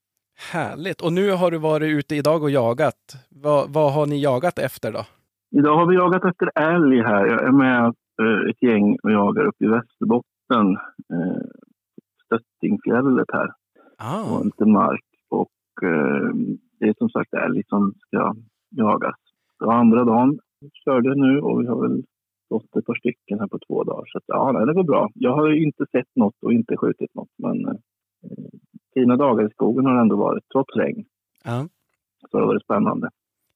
härligt. 0.53 1.01
Och 1.01 1.13
nu 1.13 1.31
har 1.31 1.51
du 1.51 1.59
varit 1.59 1.91
ute 1.99 2.15
idag 2.17 2.43
och 2.43 2.51
jagat. 2.51 3.01
Vad, 3.45 3.71
vad 3.73 3.93
har 3.93 4.07
ni 4.07 4.23
jagat 4.23 4.59
efter 4.59 4.93
då? 4.93 5.03
Idag 5.59 5.77
har 5.77 5.87
vi 5.87 5.95
jagat 5.97 6.25
efter 6.25 6.47
älg 6.75 6.97
här. 7.03 7.27
Jag 7.27 7.43
är 7.49 7.53
med 7.53 7.85
eh, 8.23 8.51
ett 8.51 8.63
gäng 8.63 8.97
och 9.03 9.11
jagar 9.13 9.45
uppe 9.45 9.65
i 9.65 9.69
Västerbotten. 9.69 10.67
Eh, 11.15 11.43
Stöttingfjället 12.25 13.27
här. 13.33 13.49
Ah, 13.99 14.25
på 14.29 14.35
en 14.41 14.45
liten 14.45 14.73
mark. 14.73 15.05
Och 15.31 15.83
eh, 15.83 16.29
det 16.81 16.89
är 16.89 16.95
som 16.99 17.09
sagt 17.11 17.35
älg 17.35 17.63
som 17.67 17.93
ska 18.07 18.35
jagas. 18.71 19.17
Det 19.59 19.67
var 19.67 19.75
andra 19.75 20.05
dagen 20.05 20.39
körde 20.85 21.15
nu 21.15 21.41
och 21.41 21.61
vi 21.61 21.67
har 21.67 21.83
väl 21.89 22.03
fått 22.49 22.77
ett 22.77 22.87
par 22.87 22.95
stycken 22.95 23.41
här 23.41 23.47
på 23.49 23.59
två 23.67 23.85
dagar. 23.85 24.05
Så 24.07 24.19
att, 24.19 24.25
ja, 24.27 24.65
det 24.67 24.75
går 24.75 24.85
bra. 24.85 25.11
Jag 25.15 25.33
har 25.37 25.53
inte 25.67 25.85
sett 25.93 26.17
något 26.17 26.35
och 26.43 26.53
inte 26.53 26.77
skjutit 26.77 27.15
något. 27.15 27.29
Men 27.39 27.57
fina 28.95 29.17
dagar 29.17 29.47
i 29.47 29.51
skogen 29.51 29.87
har 29.87 29.95
det 29.95 30.01
ändå 30.01 30.17
varit, 30.17 30.45
trots 30.53 30.77
regn. 30.77 31.05
ja. 31.45 31.69
Så 32.21 32.37
det 32.37 32.43
har 32.43 32.47
varit 32.47 32.65
spännande. 32.65 33.11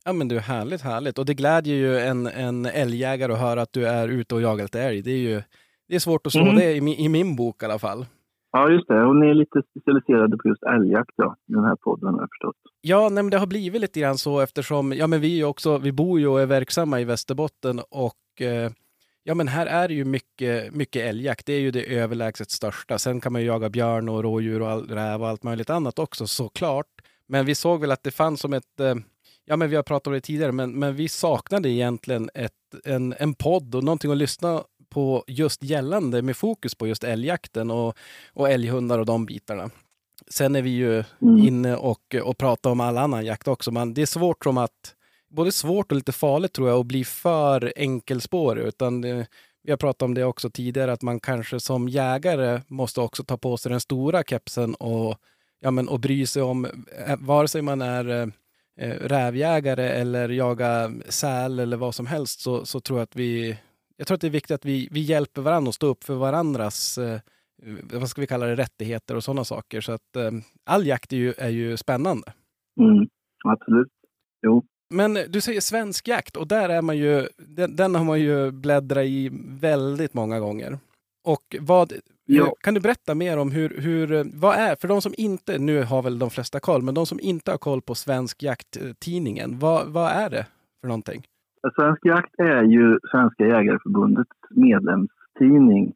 Ja 0.04 0.12
men 0.12 0.28
du, 0.28 0.38
härligt, 0.38 0.80
härligt. 0.80 1.18
Och 1.18 1.26
det 1.26 1.34
glädjer 1.34 1.76
ju 1.76 1.98
en, 1.98 2.26
en 2.26 2.66
älgjägare 2.66 3.32
att 3.32 3.38
höra 3.40 3.62
att 3.62 3.72
du 3.72 3.86
är 3.86 4.08
ute 4.08 4.34
och 4.34 4.40
jagar 4.40 4.64
lite 4.64 4.80
älg. 4.82 5.02
Det 5.02 5.10
är 5.10 5.18
ju 5.18 5.42
det 5.88 5.94
är 5.94 5.98
svårt 5.98 6.26
att 6.26 6.32
slå 6.32 6.44
Mhm. 6.44 6.56
det 6.56 6.74
i, 6.74 6.80
min- 6.80 6.98
i 6.98 7.08
min 7.08 7.36
bok 7.36 7.62
i 7.62 7.66
alla 7.66 7.78
fall. 7.78 8.06
Ja, 8.52 8.70
just 8.70 8.88
det. 8.88 9.02
Och 9.04 9.16
ni 9.16 9.26
är 9.26 9.34
lite 9.34 9.62
specialiserade 9.70 10.36
på 10.36 10.48
just 10.48 10.62
älgjakt 10.62 11.10
ja, 11.16 11.36
i 11.48 11.52
den 11.52 11.64
här 11.64 11.76
podden 11.76 12.14
har 12.14 12.20
jag 12.20 12.28
förstått. 12.30 12.56
Ja, 12.80 13.08
nej, 13.08 13.22
men 13.24 13.30
det 13.30 13.38
har 13.38 13.46
blivit 13.46 13.80
lite 13.80 14.00
grann 14.00 14.18
så 14.18 14.40
eftersom, 14.40 14.92
ja 14.92 15.06
men 15.06 15.20
vi 15.20 15.44
också, 15.44 15.78
vi 15.78 15.92
bor 15.92 16.20
ju 16.20 16.28
och 16.28 16.40
är 16.40 16.46
verksamma 16.46 17.00
i 17.00 17.04
Västerbotten 17.04 17.80
och 17.90 18.42
eh, 18.42 18.70
ja 19.26 19.34
men 19.34 19.48
här 19.48 19.66
är 19.66 19.88
det 19.88 19.94
ju 19.94 20.04
mycket, 20.04 20.74
mycket 20.74 21.02
älgjakt. 21.04 21.46
Det 21.46 21.52
är 21.52 21.60
ju 21.60 21.70
det 21.70 21.82
överlägset 21.96 22.50
största. 22.50 22.98
Sen 22.98 23.20
kan 23.20 23.32
man 23.32 23.42
ju 23.42 23.46
jaga 23.46 23.70
björn 23.70 24.08
och 24.08 24.22
rådjur 24.22 24.62
och 24.62 24.70
all, 24.70 24.88
räv 24.88 25.22
och 25.22 25.28
allt 25.28 25.42
möjligt 25.42 25.70
annat 25.70 25.98
också 25.98 26.26
såklart. 26.26 26.86
Men 27.28 27.46
vi 27.46 27.54
såg 27.54 27.80
väl 27.80 27.90
att 27.92 28.02
det 28.02 28.10
fanns 28.10 28.40
som 28.40 28.52
ett, 28.52 28.80
eh, 28.80 28.94
ja 29.44 29.56
men 29.56 29.70
vi 29.70 29.76
har 29.76 29.82
pratat 29.82 30.06
om 30.06 30.12
det 30.12 30.20
tidigare, 30.20 30.52
men, 30.52 30.78
men 30.78 30.94
vi 30.96 31.08
saknade 31.08 31.68
egentligen 31.68 32.30
ett, 32.34 32.52
en, 32.84 33.14
en 33.18 33.34
podd 33.34 33.74
och 33.74 33.84
någonting 33.84 34.10
att 34.10 34.16
lyssna 34.16 34.62
på 34.88 35.24
just 35.26 35.62
gällande 35.62 36.22
med 36.22 36.36
fokus 36.36 36.74
på 36.74 36.86
just 36.86 37.04
älgjakten 37.04 37.70
och, 37.70 37.96
och 38.32 38.50
älghundar 38.50 38.98
och 38.98 39.06
de 39.06 39.26
bitarna. 39.26 39.70
Sen 40.30 40.56
är 40.56 40.62
vi 40.62 40.70
ju 40.70 41.04
Mm. 41.22 41.38
inne 41.38 41.76
och, 41.76 42.14
och 42.22 42.38
pratar 42.38 42.70
om 42.70 42.80
all 42.80 42.98
annan 42.98 43.24
jakt 43.24 43.48
också. 43.48 43.70
Men 43.70 43.94
det 43.94 44.02
är 44.02 44.06
svårt 44.06 44.44
som 44.44 44.58
att, 44.58 44.94
både 45.36 45.52
svårt 45.52 45.92
och 45.92 45.96
lite 45.96 46.12
farligt 46.12 46.52
tror 46.52 46.68
jag, 46.68 46.80
att 46.80 46.86
bli 46.86 47.04
för 47.04 47.72
enkelspårig. 47.76 48.64
Utan 48.64 49.00
det, 49.00 49.26
vi 49.62 49.70
har 49.70 49.76
pratat 49.76 50.02
om 50.02 50.14
det 50.14 50.24
också 50.24 50.50
tidigare, 50.50 50.92
att 50.92 51.02
man 51.02 51.20
kanske 51.20 51.60
som 51.60 51.88
jägare 51.88 52.60
måste 52.68 53.00
också 53.00 53.24
ta 53.24 53.36
på 53.36 53.56
sig 53.56 53.70
den 53.70 53.80
stora 53.80 54.22
kepsen 54.22 54.74
och, 54.74 55.18
ja, 55.60 55.70
men, 55.70 55.88
och 55.88 56.00
bry 56.00 56.26
sig 56.26 56.42
om, 56.42 56.64
eh, 56.64 57.16
vare 57.18 57.48
sig 57.48 57.62
man 57.62 57.82
är 57.82 58.08
eh, 58.08 58.28
eh, 58.80 58.94
rävjägare 59.00 59.88
eller 59.88 60.28
jaga 60.28 60.92
säl 61.08 61.58
eller 61.58 61.76
vad 61.76 61.94
som 61.94 62.06
helst, 62.06 62.40
så, 62.40 62.64
så 62.64 62.80
tror 62.80 62.98
jag 62.98 63.02
att 63.04 63.16
vi, 63.16 63.58
jag 63.96 64.06
tror 64.06 64.14
att 64.14 64.20
det 64.20 64.26
är 64.26 64.30
viktigt 64.30 64.54
att 64.54 64.64
vi, 64.64 64.88
vi 64.90 65.00
hjälper 65.00 65.42
varandra 65.42 65.68
och 65.68 65.74
står 65.74 65.88
upp 65.88 66.04
för 66.04 66.14
varandras 66.14 66.98
eh, 66.98 67.20
vad 67.92 68.08
ska 68.08 68.20
vi 68.20 68.26
kalla 68.26 68.46
det, 68.46 68.56
rättigheter 68.56 69.14
och 69.14 69.24
sådana 69.24 69.44
saker. 69.44 69.80
Så 69.80 69.92
att 69.92 70.16
eh, 70.16 70.30
all 70.64 70.86
jakt 70.86 71.12
är 71.12 71.16
ju, 71.16 71.32
är 71.38 71.48
ju 71.48 71.76
spännande. 71.76 72.32
Mm. 72.80 73.08
Absolut. 73.44 73.88
Jo. 74.42 74.64
Men 74.94 75.14
du 75.28 75.40
säger 75.40 75.60
svensk 75.60 76.08
jakt 76.08 76.36
och 76.36 76.48
där 76.48 76.68
är 76.68 76.82
man 76.82 76.96
ju, 76.96 77.26
den, 77.36 77.76
den 77.76 77.94
har 77.94 78.04
man 78.04 78.20
ju 78.20 78.50
bläddrat 78.50 79.04
i 79.04 79.30
väldigt 79.60 80.14
många 80.14 80.40
gånger. 80.40 80.78
Och 81.24 81.56
vad, 81.60 81.92
Ja. 82.28 82.54
kan 82.60 82.74
du 82.74 82.80
berätta 82.80 83.14
mer 83.14 83.38
om 83.38 83.50
hur, 83.50 83.68
hur, 83.80 84.38
vad 84.40 84.54
är, 84.56 84.76
för 84.80 84.88
de 84.88 85.00
som 85.02 85.12
inte, 85.16 85.58
nu 85.58 85.82
har 85.82 86.02
väl 86.02 86.18
de 86.18 86.30
flesta 86.30 86.60
koll, 86.60 86.82
men 86.82 86.94
de 86.94 87.06
som 87.06 87.18
inte 87.20 87.50
har 87.50 87.58
koll 87.58 87.82
på 87.82 87.94
Svensk 87.94 88.42
Jakt-tidningen, 88.42 89.58
vad, 89.58 89.88
vad 89.88 90.10
är 90.10 90.30
det 90.30 90.46
för 90.80 90.88
någonting? 90.88 91.22
Svensk 91.76 92.04
Jakt 92.04 92.34
är 92.38 92.62
ju 92.62 92.98
Svenska 93.10 93.44
Jägareförbundets 93.46 94.30
medlemstidning. 94.50 95.92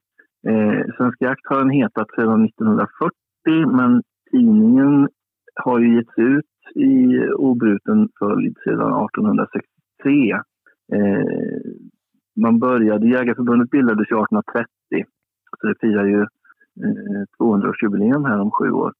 Eh, 0.48 0.94
Svensk 0.96 1.20
Jakt 1.20 1.40
har 1.44 1.58
den 1.58 1.70
hetat 1.70 2.08
sedan 2.16 2.44
1940 2.44 3.76
men 3.76 4.02
tidningen 4.30 5.08
har 5.64 5.78
ju 5.80 5.96
getts 5.96 6.18
ut 6.18 6.44
i 6.74 7.24
obruten 7.34 8.08
följd 8.18 8.56
sedan 8.64 9.04
1863. 9.04 10.32
Eh, 10.92 11.70
man 12.40 12.58
började, 12.58 13.08
Jägareförbundet 13.08 13.70
bildades 13.70 14.06
1830 14.06 14.66
så 15.60 15.66
det 15.66 15.74
firar 15.80 16.04
ju 16.04 16.20
eh, 16.84 17.22
200-årsjubileum 17.38 18.28
här 18.28 18.40
om 18.40 18.50
sju 18.50 18.70
år. 18.70 18.92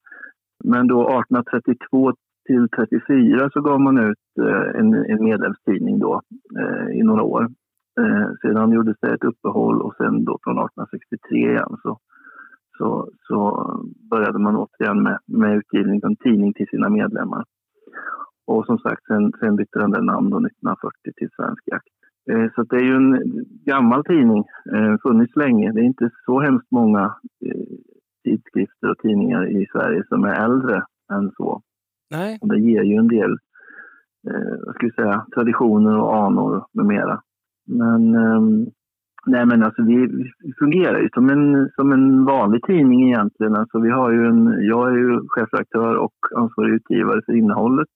Men 0.65 0.87
då 0.87 1.01
1832 1.03 2.13
till 2.47 2.69
34 2.69 3.51
så 3.53 3.61
gav 3.61 3.81
man 3.81 3.99
ut 3.99 4.25
eh, 4.41 4.81
en, 4.81 4.95
en 4.95 5.25
medlemstidning 5.25 5.99
då 5.99 6.21
eh, 6.59 6.99
i 6.99 7.03
några 7.03 7.23
år. 7.23 7.43
Eh, 8.01 8.29
sedan 8.43 8.73
gjordes 8.73 8.97
det 9.01 9.15
ett 9.15 9.25
uppehåll 9.25 9.83
och 9.83 9.95
sen 9.97 10.25
då 10.25 10.39
från 10.43 10.59
1863 10.59 11.39
igen 11.39 11.77
så, 11.83 11.99
så, 12.79 13.11
så 13.29 13.39
började 14.11 14.39
man 14.39 14.57
återigen 14.57 15.03
med, 15.03 15.19
med 15.27 15.57
utgivning 15.57 16.05
av 16.05 16.11
en 16.11 16.17
tidning 16.17 16.53
till 16.53 16.67
sina 16.69 16.89
medlemmar. 16.89 17.45
Och 18.46 18.66
som 18.66 18.79
sagt, 18.79 19.05
sen, 19.07 19.33
sen 19.40 19.57
bytte 19.57 19.79
den 19.79 19.90
där 19.90 20.03
namn 20.03 20.31
då 20.31 20.37
1940 20.37 21.12
till 21.16 21.29
Svensk 21.37 21.62
Jakt. 21.66 21.87
Eh, 22.31 22.50
så 22.55 22.62
det 22.62 22.76
är 22.76 22.85
ju 22.85 22.94
en 22.94 23.44
gammal 23.64 24.05
tidning, 24.05 24.44
eh, 24.74 24.94
funnits 25.03 25.37
länge. 25.37 25.72
Det 25.72 25.81
är 25.81 25.85
inte 25.85 26.11
så 26.26 26.40
hemskt 26.40 26.70
många 26.70 27.14
eh, 27.46 27.66
tidskrifter 28.24 28.90
och 28.90 28.98
tidningar 28.98 29.62
i 29.62 29.66
Sverige 29.72 30.03
som 30.09 30.24
är 30.24 30.44
äldre 30.44 30.83
än 31.12 31.31
så. 31.37 31.62
Nej, 32.11 32.38
Och 32.40 32.48
det 32.48 32.61
ger 32.61 32.83
ju 32.83 32.94
en 32.94 33.09
del 33.09 33.31
eh, 34.31 34.57
vad 34.66 34.74
ska 34.74 34.87
vi 34.87 34.92
säga, 34.92 35.26
traditioner 35.35 35.98
och 35.98 36.16
anor 36.16 36.64
med 36.72 36.87
mera. 36.87 37.22
Men, 37.66 38.14
ehm, 38.14 38.66
nej 39.27 39.47
men 39.47 39.63
alltså 39.63 39.83
vi, 39.83 40.09
fungerar 40.59 41.01
ju 41.01 41.09
som 41.15 41.31
en, 41.31 41.71
som 41.77 41.93
en 41.93 42.25
vanlig 42.25 42.63
tidning 42.63 43.09
egentligen. 43.09 43.57
Alltså 43.57 43.79
vi 43.79 43.91
har 43.91 44.11
ju 44.13 44.27
en, 44.27 44.67
jag 44.67 44.89
är 44.93 44.97
ju 44.97 45.21
chefredaktör 45.29 45.97
och 45.97 46.15
ansvarig 46.37 46.75
utgivare 46.75 47.23
för 47.27 47.33
innehållet. 47.33 47.89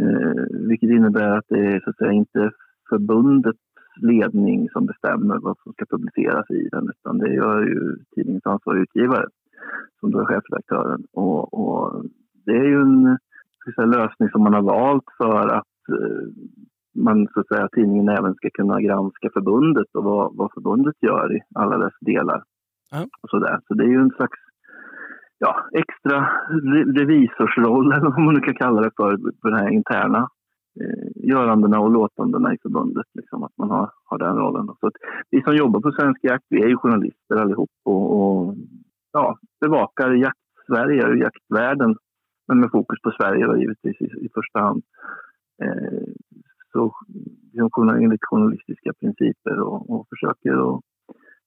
Eh, 0.00 0.68
vilket 0.68 0.90
innebär 0.90 1.30
att 1.38 1.44
det 1.48 1.66
är 1.66 1.80
så 1.80 1.90
att 1.90 1.96
säga 1.96 2.12
inte 2.12 2.50
förbundets 2.88 3.58
ledning 3.96 4.68
som 4.70 4.86
bestämmer 4.86 5.38
vad 5.38 5.56
som 5.62 5.72
ska 5.72 5.84
publiceras 5.84 6.50
i 6.50 6.68
den 6.72 6.88
utan 6.88 7.18
det 7.18 7.34
gör 7.34 7.62
ju 7.62 7.96
tidningens 8.14 8.46
ansvarig 8.46 8.82
utgivare 8.82 9.26
som 10.00 10.10
då 10.10 10.20
är 10.20 10.24
chefredaktören. 10.24 11.04
Och, 11.12 11.54
och 11.54 12.04
det 12.46 12.56
är 12.56 12.64
ju 12.64 12.80
en 12.80 13.18
säga, 13.74 13.86
lösning 13.86 14.30
som 14.30 14.42
man 14.42 14.54
har 14.54 14.62
valt 14.62 15.04
för 15.18 15.48
att 15.48 15.88
eh, 15.88 16.28
man 16.94 17.28
så 17.34 17.40
att 17.40 17.48
säga 17.48 17.68
tidningen 17.68 18.08
även 18.08 18.34
ska 18.34 18.50
kunna 18.50 18.80
granska 18.80 19.30
förbundet 19.32 19.86
och 19.94 20.04
vad, 20.04 20.36
vad 20.36 20.52
förbundet 20.54 20.94
gör 21.00 21.36
i 21.36 21.40
alla 21.54 21.78
dess 21.78 21.94
delar. 22.00 22.42
Ja. 22.90 23.06
Och 23.22 23.30
så, 23.30 23.38
där. 23.38 23.60
så 23.68 23.74
det 23.74 23.84
är 23.84 23.88
ju 23.88 24.00
en 24.00 24.10
slags 24.10 24.38
ja, 25.38 25.68
extra 25.72 26.18
re- 26.50 26.98
revisorsroll, 26.98 27.92
eller 27.92 28.10
vad 28.10 28.20
man 28.20 28.34
nu 28.34 28.40
kan 28.40 28.54
kalla 28.54 28.80
det 28.80 28.90
för, 28.96 29.10
för 29.42 29.50
den 29.50 29.60
här 29.60 29.70
interna 29.70 30.28
eh, 30.80 31.08
görandena 31.14 31.80
och 31.80 31.90
låtandena 31.90 32.54
i 32.54 32.58
förbundet. 32.62 33.06
Liksom, 33.14 33.42
att 33.42 33.58
man 33.58 33.70
har, 33.70 33.90
har 34.04 34.18
den 34.18 34.36
rollen. 34.36 34.66
Så 34.80 34.90
vi 35.30 35.42
som 35.42 35.56
jobbar 35.56 35.80
på 35.80 35.92
Svensk 35.92 36.24
Jakt, 36.24 36.46
vi 36.48 36.62
är 36.62 36.68
ju 36.68 36.76
journalister 36.76 37.36
allihop 37.36 37.70
och, 37.84 38.04
och 38.20 38.54
ja, 39.12 39.38
bevakar 39.60 40.10
jakt-Sverige 40.10 41.08
och 41.08 41.16
jaktvärlden. 41.16 41.96
Men 42.48 42.60
med 42.60 42.70
fokus 42.70 43.02
på 43.02 43.10
Sverige 43.10 43.46
då, 43.46 43.56
givetvis 43.58 44.00
i, 44.00 44.04
i 44.04 44.28
första 44.34 44.60
hand. 44.60 44.82
Eh, 45.62 46.08
så 46.74 46.94
liksom, 47.52 47.88
enligt 47.88 48.24
journalistiska 48.30 48.92
principer 49.00 49.60
och, 49.60 49.90
och 49.90 50.06
försöker 50.08 50.52
att 50.52 50.80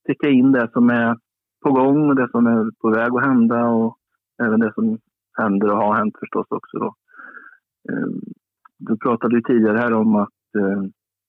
täcka 0.06 0.28
in 0.28 0.52
det 0.52 0.70
som 0.72 0.90
är 0.90 1.16
på 1.64 1.72
gång 1.72 2.08
och 2.08 2.16
det 2.16 2.28
som 2.30 2.46
är 2.46 2.70
på 2.80 2.90
väg 2.90 3.10
att 3.14 3.26
hända 3.26 3.68
och 3.68 3.96
även 4.42 4.60
det 4.60 4.72
som 4.74 4.98
händer 5.38 5.70
och 5.70 5.76
har 5.76 5.94
hänt 5.94 6.14
förstås 6.20 6.46
också. 6.50 6.78
Då. 6.78 6.94
Ehm, 7.92 8.20
du 8.78 8.96
pratade 8.96 9.36
ju 9.36 9.42
tidigare 9.42 9.78
här 9.78 9.92
om 9.92 10.16
att 10.16 10.54
eh, 10.58 10.82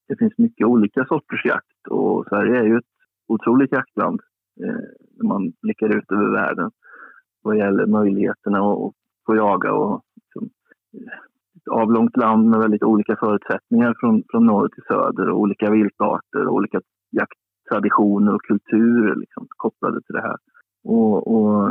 det 0.08 0.16
finns 0.18 0.38
mycket 0.38 0.66
olika 0.66 1.04
sorters 1.04 1.44
jakt 1.44 1.86
och 1.90 2.26
Sverige 2.28 2.60
är 2.60 2.64
ju 2.64 2.76
ett 2.76 2.94
otroligt 3.28 3.72
jaktland 3.72 4.20
eh, 4.64 4.84
när 5.16 5.28
man 5.28 5.52
blickar 5.62 5.96
ut 5.98 6.12
över 6.12 6.32
världen 6.32 6.70
vad 7.42 7.56
gäller 7.56 7.86
möjligheterna 7.86 8.58
att 8.58 8.92
få 9.26 9.36
jaga 9.36 9.72
och 9.72 10.02
liksom, 10.14 10.50
avlångt 11.70 12.16
land 12.16 12.48
med 12.50 12.60
väldigt 12.60 12.82
olika 12.82 13.16
förutsättningar 13.16 13.94
från, 14.00 14.22
från 14.30 14.46
norr 14.46 14.68
till 14.68 14.82
söder 14.88 15.28
och 15.30 15.38
olika 15.40 15.70
viltarter 15.70 16.46
och 16.46 16.54
olika 16.54 16.80
jakttraditioner 17.10 18.34
och 18.34 18.42
kulturer 18.42 19.14
liksom, 19.16 19.46
kopplade 19.56 20.02
till 20.02 20.14
det 20.14 20.20
här. 20.22 20.36
Och, 20.84 21.34
och 21.34 21.68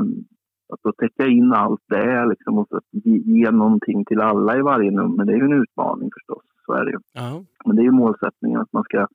att 0.73 0.79
då 0.83 0.91
täcka 0.91 1.27
in 1.27 1.53
allt 1.53 1.81
det 1.87 2.25
liksom, 2.25 2.57
och 2.57 2.67
att 2.71 2.83
ge, 2.91 3.17
ge 3.17 3.51
någonting 3.51 4.05
till 4.05 4.21
alla 4.21 4.57
i 4.57 4.61
varje 4.61 4.91
nummer, 4.91 5.25
det 5.25 5.33
är 5.33 5.37
ju 5.37 5.45
en 5.45 5.61
utmaning 5.61 6.09
förstås. 6.13 6.43
Så 6.65 6.73
är 6.73 6.85
det 6.85 6.91
ju. 6.91 6.97
Ja. 7.13 7.43
Men 7.65 7.75
det 7.75 7.81
är 7.81 7.83
ju 7.83 7.91
målsättningen 7.91 8.59
att 8.61 8.73
man 8.73 8.83
ska... 8.83 8.97
eh, 8.99 9.07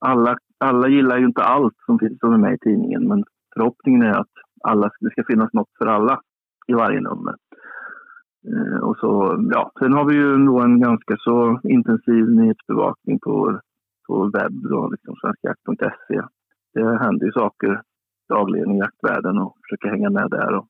Alla, 0.00 0.36
alla 0.58 0.88
gillar 0.88 1.18
ju 1.18 1.26
inte 1.26 1.42
allt 1.42 1.74
som 1.86 1.98
finns 1.98 2.18
som 2.20 2.32
är 2.32 2.38
med 2.38 2.54
i 2.54 2.58
tidningen, 2.58 3.08
men 3.08 3.24
förhoppningen 3.54 4.02
är 4.02 4.20
att 4.20 4.34
alla, 4.64 4.90
det 5.00 5.10
ska 5.10 5.24
finnas 5.24 5.52
något 5.52 5.68
för 5.78 5.86
alla 5.86 6.20
i 6.66 6.72
varje 6.72 7.00
nummer. 7.00 7.34
Eh, 8.52 8.78
Och 8.78 8.96
så, 8.98 9.44
ja, 9.54 9.72
sen 9.78 9.92
har 9.92 10.04
vi 10.04 10.14
ju 10.14 10.34
ändå 10.34 10.60
en 10.60 10.80
ganska 10.80 11.16
så 11.18 11.60
intensiv 11.64 12.28
nyhetsbevakning 12.30 13.18
på 13.18 13.60
på 14.06 14.30
webb, 14.34 14.52
då, 14.70 14.88
liksom 14.90 15.14
svenskjakt.se. 15.16 16.20
Det 16.74 16.98
händer 16.98 17.26
ju 17.26 17.32
saker 17.32 17.82
dagligen 18.28 18.70
i 18.72 18.78
jaktvärlden 18.78 19.38
och 19.38 19.56
försöker 19.62 19.88
hänga 19.88 20.10
med 20.10 20.30
där. 20.30 20.54
Och 20.54 20.66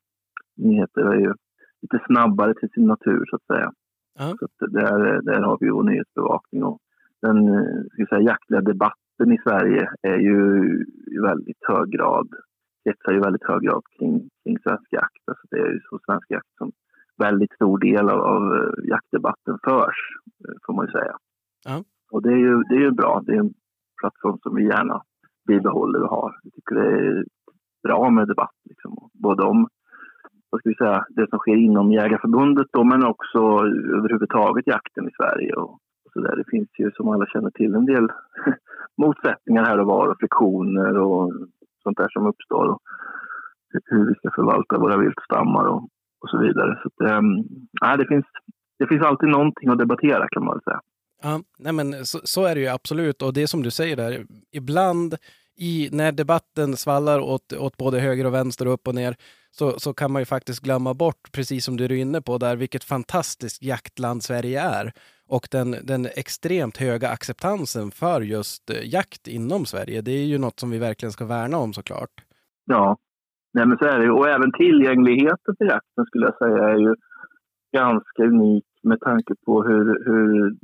nyheter 0.57 1.01
är 1.01 1.21
ju 1.21 1.35
lite 1.83 2.05
snabbare 2.07 2.55
till 2.55 2.69
sin 2.71 2.87
natur 2.87 3.25
så 3.31 3.37
att 3.37 3.47
säga. 3.47 3.73
Ja. 4.19 4.35
Så 4.39 4.45
att 4.45 4.73
där, 4.73 5.23
där 5.23 5.43
har 5.43 5.59
vi 5.61 5.67
ju 5.67 5.83
nyhetsbevakning. 5.83 6.65
Och 6.65 6.79
den 7.23 7.49
eh, 7.49 7.83
ska 7.93 8.07
säga, 8.07 8.21
jaktliga 8.31 8.61
debatten 8.61 9.33
i 9.33 9.39
Sverige 9.45 9.91
är 10.03 10.19
ju 10.19 10.41
i 11.07 11.19
väldigt 11.19 11.63
hög 11.69 11.91
grad 11.91 12.29
kretsar 12.85 13.13
ju 13.13 13.21
väldigt 13.21 13.49
hög 13.49 13.63
grad 13.63 13.83
kring, 13.99 14.31
kring 14.43 14.59
svensk 14.59 14.93
jakt. 14.93 15.23
Alltså 15.27 15.47
det 15.51 15.57
är 15.57 15.73
ju 15.73 15.81
så 15.91 15.99
svensk 16.07 16.31
jakt 16.31 16.55
som 16.59 16.73
väldigt 17.19 17.53
stor 17.53 17.79
del 17.79 18.09
av, 18.09 18.21
av 18.21 18.43
eh, 18.55 18.89
jaktdebatten 18.89 19.59
förs, 19.65 19.99
eh, 20.49 20.55
får 20.67 20.75
man 20.75 20.87
ju 20.87 20.93
säga. 20.93 21.17
Ja. 21.65 21.85
Och 22.11 22.23
det 22.23 22.29
är 22.29 22.37
ju 22.37 22.63
det 22.69 22.75
är 22.75 22.81
ju 22.81 22.91
bra. 22.91 23.23
Det 23.27 23.33
är 23.33 23.41
en 23.41 23.55
plattform 24.01 24.39
som 24.43 24.55
vi 24.55 24.65
gärna 24.65 25.03
bibehåller 25.47 26.03
och 26.03 26.11
har. 26.11 26.41
Jag 26.43 26.53
tycker 26.53 26.75
det 26.75 26.89
är 26.89 27.25
bra 27.83 28.11
med 28.11 28.29
debatt, 28.29 28.57
liksom. 28.65 29.11
både 29.13 29.43
om 29.43 29.69
vad 30.51 30.61
ska 30.61 30.69
vi 30.69 30.75
säga, 30.75 31.05
det 31.09 31.31
som 31.31 31.39
sker 31.39 31.57
inom 31.57 31.93
Jägarförbundet 31.93 32.67
då, 32.73 32.85
men 32.85 33.05
också 33.05 33.39
överhuvudtaget 33.99 34.67
jakten 34.67 35.09
i 35.09 35.13
Sverige. 35.17 35.55
Och, 35.55 35.71
och 36.05 36.13
så 36.13 36.21
där. 36.21 36.37
Det 36.37 36.51
finns 36.51 36.69
ju 36.79 36.91
som 36.91 37.09
alla 37.09 37.27
känner 37.27 37.51
till 37.51 37.75
en 37.75 37.87
del 37.87 38.09
motsättningar 39.03 39.65
här 39.65 39.81
och 39.81 39.87
var 39.87 40.09
och 40.09 40.19
friktioner 40.19 40.99
och 40.99 41.33
sånt 41.83 41.97
där 41.97 42.09
som 42.09 42.27
uppstår. 42.27 42.65
Och 42.69 42.83
hur 43.85 44.07
vi 44.07 44.15
ska 44.15 44.31
förvalta 44.31 44.79
våra 44.79 44.97
viltstammar 44.97 45.65
och, 45.65 45.89
och 46.25 46.31
så 46.31 46.39
vidare. 46.39 46.81
Så 46.83 46.89
att, 46.89 47.25
nej, 47.83 47.99
det, 47.99 48.07
finns, 48.07 48.25
det 48.79 48.87
finns 48.87 49.03
alltid 49.03 49.29
någonting 49.29 49.69
att 49.69 49.79
debattera 49.79 50.29
kan 50.29 50.45
man 50.45 50.55
väl 50.55 50.63
säga. 50.63 50.81
Ja, 51.23 51.41
nej 51.59 51.73
men 51.73 52.07
så, 52.07 52.19
så 52.25 52.45
är 52.45 52.55
det 52.55 52.61
ju 52.61 52.69
absolut. 52.69 53.23
Och 53.23 53.33
det 53.33 53.47
som 53.47 53.63
du 53.63 53.71
säger 53.71 53.97
där, 53.97 54.27
ibland 54.53 55.17
i, 55.57 55.89
när 55.93 56.13
debatten 56.13 56.77
svallar 56.77 57.21
åt, 57.21 57.53
åt 57.53 57.77
både 57.77 58.01
höger 58.01 58.27
och 58.27 58.35
vänster 58.35 58.67
och 58.67 58.75
upp 58.75 58.89
och 58.89 58.95
ner 58.95 59.17
så, 59.51 59.81
så 59.81 59.95
kan 59.95 60.13
man 60.13 60.23
ju 60.23 60.27
faktiskt 60.27 60.61
glömma 60.61 60.95
bort, 60.95 61.33
precis 61.33 61.65
som 61.65 61.77
du 61.77 61.85
är 61.85 61.93
inne 61.93 62.21
på 62.21 62.39
där, 62.39 62.57
vilket 62.57 62.85
fantastiskt 62.85 63.63
jaktland 63.63 64.23
Sverige 64.23 64.61
är. 64.63 64.93
Och 65.29 65.49
den, 65.51 65.77
den 65.83 66.07
extremt 66.07 66.77
höga 66.77 67.09
acceptansen 67.09 67.91
för 67.91 68.21
just 68.21 68.71
eh, 68.71 68.77
jakt 68.83 69.29
inom 69.29 69.67
Sverige. 69.67 70.01
Det 70.01 70.13
är 70.13 70.25
ju 70.25 70.39
något 70.39 70.61
som 70.61 70.71
vi 70.71 70.79
verkligen 70.79 71.13
ska 71.13 71.25
värna 71.25 71.59
om 71.59 71.73
såklart. 71.73 72.11
Ja, 72.65 72.97
Nej, 73.55 73.67
men 73.67 73.79
så 73.79 73.85
är 73.85 73.99
det. 73.99 74.11
Och 74.11 74.29
även 74.29 74.53
tillgängligheten 74.53 75.57
till 75.57 75.67
jakten 75.67 76.05
skulle 76.05 76.27
jag 76.27 76.39
säga 76.39 76.69
är 76.69 76.79
ju 76.79 76.95
ganska 77.73 78.23
unik 78.25 78.65
med 78.83 79.01
tanke 79.01 79.35
på 79.47 79.63
hur, 79.63 80.05
hur 80.07 80.57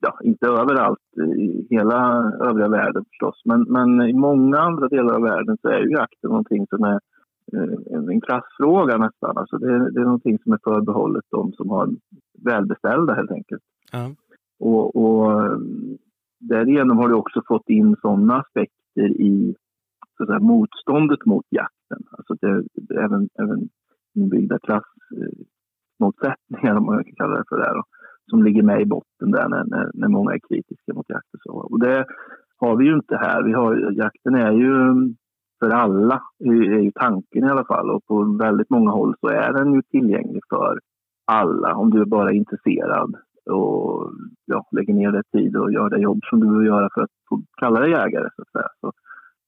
ja, 0.00 0.18
inte 0.22 0.46
överallt 0.46 0.98
i 1.38 1.66
hela 1.70 2.32
övriga 2.40 2.68
världen 2.68 3.04
förstås, 3.04 3.42
men, 3.44 3.62
men 3.62 4.08
i 4.08 4.12
många 4.12 4.58
andra 4.58 4.88
delar 4.88 5.14
av 5.14 5.22
världen 5.22 5.56
så 5.62 5.68
är 5.68 5.78
ju 5.78 5.90
jakten 5.90 6.30
någonting 6.30 6.66
som 6.66 6.84
är 6.84 7.00
eh, 7.52 8.08
en 8.10 8.20
klassfråga 8.20 8.96
nästan. 8.96 9.38
Alltså 9.38 9.58
det, 9.58 9.90
det 9.90 10.00
är 10.00 10.04
någonting 10.04 10.38
som 10.38 10.52
är 10.52 10.58
förbehållet 10.64 11.24
de 11.30 11.52
som 11.52 11.70
har 11.70 11.88
välbeställda 12.44 13.14
helt 13.14 13.30
enkelt. 13.30 13.62
Ja. 13.92 14.10
Och, 14.60 14.96
och 14.96 15.58
därigenom 16.40 16.98
har 16.98 17.08
du 17.08 17.14
också 17.14 17.42
fått 17.48 17.68
in 17.68 17.96
sådana 18.02 18.36
aspekter 18.36 19.20
i 19.20 19.54
så 20.16 20.22
att 20.22 20.28
säga, 20.28 20.40
motståndet 20.40 21.26
mot 21.26 21.46
jakten. 21.92 22.06
Alltså 22.10 22.34
det, 22.40 22.62
det, 22.74 23.00
även, 23.00 23.28
även 23.38 23.68
inbyggda 24.14 24.58
klassmotsättningar, 24.58 26.76
om 26.76 26.86
man 26.86 27.04
kan 27.04 27.14
kalla 27.14 27.36
det 27.36 27.44
för 27.48 27.58
det, 27.58 27.72
då, 27.74 27.82
som 28.30 28.42
ligger 28.42 28.62
med 28.62 28.80
i 28.80 28.86
botten 28.86 29.30
där 29.30 29.48
när, 29.48 29.64
när, 29.64 29.90
när 29.94 30.08
många 30.08 30.34
är 30.34 30.40
kritiska 30.48 30.94
mot 30.94 31.08
jakt. 31.08 31.34
Och, 31.34 31.40
så. 31.42 31.52
och 31.52 31.80
det 31.80 32.06
har 32.56 32.76
vi 32.76 32.84
ju 32.84 32.94
inte 32.94 33.16
här. 33.16 33.42
Vi 33.42 33.52
har, 33.52 33.92
jakten 33.92 34.34
är 34.34 34.52
ju 34.52 34.74
mm, 34.74 35.16
för 35.60 35.70
alla, 35.70 36.22
är 36.38 36.80
ju 36.80 36.92
tanken 36.94 37.44
i 37.44 37.48
alla 37.48 37.64
fall. 37.64 37.90
Och 37.90 38.06
på 38.06 38.36
väldigt 38.40 38.70
många 38.70 38.90
håll 38.90 39.14
så 39.20 39.28
är 39.28 39.52
den 39.52 39.72
ju 39.72 39.82
tillgänglig 39.82 40.42
för 40.48 40.80
alla 41.26 41.74
om 41.74 41.90
du 41.90 42.00
är 42.00 42.04
bara 42.04 42.32
intresserad 42.32 43.16
och 43.50 44.12
ja, 44.44 44.66
lägger 44.70 44.94
ner 44.94 45.12
det 45.12 45.22
tid 45.32 45.56
och 45.56 45.72
gör 45.72 45.90
det 45.90 46.00
jobb 46.00 46.20
som 46.30 46.40
du 46.40 46.46
behöver 46.46 46.66
göra 46.66 46.88
för 46.94 47.02
att 47.02 47.10
få 47.28 47.42
kalla 47.60 47.80
dig 47.80 47.90
jägare. 47.90 48.28
Så, 48.36 48.42
att 48.42 48.50
säga. 48.50 48.68
Så, 48.80 48.92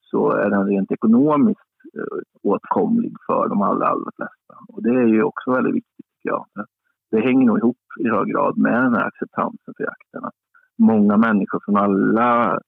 så 0.01 0.31
är 0.31 0.51
den 0.51 0.67
rent 0.67 0.93
ekonomiskt 0.93 1.74
Eh, 1.97 2.19
åtkomlig 2.43 3.13
för 3.27 3.49
de 3.49 3.63
allra, 3.63 3.87
allra 3.87 4.11
flesta. 4.17 4.55
Och 4.69 4.83
det 4.83 4.91
är 4.91 5.07
ju 5.07 5.23
också 5.23 5.51
väldigt 5.51 5.75
viktigt 5.75 6.07
tycker 6.07 6.29
jag. 6.29 6.47
Det 7.11 7.21
hänger 7.21 7.47
nog 7.47 7.59
ihop 7.59 7.77
i 8.01 8.09
hög 8.09 8.27
grad 8.29 8.59
med 8.59 8.83
den 8.83 8.95
här 8.95 9.07
acceptansen 9.07 9.75
för 9.77 9.85
jakten. 9.85 10.25
Att 10.25 10.35
många 10.79 11.17
människor 11.17 11.61
från 11.65 11.77
alla 11.77 12.53
eh, 12.53 12.59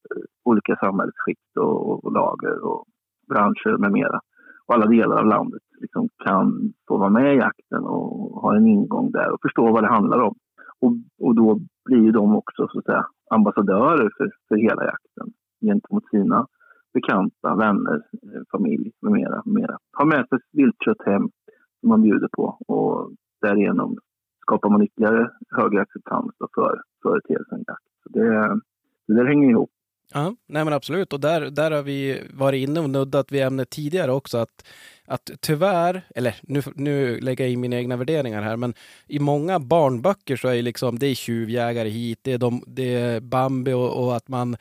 olika 0.44 0.76
samhällsskikt 0.76 1.56
och, 1.56 2.04
och 2.04 2.12
lager 2.12 2.64
och 2.64 2.84
branscher 3.28 3.78
med 3.78 3.92
mera 3.92 4.20
och 4.66 4.74
alla 4.74 4.86
delar 4.86 5.18
av 5.18 5.26
landet 5.26 5.62
liksom 5.80 6.08
kan 6.24 6.72
få 6.88 6.96
vara 6.96 7.10
med 7.10 7.34
i 7.34 7.38
jakten 7.38 7.84
och 7.84 8.42
ha 8.42 8.56
en 8.56 8.66
ingång 8.66 9.10
där 9.10 9.32
och 9.32 9.40
förstå 9.42 9.72
vad 9.72 9.82
det 9.84 9.88
handlar 9.88 10.20
om. 10.20 10.34
Och, 10.80 10.92
och 11.20 11.34
då 11.34 11.60
blir 11.84 12.02
ju 12.02 12.12
de 12.12 12.36
också 12.36 12.68
så 12.68 12.78
att 12.78 12.84
säga, 12.84 13.06
ambassadörer 13.30 14.10
för, 14.16 14.30
för 14.48 14.56
hela 14.56 14.84
jakten 14.84 15.32
gentemot 15.60 16.08
sina 16.10 16.46
bekanta, 16.98 17.48
vänner, 17.64 17.98
eh, 18.22 18.42
familj 18.52 18.90
med 19.02 19.12
mera. 19.12 19.42
Med 19.44 19.54
mera. 19.60 19.76
Ha 19.98 20.04
med 20.04 20.28
sig 20.28 20.38
viltkött 20.52 21.02
hem 21.06 21.24
som 21.80 21.88
man 21.88 22.02
bjuder 22.02 22.28
på 22.32 22.44
och 22.68 23.10
därigenom 23.40 23.98
skapar 24.40 24.70
man 24.70 24.82
ytterligare 24.82 25.30
högre 25.50 25.80
acceptans 25.80 26.32
för 26.54 26.82
företeelsen 27.02 27.64
jakt. 27.66 27.90
Det, 28.04 28.28
det 29.06 29.14
där 29.14 29.24
hänger 29.24 29.50
ihop. 29.50 29.70
Ja, 30.14 30.34
nej 30.46 30.64
men 30.64 30.72
absolut. 30.72 31.12
Och 31.12 31.20
där, 31.20 31.50
där 31.50 31.70
har 31.70 31.82
vi 31.82 32.22
varit 32.34 32.68
inne 32.68 32.80
och 32.80 32.90
nuddat 32.90 33.32
vid 33.32 33.42
ämnet 33.42 33.70
tidigare 33.70 34.12
också. 34.12 34.38
Att, 34.38 34.66
att 35.06 35.30
tyvärr, 35.40 36.02
eller 36.14 36.34
nu, 36.42 36.60
nu 36.74 37.20
lägger 37.20 37.44
jag 37.44 37.52
in 37.52 37.60
mina 37.60 37.76
egna 37.76 37.96
värderingar 37.96 38.42
här, 38.42 38.56
men 38.56 38.74
i 39.06 39.18
många 39.18 39.60
barnböcker 39.60 40.36
så 40.36 40.48
är 40.48 40.54
det 40.54 40.62
liksom, 40.62 40.98
det 40.98 41.06
är 41.06 41.14
tjuvjägare 41.14 41.88
hit, 41.88 42.18
det 42.22 42.32
är, 42.32 42.38
de, 42.38 42.62
det 42.66 42.94
är 42.94 43.20
Bambi 43.20 43.72
och, 43.72 44.04
och 44.04 44.16
att 44.16 44.28
man 44.28 44.56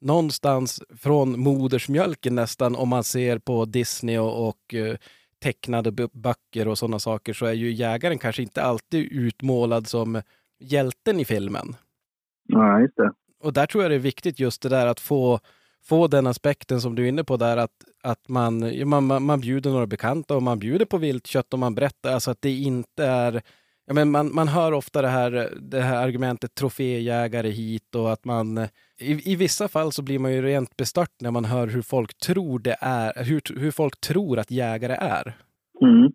någonstans 0.00 0.82
från 0.96 1.40
modersmjölken 1.40 2.34
nästan, 2.34 2.76
om 2.76 2.88
man 2.88 3.04
ser 3.04 3.38
på 3.38 3.64
Disney 3.64 4.18
och, 4.18 4.48
och 4.48 4.74
eh, 4.74 4.96
tecknade 5.42 6.08
böcker 6.12 6.68
och 6.68 6.78
sådana 6.78 6.98
saker, 6.98 7.32
så 7.32 7.46
är 7.46 7.52
ju 7.52 7.72
jägaren 7.72 8.18
kanske 8.18 8.42
inte 8.42 8.62
alltid 8.62 9.12
utmålad 9.12 9.86
som 9.86 10.22
hjälten 10.60 11.20
i 11.20 11.24
filmen. 11.24 11.76
Ja, 12.48 12.80
just 12.80 12.96
det. 12.96 13.12
Och 13.42 13.52
där 13.52 13.66
tror 13.66 13.84
jag 13.84 13.90
det 13.90 13.94
är 13.94 13.98
viktigt 13.98 14.40
just 14.40 14.62
det 14.62 14.68
där 14.68 14.86
att 14.86 15.00
få, 15.00 15.40
få 15.84 16.06
den 16.06 16.26
aspekten 16.26 16.80
som 16.80 16.94
du 16.94 17.04
är 17.04 17.08
inne 17.08 17.24
på 17.24 17.36
där 17.36 17.56
att, 17.56 17.84
att 18.02 18.28
man, 18.28 18.88
man, 18.88 19.22
man 19.22 19.40
bjuder 19.40 19.70
några 19.70 19.86
bekanta 19.86 20.36
och 20.36 20.42
man 20.42 20.58
bjuder 20.58 20.84
på 20.84 20.98
viltkött 20.98 21.52
och 21.52 21.58
man 21.58 21.74
berättar 21.74 22.12
alltså 22.12 22.30
att 22.30 22.42
det 22.42 22.50
inte 22.50 23.04
är 23.04 23.42
Ja, 23.90 23.94
men 23.94 24.10
man, 24.10 24.34
man 24.34 24.48
hör 24.48 24.72
ofta 24.72 25.02
det 25.02 25.08
här, 25.08 25.48
det 25.60 25.80
här 25.80 26.06
argumentet 26.06 26.54
troféjägare 26.54 27.48
hit 27.48 27.94
och 27.94 28.12
att 28.12 28.24
man 28.24 28.58
i, 29.10 29.32
i 29.32 29.36
vissa 29.36 29.68
fall 29.68 29.92
så 29.92 30.02
blir 30.04 30.18
man 30.18 30.32
ju 30.32 30.42
rent 30.42 30.76
bestört 30.76 31.16
när 31.20 31.30
man 31.30 31.44
hör 31.44 31.66
hur 31.66 31.82
folk 31.82 32.18
tror 32.26 32.58
det 32.58 32.76
är, 32.80 33.24
hur, 33.28 33.60
hur 33.60 33.70
folk 33.70 34.00
tror 34.00 34.38
att 34.38 34.50
jägare 34.50 34.92
är. 34.92 35.26
Mm. 35.80 36.12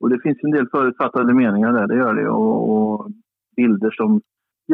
Och 0.00 0.10
det 0.10 0.20
finns 0.22 0.38
en 0.42 0.50
del 0.50 0.68
förutfattade 0.68 1.34
meningar 1.34 1.72
där, 1.72 1.86
det 1.86 1.96
gör 1.96 2.14
det. 2.14 2.28
Och, 2.28 2.72
och 2.72 3.10
bilder 3.56 3.90
som 3.90 4.20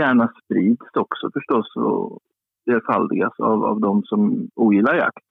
gärna 0.01 0.33
sprids 0.45 0.87
också 0.95 1.31
förstås 1.33 1.77
och 1.77 2.19
flerfaldigas 2.65 3.35
av, 3.39 3.65
av 3.65 3.81
de 3.81 4.03
som 4.03 4.49
ogillar 4.55 4.95
jakt. 4.95 5.29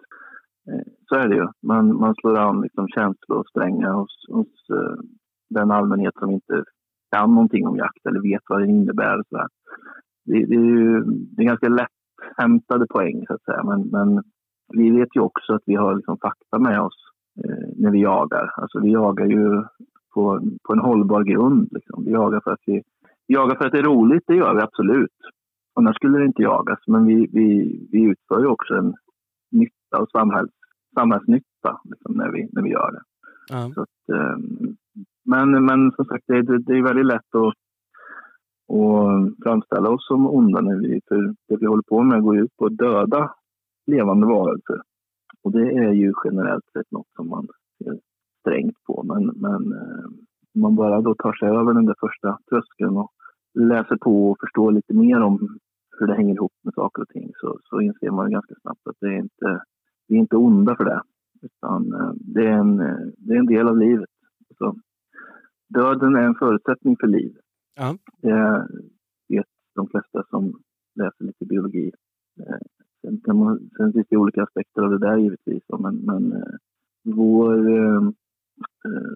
Eh, 0.70 0.88
så 1.10 1.16
är 1.16 1.28
det 1.28 1.36
ju. 1.36 1.48
Man, 1.64 2.00
man 2.00 2.16
slår 2.16 2.38
an 2.38 2.62
liksom 2.62 2.88
känslosträngar 2.88 3.94
hos, 3.94 4.26
hos 4.30 4.70
eh, 4.70 4.98
den 5.50 5.72
allmänhet 5.72 6.14
som 6.20 6.32
inte 6.32 6.64
kan 7.12 7.34
någonting 7.34 7.68
om 7.68 7.78
jakt 7.78 8.06
eller 8.06 8.22
vet 8.22 8.42
vad 8.48 8.62
det 8.62 8.68
innebär. 8.68 9.24
Så 9.30 9.48
det, 10.26 10.46
det, 10.46 10.56
är 10.56 10.66
ju 10.66 11.04
det 11.04 11.42
är 11.44 11.46
ganska 11.46 11.70
lätthämtade 11.70 12.88
poäng 12.88 13.26
så 13.28 13.34
att 13.34 13.44
säga. 13.44 13.64
Men, 13.64 13.82
men 13.82 14.24
vi 14.74 14.92
vet 14.92 15.16
ju 15.16 15.22
också 15.22 15.54
att 15.54 15.64
vi 15.66 15.76
har 15.76 15.96
liksom 15.96 16.18
fakta 16.18 16.60
med 16.60 16.82
oss 16.82 16.98
eh, 17.46 17.68
när 17.78 17.92
vi 17.92 18.02
jagar. 18.02 18.54
Alltså 18.56 18.80
vi 18.80 18.92
jagar 18.92 19.26
ju 19.26 19.64
på, 20.14 20.42
på 20.64 20.74
en 20.74 20.80
hållbar 20.80 21.24
grund. 21.24 21.70
Liksom. 21.72 22.06
Vi 22.06 22.12
jagar 22.12 22.42
för 22.44 22.52
att 22.52 22.64
vi, 22.66 22.82
vi 23.28 23.36
jagar 23.36 23.56
för 23.56 23.66
att 23.66 23.72
det 23.72 23.80
är 23.80 23.84
roligt, 23.84 24.24
det 24.28 24.36
gör 24.36 24.56
vi 24.56 24.62
absolut. 24.62 25.18
Annars 25.76 25.96
skulle 25.96 26.18
det 26.18 26.26
inte 26.26 26.42
jagas. 26.42 26.80
Men 26.88 27.06
vi, 27.06 27.30
vi, 27.34 27.80
vi 27.92 28.02
utför 28.02 28.40
ju 28.40 28.48
också 28.48 28.74
en 28.74 28.94
nytta 29.52 29.98
och 30.00 30.10
samhälls, 30.10 30.52
samhällsnytta 31.00 31.82
liksom, 31.84 32.14
när, 32.14 32.32
vi, 32.32 32.50
när 32.52 32.62
vi 32.62 32.70
gör 32.70 32.92
det. 32.92 33.02
Mm. 33.52 33.74
Så 33.74 33.82
att, 33.82 34.10
ehm, 34.10 34.76
men, 35.26 35.66
men 35.66 35.92
som 35.92 36.06
sagt, 36.06 36.24
det, 36.28 36.42
det, 36.42 36.58
det 36.60 36.74
är 36.74 36.84
väldigt 36.84 37.06
lätt 37.06 37.36
att, 37.36 37.54
att 38.78 39.44
framställa 39.44 39.90
oss 39.90 40.08
som 40.08 40.28
onda 40.28 40.62
när 40.62 40.76
vi, 40.76 41.02
för 41.08 41.36
det 41.48 41.58
vi 41.60 41.66
håller 41.66 41.84
på 41.84 42.04
med 42.04 42.24
går 42.24 42.38
ut 42.38 42.58
på 42.58 42.66
att 42.66 42.78
döda 42.78 43.32
levande 43.88 44.28
varelser. 44.28 44.82
Och 45.44 45.52
det 45.52 45.72
är 45.72 45.92
ju 45.92 46.14
generellt 46.26 46.66
sett 46.74 46.92
något 46.92 47.12
som 47.16 47.30
man 47.30 47.48
ser 47.78 48.00
strängt 48.40 48.84
på. 48.84 49.04
Men, 49.04 49.26
men 49.26 49.74
eh, 49.74 50.06
om 50.56 50.62
man 50.62 50.76
bara 50.76 51.02
då 51.02 51.16
tar 51.16 51.34
sig 51.34 51.50
över 51.50 51.74
den 51.74 51.86
där 51.86 51.96
första 52.00 52.38
tröskeln 52.50 52.98
och 52.98 53.12
läser 53.54 53.98
på 53.98 54.32
och 54.32 54.38
förstår 54.40 54.72
lite 54.72 54.94
mer 54.94 55.22
om 55.22 55.60
hur 56.00 56.08
det 56.08 56.16
hänger 56.16 56.36
ihop 56.36 56.54
med 56.64 56.74
saker 56.74 57.02
och 57.02 57.08
ting 57.08 57.32
så, 57.36 57.60
så 57.64 57.82
inser 57.82 58.12
man 58.12 58.32
ganska 58.32 58.56
snabbt 58.62 58.88
att 58.88 58.96
det 59.00 59.08
är 59.08 59.20
inte, 59.20 59.64
vi 60.08 60.16
är 60.16 60.20
inte 60.20 60.36
onda 60.36 60.76
för 60.76 60.86
det. 60.86 61.02
Utan 61.42 61.94
eh, 61.94 62.14
det 62.16 62.46
är 62.46 62.58
en, 62.58 62.78
det 63.18 63.34
är 63.34 63.40
en 63.40 63.46
del 63.46 63.68
av 63.68 63.78
livet. 63.78 64.10
Så 64.58 64.76
döden 65.74 66.16
är 66.16 66.24
en 66.24 66.36
förutsättning 66.36 66.98
för 67.00 67.08
liv. 67.08 67.38
Ja. 67.76 67.98
Det 68.22 68.68
vet 69.30 69.46
de 69.76 69.88
flesta 69.88 70.24
som 70.30 70.54
läser 70.96 71.24
lite 71.24 71.46
biologi. 71.46 71.92
Eh, 72.40 72.58
sen, 73.02 73.22
kan 73.22 73.38
man, 73.38 73.70
sen 73.78 73.94
finns 73.94 74.08
det 74.10 74.18
olika 74.18 74.44
aspekter 74.44 74.82
av 74.82 74.90
det 74.90 75.00
där 75.00 75.18
givetvis. 75.18 75.64
Men, 75.80 75.96
men 75.96 76.34
eh, 76.34 76.54
vår 77.04 77.70
eh, 77.70 78.02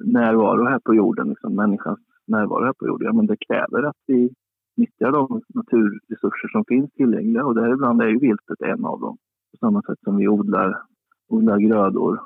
närvaro 0.01 0.65
här 0.65 0.79
på 0.79 0.95
jorden, 0.95 1.29
liksom, 1.29 1.55
människans 1.55 1.99
närvaro 2.27 2.65
här 2.65 2.73
på 2.73 2.87
jorden, 2.87 3.05
ja, 3.05 3.13
men 3.13 3.25
det 3.25 3.37
kräver 3.47 3.83
att 3.83 3.97
vi 4.07 4.33
nyttjar 4.77 5.11
de 5.11 5.41
naturresurser 5.47 6.47
som 6.51 6.65
finns 6.67 6.91
tillgängliga 6.91 7.45
och 7.45 7.55
däribland 7.55 8.01
är 8.01 8.07
ju 8.07 8.19
viltet 8.19 8.61
en 8.61 8.85
av 8.85 8.99
dem. 8.99 9.17
På 9.51 9.57
samma 9.57 9.81
sätt 9.81 9.99
som 10.03 10.17
vi 10.17 10.27
odlar, 10.27 10.81
odlar 11.29 11.57
grödor, 11.59 12.19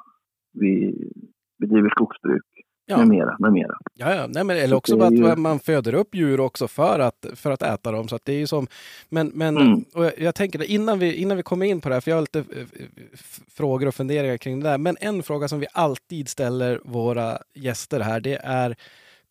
vi 0.54 0.96
bedriver 1.60 1.90
skogsbruk 1.90 2.44
Ja. 2.86 2.98
med 2.98 3.08
mera, 3.08 3.36
med 3.40 3.54
mera. 3.54 3.78
Ja, 3.94 4.16
ja. 4.16 4.26
Nej, 4.28 4.44
men, 4.44 4.58
eller 4.58 4.68
Så 4.68 4.76
också 4.78 5.00
att 5.02 5.14
ju- 5.14 5.36
man 5.36 5.60
föder 5.60 5.94
upp 5.94 6.16
djur 6.16 6.40
också 6.40 6.68
för 6.68 7.00
att, 7.00 7.26
för 7.36 7.52
att 7.52 7.62
äta 7.62 7.92
dem. 7.92 8.08
Så 8.08 8.16
att 8.16 8.26
det 8.26 8.34
är 8.34 8.40
ju 8.40 8.48
som, 8.48 8.68
men 9.10 9.32
men 9.34 9.58
Mm. 9.58 9.84
och 9.96 10.06
jag, 10.06 10.12
jag 10.20 10.36
tänker 10.36 10.72
innan 10.72 11.00
vi, 11.00 11.16
innan 11.16 11.38
vi 11.38 11.44
kommer 11.44 11.66
in 11.66 11.82
på 11.82 11.90
det 11.90 11.96
här, 11.96 12.02
för 12.02 12.12
jag 12.12 12.16
har 12.18 12.22
lite 12.22 12.40
eh, 12.40 12.66
f- 13.14 13.40
frågor 13.50 13.88
och 13.88 13.94
funderingar 13.96 14.38
kring 14.38 14.60
det 14.60 14.70
där. 14.70 14.78
Men 14.78 14.96
en 15.02 15.24
fråga 15.24 15.48
som 15.48 15.60
vi 15.60 15.68
alltid 15.74 16.30
ställer 16.30 16.80
våra 16.86 17.38
gäster 17.56 18.00
här, 18.00 18.20
det 18.20 18.36
är 18.44 18.76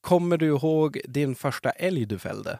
Kommer 0.01 0.37
du 0.37 0.47
ihåg 0.47 0.99
din 1.09 1.35
första 1.35 1.71
älg 1.71 2.07
du 2.07 2.19
fällde? 2.19 2.59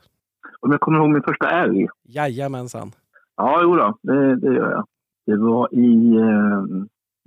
Om 0.61 0.71
jag 0.73 0.81
kommer 0.81 0.99
ihåg 0.99 1.11
min 1.11 1.23
första 1.23 1.51
älg? 1.51 1.87
Jajamensan. 2.09 2.93
Ja, 3.37 3.61
jo 3.63 3.77
då, 3.77 3.99
det, 4.03 4.37
det 4.37 4.55
gör 4.55 4.71
jag. 4.71 4.87
Det 5.27 5.37
var 5.37 5.75
i, 5.75 6.17
eh, 6.17 6.65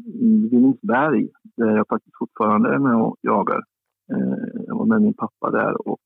i 0.05 0.49
Villingsberg, 0.51 1.29
där 1.57 1.75
jag 1.77 1.87
faktiskt 1.87 2.17
fortfarande 2.19 2.73
är 2.75 2.79
med 2.79 2.95
och 2.95 3.15
jagar. 3.21 3.61
Eh, 4.13 4.63
jag 4.67 4.75
var 4.77 4.85
med 4.85 5.01
min 5.01 5.13
pappa 5.13 5.51
där 5.51 5.87
och 5.87 5.99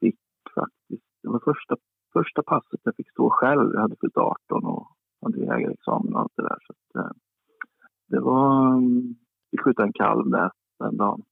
fick 0.00 0.18
faktiskt, 0.54 1.04
det 1.22 1.28
var 1.28 1.40
första, 1.44 1.76
första 2.12 2.42
passet 2.42 2.80
jag 2.82 2.96
fick 2.96 3.10
stå 3.10 3.30
själv. 3.30 3.70
Jag 3.74 3.80
hade 3.80 3.96
fyllt 4.00 4.16
18 4.16 4.64
och 4.64 4.86
hade 5.22 5.38
jägarexamen 5.40 6.14
och 6.14 6.20
allt 6.20 6.32
det 6.36 6.42
där. 6.42 6.58
Så 6.66 6.72
att, 6.72 7.04
eh, 7.04 7.12
det 8.08 8.20
var, 8.20 8.68
mm, 8.76 9.14
vi 9.50 9.58
skjuta 9.58 9.82
en 9.82 9.92
kalv 9.92 10.30
där 10.30 10.50
den 10.78 10.96
dagen. 10.96 11.22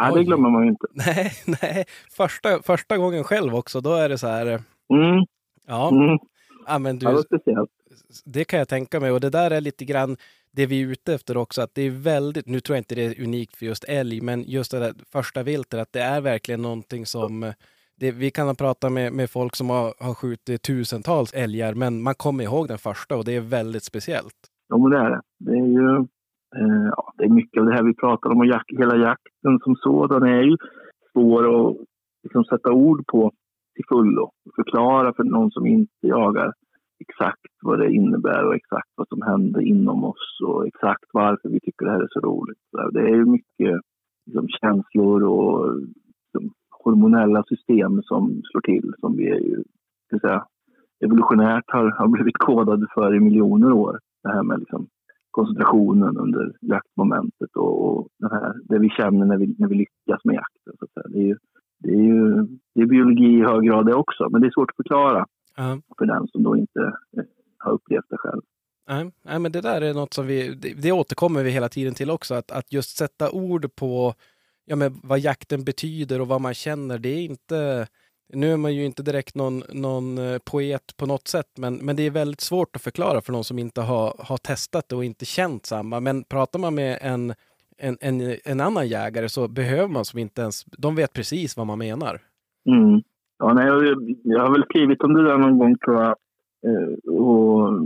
Nej, 0.00 0.12
Oj. 0.12 0.18
det 0.18 0.24
glömmer 0.24 0.50
man 0.50 0.62
ju 0.62 0.68
inte. 0.68 0.86
Nej, 1.06 1.32
nej. 1.62 1.84
Första, 2.16 2.62
första 2.62 2.98
gången 2.98 3.24
själv 3.24 3.54
också, 3.54 3.80
då 3.80 3.94
är 3.94 4.08
det 4.08 4.18
så 4.18 4.26
här, 4.26 4.46
eh, 4.46 4.60
Mm, 4.88 5.24
ja, 5.66 5.90
mm. 5.90 6.18
ja 6.66 6.78
men 6.78 6.98
Det 6.98 7.12
du, 7.12 7.22
speciellt. 7.22 7.70
det 8.24 8.44
kan 8.44 8.58
jag 8.58 8.68
tänka 8.68 9.00
mig. 9.00 9.12
Och 9.12 9.20
det 9.20 9.30
där 9.30 9.50
är 9.50 9.60
lite 9.60 9.84
grann 9.84 10.16
det 10.56 10.66
vi 10.66 10.82
är 10.82 10.86
ute 10.86 11.14
efter 11.14 11.36
också, 11.36 11.62
att 11.62 11.74
det 11.74 11.82
är 11.82 11.90
väldigt, 11.90 12.46
nu 12.46 12.60
tror 12.60 12.76
jag 12.76 12.80
inte 12.80 12.94
det 12.94 13.06
är 13.06 13.24
unikt 13.24 13.56
för 13.56 13.66
just 13.66 13.84
älg, 13.84 14.20
men 14.20 14.42
just 14.42 14.70
det 14.70 14.78
där 14.78 14.92
första 15.12 15.42
viltet, 15.42 15.80
att 15.80 15.92
det 15.92 16.00
är 16.00 16.20
verkligen 16.20 16.62
någonting 16.62 17.06
som 17.06 17.52
det, 18.00 18.12
vi 18.12 18.30
kan 18.30 18.56
prata 18.56 18.90
med, 18.90 19.12
med 19.12 19.30
folk 19.30 19.56
som 19.56 19.70
har, 19.70 19.94
har 20.06 20.14
skjutit 20.14 20.62
tusentals 20.62 21.32
älgar, 21.34 21.74
men 21.74 22.02
man 22.02 22.14
kommer 22.14 22.44
ihåg 22.44 22.68
den 22.68 22.78
första 22.78 23.16
och 23.16 23.24
det 23.24 23.36
är 23.36 23.40
väldigt 23.40 23.84
speciellt. 23.84 24.38
Ja, 24.68 24.78
men 24.78 24.90
det 24.90 24.98
är 24.98 25.10
det. 25.10 25.20
Det 25.38 25.52
är 25.62 25.68
ju 25.78 25.88
eh, 26.58 26.86
ja, 26.96 27.12
det 27.16 27.24
är 27.24 27.28
mycket 27.28 27.60
av 27.60 27.66
det 27.66 27.74
här 27.74 27.82
vi 27.82 27.94
pratar 27.94 28.30
om 28.30 28.38
och 28.38 28.46
jak 28.46 28.66
hela 28.78 28.96
jakten 28.96 29.58
som 29.64 29.74
sådan 29.76 30.22
är 30.22 30.42
ju 30.42 30.56
svår 31.12 31.42
att 31.54 31.76
liksom, 32.22 32.44
sätta 32.44 32.72
ord 32.72 33.06
på 33.06 33.32
till 33.74 33.84
fullo. 33.88 34.30
Förklara 34.56 35.12
för 35.16 35.24
någon 35.24 35.50
som 35.50 35.66
inte 35.66 36.06
jagar 36.06 36.52
exakt 36.98 37.52
vad 37.62 37.78
det 37.78 37.92
innebär 37.92 38.46
och 38.46 38.54
exakt 38.54 38.88
vad 38.94 39.08
som 39.08 39.22
händer 39.22 39.60
inom 39.60 40.04
oss 40.04 40.40
och 40.46 40.66
exakt 40.66 41.04
varför 41.12 41.48
vi 41.48 41.60
tycker 41.60 41.84
det 41.86 41.92
här 41.92 42.02
är 42.02 42.08
så 42.10 42.20
roligt. 42.20 42.58
Det 42.92 43.00
är 43.00 43.14
ju 43.14 43.24
mycket 43.24 43.80
liksom, 44.26 44.48
känslor 44.48 45.22
och 45.22 45.80
liksom, 45.80 46.52
hormonella 46.84 47.42
system 47.42 48.02
som 48.02 48.42
slår 48.44 48.60
till 48.60 48.92
som 49.00 49.16
vi 49.16 49.28
är 49.28 49.40
ju, 49.40 49.62
ska 50.06 50.18
säga, 50.18 50.46
evolutionärt 51.04 51.64
har, 51.66 51.90
har 51.90 52.08
blivit 52.08 52.38
kodade 52.38 52.86
för 52.94 53.14
i 53.14 53.20
miljoner 53.20 53.72
år. 53.72 53.98
Det 54.22 54.32
här 54.32 54.42
med 54.42 54.58
liksom 54.58 54.86
koncentrationen 55.30 56.16
under 56.16 56.52
jaktmomentet 56.60 57.50
och, 57.56 57.86
och 57.86 58.08
det, 58.18 58.28
här, 58.28 58.54
det 58.64 58.78
vi 58.78 58.88
känner 58.88 59.26
när 59.26 59.36
vi, 59.36 59.54
när 59.58 59.68
vi 59.68 59.74
lyckas 59.74 60.24
med 60.24 60.34
jakten. 60.34 60.72
Så 60.78 60.84
att 60.84 60.92
säga. 60.92 61.08
Det, 61.08 61.18
är 61.18 61.26
ju, 61.26 61.36
det, 61.78 61.90
är 61.90 62.02
ju, 62.02 62.46
det 62.74 62.80
är 62.80 62.86
biologi 62.86 63.38
i 63.38 63.42
hög 63.42 63.62
grad 63.62 63.86
det 63.86 63.94
också, 63.94 64.28
men 64.30 64.40
det 64.40 64.46
är 64.46 64.50
svårt 64.50 64.70
att 64.70 64.76
förklara 64.76 65.26
Ja. 65.56 65.80
för 65.98 66.06
den 66.06 66.28
som 66.28 66.42
då 66.42 66.56
inte 66.56 66.80
eh, 67.16 67.24
har 67.58 67.72
upplevt 67.72 68.04
det 68.08 68.16
själv. 68.16 68.42
Nej, 68.88 69.10
nej, 69.22 69.38
men 69.38 69.52
det 69.52 69.60
där 69.60 69.80
är 69.80 69.94
något 69.94 70.14
som 70.14 70.26
vi, 70.26 70.54
det, 70.54 70.74
det 70.74 70.92
återkommer 70.92 71.42
vi 71.42 71.50
hela 71.50 71.68
tiden 71.68 71.94
till 71.94 72.10
också, 72.10 72.34
att, 72.34 72.50
att 72.50 72.72
just 72.72 72.96
sätta 72.96 73.30
ord 73.30 73.74
på 73.74 74.14
ja, 74.66 74.76
men 74.76 75.00
vad 75.02 75.18
jakten 75.18 75.64
betyder 75.64 76.20
och 76.20 76.28
vad 76.28 76.40
man 76.40 76.54
känner, 76.54 76.98
det 76.98 77.08
är 77.08 77.22
inte, 77.22 77.86
nu 78.32 78.52
är 78.52 78.56
man 78.56 78.74
ju 78.74 78.84
inte 78.84 79.02
direkt 79.02 79.34
någon, 79.34 79.62
någon 79.72 80.18
eh, 80.18 80.38
poet 80.38 80.96
på 80.96 81.06
något 81.06 81.28
sätt, 81.28 81.50
men, 81.58 81.76
men 81.76 81.96
det 81.96 82.02
är 82.02 82.10
väldigt 82.10 82.40
svårt 82.40 82.76
att 82.76 82.82
förklara 82.82 83.20
för 83.20 83.32
någon 83.32 83.44
som 83.44 83.58
inte 83.58 83.80
har, 83.80 84.14
har 84.18 84.36
testat 84.36 84.88
det 84.88 84.96
och 84.96 85.04
inte 85.04 85.24
känt 85.24 85.66
samma. 85.66 86.00
Men 86.00 86.24
pratar 86.24 86.58
man 86.58 86.74
med 86.74 86.98
en, 87.02 87.34
en, 87.78 87.98
en, 88.00 88.36
en 88.44 88.60
annan 88.60 88.88
jägare 88.88 89.28
så 89.28 89.48
behöver 89.48 89.88
man 89.88 90.04
som 90.04 90.18
inte 90.18 90.42
ens, 90.42 90.64
de 90.64 90.94
vet 90.94 91.12
precis 91.12 91.56
vad 91.56 91.66
man 91.66 91.78
menar. 91.78 92.20
Mm. 92.68 93.02
Ja, 93.38 93.52
nej, 93.54 93.66
jag, 93.66 93.96
jag 94.24 94.40
har 94.40 94.52
väl 94.52 94.64
skrivit 94.64 95.02
om 95.02 95.14
det 95.14 95.22
där 95.22 95.38
någon 95.38 95.58
gång 95.58 95.76
tror 95.78 95.96
jag 96.02 96.14
eh, 96.66 97.12
och 97.14 97.80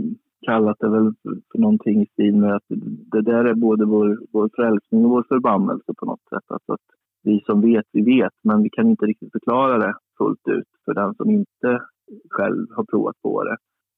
kallat 0.45 0.77
det 0.79 0.89
väl 0.89 1.13
för, 1.51 1.59
någonting 1.59 2.01
i 2.01 2.05
stil 2.05 2.35
med 2.35 2.55
att 2.55 2.63
det 3.11 3.21
där 3.21 3.45
är 3.45 3.53
både 3.53 3.85
vår, 3.85 4.19
vår 4.31 4.49
frälsning 4.55 5.05
och 5.05 5.11
vår 5.11 5.23
förbannelse 5.27 5.93
på 5.97 6.05
något 6.05 6.23
sätt. 6.29 6.43
Alltså 6.47 6.73
att 6.73 6.85
vi 7.23 7.41
som 7.45 7.61
vet, 7.61 7.85
vi 7.91 8.01
vet, 8.01 8.33
men 8.43 8.63
vi 8.63 8.69
kan 8.69 8.87
inte 8.87 9.05
riktigt 9.05 9.31
förklara 9.31 9.77
det 9.77 9.93
fullt 10.17 10.47
ut 10.47 10.67
för 10.85 10.93
den 10.93 11.15
som 11.15 11.29
inte 11.29 11.81
själv 12.29 12.67
har 12.75 12.83
provat 12.83 13.15
på 13.23 13.43
det. 13.43 13.57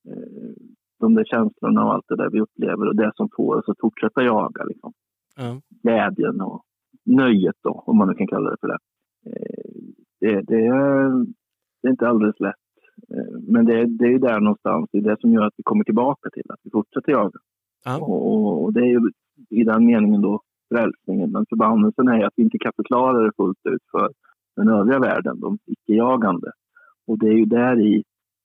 Eh, 0.09 0.53
de 0.99 1.13
där 1.15 1.23
känslorna 1.25 1.85
och 1.85 1.93
allt 1.93 2.05
det 2.07 2.15
där 2.15 2.29
vi 2.29 2.41
upplever 2.41 2.87
och 2.87 2.95
det 2.95 3.11
som 3.15 3.29
får 3.35 3.55
oss 3.55 3.69
att 3.69 3.79
fortsätta 3.79 4.23
jaga. 4.23 4.63
Liksom 4.63 4.93
Ja. 5.35 5.61
glädjen 5.83 6.41
och 6.41 6.61
nöjet 7.05 7.55
då, 7.63 7.83
om 7.85 7.97
man 7.97 8.07
nu 8.07 8.13
kan 8.13 8.27
kalla 8.27 8.49
det 8.49 8.57
för 8.61 8.67
det. 8.67 8.77
Eh, 9.25 9.73
Det, 10.19 10.41
det, 10.41 10.65
är, 10.65 11.25
det 11.83 11.87
är 11.87 11.91
inte 11.91 12.07
alldeles 12.07 12.39
lätt. 12.39 12.55
Eh, 13.15 13.39
Men 13.47 13.65
det, 13.65 13.79
är- 13.79 13.85
det 13.99 14.05
är 14.05 14.19
där 14.19 14.39
någonstans, 14.39 14.89
det 14.91 14.97
är 14.97 15.01
det 15.01 15.17
som 15.19 15.33
gör 15.33 15.45
att 15.45 15.53
vi 15.57 15.63
kommer 15.63 15.83
tillbaka 15.83 16.29
till 16.29 16.51
att 16.51 16.59
vi 16.63 16.71
fortsätter 16.71 17.11
jaga. 17.11 17.39
Ja. 17.85 17.97
Och, 18.01 18.63
och 18.63 18.73
det 18.73 18.79
är 18.81 18.85
ju 18.85 19.11
i 19.49 19.63
den 19.63 19.85
meningen 19.85 20.21
då 20.21 20.41
frälsningen. 20.73 21.31
Men 21.31 21.45
förbannelsen 21.49 22.07
är 22.07 22.25
att 22.25 22.33
vi 22.35 22.43
inte 22.43 22.57
kan 22.57 22.71
förklara 22.75 23.17
det 23.23 23.31
fullt 23.37 23.65
ut 23.69 23.81
för 23.91 24.09
den 24.55 24.69
övriga 24.69 24.99
världen, 24.99 25.39
de 25.39 25.57
icke-jagande. 25.65 26.51
Och 27.07 27.19
det 27.19 27.27
är 27.27 27.33
ju 27.37 27.45
där 27.45 27.79
i, 27.79 27.95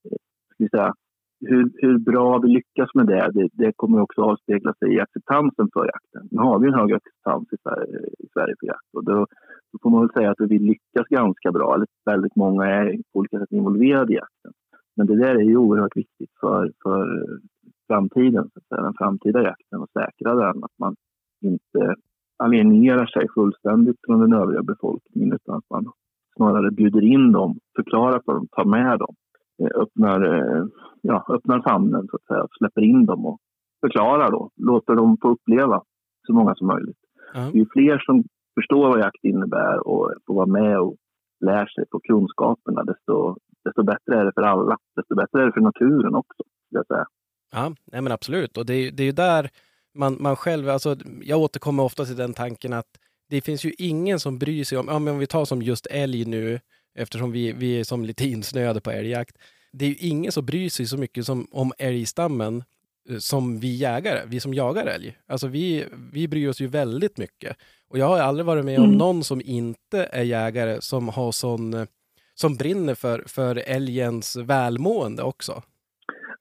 eh, 0.05 0.16
ska 0.55 0.64
vi 0.64 0.68
säga, 0.68 0.95
hur, 1.41 1.70
hur 1.74 1.99
bra 1.99 2.39
vi 2.39 2.49
lyckas 2.49 2.95
med 2.95 3.07
det, 3.07 3.30
det, 3.34 3.49
det 3.53 3.72
kommer 3.76 4.01
också 4.01 4.20
avspegla 4.22 4.74
sig 4.74 4.95
i 4.95 5.01
acceptansen 5.01 5.68
för 5.72 5.84
jakten. 5.86 6.28
Nu 6.30 6.39
har 6.39 6.59
vi 6.59 6.68
en 6.68 6.74
hög 6.74 6.93
acceptans 6.93 7.53
i 7.53 7.57
Sverige, 7.62 7.99
i 8.18 8.26
Sverige 8.32 8.55
för 8.61 8.66
jakt 8.66 8.95
och 8.97 9.05
då, 9.05 9.26
då 9.73 9.79
får 9.83 9.91
man 9.91 10.01
väl 10.01 10.12
säga 10.12 10.31
att 10.31 10.41
vi 10.41 10.59
lyckas 10.59 11.07
ganska 11.09 11.53
bra, 11.53 11.75
eller 11.75 11.87
väldigt 12.05 12.37
många 12.37 12.66
är 12.66 12.97
på 13.12 13.19
olika 13.19 13.39
sätt 13.39 13.53
involverade 13.53 14.12
i 14.12 14.16
jakten. 14.16 14.53
Men 14.97 15.07
det 15.07 15.16
där 15.16 15.35
är 15.35 15.43
ju 15.43 15.57
oerhört 15.57 15.97
viktigt 15.97 16.31
för, 16.41 16.73
för 16.83 17.39
framtiden, 17.87 18.51
så 18.53 18.59
att 18.59 18.66
säga, 18.69 18.83
den 18.83 18.95
framtida 18.99 19.43
jakten 19.43 19.81
och 19.81 19.91
säkra 19.91 20.35
den, 20.35 20.64
att 20.64 20.79
man 20.79 20.97
inte 21.41 21.95
alienerar 22.37 23.07
sig 23.07 23.27
fullständigt 23.35 23.97
från 24.07 24.21
den 24.21 24.33
övriga 24.33 24.62
befolkningen 24.62 25.33
utan 25.33 25.55
att 25.55 25.71
man 25.71 25.93
snarare 26.37 26.71
bjuder 26.71 27.05
in 27.05 27.33
dem, 27.33 27.59
förklarar 27.77 28.23
för 28.25 28.33
dem, 28.33 28.49
tar 28.51 28.64
med 28.64 28.99
dem, 28.99 29.14
eh, 29.62 29.81
öppnar, 29.83 30.21
eh, 30.35 30.66
ja, 31.01 31.27
öppnar 31.29 31.62
famnen 31.62 32.09
så 32.11 32.16
att 32.16 32.27
säga, 32.27 32.47
släpper 32.59 32.83
in 32.83 33.07
dem 33.07 33.27
och 33.27 33.39
förklarar 33.81 34.31
då, 34.31 34.51
låter 34.57 34.95
dem 34.95 35.16
få 35.23 35.29
uppleva 35.29 35.83
så 36.27 36.33
många 36.33 36.55
som 36.55 36.66
möjligt. 36.66 36.99
Ja. 37.35 37.51
Ju 37.55 37.66
fler 37.73 37.99
som 37.99 38.25
förstår 38.59 38.89
vad 38.89 39.01
jakt 39.01 39.25
innebär 39.25 39.89
och 39.89 40.15
får 40.27 40.35
vara 40.35 40.47
med 40.47 40.79
och 40.79 40.97
lär 41.41 41.67
sig 41.67 41.85
på 41.87 42.01
kunskaperna, 42.01 42.85
desto, 42.85 43.37
desto 43.65 43.83
bättre 43.83 44.21
är 44.21 44.25
det 44.25 44.33
för 44.35 44.43
alla. 44.43 44.77
Desto 44.97 45.15
bättre 45.15 45.43
är 45.43 45.47
det 45.47 45.53
för 45.53 45.61
naturen 45.61 46.15
också, 46.15 46.43
skulle 46.67 46.79
jag 46.79 46.87
säga. 46.87 47.07
Ja, 47.53 47.73
nej 47.93 48.01
men 48.03 48.13
absolut. 48.13 48.57
Och 48.57 48.67
det 48.67 48.75
är, 48.75 48.91
det 48.91 49.03
är 49.03 49.05
ju 49.05 49.13
där 49.13 49.51
man, 49.95 50.17
man 50.21 50.37
själv, 50.37 50.69
alltså 50.69 50.97
jag 51.23 51.39
återkommer 51.41 51.83
ofta 51.83 52.05
till 52.05 52.17
den 52.17 52.35
tanken 52.35 52.73
att 52.73 52.91
det 53.29 53.41
finns 53.41 53.65
ju 53.65 53.73
ingen 53.79 54.21
som 54.21 54.39
bryr 54.39 54.65
sig 54.65 54.79
om, 54.79 54.89
ja 54.89 54.99
men 54.99 55.13
om 55.13 55.19
vi 55.19 55.27
tar 55.27 55.45
som 55.45 55.63
just 55.63 55.87
älg 55.87 56.25
nu, 56.25 56.61
eftersom 56.95 57.33
vi, 57.33 57.53
vi 57.53 57.81
är 57.81 57.85
som 57.85 58.05
lite 58.05 58.25
insnöade 58.25 58.81
på 58.81 58.91
älgjakt. 58.91 59.37
Det 59.73 59.85
är 59.85 59.89
ju 59.89 59.97
ingen 60.09 60.33
som 60.33 60.47
bryr 60.47 60.69
sig 60.69 60.87
så 60.87 60.97
mycket 60.97 61.25
som, 61.25 61.47
om 61.51 61.73
älgstammen 61.79 62.65
eh, 63.11 63.19
som 63.19 63.61
vi 63.61 63.77
jägare, 63.77 64.21
vi 64.27 64.41
som 64.41 64.55
jagar 64.55 64.87
älg. 64.87 65.19
Alltså 65.27 65.47
vi, 65.47 65.87
vi 66.13 66.29
bryr 66.29 66.49
oss 66.49 66.61
ju 66.61 66.67
väldigt 66.67 67.19
mycket. 67.19 67.57
Och 67.91 67.99
jag 67.99 68.07
har 68.09 68.18
aldrig 68.18 68.47
varit 68.47 68.64
med 68.64 68.78
om 68.78 68.84
Mm. 68.84 68.99
någon 68.99 69.22
som 69.22 69.41
inte 69.45 70.09
är 70.12 70.22
jägare 70.22 70.76
som 70.80 71.09
har 71.09 71.32
sån, 71.32 71.74
eh, 71.74 71.86
som 72.34 72.55
brinner 72.57 72.95
för, 72.95 73.22
för 73.26 73.62
älgens 73.76 74.36
välmående 74.36 75.22
också. 75.22 75.53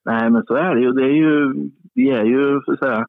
Nej, 0.05 0.29
men 0.29 0.43
så 0.45 0.53
är 0.55 0.75
det 0.75 0.81
ju. 0.81 0.91
Det 0.91 1.03
är 1.03 1.15
ju 1.25 1.53
vi 1.93 2.09
är 2.09 2.23
ju, 2.23 2.61
så 2.65 2.71
att 2.73 2.79
säga, 2.79 3.05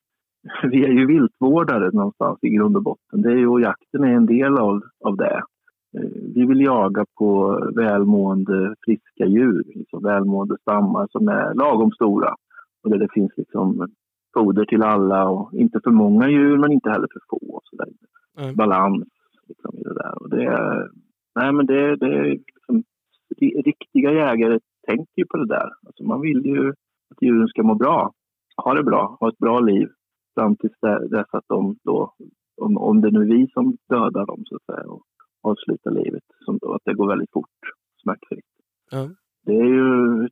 vi 0.70 0.84
är 0.84 0.88
ju 0.92 1.06
viltvårdare 1.06 1.90
någonstans 1.92 2.38
i 2.42 2.48
grund 2.48 2.76
och 2.76 2.82
botten. 2.82 3.22
Det 3.22 3.28
är 3.30 3.36
ju, 3.36 3.46
och 3.48 3.60
jakten 3.60 4.04
är 4.04 4.08
en 4.14 4.26
del 4.26 4.58
av, 4.58 4.82
av 5.04 5.16
det. 5.16 5.42
Eh, 5.98 6.10
Vi 6.34 6.46
vill 6.46 6.60
jaga 6.60 7.04
på 7.18 7.58
välmående, 7.76 8.74
friska 8.84 9.26
djur, 9.26 9.62
liksom 9.74 10.02
välmående 10.02 10.56
stammar 10.60 11.06
som 11.10 11.28
är 11.28 11.54
lagom 11.54 11.90
stora. 11.92 12.34
Och 12.82 12.90
där 12.90 12.98
det 12.98 13.08
finns 13.12 13.32
liksom 13.36 13.88
foder 14.34 14.64
till 14.64 14.82
alla 14.82 15.28
och 15.28 15.54
inte 15.54 15.80
för 15.84 15.90
många 15.90 16.28
djur 16.28 16.58
men 16.58 16.72
inte 16.72 16.90
heller 16.90 17.08
för 17.12 17.20
få. 17.30 17.46
Och 17.56 17.62
så 17.64 17.76
där. 17.76 17.88
Mm. 18.38 18.54
Balans 18.56 19.04
liksom, 19.48 19.78
i 19.78 19.82
det 19.82 19.94
där. 19.94 20.22
Och 20.22 20.30
det 20.30 20.44
är, 20.44 20.88
nej, 21.34 21.52
men 21.52 21.66
det, 21.66 21.96
det 21.96 22.06
är 22.06 22.24
liksom, 22.24 22.82
ri- 23.40 23.62
riktiga 23.62 24.12
jägare 24.12 24.58
tänker 24.86 25.12
ju 25.16 25.26
på 25.26 25.36
det 25.36 25.46
där. 25.46 25.70
Alltså 25.86 26.04
man 26.04 26.20
vill 26.20 26.46
ju 26.46 26.68
att 27.10 27.22
djuren 27.22 27.48
ska 27.48 27.62
må 27.62 27.74
bra, 27.74 28.12
ha 28.64 28.74
det 28.74 28.82
bra, 28.82 29.16
ha 29.20 29.28
ett 29.28 29.38
bra 29.38 29.60
liv 29.60 29.88
fram 30.34 30.56
tills 30.56 30.78
dess 31.10 31.26
att 31.32 31.44
de 31.48 31.76
då, 31.84 32.14
om, 32.62 32.76
om 32.78 33.00
det 33.00 33.10
nu 33.10 33.20
är 33.20 33.24
vi 33.38 33.46
som 33.52 33.76
dödar 33.88 34.26
dem 34.26 34.42
så 34.44 34.56
att 34.56 34.64
säga 34.76 34.86
och 34.88 35.02
avslutar 35.42 35.90
livet, 35.90 36.22
som 36.44 36.58
då, 36.58 36.72
att 36.72 36.82
det 36.84 36.94
går 36.94 37.08
väldigt 37.08 37.32
fort, 37.32 37.58
smärtfritt. 38.02 38.44
Ja. 38.90 39.08
Det 39.46 39.52
är 39.56 39.64
ju 39.64 40.28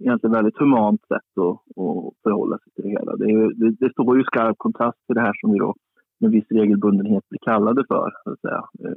egentligen 0.00 0.32
väldigt 0.32 0.58
humant 0.58 1.00
sätt 1.08 1.32
att, 1.36 1.78
att 1.84 2.14
förhålla 2.22 2.58
sig 2.58 2.72
till 2.72 2.84
det 2.84 2.90
hela. 2.90 3.16
Det, 3.16 3.26
ju- 3.30 3.52
det, 3.52 3.70
det 3.70 3.90
står 3.92 4.16
ju 4.16 4.22
i 4.22 4.24
skarp 4.24 4.58
kontrast 4.58 4.98
till 5.06 5.14
det 5.14 5.20
här 5.20 5.32
som 5.40 5.52
vi 5.52 5.58
då 5.58 5.74
med 6.20 6.30
viss 6.30 6.48
regelbundenhet 6.50 7.28
blir 7.28 7.40
kallade 7.44 7.84
för, 7.88 8.10
så 8.24 8.30
att 8.30 8.40
säga. 8.40 8.62
Eh, 8.84 8.96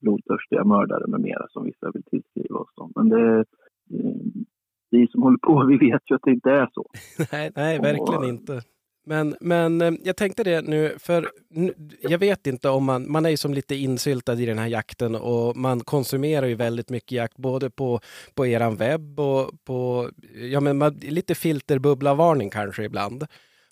blodtörstiga 0.00 0.64
mördare 0.64 1.06
med 1.06 1.20
mera 1.20 1.46
som 1.48 1.64
vissa 1.64 1.90
vill 1.94 2.02
tillskriva 2.04 2.58
oss. 2.58 2.92
Men 2.96 3.08
det, 3.08 3.38
eh, 3.38 4.16
vi 4.90 5.06
som 5.08 5.22
håller 5.22 5.38
på, 5.38 5.64
vi 5.66 5.76
vet 5.90 6.02
ju 6.10 6.14
att 6.14 6.22
det 6.24 6.30
inte 6.30 6.50
är 6.50 6.68
så. 6.72 6.86
Nej, 7.32 7.50
nej 7.56 7.78
verkligen 7.78 8.18
Och- 8.22 8.28
inte. 8.28 8.60
Men, 9.06 9.34
men 9.40 9.80
eh, 9.82 9.92
jag 10.04 10.16
tänkte 10.16 10.44
det 10.44 10.68
nu, 10.68 10.94
för 10.98 11.28
jag 12.00 12.18
vet 12.18 12.46
inte 12.46 12.68
om 12.68 12.84
man, 12.84 13.10
man 13.12 13.26
är 13.26 13.30
ju 13.30 13.36
som 13.36 13.54
lite 13.54 13.74
insyltad 13.74 14.34
i 14.34 14.46
den 14.46 14.58
här 14.58 14.66
jakten 14.66 15.14
och 15.14 15.56
man 15.56 15.80
konsumerar 15.80 16.46
ju 16.46 16.54
väldigt 16.54 16.90
mycket 16.90 17.12
jakt 17.12 17.36
både 17.36 17.70
på, 17.70 18.00
på 18.34 18.46
eran 18.46 18.76
webb 18.76 19.20
och 19.20 19.50
på, 19.64 20.08
ja 20.52 20.60
men 20.60 20.78
man, 20.78 20.92
lite 20.94 21.34
filterbubblavarning 21.34 22.50
kanske 22.50 22.84
ibland. 22.84 23.24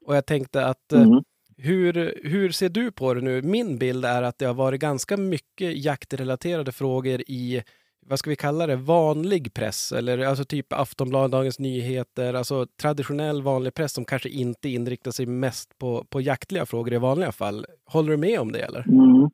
Och 0.06 0.16
jag 0.16 0.26
tänkte 0.26 0.66
att 0.66 0.92
Mm. 0.92 1.22
Hur, 1.58 2.14
hur 2.28 2.50
ser 2.50 2.68
du 2.68 2.92
på 2.92 3.14
det 3.14 3.20
nu? 3.20 3.42
Min 3.42 3.78
bild 3.78 4.04
är 4.04 4.22
att 4.22 4.38
det 4.38 4.46
har 4.46 4.54
varit 4.54 4.80
ganska 4.80 5.16
mycket 5.16 5.84
jaktrelaterade 5.84 6.72
frågor 6.72 7.20
i, 7.26 7.62
vad 8.06 8.18
ska 8.18 8.30
vi 8.30 8.36
kalla 8.36 8.66
det, 8.66 8.76
vanlig 8.76 9.54
press 9.54 9.92
eller 9.92 10.26
alltså 10.26 10.44
typ 10.44 10.72
Aftonbladet, 10.72 11.32
Dagens 11.32 11.58
Nyheter, 11.58 12.34
alltså 12.34 12.66
traditionell 12.82 13.42
vanlig 13.42 13.74
press 13.74 13.92
som 13.92 14.04
kanske 14.04 14.28
inte 14.28 14.68
inriktar 14.68 15.10
sig 15.10 15.26
mest 15.26 15.78
på, 15.78 16.04
på 16.10 16.20
jaktliga 16.20 16.66
frågor 16.66 16.92
i 16.92 16.98
vanliga 16.98 17.32
fall. 17.32 17.66
Håller 17.92 18.10
du 18.10 18.16
med 18.16 18.40
om 18.40 18.52
det 18.52 18.58
eller? 18.58 18.88
Mm. 18.88 19.30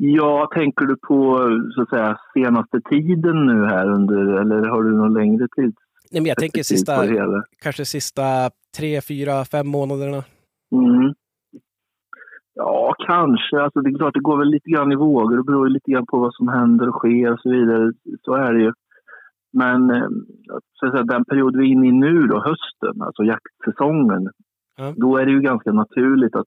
Ja, 0.00 0.50
tänker 0.54 0.84
du 0.86 0.96
på 0.96 1.38
så 1.74 1.82
att 1.82 1.88
säga 1.88 2.18
senaste 2.34 2.80
tiden 2.90 3.46
nu 3.46 3.66
här 3.66 3.92
under, 3.92 4.40
eller 4.40 4.68
har 4.68 4.82
du 4.82 4.96
någon 4.96 5.14
längre 5.14 5.48
tid? 5.56 5.74
Nej, 6.10 6.22
men 6.22 6.26
jag 6.26 6.38
tänker 6.38 6.62
sista, 6.62 7.04
kanske 7.62 7.84
sista 7.84 8.50
tre, 8.76 9.00
fyra, 9.00 9.44
fem 9.44 9.68
månaderna. 9.68 10.24
Mm. 10.72 11.14
Ja, 12.60 12.94
kanske. 13.06 13.62
Alltså, 13.62 13.80
det 13.80 13.90
är 13.90 13.98
klart, 13.98 14.14
det 14.14 14.20
går 14.20 14.38
väl 14.38 14.48
lite 14.48 14.70
grann 14.70 14.92
i 14.92 14.96
vågor. 14.96 15.36
Det 15.36 15.42
beror 15.42 15.68
lite 15.68 15.90
grann 15.90 16.06
på 16.06 16.18
vad 16.18 16.34
som 16.34 16.48
händer 16.48 16.88
och 16.88 16.94
sker 16.94 17.32
och 17.32 17.40
så 17.40 17.50
vidare. 17.50 17.92
Så 18.24 18.34
är 18.34 18.52
det 18.54 18.60
ju. 18.60 18.72
Men 19.52 19.90
eh, 19.90 20.08
så 20.72 20.86
att 20.86 20.92
säga, 20.92 21.02
den 21.04 21.24
period 21.24 21.56
vi 21.56 21.62
är 21.64 21.72
inne 21.72 21.88
i 21.88 21.92
nu, 21.92 22.26
då, 22.26 22.36
hösten, 22.40 23.02
alltså 23.02 23.22
jaktsäsongen, 23.22 24.28
Ja. 24.80 24.92
då 24.96 25.16
är 25.16 25.26
det 25.26 25.32
ju 25.32 25.40
ganska 25.40 25.72
naturligt 25.72 26.36
att 26.36 26.46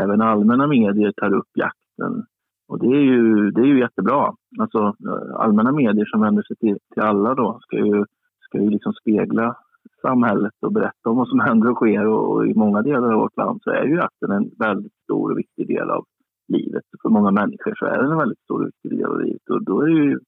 även 0.00 0.20
allmänna 0.22 0.66
medier 0.66 1.12
tar 1.12 1.34
upp 1.34 1.50
jakten. 1.54 2.24
Och 2.68 2.78
det 2.78 2.86
är 2.96 3.00
ju, 3.12 3.50
det 3.50 3.60
är 3.60 3.66
ju 3.66 3.78
jättebra. 3.80 4.32
Alltså, 4.60 4.78
eh, 4.78 5.34
allmänna 5.34 5.72
medier 5.72 6.04
som 6.04 6.20
vänder 6.20 6.42
sig 6.42 6.56
till, 6.56 6.78
till 6.94 7.02
alla 7.02 7.34
då 7.34 7.58
ska 7.62 7.76
ju, 7.76 8.04
ska 8.40 8.58
ju 8.58 8.70
liksom 8.70 8.92
spegla 8.92 9.56
samhället 10.02 10.52
och 10.60 10.72
berätta 10.72 11.10
om 11.10 11.16
vad 11.16 11.28
som 11.28 11.40
händer 11.40 11.70
och 11.70 11.76
sker. 11.76 12.06
Och, 12.06 12.46
i 12.46 12.54
många 12.54 12.82
delar 12.82 13.12
av 13.12 13.20
vårt 13.20 13.36
land 13.36 13.60
så 13.62 13.70
är 13.70 13.84
ju 13.84 13.94
jakten 13.94 14.30
en 14.30 14.50
väldigt 14.58 14.94
stor 15.04 15.30
och 15.30 15.38
viktig 15.38 15.68
del 15.68 15.90
av 15.90 16.04
livet. 16.48 16.84
För 17.02 17.08
många 17.08 17.30
människor 17.30 17.74
så 17.74 17.86
är 17.86 18.02
den 18.02 18.12
en 18.12 18.18
väldigt 18.18 18.40
stor 18.40 18.60
och 18.60 18.66
viktig 18.66 18.90
del 18.98 19.06
av 19.06 19.20
livet. 19.20 19.50
Och 19.50 19.64
då 19.64 19.80
är 19.80 19.86
det 19.86 19.92
ju 19.92 20.18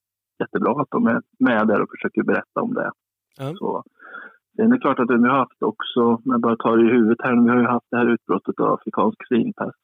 jättebra 0.41 0.73
att 0.83 0.91
de 0.91 1.07
är 1.07 1.23
med 1.39 1.67
där 1.69 1.83
och 1.83 1.91
försöker 1.91 2.23
berätta 2.23 2.61
om 2.61 2.75
det. 2.75 2.91
Ja. 3.39 3.55
Så. 3.55 3.83
Sen 4.57 4.67
är 4.67 4.75
det 4.75 4.79
klart 4.79 5.01
att 5.01 5.11
vi 5.11 5.29
har 5.29 5.39
haft 5.39 5.63
också, 5.63 6.21
jag 6.25 6.41
bara 6.41 6.57
tar 6.57 6.77
det 6.77 6.85
i 6.85 6.93
huvudet 6.93 7.19
här, 7.23 7.45
vi 7.45 7.51
har 7.51 7.61
ju 7.61 7.67
haft 7.67 7.87
det 7.91 7.97
här 7.97 8.13
utbrottet 8.13 8.61
av 8.61 8.73
afrikansk 8.73 9.29
svinpest 9.29 9.79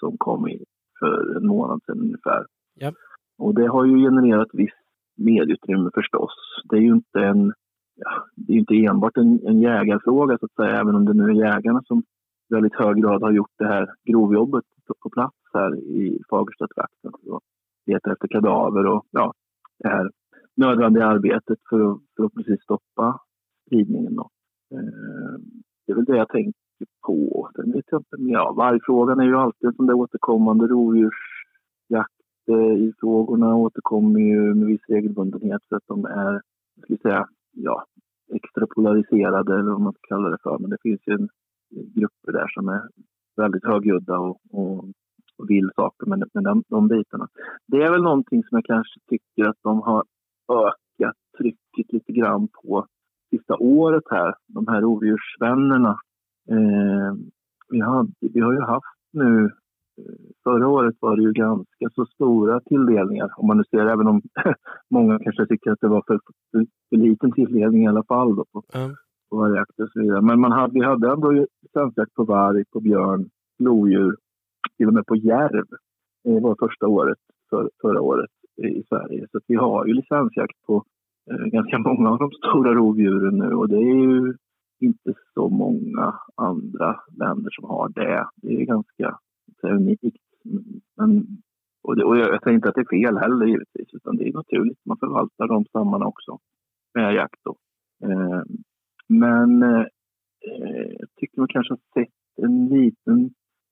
som 0.00 0.16
kom 0.18 0.48
i 0.48 0.64
för 0.98 1.36
en 1.36 1.46
månad 1.46 1.80
sedan 1.86 2.00
ungefär. 2.00 2.46
Ja. 2.74 2.92
Och 3.38 3.54
det 3.54 3.66
har 3.66 3.84
ju 3.84 3.96
genererat 3.96 4.48
visst 4.52 4.76
medieutrymme 5.16 5.90
förstås. 5.94 6.32
Det 6.64 6.76
är 6.76 6.80
ju 6.80 6.92
inte 6.92 7.20
en 7.20 7.52
ja, 7.96 8.24
det 8.36 8.52
är 8.52 8.56
inte 8.56 8.74
enbart 8.74 9.16
en, 9.16 9.46
en 9.46 9.60
jägarfråga 9.60 10.38
så 10.38 10.46
att 10.46 10.54
säga, 10.54 10.80
även 10.80 10.94
om 10.94 11.04
det 11.04 11.14
nu 11.14 11.24
är 11.24 11.34
jägarna 11.34 11.82
som 11.84 11.98
i 12.50 12.54
väldigt 12.54 12.74
hög 12.74 12.96
grad 12.96 13.22
har 13.22 13.32
gjort 13.32 13.54
det 13.58 13.66
här 13.66 13.94
grovjobbet 14.04 14.64
på, 14.86 14.94
på 15.02 15.10
plats 15.10 15.36
här 15.52 15.76
i 15.76 16.22
Fagerstatrakten 16.30 17.12
Letar 17.86 18.12
efter 18.12 18.28
kadaver 18.28 18.86
och 18.86 19.06
ja, 19.10 19.32
det 19.78 19.88
här 19.88 20.10
nödvändiga 20.56 21.06
arbetet 21.06 21.58
för 21.70 21.92
att 21.92 21.98
förhoppningsvis 22.16 22.62
stoppa 22.62 23.20
spridningen. 23.66 24.14
Då. 24.14 24.30
Eh, 24.72 25.38
det 25.86 25.92
är 25.92 25.96
väl 25.96 26.04
det 26.04 26.16
jag 26.16 26.28
tänker 26.28 26.60
på. 27.06 27.50
Sen 27.56 27.72
vet 27.72 27.84
jag 27.90 28.00
inte. 28.00 28.32
Ja, 28.32 28.52
vargfrågan 28.52 29.20
är 29.20 29.24
ju 29.24 29.36
alltid 29.36 29.68
en 29.68 29.74
sån 29.74 29.86
där 29.86 29.94
återkommande 29.94 30.66
rovdjursjakt 30.66 32.12
eh, 32.48 32.74
i 32.76 32.92
frågorna 33.00 33.56
återkommer 33.56 34.20
ju 34.20 34.54
med 34.54 34.66
viss 34.66 34.88
regelbundenhet 34.88 35.62
för 35.68 35.76
att 35.76 35.86
de 35.86 36.04
är, 36.04 36.40
ska 36.82 36.96
säga, 36.96 37.28
ja, 37.54 37.84
extra 38.34 38.66
polariserade 38.66 39.54
eller 39.54 39.70
vad 39.70 39.80
man 39.80 39.92
ska 39.92 40.08
kalla 40.08 40.28
det 40.28 40.38
för. 40.42 40.58
Men 40.58 40.70
det 40.70 40.78
finns 40.82 41.00
ju 41.06 41.12
en, 41.14 41.28
grupper 41.70 42.32
där 42.32 42.48
som 42.48 42.68
är 42.68 42.82
väldigt 43.36 43.64
högljudda 43.64 44.18
och, 44.18 44.40
och, 44.50 44.84
och 45.38 45.50
vill 45.50 45.70
saker 45.76 46.06
med, 46.06 46.18
med 46.34 46.44
de, 46.44 46.64
de 46.68 46.88
bitarna. 46.88 47.28
Det 47.66 47.82
är 47.82 47.90
väl 47.90 48.02
någonting 48.02 48.42
som 48.44 48.56
jag 48.56 48.64
kanske 48.64 49.00
tycker 49.08 49.48
att 49.48 49.56
de 49.62 49.82
har 49.82 50.04
ökat 50.48 51.16
trycket 51.38 51.92
lite 51.92 52.12
grann 52.12 52.48
på 52.48 52.86
sista 53.30 53.56
året 53.56 54.04
här, 54.10 54.34
de 54.46 54.68
här 54.68 54.80
rovdjursvännerna. 54.80 55.98
Eh, 56.50 57.14
vi, 57.68 57.80
har, 57.80 58.06
vi 58.20 58.40
har 58.40 58.52
ju 58.52 58.60
haft 58.60 58.98
nu, 59.12 59.50
förra 60.44 60.68
året 60.68 60.94
var 61.00 61.16
det 61.16 61.22
ju 61.22 61.32
ganska 61.32 61.88
så 61.94 62.06
stora 62.06 62.60
tilldelningar. 62.60 63.30
Om 63.36 63.46
man 63.46 63.56
nu 63.56 63.64
ser, 63.70 63.86
även 63.86 64.06
om 64.06 64.22
många 64.90 65.18
kanske 65.18 65.46
tycker 65.46 65.70
att 65.70 65.80
det 65.80 65.88
var 65.88 66.02
för, 66.06 66.20
för, 66.50 66.66
för 66.88 66.96
liten 66.96 67.32
tilldelning 67.32 67.84
i 67.84 67.88
alla 67.88 68.04
fall 68.04 68.36
då 68.36 68.44
på, 68.52 68.62
Ja. 68.72 68.90
på 69.30 69.36
vargjakt 69.36 69.80
och 69.80 69.88
så 69.92 70.00
vidare. 70.00 70.22
Men 70.22 70.40
man 70.40 70.52
hade, 70.52 70.72
vi 70.72 70.84
hade 70.84 71.12
ändå 71.12 71.30
licensjakt 71.62 72.14
på 72.14 72.24
varg, 72.24 72.64
på 72.72 72.80
björn, 72.80 73.28
lodjur, 73.58 74.16
till 74.76 74.88
och 74.88 74.94
med 74.94 75.06
på 75.06 75.16
järv. 75.16 75.66
Det 76.24 76.40
var 76.40 76.56
första 76.60 76.86
året 76.86 77.18
för, 77.50 77.70
förra 77.82 78.00
året 78.00 78.30
i 78.62 78.82
Sverige. 78.88 79.26
Så 79.32 79.40
vi 79.46 79.54
har 79.54 79.86
ju 79.86 79.92
licensjakt 79.92 80.62
på 80.66 80.84
eh, 81.30 81.46
ganska 81.46 81.78
många 81.78 82.10
av 82.10 82.18
de 82.18 82.30
stora 82.30 82.74
rovdjuren 82.74 83.38
nu 83.38 83.54
och 83.54 83.68
det 83.68 83.76
är 83.76 84.04
ju 84.04 84.34
inte 84.80 85.12
så 85.34 85.48
många 85.48 86.14
andra 86.36 87.00
länder 87.18 87.50
som 87.50 87.68
har 87.68 87.88
det. 87.88 88.26
Det 88.36 88.62
är 88.62 88.66
ganska 88.66 89.18
unikt. 89.62 90.16
Men, 90.96 91.26
och 91.82 91.96
det, 91.96 92.04
och 92.04 92.16
jag, 92.16 92.28
jag 92.28 92.42
säger 92.42 92.54
inte 92.54 92.68
att 92.68 92.74
det 92.74 92.80
är 92.80 93.00
fel 93.00 93.18
heller 93.18 93.46
givetvis, 93.46 93.88
utan 93.92 94.16
det 94.16 94.28
är 94.28 94.32
naturligt. 94.32 94.78
Man 94.84 94.98
förvaltar 94.98 95.48
de 95.48 95.64
stammarna 95.64 96.06
också 96.06 96.38
med 96.94 97.14
jakt. 97.14 97.40
Då. 97.44 97.56
Eh, 98.04 98.42
men 99.08 99.62
eh, 99.62 99.86
jag 100.98 101.08
tycker 101.16 101.40
man 101.40 101.48
kanske 101.48 101.72
har 101.72 102.02
sett 102.02 102.14
en 102.42 102.68
liten 102.68 103.30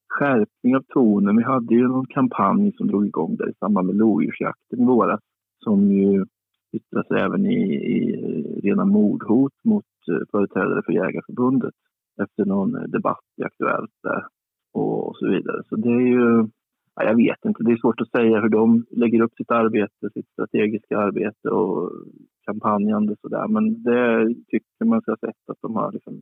skärpning 0.08 0.76
av 0.76 0.82
tonen. 0.88 1.36
Vi 1.36 1.42
hade 1.42 1.74
ju 1.74 1.88
någon 1.88 2.06
kampanj 2.06 2.72
som 2.76 2.86
drog 2.86 3.06
igång 3.06 3.36
där 3.36 3.50
i 3.50 3.54
samband 3.54 3.86
med 3.86 3.96
lodjursjakten 3.96 4.80
i 4.80 4.84
våras 4.84 5.20
som 5.58 5.92
ju 5.92 6.26
yttrar 6.72 7.02
sig 7.02 7.20
även 7.20 7.46
i, 7.46 7.74
i 7.74 8.12
rena 8.62 8.84
mordhot 8.84 9.52
mot 9.64 9.84
eh, 10.10 10.26
företrädare 10.30 10.82
för 10.82 10.92
Jägarförbundet 10.92 11.74
efter 12.22 12.44
någon 12.44 12.72
debatt 12.90 13.24
i 13.36 13.42
Aktuellt 13.42 13.92
där 14.02 14.26
och 14.72 15.16
så 15.16 15.28
vidare. 15.28 15.62
Så 15.68 15.76
det 15.76 15.88
är 15.88 16.06
ju, 16.16 16.48
ja, 16.94 17.04
jag 17.04 17.16
vet 17.16 17.44
inte, 17.44 17.62
det 17.62 17.72
är 17.72 17.76
svårt 17.76 18.00
att 18.00 18.10
säga 18.10 18.40
hur 18.40 18.48
de 18.48 18.84
lägger 18.90 19.22
upp 19.22 19.34
sitt 19.34 19.50
arbete, 19.50 20.10
sitt 20.14 20.28
strategiska 20.28 20.98
arbete 20.98 21.48
och 21.48 21.92
kampanjande 22.46 23.12
och 23.12 23.18
sådär. 23.18 23.48
Men 23.48 23.82
det 23.82 24.34
tycker 24.48 24.84
man 24.84 25.02
sig 25.02 25.12
ha 25.12 25.18
sett 25.26 25.50
att 25.50 25.62
de 25.62 25.76
har 25.76 25.92
liksom 25.92 26.14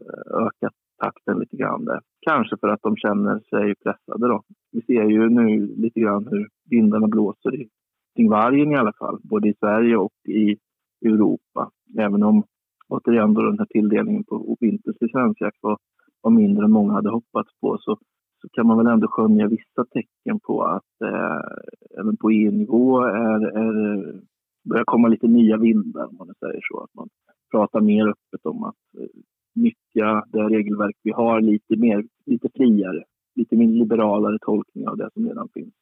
eh, 0.00 0.46
ökat 0.46 0.74
takten 1.02 1.38
lite 1.38 1.56
grann 1.56 1.84
där. 1.84 2.00
Kanske 2.20 2.56
för 2.60 2.68
att 2.68 2.82
de 2.82 2.96
känner 2.96 3.40
sig 3.50 3.74
pressade 3.74 4.28
då. 4.28 4.42
Vi 4.72 4.82
ser 4.82 5.04
ju 5.04 5.28
nu 5.28 5.66
lite 5.76 6.00
grann 6.00 6.26
hur 6.30 6.48
vindarna 6.70 7.06
blåser 7.06 7.54
i, 7.54 7.68
kring 8.16 8.30
vargen 8.30 8.72
i 8.72 8.76
alla 8.76 8.92
fall, 8.92 9.18
både 9.22 9.48
i 9.48 9.54
Sverige 9.60 9.96
och 9.96 10.12
i 10.28 10.56
Europa. 11.04 11.70
Även 11.98 12.22
om 12.22 12.44
återigen 12.88 13.34
då 13.34 13.42
den 13.42 13.58
här 13.58 13.66
tilldelningen 13.66 14.24
på 14.24 14.56
vinterns 14.60 14.96
licensjakt 15.00 15.58
var, 15.60 15.78
var 16.20 16.30
mindre 16.30 16.64
än 16.64 16.70
många 16.70 16.92
hade 16.92 17.10
hoppats 17.10 17.50
på 17.60 17.78
så, 17.80 17.98
så 18.40 18.48
kan 18.52 18.66
man 18.66 18.78
väl 18.78 18.86
ändå 18.86 19.08
skönja 19.08 19.48
vissa 19.48 19.84
tecken 19.92 20.40
på 20.40 20.62
att 20.62 21.02
eh, 21.04 22.00
även 22.00 22.16
på 22.16 22.30
EU-nivå 22.30 23.00
är, 23.00 23.40
är, 23.58 24.20
börjar 24.68 24.84
komma 24.84 25.08
lite 25.08 25.26
nya 25.26 25.56
vindar 25.56 26.06
om 26.06 26.16
man 26.16 26.34
säger 26.40 26.60
så. 26.62 26.80
Att 26.80 26.94
man 26.94 27.08
pratar 27.50 27.80
mer 27.80 28.08
öppet 28.08 28.46
om 28.46 28.64
att 28.64 28.74
eh, 28.98 29.08
nyttja 29.54 30.24
det 30.32 30.42
regelverk 30.42 30.96
vi 31.02 31.10
har 31.10 31.40
lite 31.40 31.76
mer, 31.76 32.04
lite 32.26 32.48
friare, 32.56 33.04
lite 33.36 33.56
mer 33.56 33.68
liberalare 33.68 34.38
tolkning 34.40 34.88
av 34.88 34.96
det 34.96 35.10
som 35.14 35.28
redan 35.28 35.48
finns. 35.54 35.74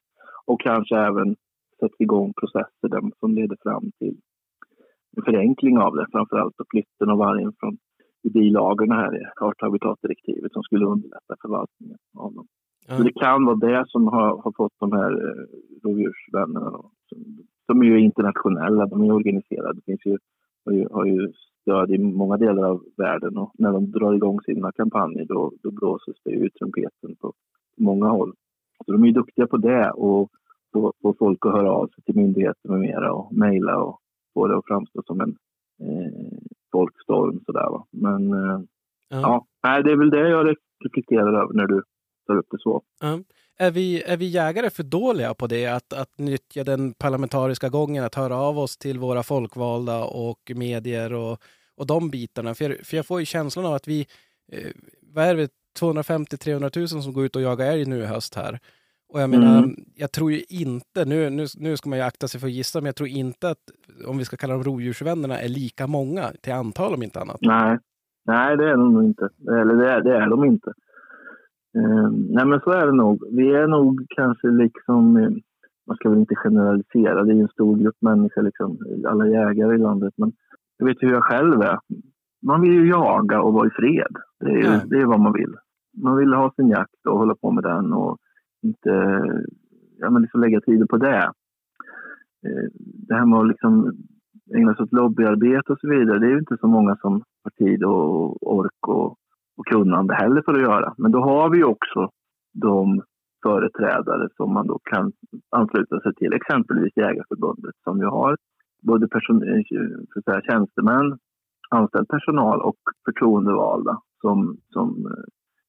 Och 0.46 0.60
kanske 0.60 0.96
även 0.96 1.36
sätta 1.80 1.94
igång 1.98 2.32
processer 2.40 2.88
där, 2.88 3.02
som 3.20 3.34
leder 3.34 3.56
fram 3.62 3.90
till 3.98 4.16
en 5.16 5.22
förenkling 5.22 5.78
av 5.78 5.96
det, 5.96 6.06
framförallt 6.12 6.54
allt 6.58 6.68
flytten 6.70 7.10
av 7.10 7.18
vargen 7.18 7.52
från 7.60 7.78
i 8.26 8.30
bilagorna 8.30 8.94
här 8.94 9.16
i 9.16 9.24
art 9.40 9.62
habitatdirektivet 9.62 10.52
som 10.52 10.62
skulle 10.62 10.86
underlätta 10.86 11.34
förvaltningen 11.42 11.98
av 12.18 12.34
dem. 12.34 12.46
Ja. 12.88 12.96
Så 12.96 13.02
det 13.02 13.12
kan 13.12 13.44
vara 13.44 13.56
det 13.56 13.84
som 13.88 14.08
har, 14.08 14.42
har 14.42 14.52
fått 14.56 14.72
de 14.78 14.92
här 14.92 15.12
eh, 15.28 15.44
rovdjursvännerna 15.82 16.70
då, 16.70 16.90
som 17.66 17.80
är 17.82 17.84
ju 17.84 18.00
internationella, 18.00 18.86
de 18.86 19.02
är 19.02 19.12
organiserade. 19.12 19.74
Det 19.74 19.84
finns 19.84 20.06
ju, 20.06 20.18
har, 20.64 20.72
ju, 20.72 20.88
har 20.92 21.04
ju 21.04 21.32
stöd 21.62 21.90
i 21.90 21.98
många 21.98 22.36
delar 22.36 22.64
av 22.64 22.84
världen 22.96 23.38
och 23.38 23.52
när 23.58 23.72
de 23.72 23.90
drar 23.90 24.14
igång 24.14 24.40
sina 24.40 24.72
kampanjer 24.72 25.24
då, 25.24 25.52
då 25.62 25.70
blåses 25.70 26.16
det 26.24 26.30
ut 26.30 26.54
trumpeten 26.54 27.16
på 27.20 27.32
många 27.76 28.08
håll. 28.08 28.32
Så 28.86 28.92
de 28.92 29.02
är 29.02 29.06
ju 29.06 29.12
duktiga 29.12 29.46
på 29.46 29.56
det 29.56 29.90
och 29.90 30.30
få, 30.72 30.92
få 31.02 31.14
folk 31.18 31.46
att 31.46 31.52
höra 31.52 31.70
av 31.70 31.86
sig 31.86 32.04
till 32.04 32.16
myndigheter 32.16 32.68
med 32.68 32.80
mera 32.80 33.12
och 33.12 33.32
mejla 33.32 33.82
och 33.82 33.98
få 34.34 34.46
det 34.46 34.56
att 34.56 34.66
framstå 34.66 35.02
som 35.06 35.20
en 35.20 35.36
eh, 35.80 36.38
folkstorm 36.76 37.36
sådär 37.46 37.68
va. 37.70 37.80
Men 37.90 38.22
eh, 38.32 38.60
Ja. 39.08 39.20
ja, 39.20 39.46
nej, 39.62 39.82
det 39.82 39.92
är 39.92 39.96
väl 39.96 40.10
det 40.10 40.28
jag 40.28 40.56
reflekterar 40.84 41.42
över 41.42 41.54
när 41.54 41.66
du 41.66 41.82
tar 42.26 42.36
upp 42.36 42.46
det 42.50 42.58
så. 42.58 42.82
Ja. 43.00 43.18
Är, 43.58 43.70
vi, 43.70 44.02
är 44.02 44.16
vi 44.16 44.26
jägare 44.26 44.70
för 44.70 44.82
dåliga 44.82 45.34
på 45.34 45.46
det? 45.46 45.66
Att, 45.66 45.92
att 45.92 46.18
nyttja 46.18 46.64
den 46.64 46.94
parlamentariska 46.94 47.68
gången, 47.68 48.04
att 48.04 48.14
höra 48.14 48.36
av 48.36 48.58
oss 48.58 48.76
till 48.78 48.98
våra 48.98 49.22
folkvalda 49.22 50.04
och 50.04 50.52
medier 50.54 51.12
och, 51.12 51.38
och 51.76 51.86
de 51.86 52.10
bitarna? 52.10 52.54
För, 52.54 52.84
för 52.84 52.96
jag 52.96 53.06
får 53.06 53.20
ju 53.20 53.26
känslan 53.26 53.66
av 53.66 53.74
att 53.74 53.88
vi, 53.88 54.06
eh, 54.52 54.70
vad 55.02 55.24
är 55.24 55.34
det, 55.34 55.50
250-300 55.80 56.78
000 56.78 56.88
som 56.88 57.12
går 57.12 57.24
ut 57.24 57.36
och 57.36 57.42
jagar 57.42 57.72
älg 57.72 57.84
nu 57.84 57.98
i 57.98 58.06
höst 58.06 58.34
här. 58.34 58.60
Och 59.16 59.22
jag 59.22 59.30
menar, 59.30 59.58
Mm. 59.58 59.70
jag 59.94 60.12
tror 60.12 60.32
ju 60.32 60.40
inte, 60.48 61.04
nu, 61.04 61.30
nu, 61.30 61.44
nu 61.58 61.76
ska 61.76 61.88
man 61.90 61.98
ju 61.98 62.04
akta 62.04 62.28
sig 62.28 62.40
för 62.40 62.46
att 62.46 62.52
gissa, 62.52 62.80
men 62.80 62.86
jag 62.86 62.96
tror 62.96 63.08
inte 63.08 63.50
att, 63.50 63.64
om 64.06 64.18
vi 64.18 64.24
ska 64.24 64.36
kalla 64.36 64.54
dem 64.54 64.62
rovdjursvännerna, 64.62 65.38
är 65.38 65.48
lika 65.48 65.86
många 65.86 66.22
till 66.42 66.52
antal 66.52 66.94
om 66.94 67.02
inte 67.02 67.20
annat. 67.20 67.38
Nej, 67.40 67.78
nej 68.26 68.56
det 68.56 68.64
är 68.70 68.76
de 68.76 68.92
nog 68.94 69.04
inte. 69.04 69.28
Eller 69.48 69.74
det 69.76 69.90
är, 69.90 70.00
det 70.00 70.16
är 70.16 70.26
de 70.30 70.44
inte. 70.44 70.70
Eh, 71.78 72.08
nej 72.10 72.46
men 72.46 72.60
så 72.60 72.70
är 72.70 72.86
det 72.86 72.92
nog. 72.92 73.24
Vi 73.32 73.54
är 73.54 73.66
nog 73.66 74.06
kanske 74.08 74.48
liksom, 74.48 75.16
eh, 75.16 75.30
man 75.86 75.96
ska 75.96 76.10
väl 76.10 76.18
inte 76.18 76.34
generalisera, 76.34 77.24
det 77.24 77.32
är 77.32 77.34
ju 77.34 77.40
en 77.42 77.48
stor 77.48 77.76
grupp 77.76 77.96
människor 78.00 78.42
liksom, 78.42 78.78
alla 79.08 79.26
jägare 79.26 79.74
i 79.74 79.78
landet. 79.78 80.14
Men 80.16 80.32
jag 80.78 80.86
vet 80.86 80.96
hur 81.00 81.12
jag 81.12 81.24
själv 81.24 81.60
är. 81.60 81.78
Man 82.42 82.60
vill 82.60 82.72
ju 82.72 82.88
jaga 82.88 83.42
och 83.42 83.52
vara 83.52 83.66
i 83.66 83.70
fred. 83.70 84.16
Det 84.40 84.50
är, 84.50 84.56
ju, 84.56 84.88
det 84.90 84.96
är 84.96 85.06
vad 85.06 85.20
man 85.20 85.32
vill. 85.32 85.54
Man 86.02 86.16
vill 86.16 86.32
ha 86.34 86.52
sin 86.56 86.68
jakt 86.68 87.06
och 87.08 87.18
hålla 87.18 87.34
på 87.34 87.50
med 87.50 87.64
den 87.64 87.92
och 87.92 88.18
inte 88.66 88.92
ja, 89.98 90.10
men 90.10 90.22
liksom 90.22 90.40
lägga 90.40 90.60
tiden 90.60 90.88
på 90.88 90.96
det. 90.96 91.32
Eh, 92.46 92.66
det 93.08 93.14
här 93.14 93.26
med 93.26 93.38
att 93.38 93.48
liksom 93.48 93.92
ägna 94.54 94.74
sig 94.74 94.82
åt 94.82 94.92
lobbyarbete 94.92 95.72
och 95.72 95.80
så 95.80 95.88
vidare, 95.88 96.18
det 96.18 96.26
är 96.26 96.30
ju 96.30 96.38
inte 96.38 96.56
så 96.60 96.66
många 96.66 96.96
som 96.96 97.12
har 97.44 97.50
tid 97.50 97.84
och 97.84 98.48
ork 98.56 98.88
och, 98.88 99.10
och 99.56 99.66
kunnande 99.66 100.14
heller 100.14 100.42
för 100.42 100.54
att 100.54 100.68
göra. 100.70 100.94
Men 100.98 101.12
då 101.12 101.20
har 101.20 101.50
vi 101.50 101.58
ju 101.58 101.64
också 101.64 102.10
de 102.52 103.02
företrädare 103.42 104.28
som 104.36 104.52
man 104.52 104.66
då 104.66 104.78
kan 104.78 105.12
ansluta 105.50 106.00
sig 106.00 106.14
till, 106.14 106.32
exempelvis 106.32 106.92
Jägarförbundet 106.96 107.74
som 107.84 107.98
ju 107.98 108.06
har 108.06 108.36
både 108.82 109.08
person, 109.08 109.42
eh, 109.42 109.62
så 110.12 110.18
att 110.18 110.24
säga, 110.24 110.40
tjänstemän, 110.42 111.18
anställd 111.70 112.08
personal 112.08 112.60
och 112.60 112.80
förtroendevalda 113.04 114.00
som, 114.20 114.56
som 114.72 115.06
eh, 115.06 115.24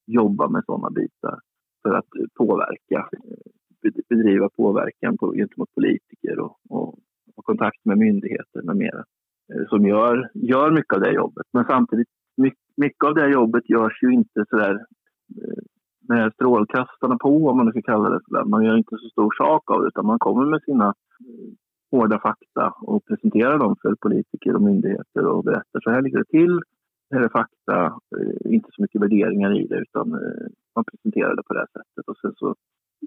jobbar 0.06 0.50
med 0.50 0.64
sådana 0.66 0.90
bitar 0.90 1.40
för 1.88 1.96
att 1.96 2.10
påverka, 2.38 3.10
bedriva 4.10 4.50
påverkan 4.50 5.18
på, 5.18 5.34
gentemot 5.34 5.76
politiker 5.76 6.40
och, 6.40 6.58
och, 6.70 7.00
och 7.36 7.46
kontakt 7.46 7.86
med 7.86 7.98
myndigheter 7.98 8.62
med 8.64 8.76
mera. 8.76 9.04
Eh, 9.54 9.68
som 9.70 9.88
gör, 9.88 10.30
gör 10.34 10.72
mycket 10.72 10.94
av 10.94 11.02
det 11.02 11.14
jobbet. 11.14 11.48
Men 11.54 11.66
samtidigt, 11.66 12.08
mycket, 12.38 12.60
mycket 12.78 13.04
av 13.08 13.14
det 13.16 13.30
jobbet 13.30 13.70
görs 13.70 14.04
ju 14.04 14.14
inte 14.14 14.46
sådär 14.50 14.76
eh, 15.42 15.64
med 16.10 16.34
strålkastarna 16.34 17.18
på, 17.18 17.48
om 17.48 17.58
man 17.58 17.66
nu 17.66 17.72
ska 17.72 17.82
kalla 17.82 18.10
det 18.10 18.20
sådär. 18.28 18.44
Man 18.44 18.64
gör 18.64 18.78
inte 18.78 18.96
så 18.98 19.10
stor 19.10 19.32
sak 19.38 19.72
av 19.72 19.82
det, 19.82 19.88
utan 19.88 20.06
man 20.06 20.20
kommer 20.20 20.46
med 20.46 20.62
sina 20.64 20.88
eh, 20.88 21.50
hårda 21.92 22.20
fakta 22.20 22.74
och 22.82 23.06
presenterar 23.06 23.58
dem 23.58 23.76
för 23.82 23.96
politiker 23.96 24.56
och 24.56 24.62
myndigheter 24.62 25.26
och 25.26 25.44
berättar 25.44 25.80
så 25.84 25.90
här 25.90 26.02
ligger 26.02 26.18
det 26.18 26.38
till. 26.40 26.62
Är 27.10 27.30
fakta, 27.30 27.86
eh, 28.18 28.54
inte 28.54 28.70
så 28.72 28.82
mycket 28.82 29.02
värderingar 29.02 29.60
i 29.62 29.68
det 29.68 29.76
utan 29.76 30.14
eh, 30.14 30.48
man 30.76 30.86
presenterar 30.92 31.36
det 31.36 31.44
på 31.44 31.54
det 31.54 31.60
här 31.60 31.68
sättet. 31.68 32.08
Och 32.08 32.18
sen 32.18 32.34
så, 32.36 32.56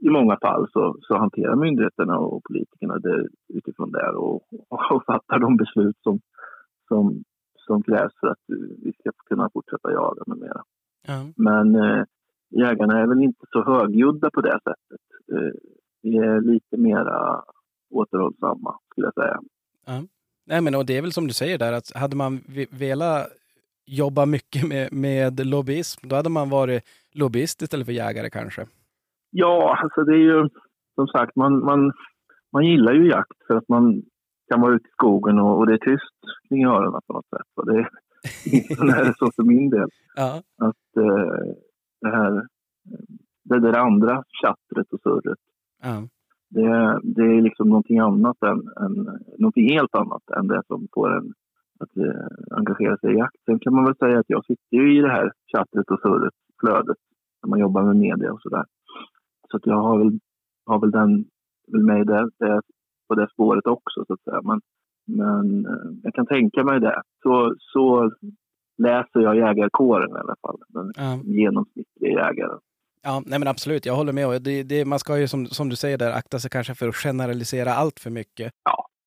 I 0.01 0.09
många 0.09 0.37
fall 0.37 0.69
så, 0.73 0.97
så 1.01 1.17
hanterar 1.19 1.57
myndigheterna 1.57 2.19
och 2.19 2.45
politikerna 2.45 2.99
det 2.99 3.29
utifrån 3.49 3.93
det 3.93 4.09
och, 4.09 4.43
och 4.93 5.05
fattar 5.07 5.39
de 5.39 5.57
beslut 5.57 5.97
som, 6.03 6.21
som, 6.89 7.25
som 7.67 7.83
krävs 7.83 8.13
för 8.21 8.27
att 8.27 8.45
vi 8.85 8.93
ska 8.93 9.11
kunna 9.27 9.51
fortsätta 9.53 9.93
jaga 9.93 10.23
med 10.27 10.39
mera. 10.39 10.63
Ja. 11.07 11.27
Men 11.37 11.75
eh, 11.75 12.05
jägarna 12.51 13.01
är 13.01 13.07
väl 13.07 13.23
inte 13.23 13.47
så 13.53 13.65
högljudda 13.65 14.31
på 14.31 14.41
det 14.41 14.59
sättet. 14.65 15.05
Eh, 15.33 15.53
vi 16.03 16.17
är 16.17 16.41
lite 16.41 16.77
mera 16.77 17.45
återhållsamma 17.91 18.79
skulle 18.91 19.07
jag 19.07 19.15
säga. 19.15 19.41
Nej, 20.47 20.61
men 20.61 20.75
och 20.75 20.87
det 20.87 20.99
är 20.99 21.03
väl 21.03 21.13
som 21.13 21.27
du 21.27 21.33
säger 21.33 21.59
där, 21.59 21.73
att 21.73 21.93
hade 21.95 22.17
man 22.17 22.41
ve- 22.49 22.67
velat 22.71 23.27
jobba 23.99 24.27
mycket 24.27 24.69
med, 24.69 24.93
med 24.93 25.47
lobbyism, 25.47 26.09
då 26.09 26.17
hade 26.17 26.31
man 26.31 26.51
varit 26.51 26.83
lobbyist 27.13 27.63
istället 27.63 27.87
för 27.87 27.93
jägare 27.93 28.31
kanske. 28.31 28.67
Ja, 29.31 29.79
alltså 29.83 30.05
det 30.05 30.13
är 30.13 30.25
ju 30.33 30.49
som 30.95 31.07
sagt, 31.07 31.37
man, 31.37 31.65
man, 31.65 31.93
man 32.53 32.67
gillar 32.67 32.93
ju 32.93 33.09
jakt 33.09 33.47
för 33.47 33.55
att 33.55 33.69
man 33.69 34.03
kan 34.51 34.61
vara 34.61 34.75
ute 34.75 34.89
i 34.89 34.93
skogen 34.93 35.39
och, 35.39 35.59
och 35.59 35.67
det 35.67 35.73
är 35.73 35.79
tyst 35.79 36.21
kring 36.49 36.65
öronen 36.65 37.01
på 37.07 37.13
något 37.13 37.29
sätt. 37.29 37.51
Och 37.57 37.67
det, 37.67 37.89
det 38.45 38.93
är 38.93 39.15
så 39.19 39.33
för 39.37 39.43
min 39.43 39.71
del. 39.71 39.89
Ja, 40.17 40.43
Att 40.59 40.97
eh, 40.97 41.55
det 42.01 42.11
här, 42.11 42.47
det 43.45 43.61
där 43.61 43.79
andra 43.79 44.25
tjattret 44.43 44.93
och 44.93 45.01
surret, 45.01 45.39
Ja. 45.83 46.03
Det, 46.51 47.01
det 47.03 47.23
är 47.23 47.43
liksom 47.43 47.69
någonting 47.69 47.99
annat 47.99 48.43
än, 48.43 48.85
än, 48.85 49.19
någonting 49.39 49.73
helt 49.73 49.95
annat 49.95 50.31
än 50.37 50.47
det 50.47 50.63
som 50.67 50.89
får 50.95 51.17
en 51.17 51.33
att 51.81 51.97
eh, 51.97 52.27
engagera 52.59 52.97
sig 52.99 53.13
i 53.15 53.19
jakt. 53.19 53.37
Sen 53.47 53.59
kan 53.59 53.75
man 53.75 53.85
väl 53.85 53.97
säga 53.97 54.19
att 54.19 54.31
jag 54.35 54.45
sitter 54.45 54.77
ju 54.77 54.99
i 54.99 55.01
det 55.01 55.09
här 55.11 55.33
chattret 55.53 55.91
och 55.91 56.01
surret, 56.01 56.35
flödet, 56.61 56.97
när 57.43 57.49
man 57.51 57.59
jobbar 57.59 57.83
med 57.83 57.97
media 57.97 58.33
och 58.33 58.43
sådär. 58.43 58.65
Så 59.51 59.57
att 59.57 59.67
jag 59.67 59.83
har 59.83 59.99
väl, 59.99 60.19
har 60.67 60.81
väl 60.81 60.91
den, 60.91 61.25
väl 61.73 61.83
med 61.85 62.07
det, 62.07 62.31
det, 62.39 62.61
på 63.09 63.15
det 63.15 63.29
spåret 63.33 63.67
också 63.67 64.05
så 64.07 64.13
att 64.13 64.23
säga. 64.23 64.41
Men, 64.43 64.61
men 65.07 65.67
eh, 65.67 65.91
jag 66.03 66.15
kan 66.15 66.27
tänka 66.27 66.65
mig 66.65 66.81
det. 66.81 67.03
Så, 67.23 67.55
så 67.59 68.11
läser 68.79 69.21
jag 69.21 69.37
jägarkåren 69.37 70.11
i 70.11 70.19
alla 70.21 70.37
fall. 70.43 70.59
Den 70.69 70.93
Ja. 70.97 71.21
genomsnittliga 71.25 72.11
jägaren. 72.13 72.59
Ja, 73.03 73.23
nej 73.27 73.39
men 73.39 73.49
absolut, 73.49 73.87
jag 73.87 73.95
håller 73.97 74.13
med. 74.13 74.43
Det, 74.43 74.63
det, 74.63 74.85
man 74.85 74.99
ska 74.99 75.19
ju 75.19 75.29
som, 75.29 75.47
som 75.47 75.69
du 75.69 75.77
säger 75.77 75.99
där 75.99 76.13
akta 76.13 76.39
sig 76.39 76.51
kanske 76.51 76.75
för 76.75 76.89
att 76.89 76.95
generalisera 76.97 77.71
allt 77.75 78.01
för 78.01 78.11
mycket. 78.11 78.53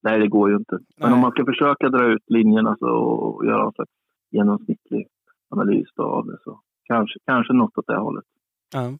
Nej, 0.04 0.20
det 0.20 0.28
går 0.28 0.50
ju 0.50 0.56
inte. 0.56 0.76
Men 0.98 1.10
Nej. 1.10 1.14
om 1.14 1.20
man 1.20 1.32
ska 1.32 1.46
försöka 1.46 1.90
dra 1.90 2.06
ut 2.14 2.24
linjerna 2.28 2.76
så, 2.80 2.88
och 2.88 3.46
göra 3.46 3.66
en 3.66 3.72
slags 3.72 3.92
genomsnittlig 4.32 5.08
analys 5.50 5.88
av 5.98 6.26
det 6.26 6.38
så 6.44 6.62
kanske, 6.84 7.20
kanske 7.26 7.54
något 7.54 7.78
åt 7.78 7.88
det 7.88 7.98
hållet. 7.98 8.26
Ja. 8.74 8.98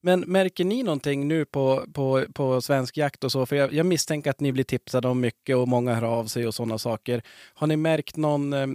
Men 0.00 0.20
märker 0.20 0.64
ni 0.64 0.82
någonting 0.82 1.28
nu 1.28 1.44
på, 1.44 1.84
på, 1.94 2.24
på 2.34 2.60
svensk 2.60 2.96
jakt 2.96 3.24
och 3.24 3.32
så? 3.32 3.46
För 3.46 3.56
jag, 3.56 3.72
jag 3.72 3.86
misstänker 3.86 4.30
att 4.30 4.40
ni 4.40 4.52
blir 4.52 4.64
tipsade 4.64 5.08
om 5.08 5.20
mycket 5.20 5.56
och 5.56 5.68
många 5.68 5.94
hör 5.94 6.18
av 6.18 6.24
sig 6.24 6.46
och 6.46 6.54
sådana 6.54 6.78
saker. 6.78 7.22
Har 7.54 7.66
ni 7.66 7.76
märkt 7.76 8.16
någon, 8.16 8.52
eh, 8.52 8.68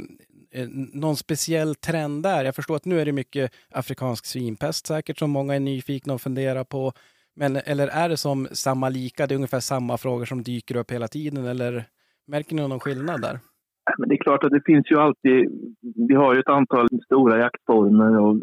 eh, 0.52 0.68
någon 0.94 1.16
speciell 1.16 1.76
trend 1.76 2.24
där? 2.24 2.46
Jag 2.46 2.56
förstår 2.56 2.76
att 2.76 2.86
nu 2.86 3.02
är 3.02 3.06
det 3.06 3.12
mycket 3.12 3.52
afrikansk 3.72 4.26
svinpest 4.26 4.88
säkert 4.88 5.18
som 5.18 5.32
många 5.32 5.56
är 5.56 5.60
nyfikna 5.60 6.14
och 6.14 6.22
funderar 6.22 6.64
på. 6.64 6.94
Men, 7.40 7.56
eller 7.72 7.88
är 7.88 8.10
det 8.10 8.18
som 8.18 8.48
samma 8.52 8.90
lika? 8.90 9.28
Det 9.28 9.34
är 9.34 9.42
ungefär 9.42 9.60
samma 9.60 9.98
frågor 9.98 10.26
som 10.26 10.44
dyker 10.44 10.78
upp 10.78 10.92
hela 10.92 11.08
tiden 11.08 11.46
eller 11.46 11.84
märker 12.28 12.56
ni 12.56 12.68
någon 12.68 12.80
skillnad 12.80 13.22
där? 13.22 13.40
Men 13.98 14.10
det 14.10 14.16
är 14.16 14.24
klart 14.28 14.44
att 14.44 14.52
det 14.52 14.62
finns 14.66 14.92
ju 14.92 14.96
alltid, 14.96 15.40
vi 16.10 16.16
har 16.16 16.34
ju 16.34 16.40
ett 16.40 16.50
antal 16.60 16.88
stora 17.06 17.38
jaktformer 17.40 18.20
och 18.20 18.36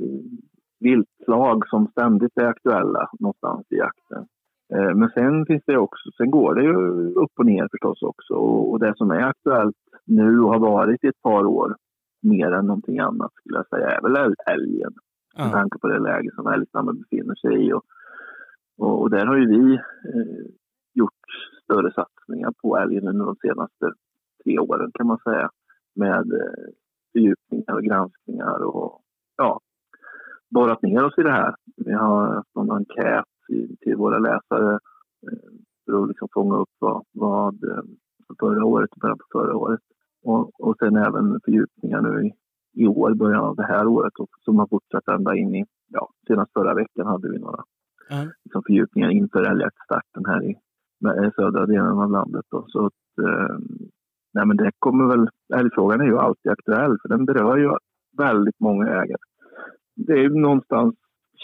viltslag 0.81 1.69
som 1.69 1.87
ständigt 1.87 2.39
är 2.39 2.47
aktuella 2.47 3.11
någonstans 3.21 3.67
i 3.71 3.77
jakten. 3.77 4.27
Eh, 4.75 4.95
Men 4.95 5.09
sen 5.15 5.47
finns 5.47 5.63
det 5.67 5.79
också, 5.79 6.11
sen 6.17 6.31
går 6.31 6.55
det 6.55 6.63
ju 6.63 6.75
upp 7.15 7.33
och 7.39 7.47
ner 7.47 7.69
förstås 7.71 8.03
också 8.03 8.35
och 8.35 8.79
det 8.81 8.93
som 8.97 9.11
är 9.11 9.21
aktuellt 9.23 9.77
nu 10.05 10.41
och 10.41 10.53
har 10.53 10.59
varit 10.59 11.05
i 11.05 11.07
ett 11.07 11.23
par 11.23 11.45
år 11.47 11.77
mer 12.23 12.53
än 12.53 12.67
någonting 12.67 12.99
annat 12.99 13.33
skulle 13.35 13.59
jag 13.59 13.69
säga 13.69 13.91
är 13.91 14.03
väl 14.03 14.17
äl- 14.17 14.43
älgen 14.55 14.93
med 15.39 15.53
tanke 15.53 15.79
på 15.79 15.89
det 15.89 15.99
läge 15.99 16.31
som 16.35 16.47
älgstammen 16.47 16.99
befinner 16.99 17.35
sig 17.35 17.67
i. 17.67 17.73
Och, 17.73 17.85
och, 18.79 19.01
och 19.03 19.11
där 19.11 19.27
har 19.27 19.37
ju 19.37 19.47
vi 19.47 19.75
eh, 19.75 20.47
gjort 20.95 21.13
större 21.63 21.93
satsningar 21.93 22.53
på 22.63 22.77
älgen 22.79 23.09
under 23.09 23.25
de 23.25 23.37
senaste 23.37 23.93
tre 24.45 24.59
åren 24.59 24.91
kan 24.95 25.07
man 25.07 25.19
säga. 25.19 25.51
Med 25.95 26.33
eh, 26.33 26.73
fördjupningar 27.13 27.75
och 27.75 27.83
granskningar 27.83 28.65
och 28.65 29.01
ja, 29.37 29.61
borrat 30.51 30.83
ner 30.83 31.05
oss 31.05 31.19
i 31.19 31.23
det 31.23 31.33
här. 31.33 31.55
Vi 31.77 31.93
har 31.93 32.35
haft 32.35 32.57
en 32.57 32.71
enkät 32.71 33.25
i, 33.49 33.77
till 33.77 33.97
våra 33.97 34.19
läsare 34.19 34.79
eh, 35.27 35.51
för 35.85 36.03
att 36.03 36.09
liksom 36.09 36.29
fånga 36.33 36.57
upp 36.57 36.75
vad, 36.79 37.05
vad 37.13 37.65
eh, 37.65 37.83
förra 38.41 38.65
året, 38.65 38.91
och 38.93 38.99
början 38.99 39.19
på 39.19 39.39
förra 39.39 39.57
året. 39.57 39.81
Och, 40.23 40.61
och 40.61 40.77
sen 40.79 40.97
även 40.97 41.41
fördjupningar 41.45 42.01
nu 42.01 42.27
i, 42.27 42.33
i 42.83 42.87
år, 42.87 43.15
början 43.15 43.45
av 43.45 43.57
det 43.57 43.67
här 43.67 43.87
året 43.87 44.13
och 44.19 44.31
som 44.45 44.59
har 44.59 44.67
fortsatt 44.67 45.09
ända 45.09 45.37
in 45.37 45.55
i, 45.55 45.65
ja, 45.89 46.09
senast 46.27 46.53
förra 46.53 46.75
veckan 46.75 47.07
hade 47.07 47.31
vi 47.31 47.39
några 47.39 47.65
Ja. 48.09 48.25
liksom 48.45 48.63
fördjupningar 48.67 49.11
inför 49.11 49.43
älgjaktstarten 49.51 50.25
här 50.27 50.45
i 50.45 50.55
med- 51.01 51.33
södra 51.37 51.67
delen 51.67 51.87
av 51.99 52.11
landet. 52.11 52.45
Då. 52.51 52.65
Så 52.69 52.87
att, 52.87 53.27
eh, 53.29 53.57
nej 54.35 54.47
men 54.47 54.57
det 54.57 54.71
kommer 54.79 55.07
väl, 55.07 55.29
älgfrågan 55.55 56.01
är 56.01 56.05
ju 56.05 56.19
alltid 56.19 56.53
aktuell 56.53 56.97
för 57.03 57.09
den 57.09 57.25
berör 57.25 57.57
ju 57.57 57.71
väldigt 58.19 58.61
många 58.61 58.87
ägare. 58.89 59.23
Det 59.97 60.13
är 60.13 60.17
ju 60.23 60.35
någonstans 60.35 60.95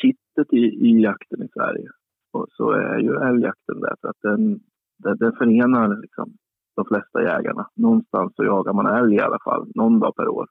kittet 0.02 0.52
i, 0.52 0.64
i 0.88 1.02
jakten 1.02 1.42
i 1.42 1.48
Sverige. 1.48 1.88
Och 2.32 2.46
så 2.50 2.70
är 2.70 2.98
ju 2.98 3.14
älgjakten 3.16 3.80
där 3.80 3.94
för 4.00 4.08
att 4.08 4.20
den, 4.22 4.60
den, 4.98 5.16
den 5.16 5.32
förenar 5.32 6.00
liksom 6.00 6.32
de 6.76 6.84
flesta 6.84 7.22
jägarna. 7.22 7.68
Någonstans 7.76 8.32
så 8.36 8.44
jagar 8.44 8.72
man 8.72 8.86
älg 8.86 9.14
i 9.14 9.20
alla 9.20 9.38
fall, 9.44 9.70
någon 9.74 10.00
dag 10.00 10.16
per 10.16 10.28
år. 10.28 10.46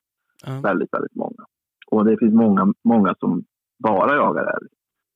Ja. 0.46 0.62
Väldigt, 0.64 0.94
väldigt 0.94 1.16
många. 1.16 1.46
Och 1.92 2.06
det 2.06 2.18
finns 2.18 2.34
många, 2.34 2.74
många 2.84 3.16
som 3.20 3.44
bara 3.84 4.16
jagar 4.16 4.44
älg 4.44 4.68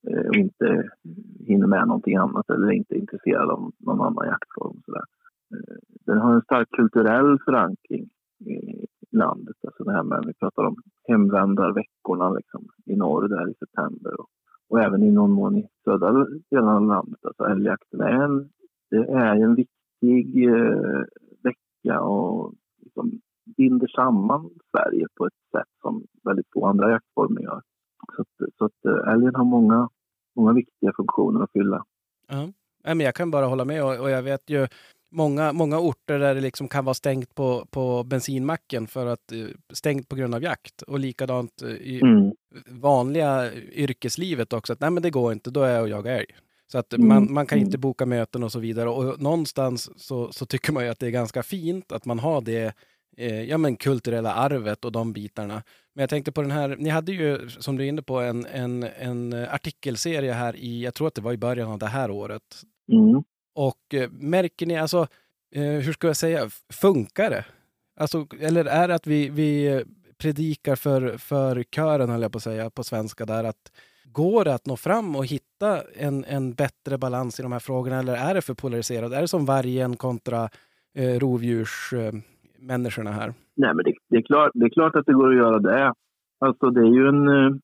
Eh, 0.10 0.28
och 0.28 0.36
inte 0.36 0.90
hinner 1.40 1.68
med 1.68 1.88
någonting 1.88 2.16
annat 2.16 2.50
eller 2.50 2.72
inte 2.72 2.96
är 2.96 3.00
intresserad 3.00 3.50
av 3.50 3.72
någon 3.80 4.02
annan 4.02 4.28
jaktform. 4.28 4.82
Så 4.86 4.92
där. 4.92 5.06
Eh, 5.54 5.78
den 6.06 6.18
har 6.18 6.34
en 6.34 6.42
stark 6.42 6.70
kulturell 6.72 7.40
förankring 7.46 8.10
i 8.46 8.86
landet. 9.12 9.56
Alltså 9.68 9.84
det 9.84 9.92
här 9.92 10.04
med, 10.04 10.24
vi 10.28 10.34
pratar 10.34 10.64
om 10.64 10.76
hemvändarveckorna 11.08 12.30
liksom, 12.30 12.68
i 12.86 12.96
norr 12.96 13.28
där 13.28 13.50
i 13.50 13.54
september 13.54 14.20
och, 14.20 14.28
och 14.70 14.82
även 14.82 15.04
i 15.04 15.12
någon 15.12 15.32
mån 15.32 15.58
i 15.58 15.68
södra 15.84 16.26
delen 16.52 16.70
av 16.70 16.88
landet. 16.88 17.20
Alltså 17.26 17.44
älgjakten 17.44 18.02
är 18.02 18.24
en, 18.24 18.50
det 18.90 19.12
är 19.12 19.36
en 19.36 19.56
viktig 19.56 20.46
eh, 20.48 21.04
vecka 21.44 22.02
och 22.02 22.54
liksom 22.84 23.12
binder 23.58 23.88
samman 23.88 24.50
Sverige 24.72 25.08
på 25.18 25.26
ett 25.26 25.34
sätt 25.52 25.70
som 25.82 26.04
väldigt 26.24 26.52
få 26.54 26.66
andra 26.66 26.92
jaktformer 26.92 27.42
gör. 27.42 27.62
Så 28.16 28.22
att, 28.22 28.54
så 28.58 28.66
att 28.66 28.86
eh, 28.86 29.14
älgen 29.14 29.36
har 29.36 29.46
många, 29.46 29.90
många 30.36 30.54
viktiga 30.54 30.92
funktioner 30.96 31.44
att 31.44 31.52
fylla. 31.52 31.84
Ja. 32.28 32.50
Men 32.84 33.00
jag 33.00 33.16
kan 33.16 33.32
bara 33.32 33.46
hålla 33.46 33.66
med 33.66 33.84
och, 33.84 34.00
och 34.00 34.10
jag 34.10 34.24
vet 34.24 34.50
ju 34.50 34.68
många, 35.12 35.54
många 35.54 35.80
orter 35.80 36.20
där 36.20 36.36
det 36.36 36.42
liksom 36.42 36.68
kan 36.68 36.86
vara 36.86 36.94
stängt 36.94 37.36
på, 37.36 37.66
på 37.72 38.04
bensinmacken 38.04 38.88
för 38.88 39.06
att 39.06 39.32
eh, 39.32 39.46
stängt 39.74 40.10
på 40.10 40.16
grund 40.16 40.36
av 40.36 40.44
jakt 40.44 40.82
och 40.82 41.00
likadant 41.00 41.62
eh, 41.62 41.70
i 41.70 42.02
Mm. 42.02 42.32
vanliga 42.70 43.54
yrkeslivet 43.54 44.54
också. 44.54 44.74
Att, 44.74 44.80
nej, 44.80 44.92
men 44.92 45.04
det 45.04 45.10
går 45.10 45.34
inte, 45.34 45.52
då 45.52 45.62
är 45.64 45.74
jag 45.74 45.82
och 45.82 45.90
jagar 45.90 46.16
älg. 46.18 46.26
Så 46.68 46.78
att 46.78 46.94
Mm. 46.94 47.08
man, 47.08 47.34
man 47.34 47.46
kan 47.46 47.58
Mm. 47.58 47.66
inte 47.66 47.78
boka 47.78 48.06
möten 48.06 48.44
och 48.44 48.52
så 48.52 48.60
vidare. 48.60 48.90
Och 48.90 49.22
någonstans 49.22 49.90
så, 50.08 50.32
så 50.32 50.46
tycker 50.46 50.74
man 50.74 50.84
ju 50.84 50.90
att 50.90 51.00
det 51.00 51.08
är 51.08 51.12
ganska 51.12 51.44
fint 51.44 51.92
att 51.92 52.06
man 52.06 52.20
har 52.20 52.42
det 52.42 52.74
eh, 53.18 53.44
ja, 53.44 53.58
men 53.58 53.76
kulturella 53.76 54.34
arvet 54.34 54.86
och 54.86 54.92
de 54.92 55.14
bitarna. 55.14 55.64
Men 55.94 56.02
jag 56.02 56.10
tänkte 56.10 56.32
på 56.32 56.42
den 56.42 56.52
här, 56.52 56.76
ni 56.80 56.90
hade 56.90 57.12
ju 57.12 57.50
som 57.50 57.78
du 57.78 57.84
är 57.84 57.88
inne 57.88 58.02
på 58.02 58.20
en, 58.20 58.46
en, 58.46 58.84
en 58.84 59.34
artikelserie 59.34 60.34
här 60.34 60.56
i, 60.56 60.84
jag 60.84 60.94
tror 60.94 61.08
att 61.08 61.16
det 61.16 61.22
var 61.22 61.34
i 61.34 61.38
början 61.38 61.72
av 61.72 61.80
det 61.80 61.88
här 61.88 62.12
året. 62.12 62.62
Mm. 62.92 63.24
Och 63.56 63.94
eh, 63.94 64.10
märker 64.10 64.66
ni, 64.66 64.78
alltså, 64.78 65.08
eh, 65.56 65.64
hur 65.64 65.94
ska 65.94 66.08
jag 66.08 66.18
säga, 66.18 66.50
funkar 66.74 67.30
det? 67.30 67.46
Alltså, 68.00 68.28
eller 68.40 68.66
är 68.66 68.88
det 68.88 68.96
att 68.96 69.08
vi, 69.08 69.30
vi 69.30 69.68
eh, 69.68 69.82
predikar 70.18 70.76
för, 70.76 71.18
för 71.18 71.64
kören, 71.64 72.10
höll 72.10 72.22
jag 72.22 72.32
på 72.32 72.38
att 72.38 72.44
säga, 72.44 72.70
på 72.70 72.84
svenska 72.84 73.26
där, 73.26 73.44
att 73.44 73.72
går 74.06 74.46
det 74.46 74.54
att 74.54 74.66
nå 74.66 74.78
fram 74.78 75.16
och 75.16 75.26
hitta 75.26 75.82
en, 75.96 76.26
en 76.26 76.54
bättre 76.54 76.98
balans 76.98 77.40
i 77.40 77.44
de 77.44 77.52
här 77.52 77.60
frågorna, 77.60 78.00
eller 78.00 78.14
är 78.14 78.34
det 78.34 78.42
för 78.42 78.54
polariserat? 78.54 79.12
Är 79.12 79.22
det 79.22 79.28
som 79.28 79.46
vargen 79.46 79.98
kontra 79.98 80.50
eh, 80.96 81.20
rovdjursmänniskorna 81.20 82.18
eh, 82.18 82.22
människorna 82.60 83.12
här? 83.12 83.34
Nej, 83.56 83.74
men 83.76 83.84
det, 83.86 83.94
det, 84.10 84.18
är 84.18 84.22
klart, 84.22 84.52
det 84.54 84.66
är 84.66 84.70
klart 84.70 84.96
att 84.96 85.06
det 85.06 85.14
går 85.14 85.30
att 85.30 85.38
göra 85.38 85.60
det. 85.60 85.94
Alltså 86.40 86.70
det 86.70 86.82
är 86.82 86.94
ju 86.94 87.08
en, 87.08 87.28
eh, 87.28 87.56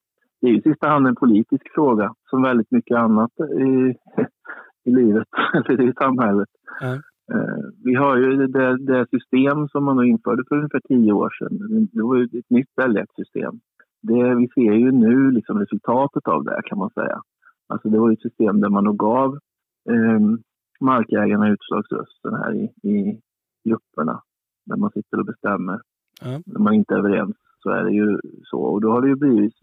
det 0.42 0.48
är 0.48 0.58
i 0.58 0.62
sista 0.62 0.88
hand 0.88 1.08
en 1.08 1.16
politisk 1.16 1.64
fråga 1.74 2.14
som 2.30 2.42
väldigt 2.42 2.72
mycket 2.72 2.98
annat 2.98 3.32
i, 3.39 3.96
i 4.89 4.92
livet, 4.92 5.28
eller 5.70 5.89
i 5.89 5.94
samhället. 5.94 6.50
Eh, 7.34 7.64
Vi 7.84 7.94
har 7.96 8.18
ju 8.18 8.48
det, 8.48 8.78
det 8.78 9.06
system 9.10 9.68
som 9.68 9.84
man 9.84 10.06
införde 10.06 10.44
för 10.50 10.56
ungefär 10.56 10.82
tio 10.88 11.12
år 11.12 11.30
sedan. 11.39 11.88
Det 11.94 12.04
var 12.04 12.16
ju 12.16 12.24
ett 12.24 12.50
nytt 12.50 12.80
älgjaktssystem. 12.82 13.60
Det, 14.02 14.36
vi 14.36 14.48
ser 14.48 14.74
ju 14.74 14.92
nu 14.92 15.32
liksom 15.32 15.60
resultatet 15.60 16.28
av 16.28 16.44
det 16.44 16.62
kan 16.66 16.78
man 16.78 16.89
säga. 16.89 17.22
Alltså 17.68 17.89
det 17.89 18.00
var 18.00 18.12
ett 18.12 18.22
system 18.22 18.62
där 18.62 18.70
man 18.70 18.84
då 18.84 18.94
gav 18.94 19.39
eh, 19.89 20.20
markägarna 20.82 21.50
utslagsrösten 21.50 22.34
här 22.34 22.54
i, 22.56 22.89
i 22.89 23.20
grupperna. 23.70 24.22
Där 24.66 24.78
man 24.78 24.91
sitter 24.91 25.20
och 25.20 25.26
bestämmer. 25.26 25.82
Ja. 26.22 26.41
När 26.45 26.59
man 26.59 26.74
inte 26.74 26.93
är 26.93 26.97
överens 26.97 27.36
så 27.59 27.70
är 27.70 27.84
det 27.84 27.91
ju 27.91 28.20
så. 28.43 28.59
Och 28.62 28.82
då 28.82 28.91
har 28.91 29.01
det 29.01 29.07
ju 29.07 29.16
blivit, 29.16 29.53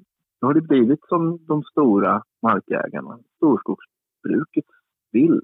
då 0.41 0.47
har 0.47 0.55
det 0.55 0.61
blivit 0.61 1.01
som 1.09 1.39
de 1.49 1.63
stora 1.63 2.23
markägarna, 2.43 3.19
storskogsbruket 3.37 4.65
vill 5.13 5.41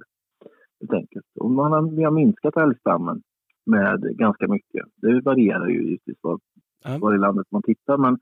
helt 0.80 0.92
enkelt. 0.92 1.26
Och 1.40 1.50
man 1.50 1.72
har, 1.72 1.96
vi 1.96 2.02
har 2.04 2.10
minskat 2.10 2.56
älgstammen 2.56 3.22
med 3.66 4.00
ganska 4.16 4.48
mycket. 4.48 4.86
Det 4.96 5.20
varierar 5.20 5.68
ju 5.68 5.82
givetvis 5.84 6.18
var, 6.20 6.38
Ja. 6.84 6.98
var 7.00 7.14
i 7.14 7.18
landet 7.18 7.46
man 7.50 7.62
tittar 7.62 7.98
men, 7.98 8.18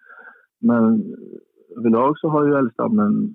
men 0.61 1.15
överlag 1.77 2.19
så 2.19 2.29
har 2.29 2.47
ju 2.47 2.55
älgstammen 2.55 3.35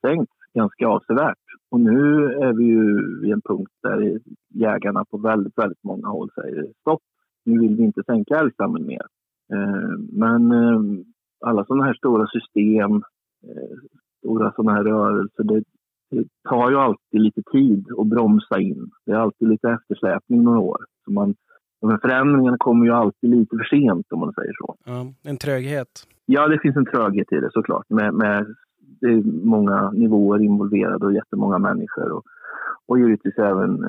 sänkts 0.00 0.32
ganska 0.54 0.88
avsevärt. 0.88 1.38
Och 1.70 1.80
nu 1.80 2.24
är 2.24 2.52
vi 2.52 2.64
ju 2.64 3.20
vid 3.20 3.32
en 3.32 3.40
punkt 3.40 3.72
där 3.82 4.20
jägarna 4.48 5.04
på 5.04 5.18
väldigt, 5.18 5.58
väldigt 5.58 5.84
många 5.84 6.08
håll 6.08 6.30
säger 6.34 6.66
stopp. 6.80 7.02
Nu 7.48 7.58
vill 7.58 7.76
vi 7.76 7.82
inte 7.82 8.02
sänka 8.06 8.38
älgstammen 8.38 8.86
mer. 8.86 9.06
Eh, 9.52 9.98
men 10.12 10.52
eh, 10.52 10.80
alla 11.40 11.64
sådana 11.64 11.84
här 11.84 11.94
stora 11.94 12.26
system, 12.26 12.92
eh, 13.48 13.78
stora 14.18 14.52
sådana 14.56 14.72
här 14.72 14.84
rörelser, 14.84 15.44
det, 15.44 15.62
det 16.10 16.24
tar 16.48 16.70
ju 16.70 16.76
alltid 16.76 17.20
lite 17.20 17.42
tid 17.52 17.86
att 17.98 18.06
bromsa 18.06 18.60
in. 18.60 18.90
Det 19.06 19.12
är 19.12 19.16
alltid 19.16 19.48
lite 19.48 19.68
eftersläpning 19.70 20.42
några 20.42 20.58
år. 20.58 20.84
Så 21.04 21.12
man, 21.12 21.34
de 21.80 21.90
här 21.90 21.98
förändringarna 21.98 22.56
kommer 22.58 22.86
ju 22.86 22.92
alltid 22.92 23.30
lite 23.30 23.56
för 23.56 23.64
sent 23.64 24.06
om 24.12 24.20
man 24.20 24.32
säger 24.32 24.52
så. 24.52 24.76
Ja, 24.84 25.06
en 25.30 25.36
tröghet. 25.36 26.06
Ja, 26.26 26.48
det 26.48 26.58
finns 26.62 26.76
en 26.76 26.86
tröghet 26.86 27.32
i 27.32 27.36
det 27.40 27.50
såklart. 27.52 27.90
Med, 27.90 28.14
med, 28.14 28.54
det 29.00 29.06
är 29.06 29.22
många 29.46 29.90
nivåer 29.90 30.42
involverade 30.42 31.06
och 31.06 31.14
jättemånga 31.14 31.58
människor. 31.58 32.12
Och, 32.12 32.24
och 32.86 32.98
givetvis 32.98 33.38
även 33.38 33.84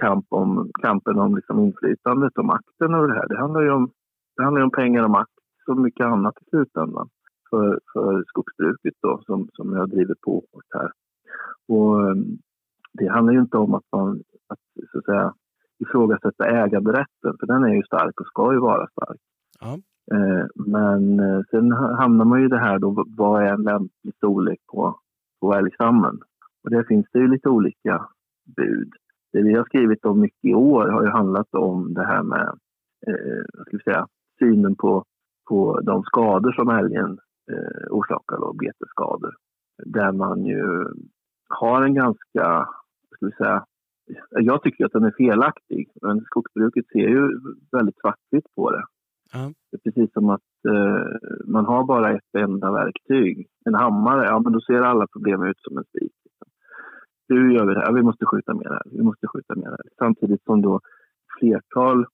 kamp 0.00 0.26
om, 0.28 0.70
kampen 0.82 1.18
om 1.18 1.36
liksom 1.36 1.58
inflytandet 1.60 2.38
och 2.38 2.44
makten 2.44 2.94
över 2.94 3.08
det 3.08 3.14
här. 3.14 3.28
Det 3.28 3.38
handlar 3.38 3.62
ju 3.62 3.70
om, 3.70 3.90
det 4.36 4.42
handlar 4.42 4.62
om 4.62 4.70
pengar 4.70 5.02
och 5.04 5.10
makt 5.10 5.32
som 5.64 5.82
mycket 5.82 6.06
annat 6.06 6.34
i 6.40 6.44
slutändan 6.50 7.08
för, 7.50 7.80
för 7.92 8.24
skogsbruket 8.26 8.94
då, 9.02 9.20
som, 9.26 9.48
som 9.52 9.72
jag 9.76 9.90
driver 9.90 10.14
på 10.24 10.44
här. 10.74 10.90
Och 11.68 12.08
eh, 12.08 12.14
det 12.92 13.08
handlar 13.08 13.32
ju 13.32 13.40
inte 13.40 13.56
om 13.56 13.74
att 13.74 13.84
man 13.92 14.22
att, 14.48 14.58
så 14.92 14.98
att 14.98 15.04
säga, 15.04 15.34
ifrågasätta 15.78 16.44
äganderätten, 16.44 17.36
för 17.40 17.46
den 17.46 17.64
är 17.64 17.74
ju 17.74 17.82
stark 17.82 18.20
och 18.20 18.26
ska 18.26 18.52
ju 18.52 18.58
vara 18.58 18.86
stark. 18.86 19.20
Ja. 19.60 19.78
Eh, 20.16 20.46
men 20.54 21.20
eh, 21.20 21.40
sen 21.50 21.72
hamnar 21.72 22.24
man 22.24 22.40
ju 22.40 22.46
i 22.46 22.48
det 22.48 22.58
här 22.58 22.78
då, 22.78 23.04
vad 23.16 23.42
är 23.42 23.52
en 23.52 23.62
lämplig 23.62 24.14
storlek 24.16 24.58
på, 24.72 25.00
på 25.40 25.54
älgstammen? 25.54 26.18
Och 26.64 26.70
där 26.70 26.82
finns 26.82 27.06
det 27.12 27.18
ju 27.18 27.28
lite 27.28 27.48
olika 27.48 28.06
bud. 28.56 28.92
Det 29.32 29.42
vi 29.42 29.54
har 29.54 29.64
skrivit 29.64 30.04
om 30.04 30.20
mycket 30.20 30.44
i 30.44 30.54
år 30.54 30.88
har 30.88 31.02
ju 31.02 31.08
handlat 31.08 31.54
om 31.54 31.94
det 31.94 32.06
här 32.06 32.22
med 32.22 32.48
eh, 33.06 33.62
ska 33.66 33.76
vi 33.76 33.82
säga, 33.82 34.06
synen 34.38 34.76
på, 34.76 35.04
på 35.48 35.80
de 35.80 36.02
skador 36.02 36.52
som 36.52 36.68
älgen 36.68 37.18
eh, 37.52 37.86
orsakar, 37.90 38.36
då, 38.36 38.52
betesskador. 38.52 39.34
Där 39.84 40.12
man 40.12 40.44
ju 40.44 40.84
har 41.48 41.82
en 41.82 41.94
ganska, 41.94 42.68
ska 43.14 43.26
vi 43.26 43.32
säga, 43.32 43.64
jag 44.30 44.62
tycker 44.62 44.84
att 44.84 44.92
den 44.92 45.04
är 45.04 45.14
felaktig, 45.18 45.90
men 46.02 46.20
skogsbruket 46.20 46.88
ser 46.88 47.08
ju 47.08 47.40
väldigt 47.72 48.00
svartvitt 48.00 48.54
på 48.56 48.70
det. 48.70 48.84
Ja. 49.32 49.52
Det 49.70 49.76
är 49.76 49.90
precis 49.90 50.12
som 50.12 50.30
att 50.30 50.50
eh, 50.68 51.04
man 51.46 51.66
har 51.66 51.84
bara 51.84 52.12
ett 52.16 52.34
enda 52.38 52.72
verktyg, 52.72 53.48
en 53.64 53.74
hammare, 53.74 54.24
ja 54.24 54.40
men 54.40 54.52
då 54.52 54.60
ser 54.60 54.80
alla 54.80 55.06
problem 55.06 55.42
ut 55.42 55.60
som 55.60 55.78
en 55.78 55.84
spik. 55.84 56.12
Hur 57.34 57.50
gör 57.54 57.66
vi 57.66 57.74
det 57.74 57.80
här? 57.80 57.92
Vi 57.92 58.02
måste 58.02 58.26
skjuta 58.26 58.54
mer 58.54 58.68
här. 58.68 58.82
Vi 58.92 59.02
måste 59.02 59.26
skjuta 59.26 59.54
mer 59.54 59.66
här. 59.66 59.82
Samtidigt 59.98 60.44
som 60.44 60.62
då 60.62 60.80
flertal 61.38 62.06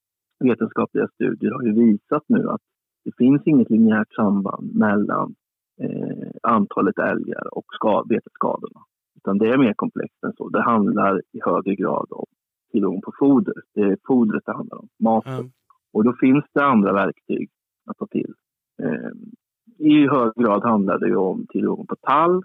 vetenskapliga 0.44 1.08
studier 1.08 1.52
har 1.52 1.62
ju 1.62 1.72
visat 1.72 2.22
nu 2.26 2.48
att 2.48 2.60
det 3.04 3.16
finns 3.18 3.42
inget 3.44 3.70
linjärt 3.70 4.14
samband 4.14 4.74
mellan 4.74 5.34
eh, 5.80 6.30
antalet 6.42 6.98
älgar 6.98 7.54
och 7.54 7.64
skad, 7.72 8.08
betesskadorna. 8.08 8.80
Utan 9.16 9.38
det 9.38 9.48
är 9.48 9.58
mer 9.58 9.74
komplext 9.74 10.24
än 10.24 10.32
så. 10.36 10.48
Det 10.48 10.62
handlar 10.62 11.18
i 11.32 11.40
högre 11.44 11.74
grad 11.74 12.06
om 12.10 12.26
tillgång 12.72 13.00
på 13.00 13.12
foder. 13.18 13.54
Det 13.74 13.80
är 13.80 13.96
fodret 14.06 14.42
det 14.46 14.52
handlar 14.52 14.78
om, 14.78 14.88
maten. 15.00 15.32
Ja. 15.32 15.44
Och 15.92 16.04
då 16.04 16.12
finns 16.20 16.44
det 16.52 16.64
andra 16.64 16.92
verktyg 16.92 17.50
att 17.86 17.96
ta 17.96 18.06
till. 18.06 18.34
Eh, 18.82 19.10
I 19.78 20.08
hög 20.08 20.32
grad 20.34 20.64
handlar 20.64 20.98
det 20.98 21.16
om 21.16 21.46
tillgång 21.48 21.86
på 21.86 21.96
tall. 21.96 22.42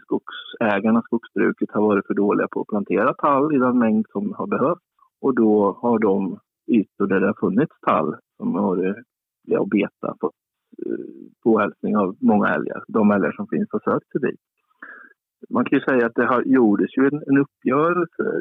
Skogsägarna, 0.00 1.02
skogsbruket 1.02 1.70
har 1.70 1.82
varit 1.82 2.06
för 2.06 2.14
dåliga 2.14 2.48
på 2.50 2.60
att 2.60 2.66
plantera 2.66 3.14
tall 3.14 3.54
i 3.54 3.58
den 3.58 3.78
mängd 3.78 4.06
som 4.12 4.32
har 4.32 4.46
behövts. 4.46 4.84
Och 5.20 5.34
då 5.34 5.78
har 5.82 5.98
de 5.98 6.38
ytor 6.66 7.06
där 7.06 7.20
det 7.20 7.26
har 7.26 7.40
funnits 7.40 7.80
tall 7.80 8.16
som 8.36 8.54
har 8.54 8.62
varit 8.62 8.96
ja, 9.42 9.64
betat 9.64 9.90
beta 10.00 10.16
fått 10.20 10.34
eh, 10.86 11.04
påhälsning 11.42 11.96
av 11.96 12.16
många 12.20 12.48
älgar. 12.48 12.84
De 12.88 13.10
älgar 13.10 13.32
som 13.32 13.46
finns 13.46 13.68
har 13.72 13.80
sökt 13.80 14.10
sig 14.10 14.20
dit. 14.20 14.40
Man 15.50 15.64
kan 15.64 15.78
ju 15.78 15.84
säga 15.84 16.06
att 16.06 16.14
det 16.14 16.26
har, 16.26 16.42
gjordes 16.42 16.96
ju 16.96 17.06
en, 17.06 17.22
en 17.26 17.38
uppgörelse, 17.38 18.40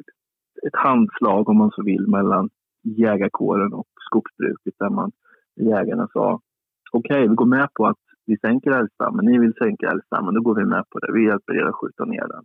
ett 0.68 0.76
handslag 0.76 1.50
om 1.50 1.58
man 1.58 1.72
så 1.72 1.84
vill, 1.84 2.08
mellan 2.08 2.50
jägarkåren 2.84 3.74
och 3.74 3.88
skogsbruket 4.00 4.74
där 4.80 4.90
man, 4.90 5.12
jägarna 5.56 6.08
sa 6.14 6.40
okej, 6.92 7.28
vi 7.28 7.36
går 7.36 7.46
med 7.46 7.68
på 7.74 7.86
att 7.86 8.04
vi 8.26 8.38
sänker 8.38 8.72
älgstammen, 8.72 9.26
ni 9.26 9.40
vill 9.40 9.54
sänka 9.54 9.90
älgstammen, 9.92 10.34
då 10.34 10.42
går 10.42 10.56
vi 10.56 10.66
med 10.66 10.84
på 10.90 11.00
det. 11.00 11.14
Vi 11.14 11.26
hjälper 11.26 11.54
er 11.54 11.66
att 11.66 11.76
skjuta 11.76 12.06
ner 12.06 12.28
den. 12.28 12.44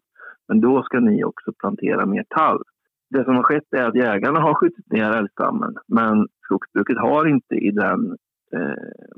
Men 0.49 0.61
då 0.61 0.83
ska 0.83 1.01
ni 1.01 1.25
också 1.25 1.53
plantera 1.59 2.07
mer 2.07 2.25
tall. 2.29 2.63
Det 3.11 3.25
som 3.25 3.37
har 3.37 3.43
skett 3.43 3.73
är 3.77 3.85
att 3.87 3.95
jägarna 3.95 4.41
har 4.41 4.55
skjutit 4.55 4.93
ner 4.93 5.11
älgstammen, 5.11 5.75
men 5.89 6.29
skogsbruket 6.45 6.99
har 6.99 7.27
inte 7.27 7.55
i 7.55 7.71
den 7.71 8.17
eh, 8.53 9.09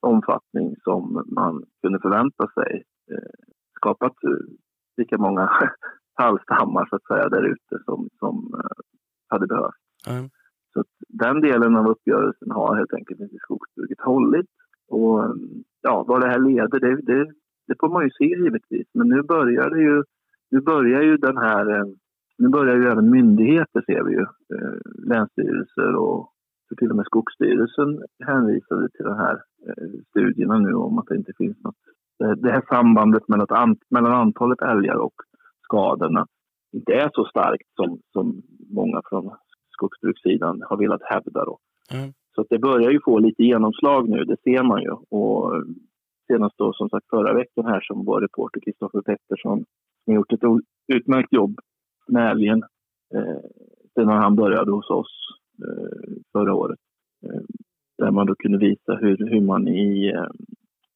omfattning 0.00 0.76
som 0.84 1.24
man 1.26 1.64
kunde 1.82 1.98
förvänta 2.00 2.48
sig 2.54 2.84
eh, 3.12 3.34
skapat 3.76 4.24
eh, 4.24 4.46
lika 4.96 5.18
många 5.18 5.50
tallstammar 6.18 6.86
så 6.90 6.96
att 6.96 7.06
säga 7.06 7.28
där 7.28 7.42
ute 7.42 7.84
som, 7.84 8.08
som 8.18 8.54
eh, 8.54 8.84
hade 9.28 9.46
behövts. 9.46 9.78
Ja. 10.06 10.28
Så 10.72 10.84
den 11.08 11.40
delen 11.40 11.76
av 11.76 11.88
uppgörelsen 11.88 12.50
har 12.50 12.76
helt 12.76 12.92
enkelt 12.92 13.20
inte 13.20 13.36
skogsbruket 13.38 14.00
hållit. 14.00 14.50
Och 14.88 15.34
ja, 15.86 16.04
vad 16.08 16.20
det 16.20 16.28
här 16.28 16.38
leder, 16.38 16.80
det, 16.80 16.94
det, 17.10 17.24
det 17.68 17.76
får 17.80 17.88
man 17.88 18.04
ju 18.04 18.10
se 18.10 18.24
givetvis. 18.24 18.88
Men 18.94 19.08
nu 19.08 19.22
börjar 19.22 19.70
det 19.70 19.80
ju, 19.80 20.02
nu 20.50 20.60
börjar 20.60 21.02
ju 21.02 21.16
den 21.16 21.36
här, 21.36 21.64
eh, 21.74 21.86
nu 22.38 22.48
börjar 22.48 22.76
ju 22.76 22.86
även 22.92 23.10
myndigheter 23.10 23.80
ser 23.86 24.02
vi 24.04 24.12
ju, 24.12 24.26
eh, 24.54 24.76
länsstyrelser 25.12 25.94
och 25.96 26.32
till 26.78 26.90
och 26.90 26.96
med 26.96 27.06
Skogsstyrelsen 27.06 27.90
hänvisade 28.26 28.88
till 28.88 29.04
de 29.04 29.16
här 29.16 29.36
eh, 29.68 29.88
studierna 30.10 30.58
nu 30.58 30.72
om 30.74 30.98
att 30.98 31.06
det 31.06 31.16
inte 31.16 31.32
finns 31.38 31.58
något, 31.64 31.82
det, 32.18 32.34
det 32.34 32.50
här 32.50 32.64
sambandet 32.68 33.28
mellan, 33.28 33.46
an, 33.50 33.76
mellan 33.90 34.12
antalet 34.12 34.62
älgar 34.62 34.96
och 34.96 35.14
skadorna 35.62 36.26
inte 36.72 36.92
är 36.92 37.10
så 37.12 37.24
starkt 37.24 37.68
som, 37.74 38.00
som 38.12 38.42
många 38.70 39.00
från 39.08 39.30
skogsbrukssidan 39.70 40.62
har 40.68 40.76
velat 40.76 41.02
hävda. 41.02 41.44
Då. 41.44 41.58
Mm. 41.94 42.12
Så 42.36 42.42
att 42.42 42.50
det 42.50 42.58
börjar 42.58 42.90
ju 42.90 43.00
få 43.04 43.18
lite 43.18 43.42
genomslag 43.42 44.08
nu, 44.08 44.24
det 44.24 44.36
ser 44.44 44.62
man 44.62 44.82
ju. 44.82 44.90
Och 44.90 45.64
senast 46.26 46.58
då 46.58 46.72
som 46.72 46.88
sagt 46.88 47.08
förra 47.10 47.34
veckan 47.34 47.64
här 47.66 47.80
som 47.80 48.04
vår 48.04 48.20
reporter 48.20 48.60
Kristoffer 48.60 49.00
Pettersson 49.00 49.64
som 50.04 50.12
har 50.12 50.14
gjort 50.14 50.32
ett 50.32 50.40
utmärkt 50.94 51.32
jobb 51.32 51.60
med 52.08 52.30
älgen 52.30 52.62
eh, 53.14 53.40
sedan 53.94 54.08
han 54.08 54.36
började 54.36 54.72
hos 54.72 54.90
oss 54.90 55.12
eh, 55.62 56.12
förra 56.32 56.54
året. 56.54 56.78
Eh, 57.26 57.42
där 57.98 58.10
man 58.10 58.26
då 58.26 58.34
kunde 58.34 58.58
visa 58.58 58.94
hur, 58.94 59.16
hur 59.16 59.40
man 59.40 59.68
i, 59.68 60.08
eh, 60.08 60.30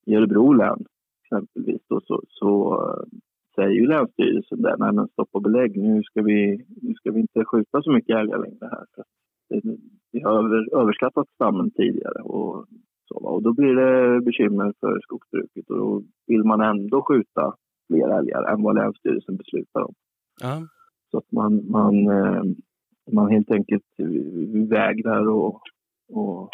i 0.06 0.14
Örebro 0.14 0.52
län 0.52 0.84
exempelvis 1.24 1.82
då, 1.88 2.00
så, 2.00 2.22
så 2.28 2.74
eh, 2.74 3.18
säger 3.54 3.70
ju 3.70 3.86
Länsstyrelsen 3.86 4.62
där, 4.62 4.76
nej 4.78 4.92
men 4.92 5.08
stopp 5.08 5.28
och 5.32 5.42
belägg, 5.42 5.76
nu 5.76 6.02
ska 6.02 6.22
vi, 6.22 6.64
nu 6.82 6.94
ska 6.94 7.10
vi 7.10 7.20
inte 7.20 7.44
skjuta 7.44 7.82
så 7.82 7.92
mycket 7.92 8.16
älgar 8.16 8.38
längre 8.38 8.68
här. 8.70 8.86
Det, 9.48 9.60
vi 10.20 10.24
har 10.24 10.44
över, 10.44 10.80
överskattat 10.80 11.28
stammen 11.34 11.70
tidigare 11.70 12.22
och 12.22 12.66
så. 13.08 13.14
Och 13.14 13.42
då 13.42 13.52
blir 13.52 13.74
det 13.74 14.20
bekymmer 14.20 14.72
för 14.80 15.00
skogsbruket 15.00 15.70
och 15.70 15.76
då 15.76 16.02
vill 16.26 16.44
man 16.44 16.60
ändå 16.60 17.02
skjuta 17.02 17.54
fler 17.86 18.18
älgar 18.18 18.52
än 18.52 18.62
vad 18.62 18.74
Länsstyrelsen 18.74 19.36
beslutar 19.36 19.80
om. 19.80 19.94
Ja. 20.40 20.62
Så 21.10 21.18
att 21.18 21.32
man, 21.32 21.70
man, 21.70 22.06
eh, 22.06 22.42
man 23.12 23.30
helt 23.30 23.50
enkelt 23.50 23.84
vägrar 24.68 25.48
att 25.48 25.62
och 26.12 26.48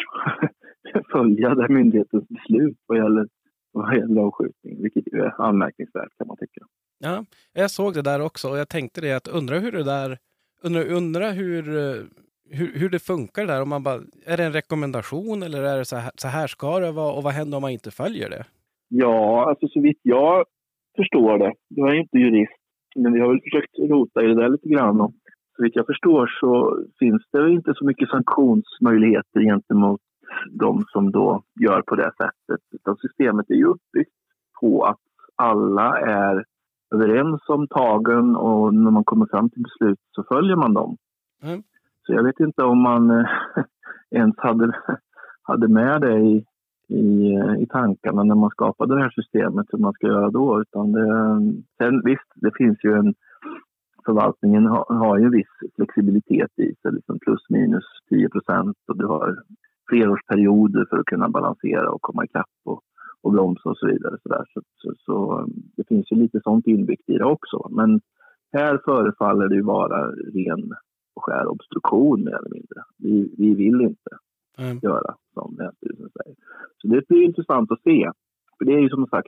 följa 1.11 1.55
den 1.55 1.73
myndighetens 1.73 2.27
beslut 2.27 2.77
vad 2.85 2.97
gäller, 2.97 3.27
vad 3.71 3.95
gäller 3.97 4.21
avskjutning, 4.21 4.81
vilket 4.81 5.07
är 5.07 5.41
anmärkningsvärt 5.41 6.17
kan 6.17 6.27
man 6.27 6.37
tycka. 6.37 6.61
Ja, 6.99 7.25
jag 7.53 7.71
såg 7.71 7.93
det 7.93 8.01
där 8.01 8.21
också 8.21 8.49
och 8.49 8.57
jag 8.57 8.69
tänkte 8.69 9.01
det 9.01 9.13
att 9.13 9.27
undra 9.27 9.59
hur 9.59 9.71
det 9.71 9.83
där, 9.83 10.17
undra, 10.63 10.83
undra 10.83 11.31
hur, 11.31 11.77
eh, 11.77 12.03
hur, 12.51 12.79
hur 12.79 12.89
det 12.89 12.99
funkar 12.99 13.45
där. 13.45 13.61
Om 13.61 13.69
man 13.69 13.83
bara, 13.83 13.99
är 14.25 14.37
det 14.37 14.43
en 14.43 14.53
rekommendation 14.53 15.43
eller 15.43 15.63
är 15.63 15.77
det 15.77 15.85
så 15.85 15.95
här, 15.95 16.11
så 16.15 16.27
här 16.27 16.47
ska 16.47 16.79
det 16.79 16.91
vara 16.91 17.13
och 17.13 17.23
vad 17.23 17.33
händer 17.33 17.57
om 17.57 17.61
man 17.61 17.71
inte 17.71 17.91
följer 17.91 18.29
det? 18.29 18.45
Ja, 18.89 19.49
alltså 19.49 19.67
så 19.67 19.81
vitt 19.81 19.99
jag 20.01 20.45
förstår 20.95 21.37
det, 21.37 21.53
jag 21.67 21.89
är 21.89 21.95
inte 21.95 22.17
jurist, 22.17 22.61
men 22.95 23.13
vi 23.13 23.19
har 23.19 23.27
väl 23.27 23.41
försökt 23.41 23.79
rota 23.89 24.23
i 24.23 24.27
det 24.27 24.35
där 24.35 24.49
lite 24.49 24.69
grann. 24.69 25.01
Och 25.01 25.13
så 25.55 25.63
vitt 25.63 25.75
jag 25.75 25.85
förstår 25.85 26.27
så 26.39 26.79
finns 26.99 27.23
det 27.31 27.51
inte 27.51 27.73
så 27.75 27.85
mycket 27.85 28.09
sanktionsmöjligheter 28.09 29.41
gentemot 29.41 30.01
de 30.51 30.85
som 30.87 31.11
då 31.11 31.43
gör 31.59 31.81
på 31.81 31.95
det 31.95 32.11
sättet. 32.17 32.61
Utan 32.75 32.97
systemet 32.97 33.49
är 33.49 33.55
ju 33.55 33.65
uppbyggt 33.65 34.13
på 34.61 34.83
att 34.83 34.99
alla 35.35 35.99
är 35.99 36.45
överens 36.95 37.41
om 37.47 37.67
tagen 37.67 38.35
och 38.35 38.73
när 38.73 38.91
man 38.91 39.03
kommer 39.03 39.25
fram 39.25 39.49
till 39.49 39.63
beslut 39.63 39.99
så 40.11 40.23
följer 40.23 40.55
man 40.55 40.73
dem. 40.73 40.97
Mm. 41.43 41.63
Så 42.07 42.13
jag 42.13 42.23
vet 42.23 42.39
inte 42.39 42.63
om 42.63 42.81
man 42.81 43.11
eh, 43.11 43.25
ens 44.11 44.35
hade, 44.37 44.71
hade 45.41 45.67
med 45.67 46.01
det 46.01 46.19
i, 46.19 46.45
i, 46.87 47.35
eh, 47.35 47.55
i 47.61 47.67
tankarna 47.69 48.23
när 48.23 48.35
man 48.35 48.49
skapade 48.49 48.95
det 48.95 49.01
här 49.01 49.09
systemet, 49.09 49.65
hur 49.69 49.79
man 49.79 49.93
ska 49.93 50.07
göra 50.07 50.29
då. 50.29 50.61
Utan 50.61 50.91
det, 50.91 51.07
sen 51.77 52.01
visst, 52.05 52.31
det 52.35 52.51
finns 52.57 52.83
ju 52.83 52.93
en... 52.93 53.13
Förvaltningen 54.05 54.65
har, 54.65 54.85
har 54.89 55.17
ju 55.17 55.25
en 55.25 55.31
viss 55.31 55.55
flexibilitet 55.75 56.59
i 56.59 56.75
sig, 56.81 56.91
liksom 56.91 57.19
plus 57.19 57.49
minus 57.49 57.83
10 58.09 58.29
procent 58.29 58.77
och 58.87 58.97
du 58.97 59.05
har 59.05 59.35
flerårsperioder 59.89 60.85
för 60.89 60.97
att 60.97 61.05
kunna 61.05 61.29
balansera 61.29 61.89
och 61.91 62.01
komma 62.01 62.25
ikapp 62.25 62.55
och, 62.65 62.81
och 63.21 63.31
bromsa 63.31 63.69
och 63.69 63.77
så 63.77 63.87
vidare. 63.87 64.17
Så, 64.23 64.29
där. 64.29 64.45
Så, 64.53 64.61
så, 64.75 64.93
så 64.97 65.47
det 65.77 65.87
finns 65.87 66.11
ju 66.11 66.15
lite 66.15 66.39
sånt 66.43 66.67
inbyggt 66.67 67.09
i 67.09 67.17
det 67.17 67.25
också. 67.25 67.67
Men 67.71 68.01
här 68.53 68.81
förefaller 68.85 69.47
det 69.47 69.55
ju 69.55 69.61
vara 69.61 70.11
ren 70.11 70.73
och 71.17 71.23
skär 71.23 71.47
obstruktion 71.47 72.23
mer 72.23 72.35
eller 72.39 72.49
mindre. 72.49 72.79
Vi, 72.97 73.35
vi 73.37 73.53
vill 73.55 73.81
inte 73.81 74.11
Mm. 74.59 74.79
göra 74.81 75.15
som 75.33 75.55
Länsstyrelsen 75.59 76.09
säger. 76.23 76.35
Så 76.77 76.87
det 76.87 77.07
blir 77.07 77.23
intressant 77.23 77.71
att 77.71 77.81
se. 77.81 78.11
För 78.57 78.65
det 78.65 78.73
är 78.73 78.79
ju 78.79 78.89
som 78.89 79.07
sagt, 79.07 79.27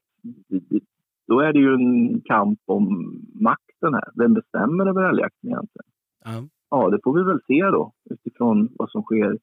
då 1.28 1.40
är 1.40 1.54
det 1.54 1.60
ju 1.60 1.74
en 1.74 2.22
kamp 2.22 2.60
om 2.66 2.86
makten 3.34 3.94
här. 3.94 4.10
Vem 4.16 4.34
bestämmer 4.34 4.86
över 4.86 5.04
älgjakten 5.10 5.50
egentligen? 5.50 5.86
Ja. 6.26 6.44
Ja, 6.70 6.90
det 6.90 7.00
får 7.04 7.14
vi 7.14 7.24
väl 7.24 7.40
se 7.48 7.62
då 7.72 7.92
utifrån 8.10 8.70
vad 8.72 8.90
som 8.92 9.02
sker 9.04 9.34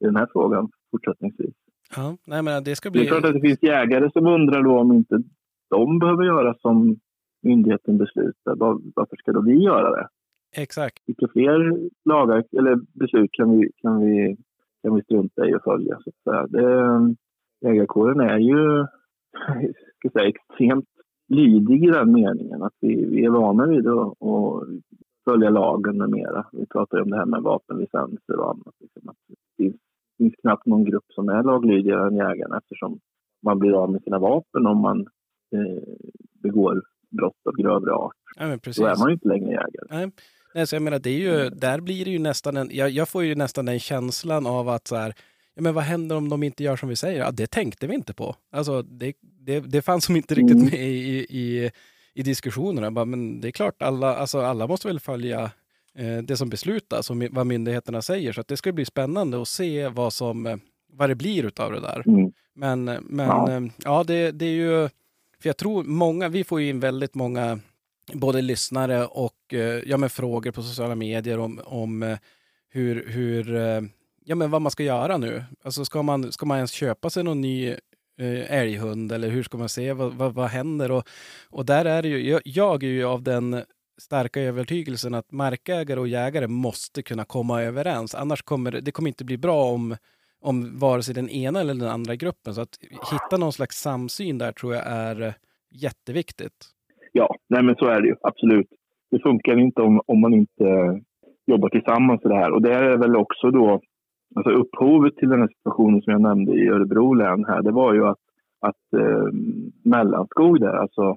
i 0.00 0.04
den 0.04 0.16
här 0.16 0.28
frågan 0.32 0.68
fortsättningsvis. 0.90 1.54
Ja, 1.96 2.16
nej 2.26 2.42
men 2.42 2.64
det 2.64 2.76
ska 2.76 2.90
Det 2.90 2.98
är 2.98 3.00
bli... 3.00 3.06
klart 3.08 3.24
att 3.24 3.32
det 3.34 3.40
finns 3.40 3.62
jägare 3.62 4.10
som 4.12 4.26
undrar 4.26 4.62
då 4.62 4.78
om 4.78 4.92
inte 4.92 5.22
de 5.70 5.98
behöver 5.98 6.24
göra 6.24 6.54
som 6.54 6.96
myndigheten 7.42 7.98
beslutar. 7.98 8.56
Var- 8.56 8.80
Varför 8.94 9.16
ska 9.16 9.32
då 9.32 9.40
vi 9.40 9.62
göra 9.64 9.90
det? 9.96 10.08
Exakt. 10.56 11.02
Vilka 11.06 11.28
fler 11.28 11.88
lagar 12.04 12.44
eller 12.58 12.78
beslut 12.92 13.32
kan 13.32 13.58
vi, 13.58 13.70
kan 13.76 14.00
vi, 14.00 14.36
kan 14.82 14.94
vi 14.94 15.02
strunta 15.02 15.48
i 15.48 15.54
att 15.54 15.64
följa? 15.64 15.98
Så 16.04 16.10
att 16.10 16.22
säga. 16.24 16.46
det, 16.46 17.14
jägarkåren 17.60 18.20
är 18.20 18.38
ju 18.38 18.86
ska 19.98 20.10
säga, 20.10 20.28
extremt 20.28 20.88
lydig 21.28 21.84
i 21.84 21.90
den 21.90 22.12
meningen 22.12 22.62
att 22.62 22.74
vi, 22.80 23.04
vi 23.04 23.24
är 23.24 23.30
vana 23.30 23.66
vid 23.66 23.88
att, 23.88 24.22
att 24.22 24.68
följa 25.24 25.50
lagen 25.50 25.98
med 25.98 26.10
mera. 26.10 26.46
Vi 26.52 26.66
pratar 26.66 26.98
ju 26.98 27.02
om 27.02 27.10
det 27.10 27.16
här 27.16 27.26
med 27.26 27.42
vapenlicenser 27.42 28.38
och 28.38 28.50
annat. 28.50 28.74
Liksom 28.80 29.08
att 29.08 29.16
det 29.28 29.72
finns, 30.18 30.34
knappt 30.40 30.66
någon 30.66 30.84
grupp 30.84 31.04
som 31.08 31.28
är 31.28 31.42
laglydigare 31.42 32.06
än 32.06 32.16
jägarna 32.16 32.58
eftersom 32.58 32.98
man 33.42 33.58
blir 33.58 33.82
av 33.82 33.92
med 33.92 34.02
sina 34.02 34.18
vapen 34.18 34.66
om 34.66 34.78
man 34.78 35.00
eh, 35.54 35.82
begår 36.42 36.82
brott 37.10 37.40
av 37.44 37.52
grövre 37.56 37.92
art. 37.92 38.16
Ja. 38.36 38.44
Då 38.46 38.86
är 38.86 38.98
man 38.98 39.08
ju 39.08 39.14
inte 39.14 39.28
längre 39.28 39.50
jägare. 39.50 39.86
Nej, 39.90 40.10
nej, 40.54 40.66
så 40.66 40.74
jag 40.74 40.82
menar, 40.82 40.98
det 40.98 41.10
är 41.10 41.18
ju, 41.18 41.50
där 41.50 41.80
blir 41.80 42.04
det 42.04 42.10
ju 42.10 42.18
nästan 42.18 42.56
en, 42.56 42.70
jag, 42.72 42.90
jag 42.90 43.08
får 43.08 43.24
ju 43.24 43.34
nästan 43.34 43.64
den 43.64 43.80
känslan 43.80 44.46
av 44.46 44.68
att 44.68 44.86
så 44.88 44.96
här, 44.96 45.14
ja 45.54 45.62
men 45.62 45.74
vad 45.74 45.84
händer 45.84 46.16
om 46.16 46.28
de 46.28 46.42
inte 46.42 46.62
gör 46.64 46.76
som 46.76 46.88
vi 46.88 46.96
säger? 46.96 47.18
Ja, 47.20 47.30
det 47.30 47.46
tänkte 47.46 47.86
vi 47.86 47.94
inte 47.94 48.14
på. 48.14 48.36
Alltså, 48.52 48.82
det, 48.82 49.12
det, 49.22 49.60
det 49.60 49.82
fanns 49.82 50.04
som 50.04 50.16
inte 50.16 50.34
riktigt 50.34 50.56
Mm. 50.56 50.66
med 50.70 50.80
i, 50.80 51.26
i, 51.30 51.70
i 52.14 52.22
diskussionerna. 52.22 52.90
Bara, 52.90 53.04
men 53.04 53.40
det 53.40 53.48
är 53.48 53.52
klart, 53.52 53.82
alla, 53.82 54.16
alltså, 54.16 54.40
alla 54.40 54.66
måste 54.66 54.88
väl 54.88 55.00
följa 55.00 55.50
eh, 55.98 56.18
det 56.22 56.36
som 56.36 56.48
beslutas 56.48 57.10
och 57.10 57.16
vad 57.30 57.46
myndigheterna 57.46 58.02
säger. 58.02 58.32
Så 58.32 58.42
det 58.48 58.56
ska 58.56 58.72
bli 58.72 58.84
spännande 58.84 59.42
att 59.42 59.48
se 59.48 59.88
vad, 59.88 60.12
som, 60.12 60.46
eh, 60.46 60.56
vad 60.92 61.08
det 61.10 61.14
blir 61.14 61.44
utav 61.44 61.72
det 61.72 61.80
där. 61.80 62.02
Mm. 62.08 62.32
Men, 62.54 62.84
men 62.84 63.26
Ja. 63.26 63.52
ja, 63.52 63.70
ja 63.84 64.04
det, 64.04 64.30
det 64.30 64.44
är 64.46 64.50
ju... 64.54 64.88
För 65.40 65.48
jag 65.48 65.56
tror 65.56 65.84
många, 65.84 66.28
vi 66.28 66.44
får 66.44 66.60
ju 66.60 66.68
in 66.68 66.80
väldigt 66.80 67.14
många 67.14 67.60
både 68.12 68.42
lyssnare 68.42 69.06
och 69.06 69.54
eh, 69.54 69.82
ja, 69.86 69.96
men 69.96 70.10
frågor 70.10 70.50
på 70.50 70.62
sociala 70.62 70.94
medier 70.94 71.38
om, 71.38 71.60
om 71.64 72.02
eh, 72.02 72.18
hur, 72.68 73.08
hur 73.08 73.56
eh, 73.56 73.82
ja, 74.24 74.34
men 74.34 74.50
vad 74.50 74.62
man 74.62 74.70
ska 74.70 74.82
göra 74.82 75.16
nu. 75.16 75.44
Alltså 75.64 75.84
ska 75.84 76.02
man, 76.02 76.32
ska 76.32 76.46
man 76.46 76.56
ens 76.56 76.72
köpa 76.72 77.10
sig 77.10 77.24
någon 77.24 77.40
ny 77.40 77.76
älghund 78.48 79.12
eller 79.12 79.28
hur 79.28 79.42
ska 79.42 79.58
man 79.58 79.68
se 79.68 79.92
vad, 79.92 80.14
vad, 80.14 80.34
vad 80.34 80.48
händer? 80.48 80.90
Och, 80.90 81.08
och 81.50 81.66
där 81.66 81.84
är 81.84 82.02
det 82.02 82.08
ju, 82.08 82.30
jag, 82.30 82.40
jag 82.44 82.82
är 82.82 82.88
ju 82.88 83.04
av 83.04 83.22
den 83.22 83.64
starka 83.98 84.40
övertygelsen 84.40 85.14
att 85.14 85.32
markägare 85.32 86.00
och 86.00 86.08
jägare 86.08 86.46
måste 86.46 87.02
kunna 87.02 87.24
komma 87.24 87.62
överens. 87.62 88.14
Annars 88.14 88.42
kommer 88.42 88.70
det, 88.70 88.92
kommer 88.92 89.08
inte 89.08 89.24
bli 89.24 89.36
bra 89.36 89.64
om, 89.64 89.96
om 90.40 90.78
vare 90.78 91.02
sig 91.02 91.14
den 91.14 91.28
ena 91.28 91.60
eller 91.60 91.74
den 91.74 91.88
andra 91.88 92.16
gruppen. 92.16 92.54
Så 92.54 92.60
att 92.60 92.78
hitta 93.12 93.36
någon 93.36 93.52
slags 93.52 93.80
samsyn 93.80 94.38
där 94.38 94.52
tror 94.52 94.74
jag 94.74 94.86
är 94.86 95.34
jätteviktigt. 95.70 96.70
Ja, 97.16 97.28
nej 97.48 97.62
men 97.64 97.74
så 97.76 97.86
är 97.86 98.00
det 98.00 98.08
ju. 98.08 98.14
Absolut. 98.20 98.66
Det 99.10 99.22
funkar 99.22 99.56
inte 99.58 99.82
om, 99.82 100.00
om 100.06 100.20
man 100.20 100.34
inte 100.34 101.00
jobbar 101.46 101.68
tillsammans 101.68 102.20
i 102.24 102.28
det 102.28 102.34
här. 102.42 102.52
Och 102.52 102.62
det 102.62 102.74
är 102.74 102.96
väl 102.98 103.16
också 103.16 103.50
då, 103.50 103.80
alltså 104.34 104.50
upphovet 104.50 105.16
till 105.16 105.28
den 105.28 105.40
här 105.40 105.48
situationen 105.48 106.02
som 106.02 106.12
jag 106.12 106.20
nämnde 106.22 106.52
i 106.52 106.68
Örebro 106.68 107.14
län 107.14 107.44
här, 107.44 107.62
det 107.62 107.70
var 107.72 107.94
ju 107.94 108.06
att, 108.06 108.18
att 108.60 109.00
eh, 109.00 109.26
Mellanskog 109.84 110.60
där, 110.60 110.74
alltså 110.74 111.16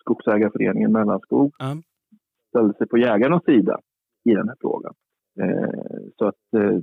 Skogsägarföreningen 0.00 0.92
Mellanskog, 0.92 1.52
Ja. 1.58 1.76
ställde 2.48 2.74
sig 2.74 2.88
på 2.88 2.98
jägarnas 2.98 3.44
sida 3.44 3.78
i 4.24 4.34
den 4.34 4.48
här 4.48 4.56
frågan. 4.60 4.94
Eh, 5.40 6.00
så 6.18 6.26
att 6.26 6.54
eh, 6.56 6.76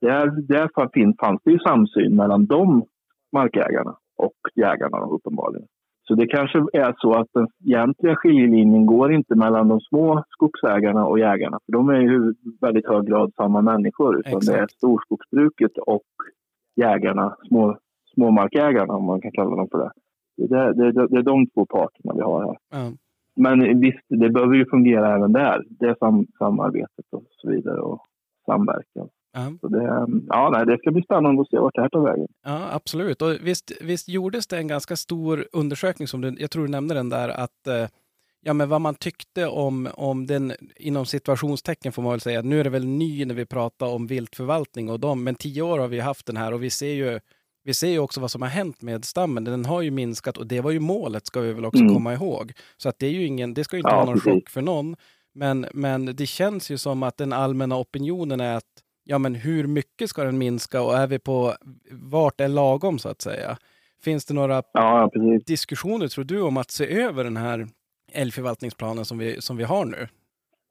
där, 0.00 0.26
där 0.48 0.68
fann- 0.74 0.90
fin- 0.94 1.16
fanns 1.20 1.40
det 1.44 1.50
ju 1.50 1.58
samsyn 1.58 2.16
mellan 2.16 2.46
de 2.46 2.84
markägarna 3.32 3.96
och 4.16 4.36
jägarna 4.54 5.06
uppenbarligen. 5.06 5.66
Så 6.08 6.14
det 6.14 6.26
kanske 6.26 6.58
är 6.58 6.94
så 6.96 7.12
att 7.14 7.28
den 7.34 7.48
egentliga 7.64 8.16
skiljelinjen 8.16 8.86
går 8.86 9.12
inte 9.12 9.34
mellan 9.34 9.68
de 9.68 9.80
små 9.80 10.24
skogsägarna 10.28 11.06
och 11.06 11.18
jägarna. 11.18 11.58
För 11.66 11.72
de 11.72 11.88
är 11.88 12.00
ju 12.00 12.30
i 12.30 12.34
väldigt 12.60 12.86
hög 12.86 13.06
grad 13.06 13.32
samma 13.36 13.60
människor. 13.60 14.18
Utan 14.18 14.40
det 14.40 14.52
är 14.52 14.54
Exakt. 14.54 14.72
storskogsbruket 14.72 15.78
och 15.78 16.02
jägarna, 16.76 17.36
små, 17.48 17.78
småmarkägarna 18.14 18.94
om 18.94 19.04
man 19.04 19.20
kan 19.20 19.32
kalla 19.32 19.56
dem 19.56 19.68
för 19.70 19.78
det. 19.78 19.90
Det 20.36 20.56
är, 20.56 20.74
det, 20.74 20.86
är, 20.86 21.08
det 21.08 21.18
är 21.18 21.22
de 21.22 21.46
två 21.46 21.66
parterna 21.66 22.14
vi 22.14 22.20
har 22.20 22.44
här. 22.44 22.56
Ja. 22.70 22.92
Men 23.36 23.80
visst, 23.80 24.04
det 24.08 24.30
behöver 24.30 24.54
ju 24.54 24.66
fungera 24.70 25.14
även 25.14 25.32
där. 25.32 25.62
Det 25.68 25.86
är 25.86 25.96
sam, 25.98 26.26
samarbetet 26.38 27.06
och 27.12 27.24
så 27.30 27.50
vidare 27.50 27.80
och 27.80 28.00
samverkan. 28.46 29.08
Ja. 29.34 29.52
Så 29.60 29.68
det, 29.68 29.84
ja, 30.28 30.50
nej, 30.52 30.66
det 30.66 30.78
ska 30.78 30.90
bli 30.90 31.02
spännande 31.02 31.42
att 31.42 31.48
se 31.50 31.58
vart 31.58 31.74
det 31.74 31.80
här 31.82 31.88
tar 31.88 32.04
vägen. 32.04 32.26
Ja, 32.44 32.68
absolut. 32.72 33.22
Och 33.22 33.32
visst, 33.42 33.72
visst 33.80 34.08
gjordes 34.08 34.46
det 34.46 34.56
en 34.56 34.68
ganska 34.68 34.96
stor 34.96 35.46
undersökning, 35.52 36.08
som 36.08 36.20
du, 36.20 36.36
jag 36.38 36.50
tror 36.50 36.62
du 36.64 36.70
nämnde 36.70 36.94
den 36.94 37.08
där, 37.08 37.28
att 37.28 37.66
eh, 37.66 37.86
ja, 38.40 38.52
men 38.52 38.68
vad 38.68 38.80
man 38.80 38.94
tyckte 38.94 39.46
om, 39.46 39.88
om 39.94 40.26
den, 40.26 40.52
inom 40.76 41.06
situationstecken 41.06 41.92
får 41.92 42.02
man 42.02 42.10
väl 42.10 42.20
säga, 42.20 42.42
nu 42.42 42.60
är 42.60 42.64
det 42.64 42.70
väl 42.70 42.86
ny 42.86 43.24
när 43.24 43.34
vi 43.34 43.46
pratar 43.46 43.86
om 43.86 44.06
viltförvaltning 44.06 44.90
och 44.90 45.00
dem, 45.00 45.24
men 45.24 45.34
tio 45.34 45.62
år 45.62 45.78
har 45.78 45.88
vi 45.88 46.00
haft 46.00 46.26
den 46.26 46.36
här 46.36 46.52
och 46.54 46.62
vi 46.62 46.70
ser 46.70 46.92
ju 46.94 47.20
vi 47.66 47.74
ser 47.74 47.88
ju 47.88 47.98
också 47.98 48.20
vad 48.20 48.30
som 48.30 48.42
har 48.42 48.48
hänt 48.48 48.82
med 48.82 49.04
stammen. 49.04 49.44
Den 49.44 49.64
har 49.64 49.82
ju 49.82 49.90
minskat 49.90 50.36
och 50.38 50.46
det 50.46 50.60
var 50.60 50.70
ju 50.70 50.80
målet, 50.80 51.26
ska 51.26 51.40
vi 51.40 51.52
väl 51.52 51.64
också 51.64 51.82
Mm. 51.82 51.94
komma 51.94 52.14
ihåg. 52.14 52.52
Så 52.76 52.88
att 52.88 52.98
det 52.98 53.06
är 53.06 53.10
ju 53.10 53.26
ingen, 53.26 53.54
det 53.54 53.64
ska 53.64 53.76
ju 53.76 53.80
inte 53.80 53.90
Ja, 53.90 53.96
vara 53.96 54.04
någon 54.06 54.14
precis. 54.14 54.32
chock 54.32 54.48
för 54.50 54.62
någon. 54.62 54.96
Men, 55.34 55.66
men 55.72 56.04
det 56.16 56.26
känns 56.26 56.70
ju 56.70 56.78
som 56.78 57.02
att 57.02 57.16
den 57.16 57.32
allmänna 57.32 57.76
opinionen 57.78 58.40
är 58.40 58.56
att 58.56 58.64
ja, 59.04 59.18
men 59.18 59.34
hur 59.34 59.66
mycket 59.66 60.08
ska 60.08 60.24
den 60.24 60.38
minska 60.38 60.82
och 60.82 60.94
är 60.94 61.06
vi 61.06 61.18
på 61.18 61.52
vart 62.12 62.40
är 62.40 62.48
lagom 62.48 62.98
så 62.98 63.08
att 63.08 63.20
säga? 63.20 63.56
Finns 64.04 64.26
det 64.26 64.34
några 64.34 64.62
Ja, 64.72 65.10
diskussioner 65.46 66.06
tror 66.06 66.24
du 66.24 66.42
om 66.42 66.56
att 66.56 66.70
se 66.70 67.02
över 67.02 67.24
den 67.24 67.36
här 67.36 67.66
älgförvaltningsplanen 68.12 69.04
som 69.04 69.18
vi, 69.18 69.40
som 69.40 69.56
vi 69.56 69.64
har 69.64 69.84
nu? 69.84 70.06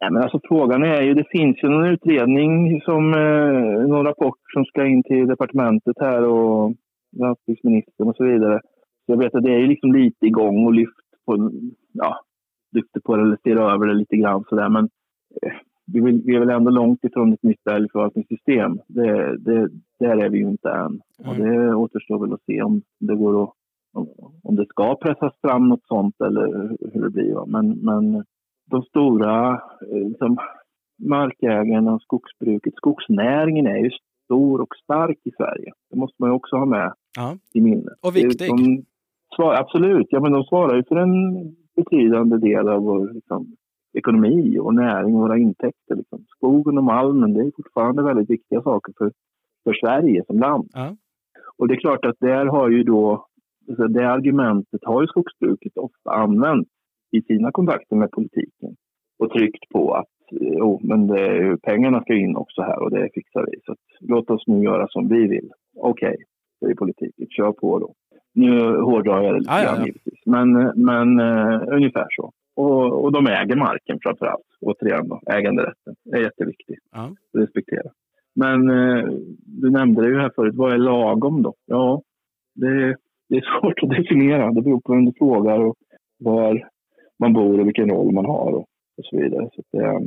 Nej, 0.02 0.12
men 0.12 0.24
alltså, 0.24 0.40
frågan 0.48 0.84
är 0.84 1.02
ju, 1.02 1.14
det 1.14 1.28
finns 1.32 1.64
ju 1.64 1.70
någon 1.70 1.86
utredning, 1.86 2.82
som, 2.82 3.14
eh, 3.14 3.88
någon 3.88 4.06
rapport 4.06 4.40
som 4.54 4.66
ska 4.66 4.86
in 4.86 5.04
till 5.04 5.28
departementet 5.28 5.96
här 6.00 6.24
och 6.24 6.74
landsbygdsministern 7.20 8.08
och 8.08 8.16
så 8.16 8.24
vidare. 8.24 8.60
Så 9.06 9.12
jag 9.12 9.18
vet 9.18 9.36
att 9.36 9.44
det 9.44 9.54
är 9.54 9.60
ju 9.60 9.68
liksom 9.68 9.94
lite 9.94 10.26
igång 10.26 10.66
och 10.66 10.74
lyft 10.74 11.08
på, 11.26 11.52
ja, 11.94 12.20
lyfter 12.76 13.00
på 13.00 13.16
det 13.16 13.22
eller 13.24 13.38
ser 13.44 13.74
över 13.74 13.88
det 13.88 13.94
lite 13.94 14.16
grann 14.16 14.44
sådär. 14.50 14.70
Men 14.70 14.90
eh, 15.42 15.54
vi, 15.86 16.36
är 16.36 16.40
väl 16.40 16.50
ändå 16.50 16.72
långt 16.72 17.04
ifrån 17.04 17.34
ett 17.34 17.44
nytt 17.44 17.68
älgförvaltningssystem. 17.68 18.80
Det, 18.88 19.38
det, 19.38 19.70
där 20.00 20.18
är 20.18 20.30
vi 20.30 20.38
ju 20.38 20.50
inte 20.50 20.70
än. 20.70 21.02
Och 21.28 21.36
det 21.36 21.76
återstår 21.76 22.20
väl 22.20 22.34
att 22.34 22.46
se 22.46 22.62
om 22.62 22.82
det 23.00 23.16
går 23.16 23.44
att 23.44 23.54
om, 24.44 24.56
det 24.56 24.66
ska 24.66 24.96
pressas 24.96 25.34
fram 25.42 25.70
något 25.70 25.88
sånt 25.88 26.22
eller 26.22 26.78
hur 26.94 27.02
det 27.02 27.10
blir. 27.10 27.46
Men, 27.46 27.70
men 27.70 28.26
de 28.72 28.84
stora 28.84 29.62
liksom, 29.92 30.38
markägarna 31.02 32.00
skogsbruket, 32.00 32.76
skogsnäringen 32.76 33.68
är 33.68 33.78
ju 33.78 33.90
stor 34.26 34.62
och 34.62 34.76
stark 34.84 35.20
i 35.24 35.32
Sverige. 35.32 35.72
Det 35.90 35.98
måste 35.98 36.16
man 36.20 36.30
ju 36.30 36.34
också 36.34 36.56
ha 36.56 36.66
med 36.66 36.94
Ja. 37.16 37.38
i 37.54 37.62
minnet. 37.62 37.94
Och 38.02 38.16
viktig. 38.16 38.50
De 38.50 38.86
svar, 39.36 39.54
absolut, 39.54 40.08
ja 40.10 40.20
men 40.20 40.32
de 40.32 40.44
svarar 40.44 40.76
ju 40.76 40.84
för 40.84 40.96
en 40.96 41.12
betydande 41.76 42.38
del 42.38 42.68
av 42.70 42.84
vår 42.84 43.14
liksom, 43.14 43.56
ekonomi 43.94 44.60
och 44.60 44.76
näring 44.76 45.16
och 45.16 45.22
våra 45.22 45.38
intäkter. 45.38 45.96
Liksom. 45.96 46.26
Skogen 46.28 46.78
och 46.78 46.84
malmen, 46.84 47.34
det 47.34 47.42
är 47.42 47.52
fortfarande 47.56 48.04
väldigt 48.04 48.30
viktiga 48.30 48.62
saker 48.62 48.94
för, 48.98 49.12
för 49.64 49.74
Sverige 49.74 50.24
som 50.28 50.40
land. 50.40 50.70
Ja. 50.74 50.96
Och 51.58 51.68
det 51.68 51.74
är 51.74 51.80
klart 51.80 52.06
att 52.06 52.16
där 52.20 52.46
har 52.46 52.70
ju 52.70 52.84
då, 52.84 53.28
alltså 53.70 53.88
det 53.88 54.12
argumentet 54.12 54.82
har 54.84 55.02
ju 55.02 55.08
skogsbruket 55.08 55.78
ofta 55.78 56.12
använt 56.12 56.68
i 57.12 57.22
sina 57.22 57.52
kontakter 57.52 57.96
med 57.96 58.12
politiken 58.12 58.76
och 59.20 59.32
tryckt 59.32 59.70
på 59.70 59.94
att 59.94 60.08
jo, 60.32 60.80
men 60.84 61.08
det, 61.08 61.58
pengarna 61.62 62.02
ska 62.02 62.14
in 62.14 62.36
också 62.36 62.62
här 62.62 62.84
och 62.84 62.92
det 62.92 63.10
fixar 63.14 63.46
vi. 63.52 63.60
Så 63.66 63.72
att, 63.72 63.80
låt 64.00 64.30
oss 64.30 64.48
nu 64.48 64.64
göra 64.64 64.88
som 64.88 65.08
vi 65.08 65.28
vill. 65.28 65.50
Okej, 65.78 66.16
säger 66.60 66.76
politiken, 66.76 67.28
kör 67.30 67.52
på 67.52 67.80
då. 67.80 67.94
Nu 68.34 68.78
hårdrar 68.78 69.24
jag 69.24 69.34
det 69.34 69.40
lite 69.40 69.64
grann 69.64 69.86
givetvis, 69.86 70.26
men, 70.26 70.52
men 70.76 71.20
eh, 71.20 71.62
ungefär 71.68 72.08
så. 72.10 72.32
Och, 72.56 73.04
och 73.04 73.12
de 73.12 73.28
äger 73.28 73.56
marken 73.56 74.00
framför 74.02 74.26
allt. 74.26 74.48
Återigen 74.62 75.08
då, 75.10 75.22
äganderätten 75.26 75.96
är 76.14 76.20
jätteviktig. 76.20 76.78
Ja. 76.92 77.16
Respektera. 77.38 77.92
Men 78.36 78.70
eh, 78.70 79.06
du 79.46 79.70
nämnde 79.70 80.02
det 80.02 80.10
ju 80.10 80.20
här 80.20 80.32
förut, 80.36 80.56
vad 80.56 80.74
är 80.74 80.78
lagom 80.78 81.42
då? 81.42 81.54
Ja, 81.66 82.02
det, 82.56 82.96
det 83.30 83.36
är 83.36 83.60
svårt 83.62 83.84
att 83.84 83.90
definiera. 83.90 84.52
Det 84.52 84.62
beror 84.62 84.82
på 84.82 84.94
vem 84.94 85.06
du 85.06 85.14
frågar 85.18 85.60
och 85.60 85.76
var 86.20 86.70
man 87.20 87.34
bor 87.34 87.60
och 87.60 87.68
vilken 87.68 87.90
roll 87.90 88.12
man 88.12 88.26
har 88.26 88.52
och, 88.52 88.66
och 88.98 89.06
så 89.06 89.18
vidare. 89.18 89.50
Så 89.54 89.62
att, 89.62 89.82
eh, 89.84 90.00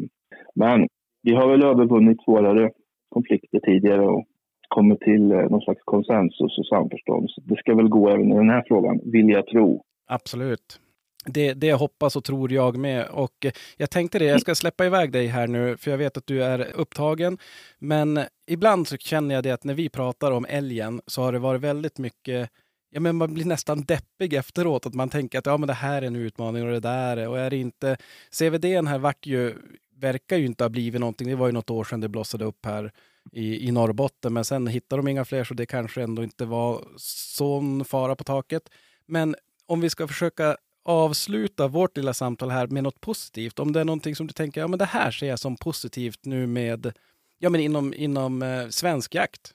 men 0.54 0.88
vi 1.22 1.34
har 1.34 1.48
väl 1.48 1.64
övervunnit 1.64 2.22
svårare 2.24 2.70
konflikter 3.08 3.60
tidigare 3.60 4.06
och 4.06 4.24
kommit 4.68 5.00
till 5.00 5.32
eh, 5.32 5.38
någon 5.38 5.60
slags 5.60 5.82
konsensus 5.84 6.58
och 6.58 6.66
samförstånd. 6.66 7.30
Så 7.30 7.40
det 7.40 7.56
ska 7.56 7.74
väl 7.74 7.88
gå 7.88 8.08
även 8.08 8.32
i 8.32 8.34
den 8.34 8.50
här 8.50 8.64
frågan, 8.66 9.00
vill 9.04 9.28
jag 9.28 9.46
tro. 9.46 9.82
Absolut. 10.06 10.80
Det, 11.26 11.54
det 11.54 11.72
hoppas 11.72 12.16
och 12.16 12.24
tror 12.24 12.52
jag 12.52 12.76
med. 12.76 13.06
Och 13.06 13.44
eh, 13.44 13.52
jag 13.76 13.90
tänkte 13.90 14.18
det, 14.18 14.24
jag 14.24 14.40
ska 14.40 14.54
släppa 14.54 14.86
iväg 14.86 15.12
dig 15.12 15.26
här 15.26 15.46
nu, 15.46 15.76
för 15.76 15.90
jag 15.90 15.98
vet 15.98 16.16
att 16.16 16.26
du 16.26 16.44
är 16.44 16.72
upptagen. 16.74 17.38
Men 17.78 18.20
ibland 18.46 18.88
så 18.88 18.96
känner 18.96 19.34
jag 19.34 19.44
det 19.44 19.50
att 19.50 19.64
när 19.64 19.74
vi 19.74 19.88
pratar 19.88 20.30
om 20.32 20.46
älgen 20.48 21.00
så 21.06 21.22
har 21.22 21.32
det 21.32 21.38
varit 21.38 21.60
väldigt 21.60 21.98
mycket 21.98 22.50
Ja, 22.90 23.00
men 23.00 23.16
man 23.16 23.34
blir 23.34 23.44
nästan 23.44 23.82
deppig 23.82 24.34
efteråt, 24.34 24.86
att 24.86 24.94
man 24.94 25.08
tänker 25.08 25.38
att 25.38 25.46
ja, 25.46 25.56
men 25.56 25.66
det 25.66 25.72
här 25.72 26.02
är 26.02 26.06
en 26.06 26.16
utmaning 26.16 26.64
och 26.64 26.72
det 26.72 26.80
där 26.80 27.16
är, 27.16 27.28
och 27.28 27.38
är 27.38 27.50
det 27.50 27.56
inte... 27.56 27.96
CVD 28.38 28.64
här 28.64 28.98
vart 28.98 29.26
ju, 29.26 29.54
verkar 29.96 30.36
ju 30.36 30.46
inte 30.46 30.64
ha 30.64 30.68
blivit 30.68 31.00
någonting. 31.00 31.28
Det 31.28 31.34
var 31.34 31.46
ju 31.46 31.52
något 31.52 31.70
år 31.70 31.84
sedan 31.84 32.00
det 32.00 32.08
blossade 32.08 32.44
upp 32.44 32.66
här 32.66 32.92
i, 33.32 33.68
i 33.68 33.72
Norrbotten, 33.72 34.32
men 34.32 34.44
sen 34.44 34.66
hittade 34.66 35.02
de 35.02 35.08
inga 35.08 35.24
fler 35.24 35.44
så 35.44 35.54
det 35.54 35.66
kanske 35.66 36.02
ändå 36.02 36.22
inte 36.22 36.44
var 36.44 36.84
sån 36.96 37.84
fara 37.84 38.16
på 38.16 38.24
taket. 38.24 38.62
Men 39.06 39.36
om 39.66 39.80
vi 39.80 39.90
ska 39.90 40.08
försöka 40.08 40.56
avsluta 40.86 41.68
vårt 41.68 41.96
lilla 41.96 42.12
samtal 42.12 42.50
här 42.50 42.66
med 42.66 42.82
något 42.82 43.00
positivt. 43.00 43.58
Om 43.58 43.72
det 43.72 43.80
är 43.80 43.84
någonting 43.84 44.14
som 44.14 44.26
du 44.26 44.32
tänker, 44.32 44.60
ja 44.60 44.68
men 44.68 44.78
det 44.78 44.84
här 44.84 45.10
ser 45.10 45.26
jag 45.26 45.38
som 45.38 45.56
positivt 45.64 46.20
nu 46.24 46.46
med, 46.46 46.92
ja 47.38 47.50
men 47.50 47.60
inom, 47.60 47.92
inom 47.96 48.42
eh, 48.42 48.66
svensk 48.68 49.14
jakt. 49.14 49.52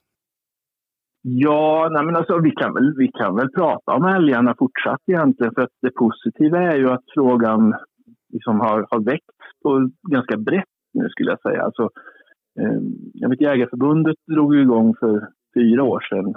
Ja, 1.22 1.90
nej 1.92 2.06
men 2.06 2.16
alltså, 2.16 2.40
vi, 2.40 2.52
kan 2.52 2.74
väl, 2.74 2.94
vi 2.98 3.08
kan 3.08 3.36
väl 3.36 3.50
prata 3.50 3.92
om 3.92 4.06
älgarna 4.06 4.56
fortsatt 4.60 5.02
egentligen. 5.08 5.54
För 5.54 5.62
att 5.62 5.76
det 5.82 5.92
positiva 5.92 6.60
är 6.60 6.78
ju 6.78 6.90
att 6.90 7.04
frågan 7.14 7.76
liksom 8.34 8.60
har, 8.60 8.88
har 8.90 9.00
väckts 9.00 9.38
på 9.64 9.90
ganska 10.10 10.38
brett 10.38 10.74
nu 10.94 11.10
skulle 11.10 11.32
jag 11.32 11.42
säga. 11.42 11.64
Alltså, 11.64 11.90
eh, 12.60 12.82
jag 13.14 13.30
vet, 13.30 13.42
Jägarförbundet 13.42 14.16
drog 14.28 14.56
igång 14.56 14.96
för 15.00 15.28
fyra 15.54 15.84
år 15.84 16.00
sedan. 16.10 16.34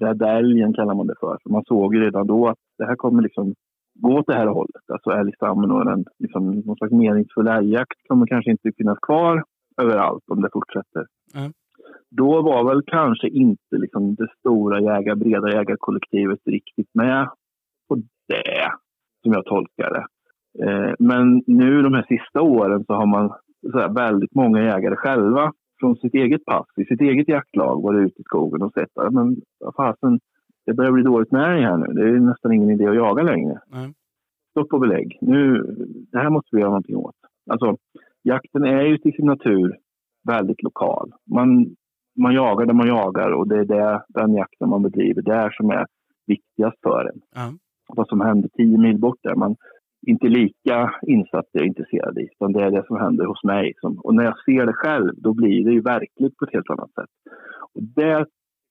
Rädda 0.00 0.38
älgen 0.38 0.72
kallar 0.74 0.94
man 0.94 1.06
det 1.06 1.14
för. 1.20 1.38
för. 1.42 1.50
Man 1.50 1.64
såg 1.64 1.94
ju 1.94 2.00
redan 2.00 2.26
då 2.26 2.48
att 2.48 2.58
det 2.78 2.86
här 2.86 2.96
kommer 2.96 3.22
liksom 3.22 3.54
gå 4.02 4.18
åt 4.18 4.26
det 4.26 4.34
här 4.34 4.46
hållet. 4.46 4.90
Alltså 4.92 5.10
älgstammen 5.10 5.70
och 5.70 5.92
en, 5.92 6.04
liksom, 6.18 6.50
någon 6.50 6.76
slags 6.76 6.92
meningsfull 6.92 7.48
älgjakt 7.48 8.08
kommer 8.08 8.26
kanske 8.26 8.50
inte 8.50 8.72
finnas 8.76 8.98
kvar 8.98 9.44
överallt 9.82 10.24
om 10.30 10.42
det 10.42 10.50
fortsätter. 10.52 11.06
Mm. 11.34 11.52
Då 12.10 12.42
var 12.42 12.68
väl 12.68 12.82
kanske 12.86 13.28
inte 13.28 13.76
liksom 13.76 14.14
det 14.14 14.28
stora 14.38 14.80
jägar, 14.80 15.14
breda 15.14 15.52
jägarkollektivet 15.52 16.38
riktigt 16.44 16.90
med 16.94 17.28
på 17.88 17.96
det, 18.28 18.72
som 19.22 19.32
jag 19.32 19.44
tolkar 19.44 19.90
det. 19.90 20.06
Eh, 20.64 20.94
men 20.98 21.42
nu 21.46 21.82
de 21.82 21.94
här 21.94 22.06
sista 22.08 22.40
åren 22.40 22.84
så 22.84 22.94
har 22.94 23.06
man 23.06 23.32
så 23.72 23.78
här, 23.78 23.94
väldigt 23.94 24.34
många 24.34 24.62
jägare 24.62 24.96
själva 24.96 25.52
från 25.80 25.96
sitt 25.96 26.14
eget 26.14 26.44
pass, 26.44 26.66
i 26.76 26.84
sitt 26.84 27.00
eget 27.00 27.28
jaktlag, 27.28 27.82
varit 27.82 28.06
ute 28.06 28.20
i 28.20 28.24
skogen 28.24 28.62
och 28.62 28.72
sett 28.72 28.98
att 28.98 29.12
men 29.12 29.36
fasen, 29.76 30.20
det 30.68 30.74
börjar 30.74 30.92
bli 30.92 31.02
dåligt 31.02 31.32
med 31.32 31.52
älg 31.52 31.62
här 31.62 31.76
nu. 31.76 31.86
Det 31.86 32.08
är 32.08 32.20
nästan 32.20 32.52
ingen 32.52 32.70
idé 32.70 32.86
att 32.86 32.94
jaga 32.94 33.22
längre. 33.22 33.60
Mm. 33.74 33.92
Stopp 34.50 34.72
och 34.72 34.80
belägg. 34.80 35.18
Nu, 35.20 35.42
det 36.12 36.18
här 36.18 36.30
måste 36.30 36.48
vi 36.52 36.60
göra 36.60 36.70
någonting 36.70 36.96
åt. 36.96 37.14
Alltså, 37.50 37.76
jakten 38.22 38.64
är 38.64 38.82
ju 38.82 38.98
till 38.98 39.12
sin 39.12 39.26
natur 39.26 39.76
väldigt 40.28 40.62
lokal. 40.62 41.12
Man, 41.30 41.66
man 42.18 42.34
jagar 42.34 42.66
där 42.66 42.74
man 42.74 42.86
jagar 42.86 43.30
och 43.30 43.48
det 43.48 43.58
är 43.58 43.64
det, 43.64 44.02
den 44.08 44.34
jakten 44.34 44.68
man 44.68 44.82
bedriver 44.82 45.22
där 45.22 45.50
som 45.50 45.70
är 45.70 45.86
viktigast 46.26 46.76
för 46.82 47.10
en. 47.12 47.20
Ja. 47.34 47.52
Vad 47.96 48.08
som 48.08 48.20
händer 48.20 48.48
tio 48.48 48.78
mil 48.78 48.98
bort 48.98 49.26
är 49.26 49.34
man 49.34 49.56
inte 50.06 50.28
lika 50.28 50.94
insatt 51.02 51.54
och 51.54 51.66
intresserad 51.66 52.18
i. 52.18 52.22
Utan 52.22 52.52
det 52.52 52.62
är 52.64 52.70
det 52.70 52.86
som 52.86 52.96
händer 52.96 53.24
hos 53.24 53.44
mig. 53.44 53.74
Och 54.02 54.14
när 54.14 54.24
jag 54.24 54.38
ser 54.44 54.66
det 54.66 54.72
själv, 54.72 55.12
då 55.16 55.34
blir 55.34 55.64
det 55.64 55.72
ju 55.72 55.80
verkligt 55.80 56.36
på 56.36 56.44
ett 56.44 56.52
helt 56.52 56.70
annat 56.70 56.92
sätt. 56.92 57.10
Och 57.74 57.82
det 57.82 58.26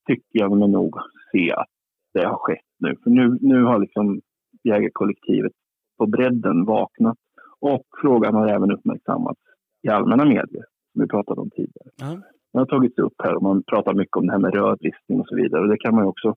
tycker 0.08 0.40
jag 0.40 0.58
mig 0.58 0.70
nog 0.70 0.96
se 1.32 1.52
att 1.52 1.77
det 2.18 2.28
har 2.28 2.38
skett 2.38 2.70
nu. 2.80 2.96
För 3.04 3.10
nu, 3.10 3.38
nu 3.42 3.64
har 3.64 3.80
liksom 3.80 4.22
jägarkollektivet 4.64 5.52
på 5.98 6.06
bredden 6.08 6.66
vaknat. 6.66 7.18
Och 7.60 7.86
frågan 8.02 8.34
har 8.36 8.48
även 8.48 8.72
uppmärksammats 8.72 9.40
i 9.88 9.90
allmänna 9.90 10.26
medier, 10.26 10.66
som 10.92 11.02
vi 11.02 11.08
pratade 11.08 11.42
om 11.42 11.50
tidigare. 11.50 11.90
Ja. 11.98 12.12
Den 12.52 12.60
har 12.60 12.66
tagits 12.66 12.98
upp 12.98 13.18
här 13.24 13.36
och 13.36 13.44
man 13.44 13.64
pratar 13.64 13.94
mycket 13.94 14.18
om 14.18 14.26
det 14.28 14.32
här 14.32 14.40
med 14.40 14.54
rödlistning 14.54 15.20
och 15.20 15.28
så 15.28 15.36
vidare. 15.36 15.62
Och 15.62 15.68
det 15.68 15.78
kan 15.78 15.96
man 15.96 16.06
också, 16.06 16.36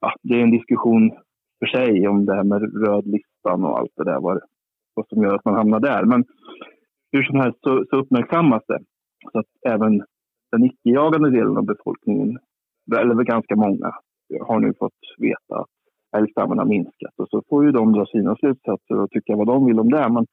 ja, 0.00 0.14
det 0.22 0.34
är 0.34 0.42
en 0.42 0.58
diskussion 0.58 1.10
för 1.58 1.66
sig 1.66 2.08
om 2.08 2.26
det 2.26 2.34
här 2.34 2.44
med 2.44 2.62
rödlistan 2.86 3.64
och 3.64 3.78
allt 3.78 3.92
det 3.96 4.04
där, 4.04 4.20
vad, 4.20 4.40
vad 4.94 5.08
som 5.08 5.22
gör 5.22 5.34
att 5.34 5.44
man 5.44 5.54
hamnar 5.54 5.80
där. 5.80 6.04
Men 6.04 6.24
hur 7.12 7.22
som 7.22 7.40
helst 7.40 7.58
så, 7.60 7.84
så 7.90 7.96
uppmärksammas 7.96 8.62
det. 8.68 8.80
Så 9.32 9.38
att 9.38 9.50
även 9.68 10.02
den 10.52 10.64
icke-jagande 10.64 11.30
delen 11.30 11.56
av 11.56 11.64
befolkningen, 11.64 12.38
eller 12.98 13.24
ganska 13.24 13.56
många, 13.56 13.92
har 14.40 14.60
nu 14.60 14.74
fått 14.78 15.00
veta 15.18 15.60
att 15.60 15.68
älgstammen 16.16 16.58
har 16.58 16.66
minskat. 16.66 17.14
Och 17.16 17.28
så 17.28 17.42
får 17.48 17.64
ju 17.64 17.72
de 17.72 17.92
dra 17.92 18.06
sina 18.06 18.36
slutsatser 18.36 19.00
och 19.00 19.10
tycka 19.10 19.36
vad 19.36 19.46
de 19.46 19.66
vill 19.66 19.80
om 19.80 19.90
det. 19.90 20.08
Men 20.08 20.26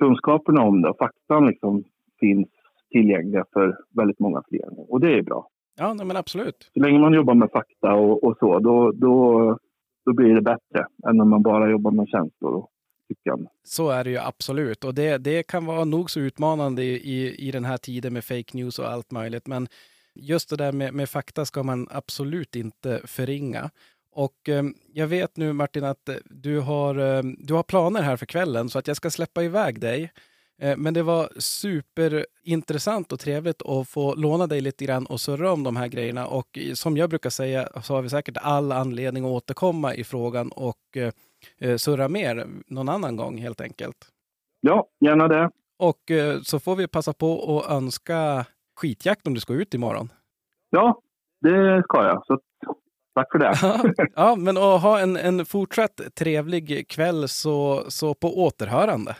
kunskaperna 0.00 0.62
om 0.62 0.82
det 0.82 0.88
och 0.90 0.98
faktan 0.98 1.46
liksom 1.46 1.84
finns 2.20 2.48
tillgängliga 2.90 3.44
för 3.52 3.78
väldigt 3.94 4.20
många 4.20 4.42
fler. 4.48 4.92
Och 4.92 5.00
det 5.00 5.18
är 5.18 5.22
bra. 5.22 5.48
Ja, 5.78 5.94
men 5.94 6.16
absolut. 6.16 6.70
Så 6.74 6.80
länge 6.80 6.98
man 6.98 7.14
jobbar 7.14 7.34
med 7.34 7.50
fakta 7.52 7.94
och, 7.94 8.24
och 8.24 8.36
så, 8.38 8.58
då, 8.58 8.92
då, 8.92 9.58
då 10.04 10.12
blir 10.12 10.34
det 10.34 10.42
bättre 10.42 10.86
än 11.08 11.20
om 11.20 11.30
man 11.30 11.42
bara 11.42 11.70
jobbar 11.70 11.90
med 11.90 12.08
känslor 12.08 12.52
och 12.54 12.70
tyckande. 13.08 13.46
Så 13.62 13.90
är 13.90 14.04
det 14.04 14.10
ju 14.10 14.18
absolut. 14.18 14.84
Och 14.84 14.94
det, 14.94 15.18
det 15.18 15.42
kan 15.42 15.66
vara 15.66 15.84
nog 15.84 16.10
så 16.10 16.20
utmanande 16.20 16.82
i, 16.82 16.94
i, 16.94 17.48
i 17.48 17.50
den 17.50 17.64
här 17.64 17.76
tiden 17.76 18.12
med 18.12 18.24
fake 18.24 18.56
news 18.56 18.78
och 18.78 18.86
allt 18.86 19.10
möjligt. 19.10 19.46
Men 19.46 19.66
just 20.18 20.50
det 20.50 20.56
där 20.56 20.72
med, 20.72 20.94
med 20.94 21.08
fakta 21.08 21.44
ska 21.44 21.62
man 21.62 21.88
absolut 21.90 22.56
inte 22.56 23.00
förringa. 23.04 23.70
Och 24.12 24.48
eh, 24.48 24.64
jag 24.92 25.06
vet 25.06 25.36
nu 25.36 25.52
Martin 25.52 25.84
att 25.84 26.08
eh, 26.08 26.16
du 26.24 26.60
har, 26.60 26.98
eh, 26.98 27.22
du 27.38 27.54
har 27.54 27.62
planer 27.62 28.02
här 28.02 28.16
för 28.16 28.26
kvällen 28.26 28.68
så 28.68 28.78
att 28.78 28.86
jag 28.86 28.96
ska 28.96 29.10
släppa 29.10 29.42
iväg 29.42 29.80
dig. 29.80 30.12
Eh, 30.62 30.76
Men 30.76 30.94
det 30.94 31.02
var 31.02 31.28
superintressant 31.38 33.12
och 33.12 33.20
trevligt 33.20 33.62
att 33.62 33.88
få 33.88 34.14
låna 34.14 34.46
dig 34.46 34.60
lite 34.60 34.84
grann 34.84 35.06
och 35.06 35.20
surra 35.20 35.52
om 35.52 35.62
de 35.62 35.76
här 35.76 35.88
grejerna. 35.88 36.26
Och 36.26 36.58
som 36.74 36.96
jag 36.96 37.10
brukar 37.10 37.30
säga 37.30 37.68
så 37.82 37.94
har 37.94 38.02
vi 38.02 38.08
säkert 38.08 38.36
all 38.36 38.72
anledning 38.72 39.24
att 39.24 39.30
återkomma 39.30 39.94
i 39.94 40.04
frågan 40.04 40.48
och 40.48 40.96
eh, 40.96 41.12
eh, 41.60 41.76
surra 41.76 42.08
mer 42.08 42.46
någon 42.66 42.88
annan 42.88 43.16
gång 43.16 43.38
helt 43.38 43.60
enkelt. 43.60 43.96
Ja, 44.60 44.88
gärna 45.00 45.28
det. 45.28 45.50
Och 45.78 46.10
eh, 46.10 46.40
så 46.42 46.60
får 46.60 46.76
vi 46.76 46.88
passa 46.88 47.12
på 47.12 47.58
att 47.58 47.70
önska 47.70 48.46
skitjakt 48.78 49.26
om 49.26 49.34
du 49.34 49.40
ska 49.40 49.52
ut 49.52 49.74
imorgon. 49.74 50.12
Ja, 50.70 51.00
det 51.40 51.82
ska 51.82 52.02
jag. 52.04 52.26
Så 52.26 52.40
tack 53.14 53.32
för 53.32 53.38
det. 53.38 53.54
Ja, 54.16 54.36
men 54.36 54.56
att 54.56 54.82
ha 54.82 54.98
en, 55.00 55.16
en 55.16 55.46
fortsatt 55.46 56.00
trevlig 56.14 56.88
kväll 56.88 57.28
så, 57.28 57.84
så 57.88 58.14
på 58.14 58.38
återhörande. 58.44 59.16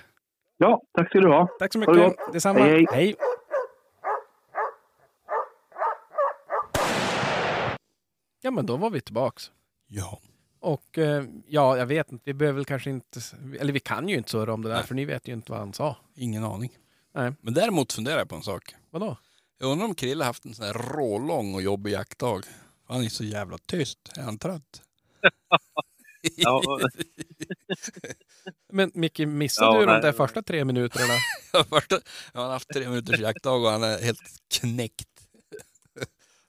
Ja, 0.57 0.83
tack 0.93 1.09
ska 1.11 1.21
du 1.21 1.29
ha. 1.29 1.47
Tack 1.59 1.73
så 1.73 1.79
Ha 1.79 1.87
det 1.87 1.93
mycket. 1.93 2.19
gott. 2.19 2.33
Detsamma. 2.33 2.59
Hej, 2.61 2.71
hej. 2.71 2.87
hej. 2.93 3.17
Ja, 8.41 8.51
men 8.51 8.67
då 8.67 8.77
var 8.77 8.91
vi 8.91 9.01
tillbaks. 9.01 9.51
Ja. 9.87 10.19
Och 10.61 10.99
eh, 10.99 11.25
ja, 11.47 11.77
jag 11.79 11.87
vet 11.87 12.13
inte, 12.13 12.23
vi 12.27 12.35
behöver 12.35 12.57
väl 12.57 12.65
kanske 12.65 12.91
inte, 12.91 13.21
eller 13.61 13.73
vi 13.73 13.81
kan 13.81 14.09
ju 14.09 14.17
inte 14.17 14.31
surra 14.31 14.53
om 14.55 14.63
det 14.63 14.69
där, 14.69 14.77
Nej. 14.77 14.85
för 14.87 14.95
ni 14.95 15.05
vet 15.05 15.29
ju 15.29 15.33
inte 15.33 15.53
vad 15.53 15.61
han 15.61 15.73
sa. 15.73 15.97
Ingen 16.15 16.45
aning. 16.45 16.71
Nej. 17.15 17.33
Men 17.41 17.55
däremot 17.55 17.93
funderar 17.93 18.19
jag 18.19 18.29
på 18.29 18.35
en 18.37 18.43
sak. 18.43 18.75
Vadå? 18.91 19.17
Jag 19.59 19.71
undrar 19.73 19.87
om 19.87 19.95
Krille 19.95 20.25
haft 20.25 20.45
en 20.45 20.55
sån 20.55 20.67
här 20.67 20.73
rålång 20.73 21.55
och 21.55 21.63
jobbig 21.63 21.93
jaktdag. 21.93 22.43
Han 22.87 23.05
är 23.05 23.09
så 23.09 23.25
jävla 23.25 23.59
tyst. 23.59 23.99
Är 24.19 24.23
han 24.23 24.39
trött? 24.39 24.83
Ja. 26.37 26.63
Men 28.73 28.91
Micke, 28.95 29.19
missade 29.19 29.75
Ja, 29.75 29.81
du 29.81 29.87
de 29.87 29.93
nej. 29.93 30.03
där 30.03 30.13
första 30.13 30.43
tre 30.43 30.65
minuterna? 30.65 31.15
Första, 31.65 32.01
han 32.33 32.45
har 32.45 32.53
haft 32.53 32.69
tre 32.69 32.89
minuters 32.89 33.21
jaktdag 33.21 33.63
och 33.63 33.71
han 33.71 33.83
är 33.83 33.99
helt 33.99 34.21
knäckt. 34.61 35.09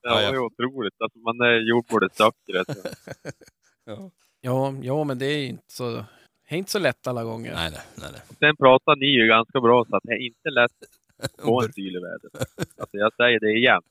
Ja, 0.01 0.19
det 0.19 0.25
är 0.25 0.37
otroligt. 0.39 1.01
Alltså, 1.01 1.19
man 1.19 1.41
är 1.41 1.69
gjord 1.69 1.87
på 1.87 1.99
det 1.99 2.09
sökret. 2.13 2.77
Ja. 3.85 4.11
Ja, 4.41 4.73
ja, 4.81 5.03
men 5.03 5.19
det 5.19 5.25
är 5.25 5.47
inte 5.47 5.73
så, 5.73 5.91
det 6.49 6.55
är 6.55 6.57
inte 6.57 6.71
så 6.71 6.79
lätt 6.79 7.07
alla 7.07 7.23
gånger. 7.23 7.53
Nej, 7.53 7.71
nej, 7.71 7.81
nej. 7.95 8.09
nej. 8.11 8.21
Sen 8.39 8.55
pratar 8.57 8.95
ni 8.95 9.05
ju 9.05 9.27
ganska 9.27 9.61
bra 9.61 9.85
så 9.89 9.95
att 9.95 10.03
det 10.03 10.11
är 10.11 10.25
inte 10.25 10.49
lätt 10.49 10.71
få 11.39 11.61
en 11.63 11.73
syl 11.73 11.95
i 11.95 11.99
vädret. 11.99 12.49
Alltså 12.77 12.97
jag 12.97 13.13
säger 13.15 13.39
det 13.39 13.51
igen. 13.51 13.81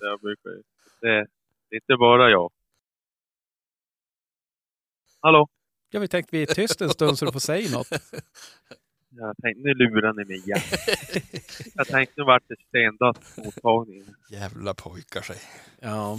Jag 0.00 0.20
brukar 0.20 0.50
ju. 0.50 0.62
Det, 1.00 1.26
det 1.70 1.76
är 1.76 1.80
inte 1.80 1.96
bara 1.96 2.30
jag. 2.30 2.50
Hallå? 5.20 5.48
Ja, 5.90 6.00
vi 6.00 6.08
tänkte 6.08 6.36
vi 6.36 6.42
är 6.42 6.46
tyst 6.46 6.80
en 6.80 6.90
stund 6.90 7.18
så 7.18 7.24
du 7.24 7.32
får 7.32 7.40
säga 7.40 7.70
något. 7.70 7.88
Jag 9.10 9.36
tänkte, 9.42 9.62
nu 9.62 9.74
lurar 9.74 10.12
ni 10.12 10.24
mig 10.24 10.36
igen. 10.36 10.60
Jag 11.74 11.86
tänkte 11.86 12.14
nu 12.16 12.24
vart 12.24 12.42
det 12.48 12.56
stendött 12.68 13.36
på 13.36 13.44
mottagningen. 13.44 14.14
Jävla 14.30 14.74
pojkar 14.74 15.22
sig. 15.22 15.36
Ja. 15.80 16.18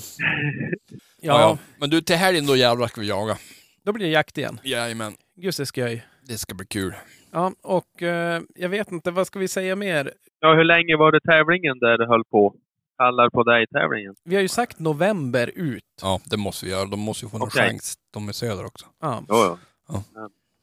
Ja. 1.21 1.41
Ja. 1.41 1.57
Men 1.79 1.89
du, 1.89 2.01
till 2.01 2.15
helgen 2.15 2.45
då 2.45 2.55
jävlar 2.55 2.87
ska 2.87 3.01
vi 3.01 3.07
jaga. 3.07 3.37
då 3.83 3.93
blir 3.93 4.05
det 4.05 4.11
jakt 4.11 4.37
igen. 4.37 4.59
Jajamän. 4.63 5.13
Gud, 5.35 5.53
det 5.57 5.65
ska 5.65 5.81
jag. 5.89 6.01
Det 6.23 6.37
ska 6.37 6.55
bli 6.55 6.65
kul. 6.65 6.93
Ja, 7.31 7.53
och 7.61 8.03
eh, 8.03 8.41
jag 8.55 8.69
vet 8.69 8.91
inte, 8.91 9.11
vad 9.11 9.27
ska 9.27 9.39
vi 9.39 9.47
säga 9.47 9.75
mer? 9.75 10.13
Ja, 10.39 10.53
hur 10.55 10.63
länge 10.63 10.97
var 10.97 11.11
det 11.11 11.19
tävlingen 11.19 11.79
där 11.79 11.97
det 11.97 12.07
höll 12.07 12.23
på? 12.25 12.55
Kallar 12.97 13.29
på 13.29 13.43
dig-tävlingen? 13.43 14.15
Vi 14.23 14.35
har 14.35 14.41
ju 14.41 14.47
sagt 14.47 14.79
november 14.79 15.51
ut. 15.55 15.83
Ja, 16.01 16.19
det 16.25 16.37
måste 16.37 16.65
vi 16.65 16.71
göra. 16.71 16.85
De 16.85 16.99
måste 16.99 17.25
ju 17.25 17.29
få 17.29 17.37
någon 17.37 17.47
Okej. 17.47 17.69
chans. 17.69 17.95
De 18.13 18.27
är 18.29 18.33
söder 18.33 18.65
också. 18.65 18.85
Ja. 19.01 19.23
Jo, 19.29 19.57
jo. 19.89 19.99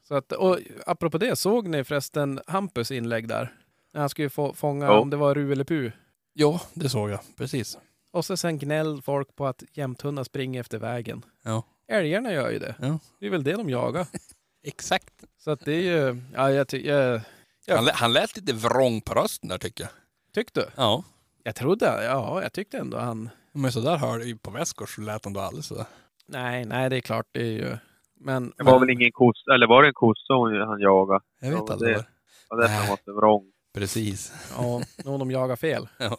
Så 0.07 0.15
att, 0.15 0.31
och 0.31 0.57
apropå 0.85 1.17
det, 1.17 1.35
såg 1.35 1.67
ni 1.67 1.83
förresten 1.83 2.39
Hampus 2.47 2.91
inlägg 2.91 3.27
där? 3.27 3.53
När 3.93 3.99
han 4.01 4.09
skulle 4.09 4.29
få, 4.29 4.53
fånga 4.53 4.85
Ja. 4.85 4.99
om 4.99 5.09
det 5.09 5.17
var 5.17 5.35
Ru 5.35 5.51
eller 5.51 5.63
Pu. 5.63 5.91
Ja, 6.33 6.61
det 6.73 6.89
såg 6.89 7.09
jag. 7.09 7.19
Precis. 7.37 7.77
Och 8.11 8.25
så 8.25 8.37
sen 8.37 8.57
gnäll 8.57 9.01
folk 9.01 9.35
på 9.35 9.47
att 9.47 9.63
jämthundar 9.73 10.23
springer 10.23 10.59
efter 10.61 10.77
vägen. 10.79 11.25
Ja. 11.43 11.63
Älgarna 11.87 12.33
gör 12.33 12.49
ju 12.51 12.59
det. 12.59 12.75
Ja. 12.81 12.99
Det 13.19 13.25
är 13.25 13.29
väl 13.29 13.43
det 13.43 13.53
de 13.53 13.69
jagar. 13.69 14.07
Exakt. 14.63 15.13
Så 15.37 15.51
att 15.51 15.59
det 15.65 15.73
är 15.73 15.81
ju, 15.81 16.21
ja 16.35 16.51
jag, 16.51 16.67
ty, 16.67 16.87
jag 16.87 17.21
Ja. 17.69 17.75
Han, 17.75 17.85
lä- 17.85 17.91
han 17.95 18.13
lät 18.13 18.35
lite 18.35 18.53
vrång 18.53 19.01
på 19.01 19.13
rösten 19.13 19.49
där 19.49 19.57
tycker 19.57 19.83
jag. 19.83 19.91
tyckte 20.33 20.59
du? 20.59 20.65
Ja. 20.75 21.03
Jag 21.43 21.55
trodde, 21.55 22.03
ja 22.03 22.41
jag 22.41 22.53
tyckte 22.53 22.77
ändå 22.77 22.97
han, 22.97 23.29
Men 23.51 23.71
så 23.71 23.79
där 23.79 23.97
hör 23.97 24.19
ju 24.19 24.37
på 24.37 24.51
Västgård 24.51 24.95
så 24.95 25.01
lät 25.01 25.23
han 25.25 25.33
då 25.33 25.39
alldeles 25.39 25.65
sådär. 25.67 25.85
nej, 26.27 26.65
nej 26.65 26.89
det 26.89 26.95
är 26.97 27.01
klart 27.01 27.25
det 27.31 27.41
är 27.41 27.51
ju, 27.51 27.77
men, 28.19 28.53
Det 28.57 28.63
var 28.63 28.71
men 28.71 28.79
väl 28.79 28.89
ingen 28.89 29.11
kossa, 29.11 29.53
eller 29.53 29.67
var 29.67 29.81
det 29.81 29.87
en 29.87 29.93
kossa 29.93 30.33
han 30.67 30.79
jagade? 30.81 31.23
Jag 31.41 31.51
vet 31.51 31.69
aldrig. 31.69 31.95
det- 31.95 32.05
Ja, 32.49 32.55
därför 32.55 32.73
han 32.75 32.89
var 32.89 32.99
så 33.05 33.13
vrång. 33.13 33.51
Precis. 33.73 34.33
ja, 34.57 34.81
någon 35.05 35.19
de 35.19 35.31
jagar 35.31 35.55
fel. 35.55 35.87
Ja. 35.99 36.17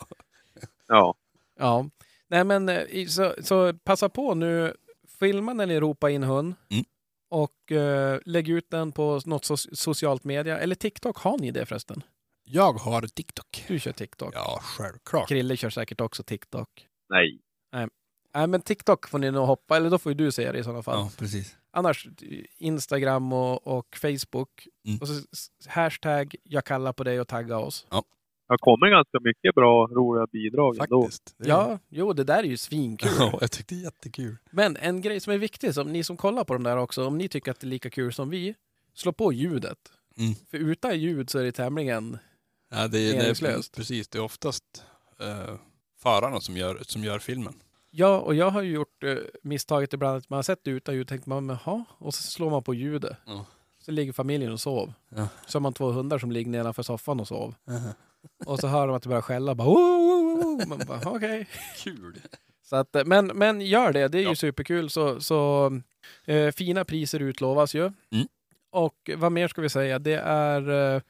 Ja. 0.89 1.15
Ja, 1.59 1.89
nej 2.29 2.45
men 2.45 2.69
eh, 2.69 3.07
så, 3.09 3.35
så 3.43 3.73
passa 3.73 4.09
på 4.09 4.35
nu, 4.35 4.75
filma 5.21 5.53
när 5.53 5.67
ni 5.67 5.81
ropar 5.81 6.09
in 6.09 6.23
hund 6.23 6.55
Mm. 6.71 6.85
Och 7.29 7.73
eh, 7.73 8.21
lägg 8.25 8.49
ut 8.49 8.71
den 8.71 8.93
på 8.93 9.21
något 9.27 9.45
so 9.45 9.57
socialt 9.57 10.25
media, 10.25 10.59
eller 10.59 10.75
TikTok, 10.75 11.19
har 11.19 11.39
ni 11.39 11.51
det 11.51 11.67
förresten? 11.67 12.03
Jag 12.45 12.73
har 12.73 13.03
TikTok. 13.03 13.65
Du 13.69 13.79
kör 13.81 13.93
TikTok. 13.93 14.35
Ja, 14.35 14.59
självklart. 14.63 15.29
Krille 15.29 15.57
kör 15.57 15.71
säkert 15.71 16.01
också 16.01 16.23
TikTok. 16.23 16.87
Nej. 17.09 17.41
Nej 18.35 18.47
men 18.47 18.61
TikTok 18.63 19.09
får 19.09 19.19
ni 19.19 19.31
nog 19.31 19.47
hoppa, 19.47 19.77
eller 19.77 19.91
då 19.91 19.99
får 19.99 20.13
ju 20.13 20.17
du 20.17 20.33
säga 20.33 20.53
det 20.53 20.59
i 20.59 20.65
sådana 20.65 20.83
fall. 20.83 20.99
Ja, 20.99 21.11
precis. 21.19 21.57
Annars 21.71 22.09
Instagram 22.57 23.33
och, 23.33 23.67
och 23.67 23.97
Facebook. 23.97 24.69
Mm. 24.87 24.99
Och 24.99 25.09
så 25.09 25.23
hashtag 25.67 26.35
jag 26.43 26.65
kallar 26.65 26.93
på 26.93 27.05
dig 27.05 27.21
och 27.21 27.29
tagga 27.29 27.59
oss. 27.59 27.87
Det 28.49 28.53
har 28.53 28.59
kommit 28.59 28.91
ganska 28.93 29.19
mycket 29.21 29.55
bra, 29.55 29.87
roliga 29.87 30.27
bidrag 30.27 30.79
ändå. 30.79 31.03
Faktiskt. 31.03 31.35
Det- 31.39 31.49
Ja, 31.49 31.79
jo 31.89 32.13
det 32.13 32.25
där 32.25 32.39
är 32.39 32.43
ju 32.43 32.57
svinkul. 32.57 33.11
Ja, 33.19 33.39
jag 33.41 33.51
tyckte 33.51 33.75
det 33.75 33.81
är 33.81 33.85
jättekul. 33.85 34.37
Men 34.51 34.77
en 34.77 35.01
grej 35.01 35.21
som 35.21 35.33
är 35.33 35.39
viktig, 35.39 35.75
som 35.75 35.93
ni 35.93 36.05
som 36.05 36.17
kollar 36.17 36.45
på 36.45 36.53
de 36.53 36.63
där 36.63 36.77
också, 36.77 37.07
om 37.07 37.19
ni 37.19 37.29
tycker 37.29 37.51
att 37.51 37.61
det 37.61 37.67
är 37.67 37.69
lika 37.69 37.91
kul 37.91 38.13
som 38.13 38.31
vi, 38.31 38.55
slå 38.95 39.13
på 39.13 39.33
ljudet. 39.33 39.79
Mm. 40.19 40.35
För 40.51 40.59
utan 40.59 41.01
ljud 41.01 41.31
så 41.31 41.39
är 41.39 41.45
det 41.45 41.53
tämligen... 41.53 42.19
Ja, 42.71 42.89
det 42.89 42.99
är, 43.11 43.17
Meningslöst. 43.17 43.77
precis. 43.77 44.09
Det 44.09 44.19
är 44.19 44.23
oftast 44.23 44.65
eh, 45.21 45.55
förarna 46.03 46.41
som 46.41 46.57
gör, 46.57 46.79
som 46.83 47.05
gör 47.05 47.19
filmen. 47.19 47.55
Ja, 47.91 48.19
och 48.19 48.35
jag 48.35 48.51
har 48.51 48.63
ju 48.63 48.73
gjort 48.73 49.05
eh, 49.05 49.17
misstaget 49.43 49.93
ibland 49.93 50.17
att 50.17 50.31
man 50.31 50.37
har 50.37 50.43
sett 50.43 50.65
det 50.65 50.71
utan 50.71 50.95
ljud 50.95 51.09
tänkt 51.09 51.27
man, 51.27 51.47
men, 51.47 51.57
jaha, 51.65 51.85
och 51.99 52.15
så 52.15 52.23
slår 52.23 52.51
man 52.51 52.63
på 52.63 52.75
ljudet. 52.75 53.17
Ja. 53.27 53.47
Så 53.85 53.91
ligger 53.93 54.13
familjen 54.13 54.53
och 54.53 54.61
sov. 54.61 54.93
Ja. 55.09 55.29
Så 55.47 55.59
har 55.59 55.61
man 55.61 55.73
två 55.73 55.91
hundar 55.93 56.19
som 56.19 56.33
ligger 56.33 56.51
nedanför 56.51 56.83
soffan 56.83 57.21
och 57.21 57.29
sov. 57.29 57.55
Aha. 57.69 57.89
Och 58.47 58.59
så 58.59 58.67
hör 58.67 58.87
de 58.87 58.97
att 58.97 59.03
det 59.03 59.09
börjar 59.09 59.23
skälla. 59.23 59.55
Bara. 59.55 60.67
Man 60.67 60.79
bara, 60.87 61.01
okej. 61.05 61.47
Kul. 61.77 62.21
Så 62.63 62.77
att, 62.77 62.97
eh, 62.97 63.05
men, 63.05 63.27
men 63.27 63.61
gör 63.61 63.93
det, 63.93 64.09
det 64.09 64.19
är 64.19 64.23
ju 64.23 64.29
Ja. 64.29 64.35
superkul. 64.35 64.91
Så, 64.91 65.21
så 65.21 65.71
eh, 66.25 66.51
fina 66.53 66.85
priser 66.85 67.21
utlovas 67.21 67.75
ju. 67.75 67.83
Mm. 68.13 68.29
Och 68.71 69.11
vad 69.17 69.33
mer 69.33 69.49
ska 69.49 69.61
vi 69.63 69.69
säga? 69.69 69.99
Det 69.99 70.15
är, 70.25 70.95
eh, 70.97 71.03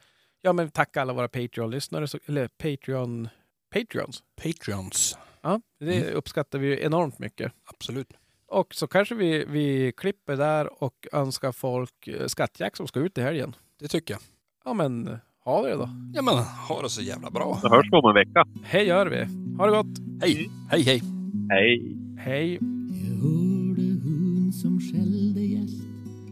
ja 0.43 0.53
men 0.53 0.71
tacka 0.71 1.03
alla 1.03 1.13
våra 1.13 1.29
Patreon-lyssnare, 1.29 2.07
eller 2.27 2.49
Patreon, 2.49 3.29
Patreons. 3.75 4.23
Patreons. 4.43 5.19
Ja, 5.43 5.61
det 5.81 5.97
Mm. 6.03 6.15
uppskattar 6.15 6.59
vi 6.59 6.83
enormt 6.85 7.19
mycket. 7.19 7.53
Absolut. 7.65 8.13
Och 8.47 8.75
så 8.75 8.87
kanske 8.87 9.15
vi, 9.15 9.45
vi 9.45 9.93
klipper 9.97 10.37
där 10.37 10.83
och 10.83 11.07
önskar 11.13 11.53
folk 11.53 12.09
eh, 12.09 12.27
skattjakt 12.27 12.77
som 12.77 12.87
ska 12.89 13.01
ut 13.01 13.19
i 13.19 13.21
helgen. 13.21 13.57
Det 13.81 13.89
tycker 13.89 14.15
jag. 14.15 14.21
Ja 14.65 14.73
men, 14.75 15.19
ha 15.49 15.63
det 15.63 15.75
då. 15.75 15.89
Ja 16.15 16.23
men, 16.23 16.35
ha 16.69 16.83
det 16.83 16.89
så 16.89 17.03
jävla 17.03 17.31
bra. 17.31 17.59
Så 17.63 17.69
hörs 17.69 17.87
vi 17.93 17.97
om 17.97 18.09
en 18.09 18.15
vecka. 18.15 18.45
Hej 18.63 18.87
gör 18.87 19.07
vi. 19.07 19.21
Ha 19.57 19.67
det 19.67 19.73
gott. 19.73 19.99
Hej, 20.21 20.51
hej, 20.71 20.83
hej. 20.83 21.03
Hej! 21.51 21.97
Hej. 22.19 22.59
Jag 22.91 23.15
hörde 23.17 23.83
hon 24.05 24.53
som 24.53 24.81
skällde 24.81 25.41
gäst 25.41 25.83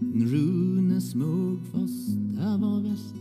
Rune 0.00 1.00
smög 1.00 1.58
fast 1.72 2.16
det 2.16 2.58
var 2.60 2.80
väst 2.88 3.14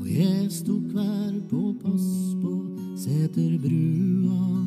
Och 0.00 0.08
jag 0.08 0.52
stod 0.52 0.90
kvar 0.92 1.48
på 1.50 1.74
post 1.82 2.42
på 2.42 2.52
Säterbrua 2.98 4.66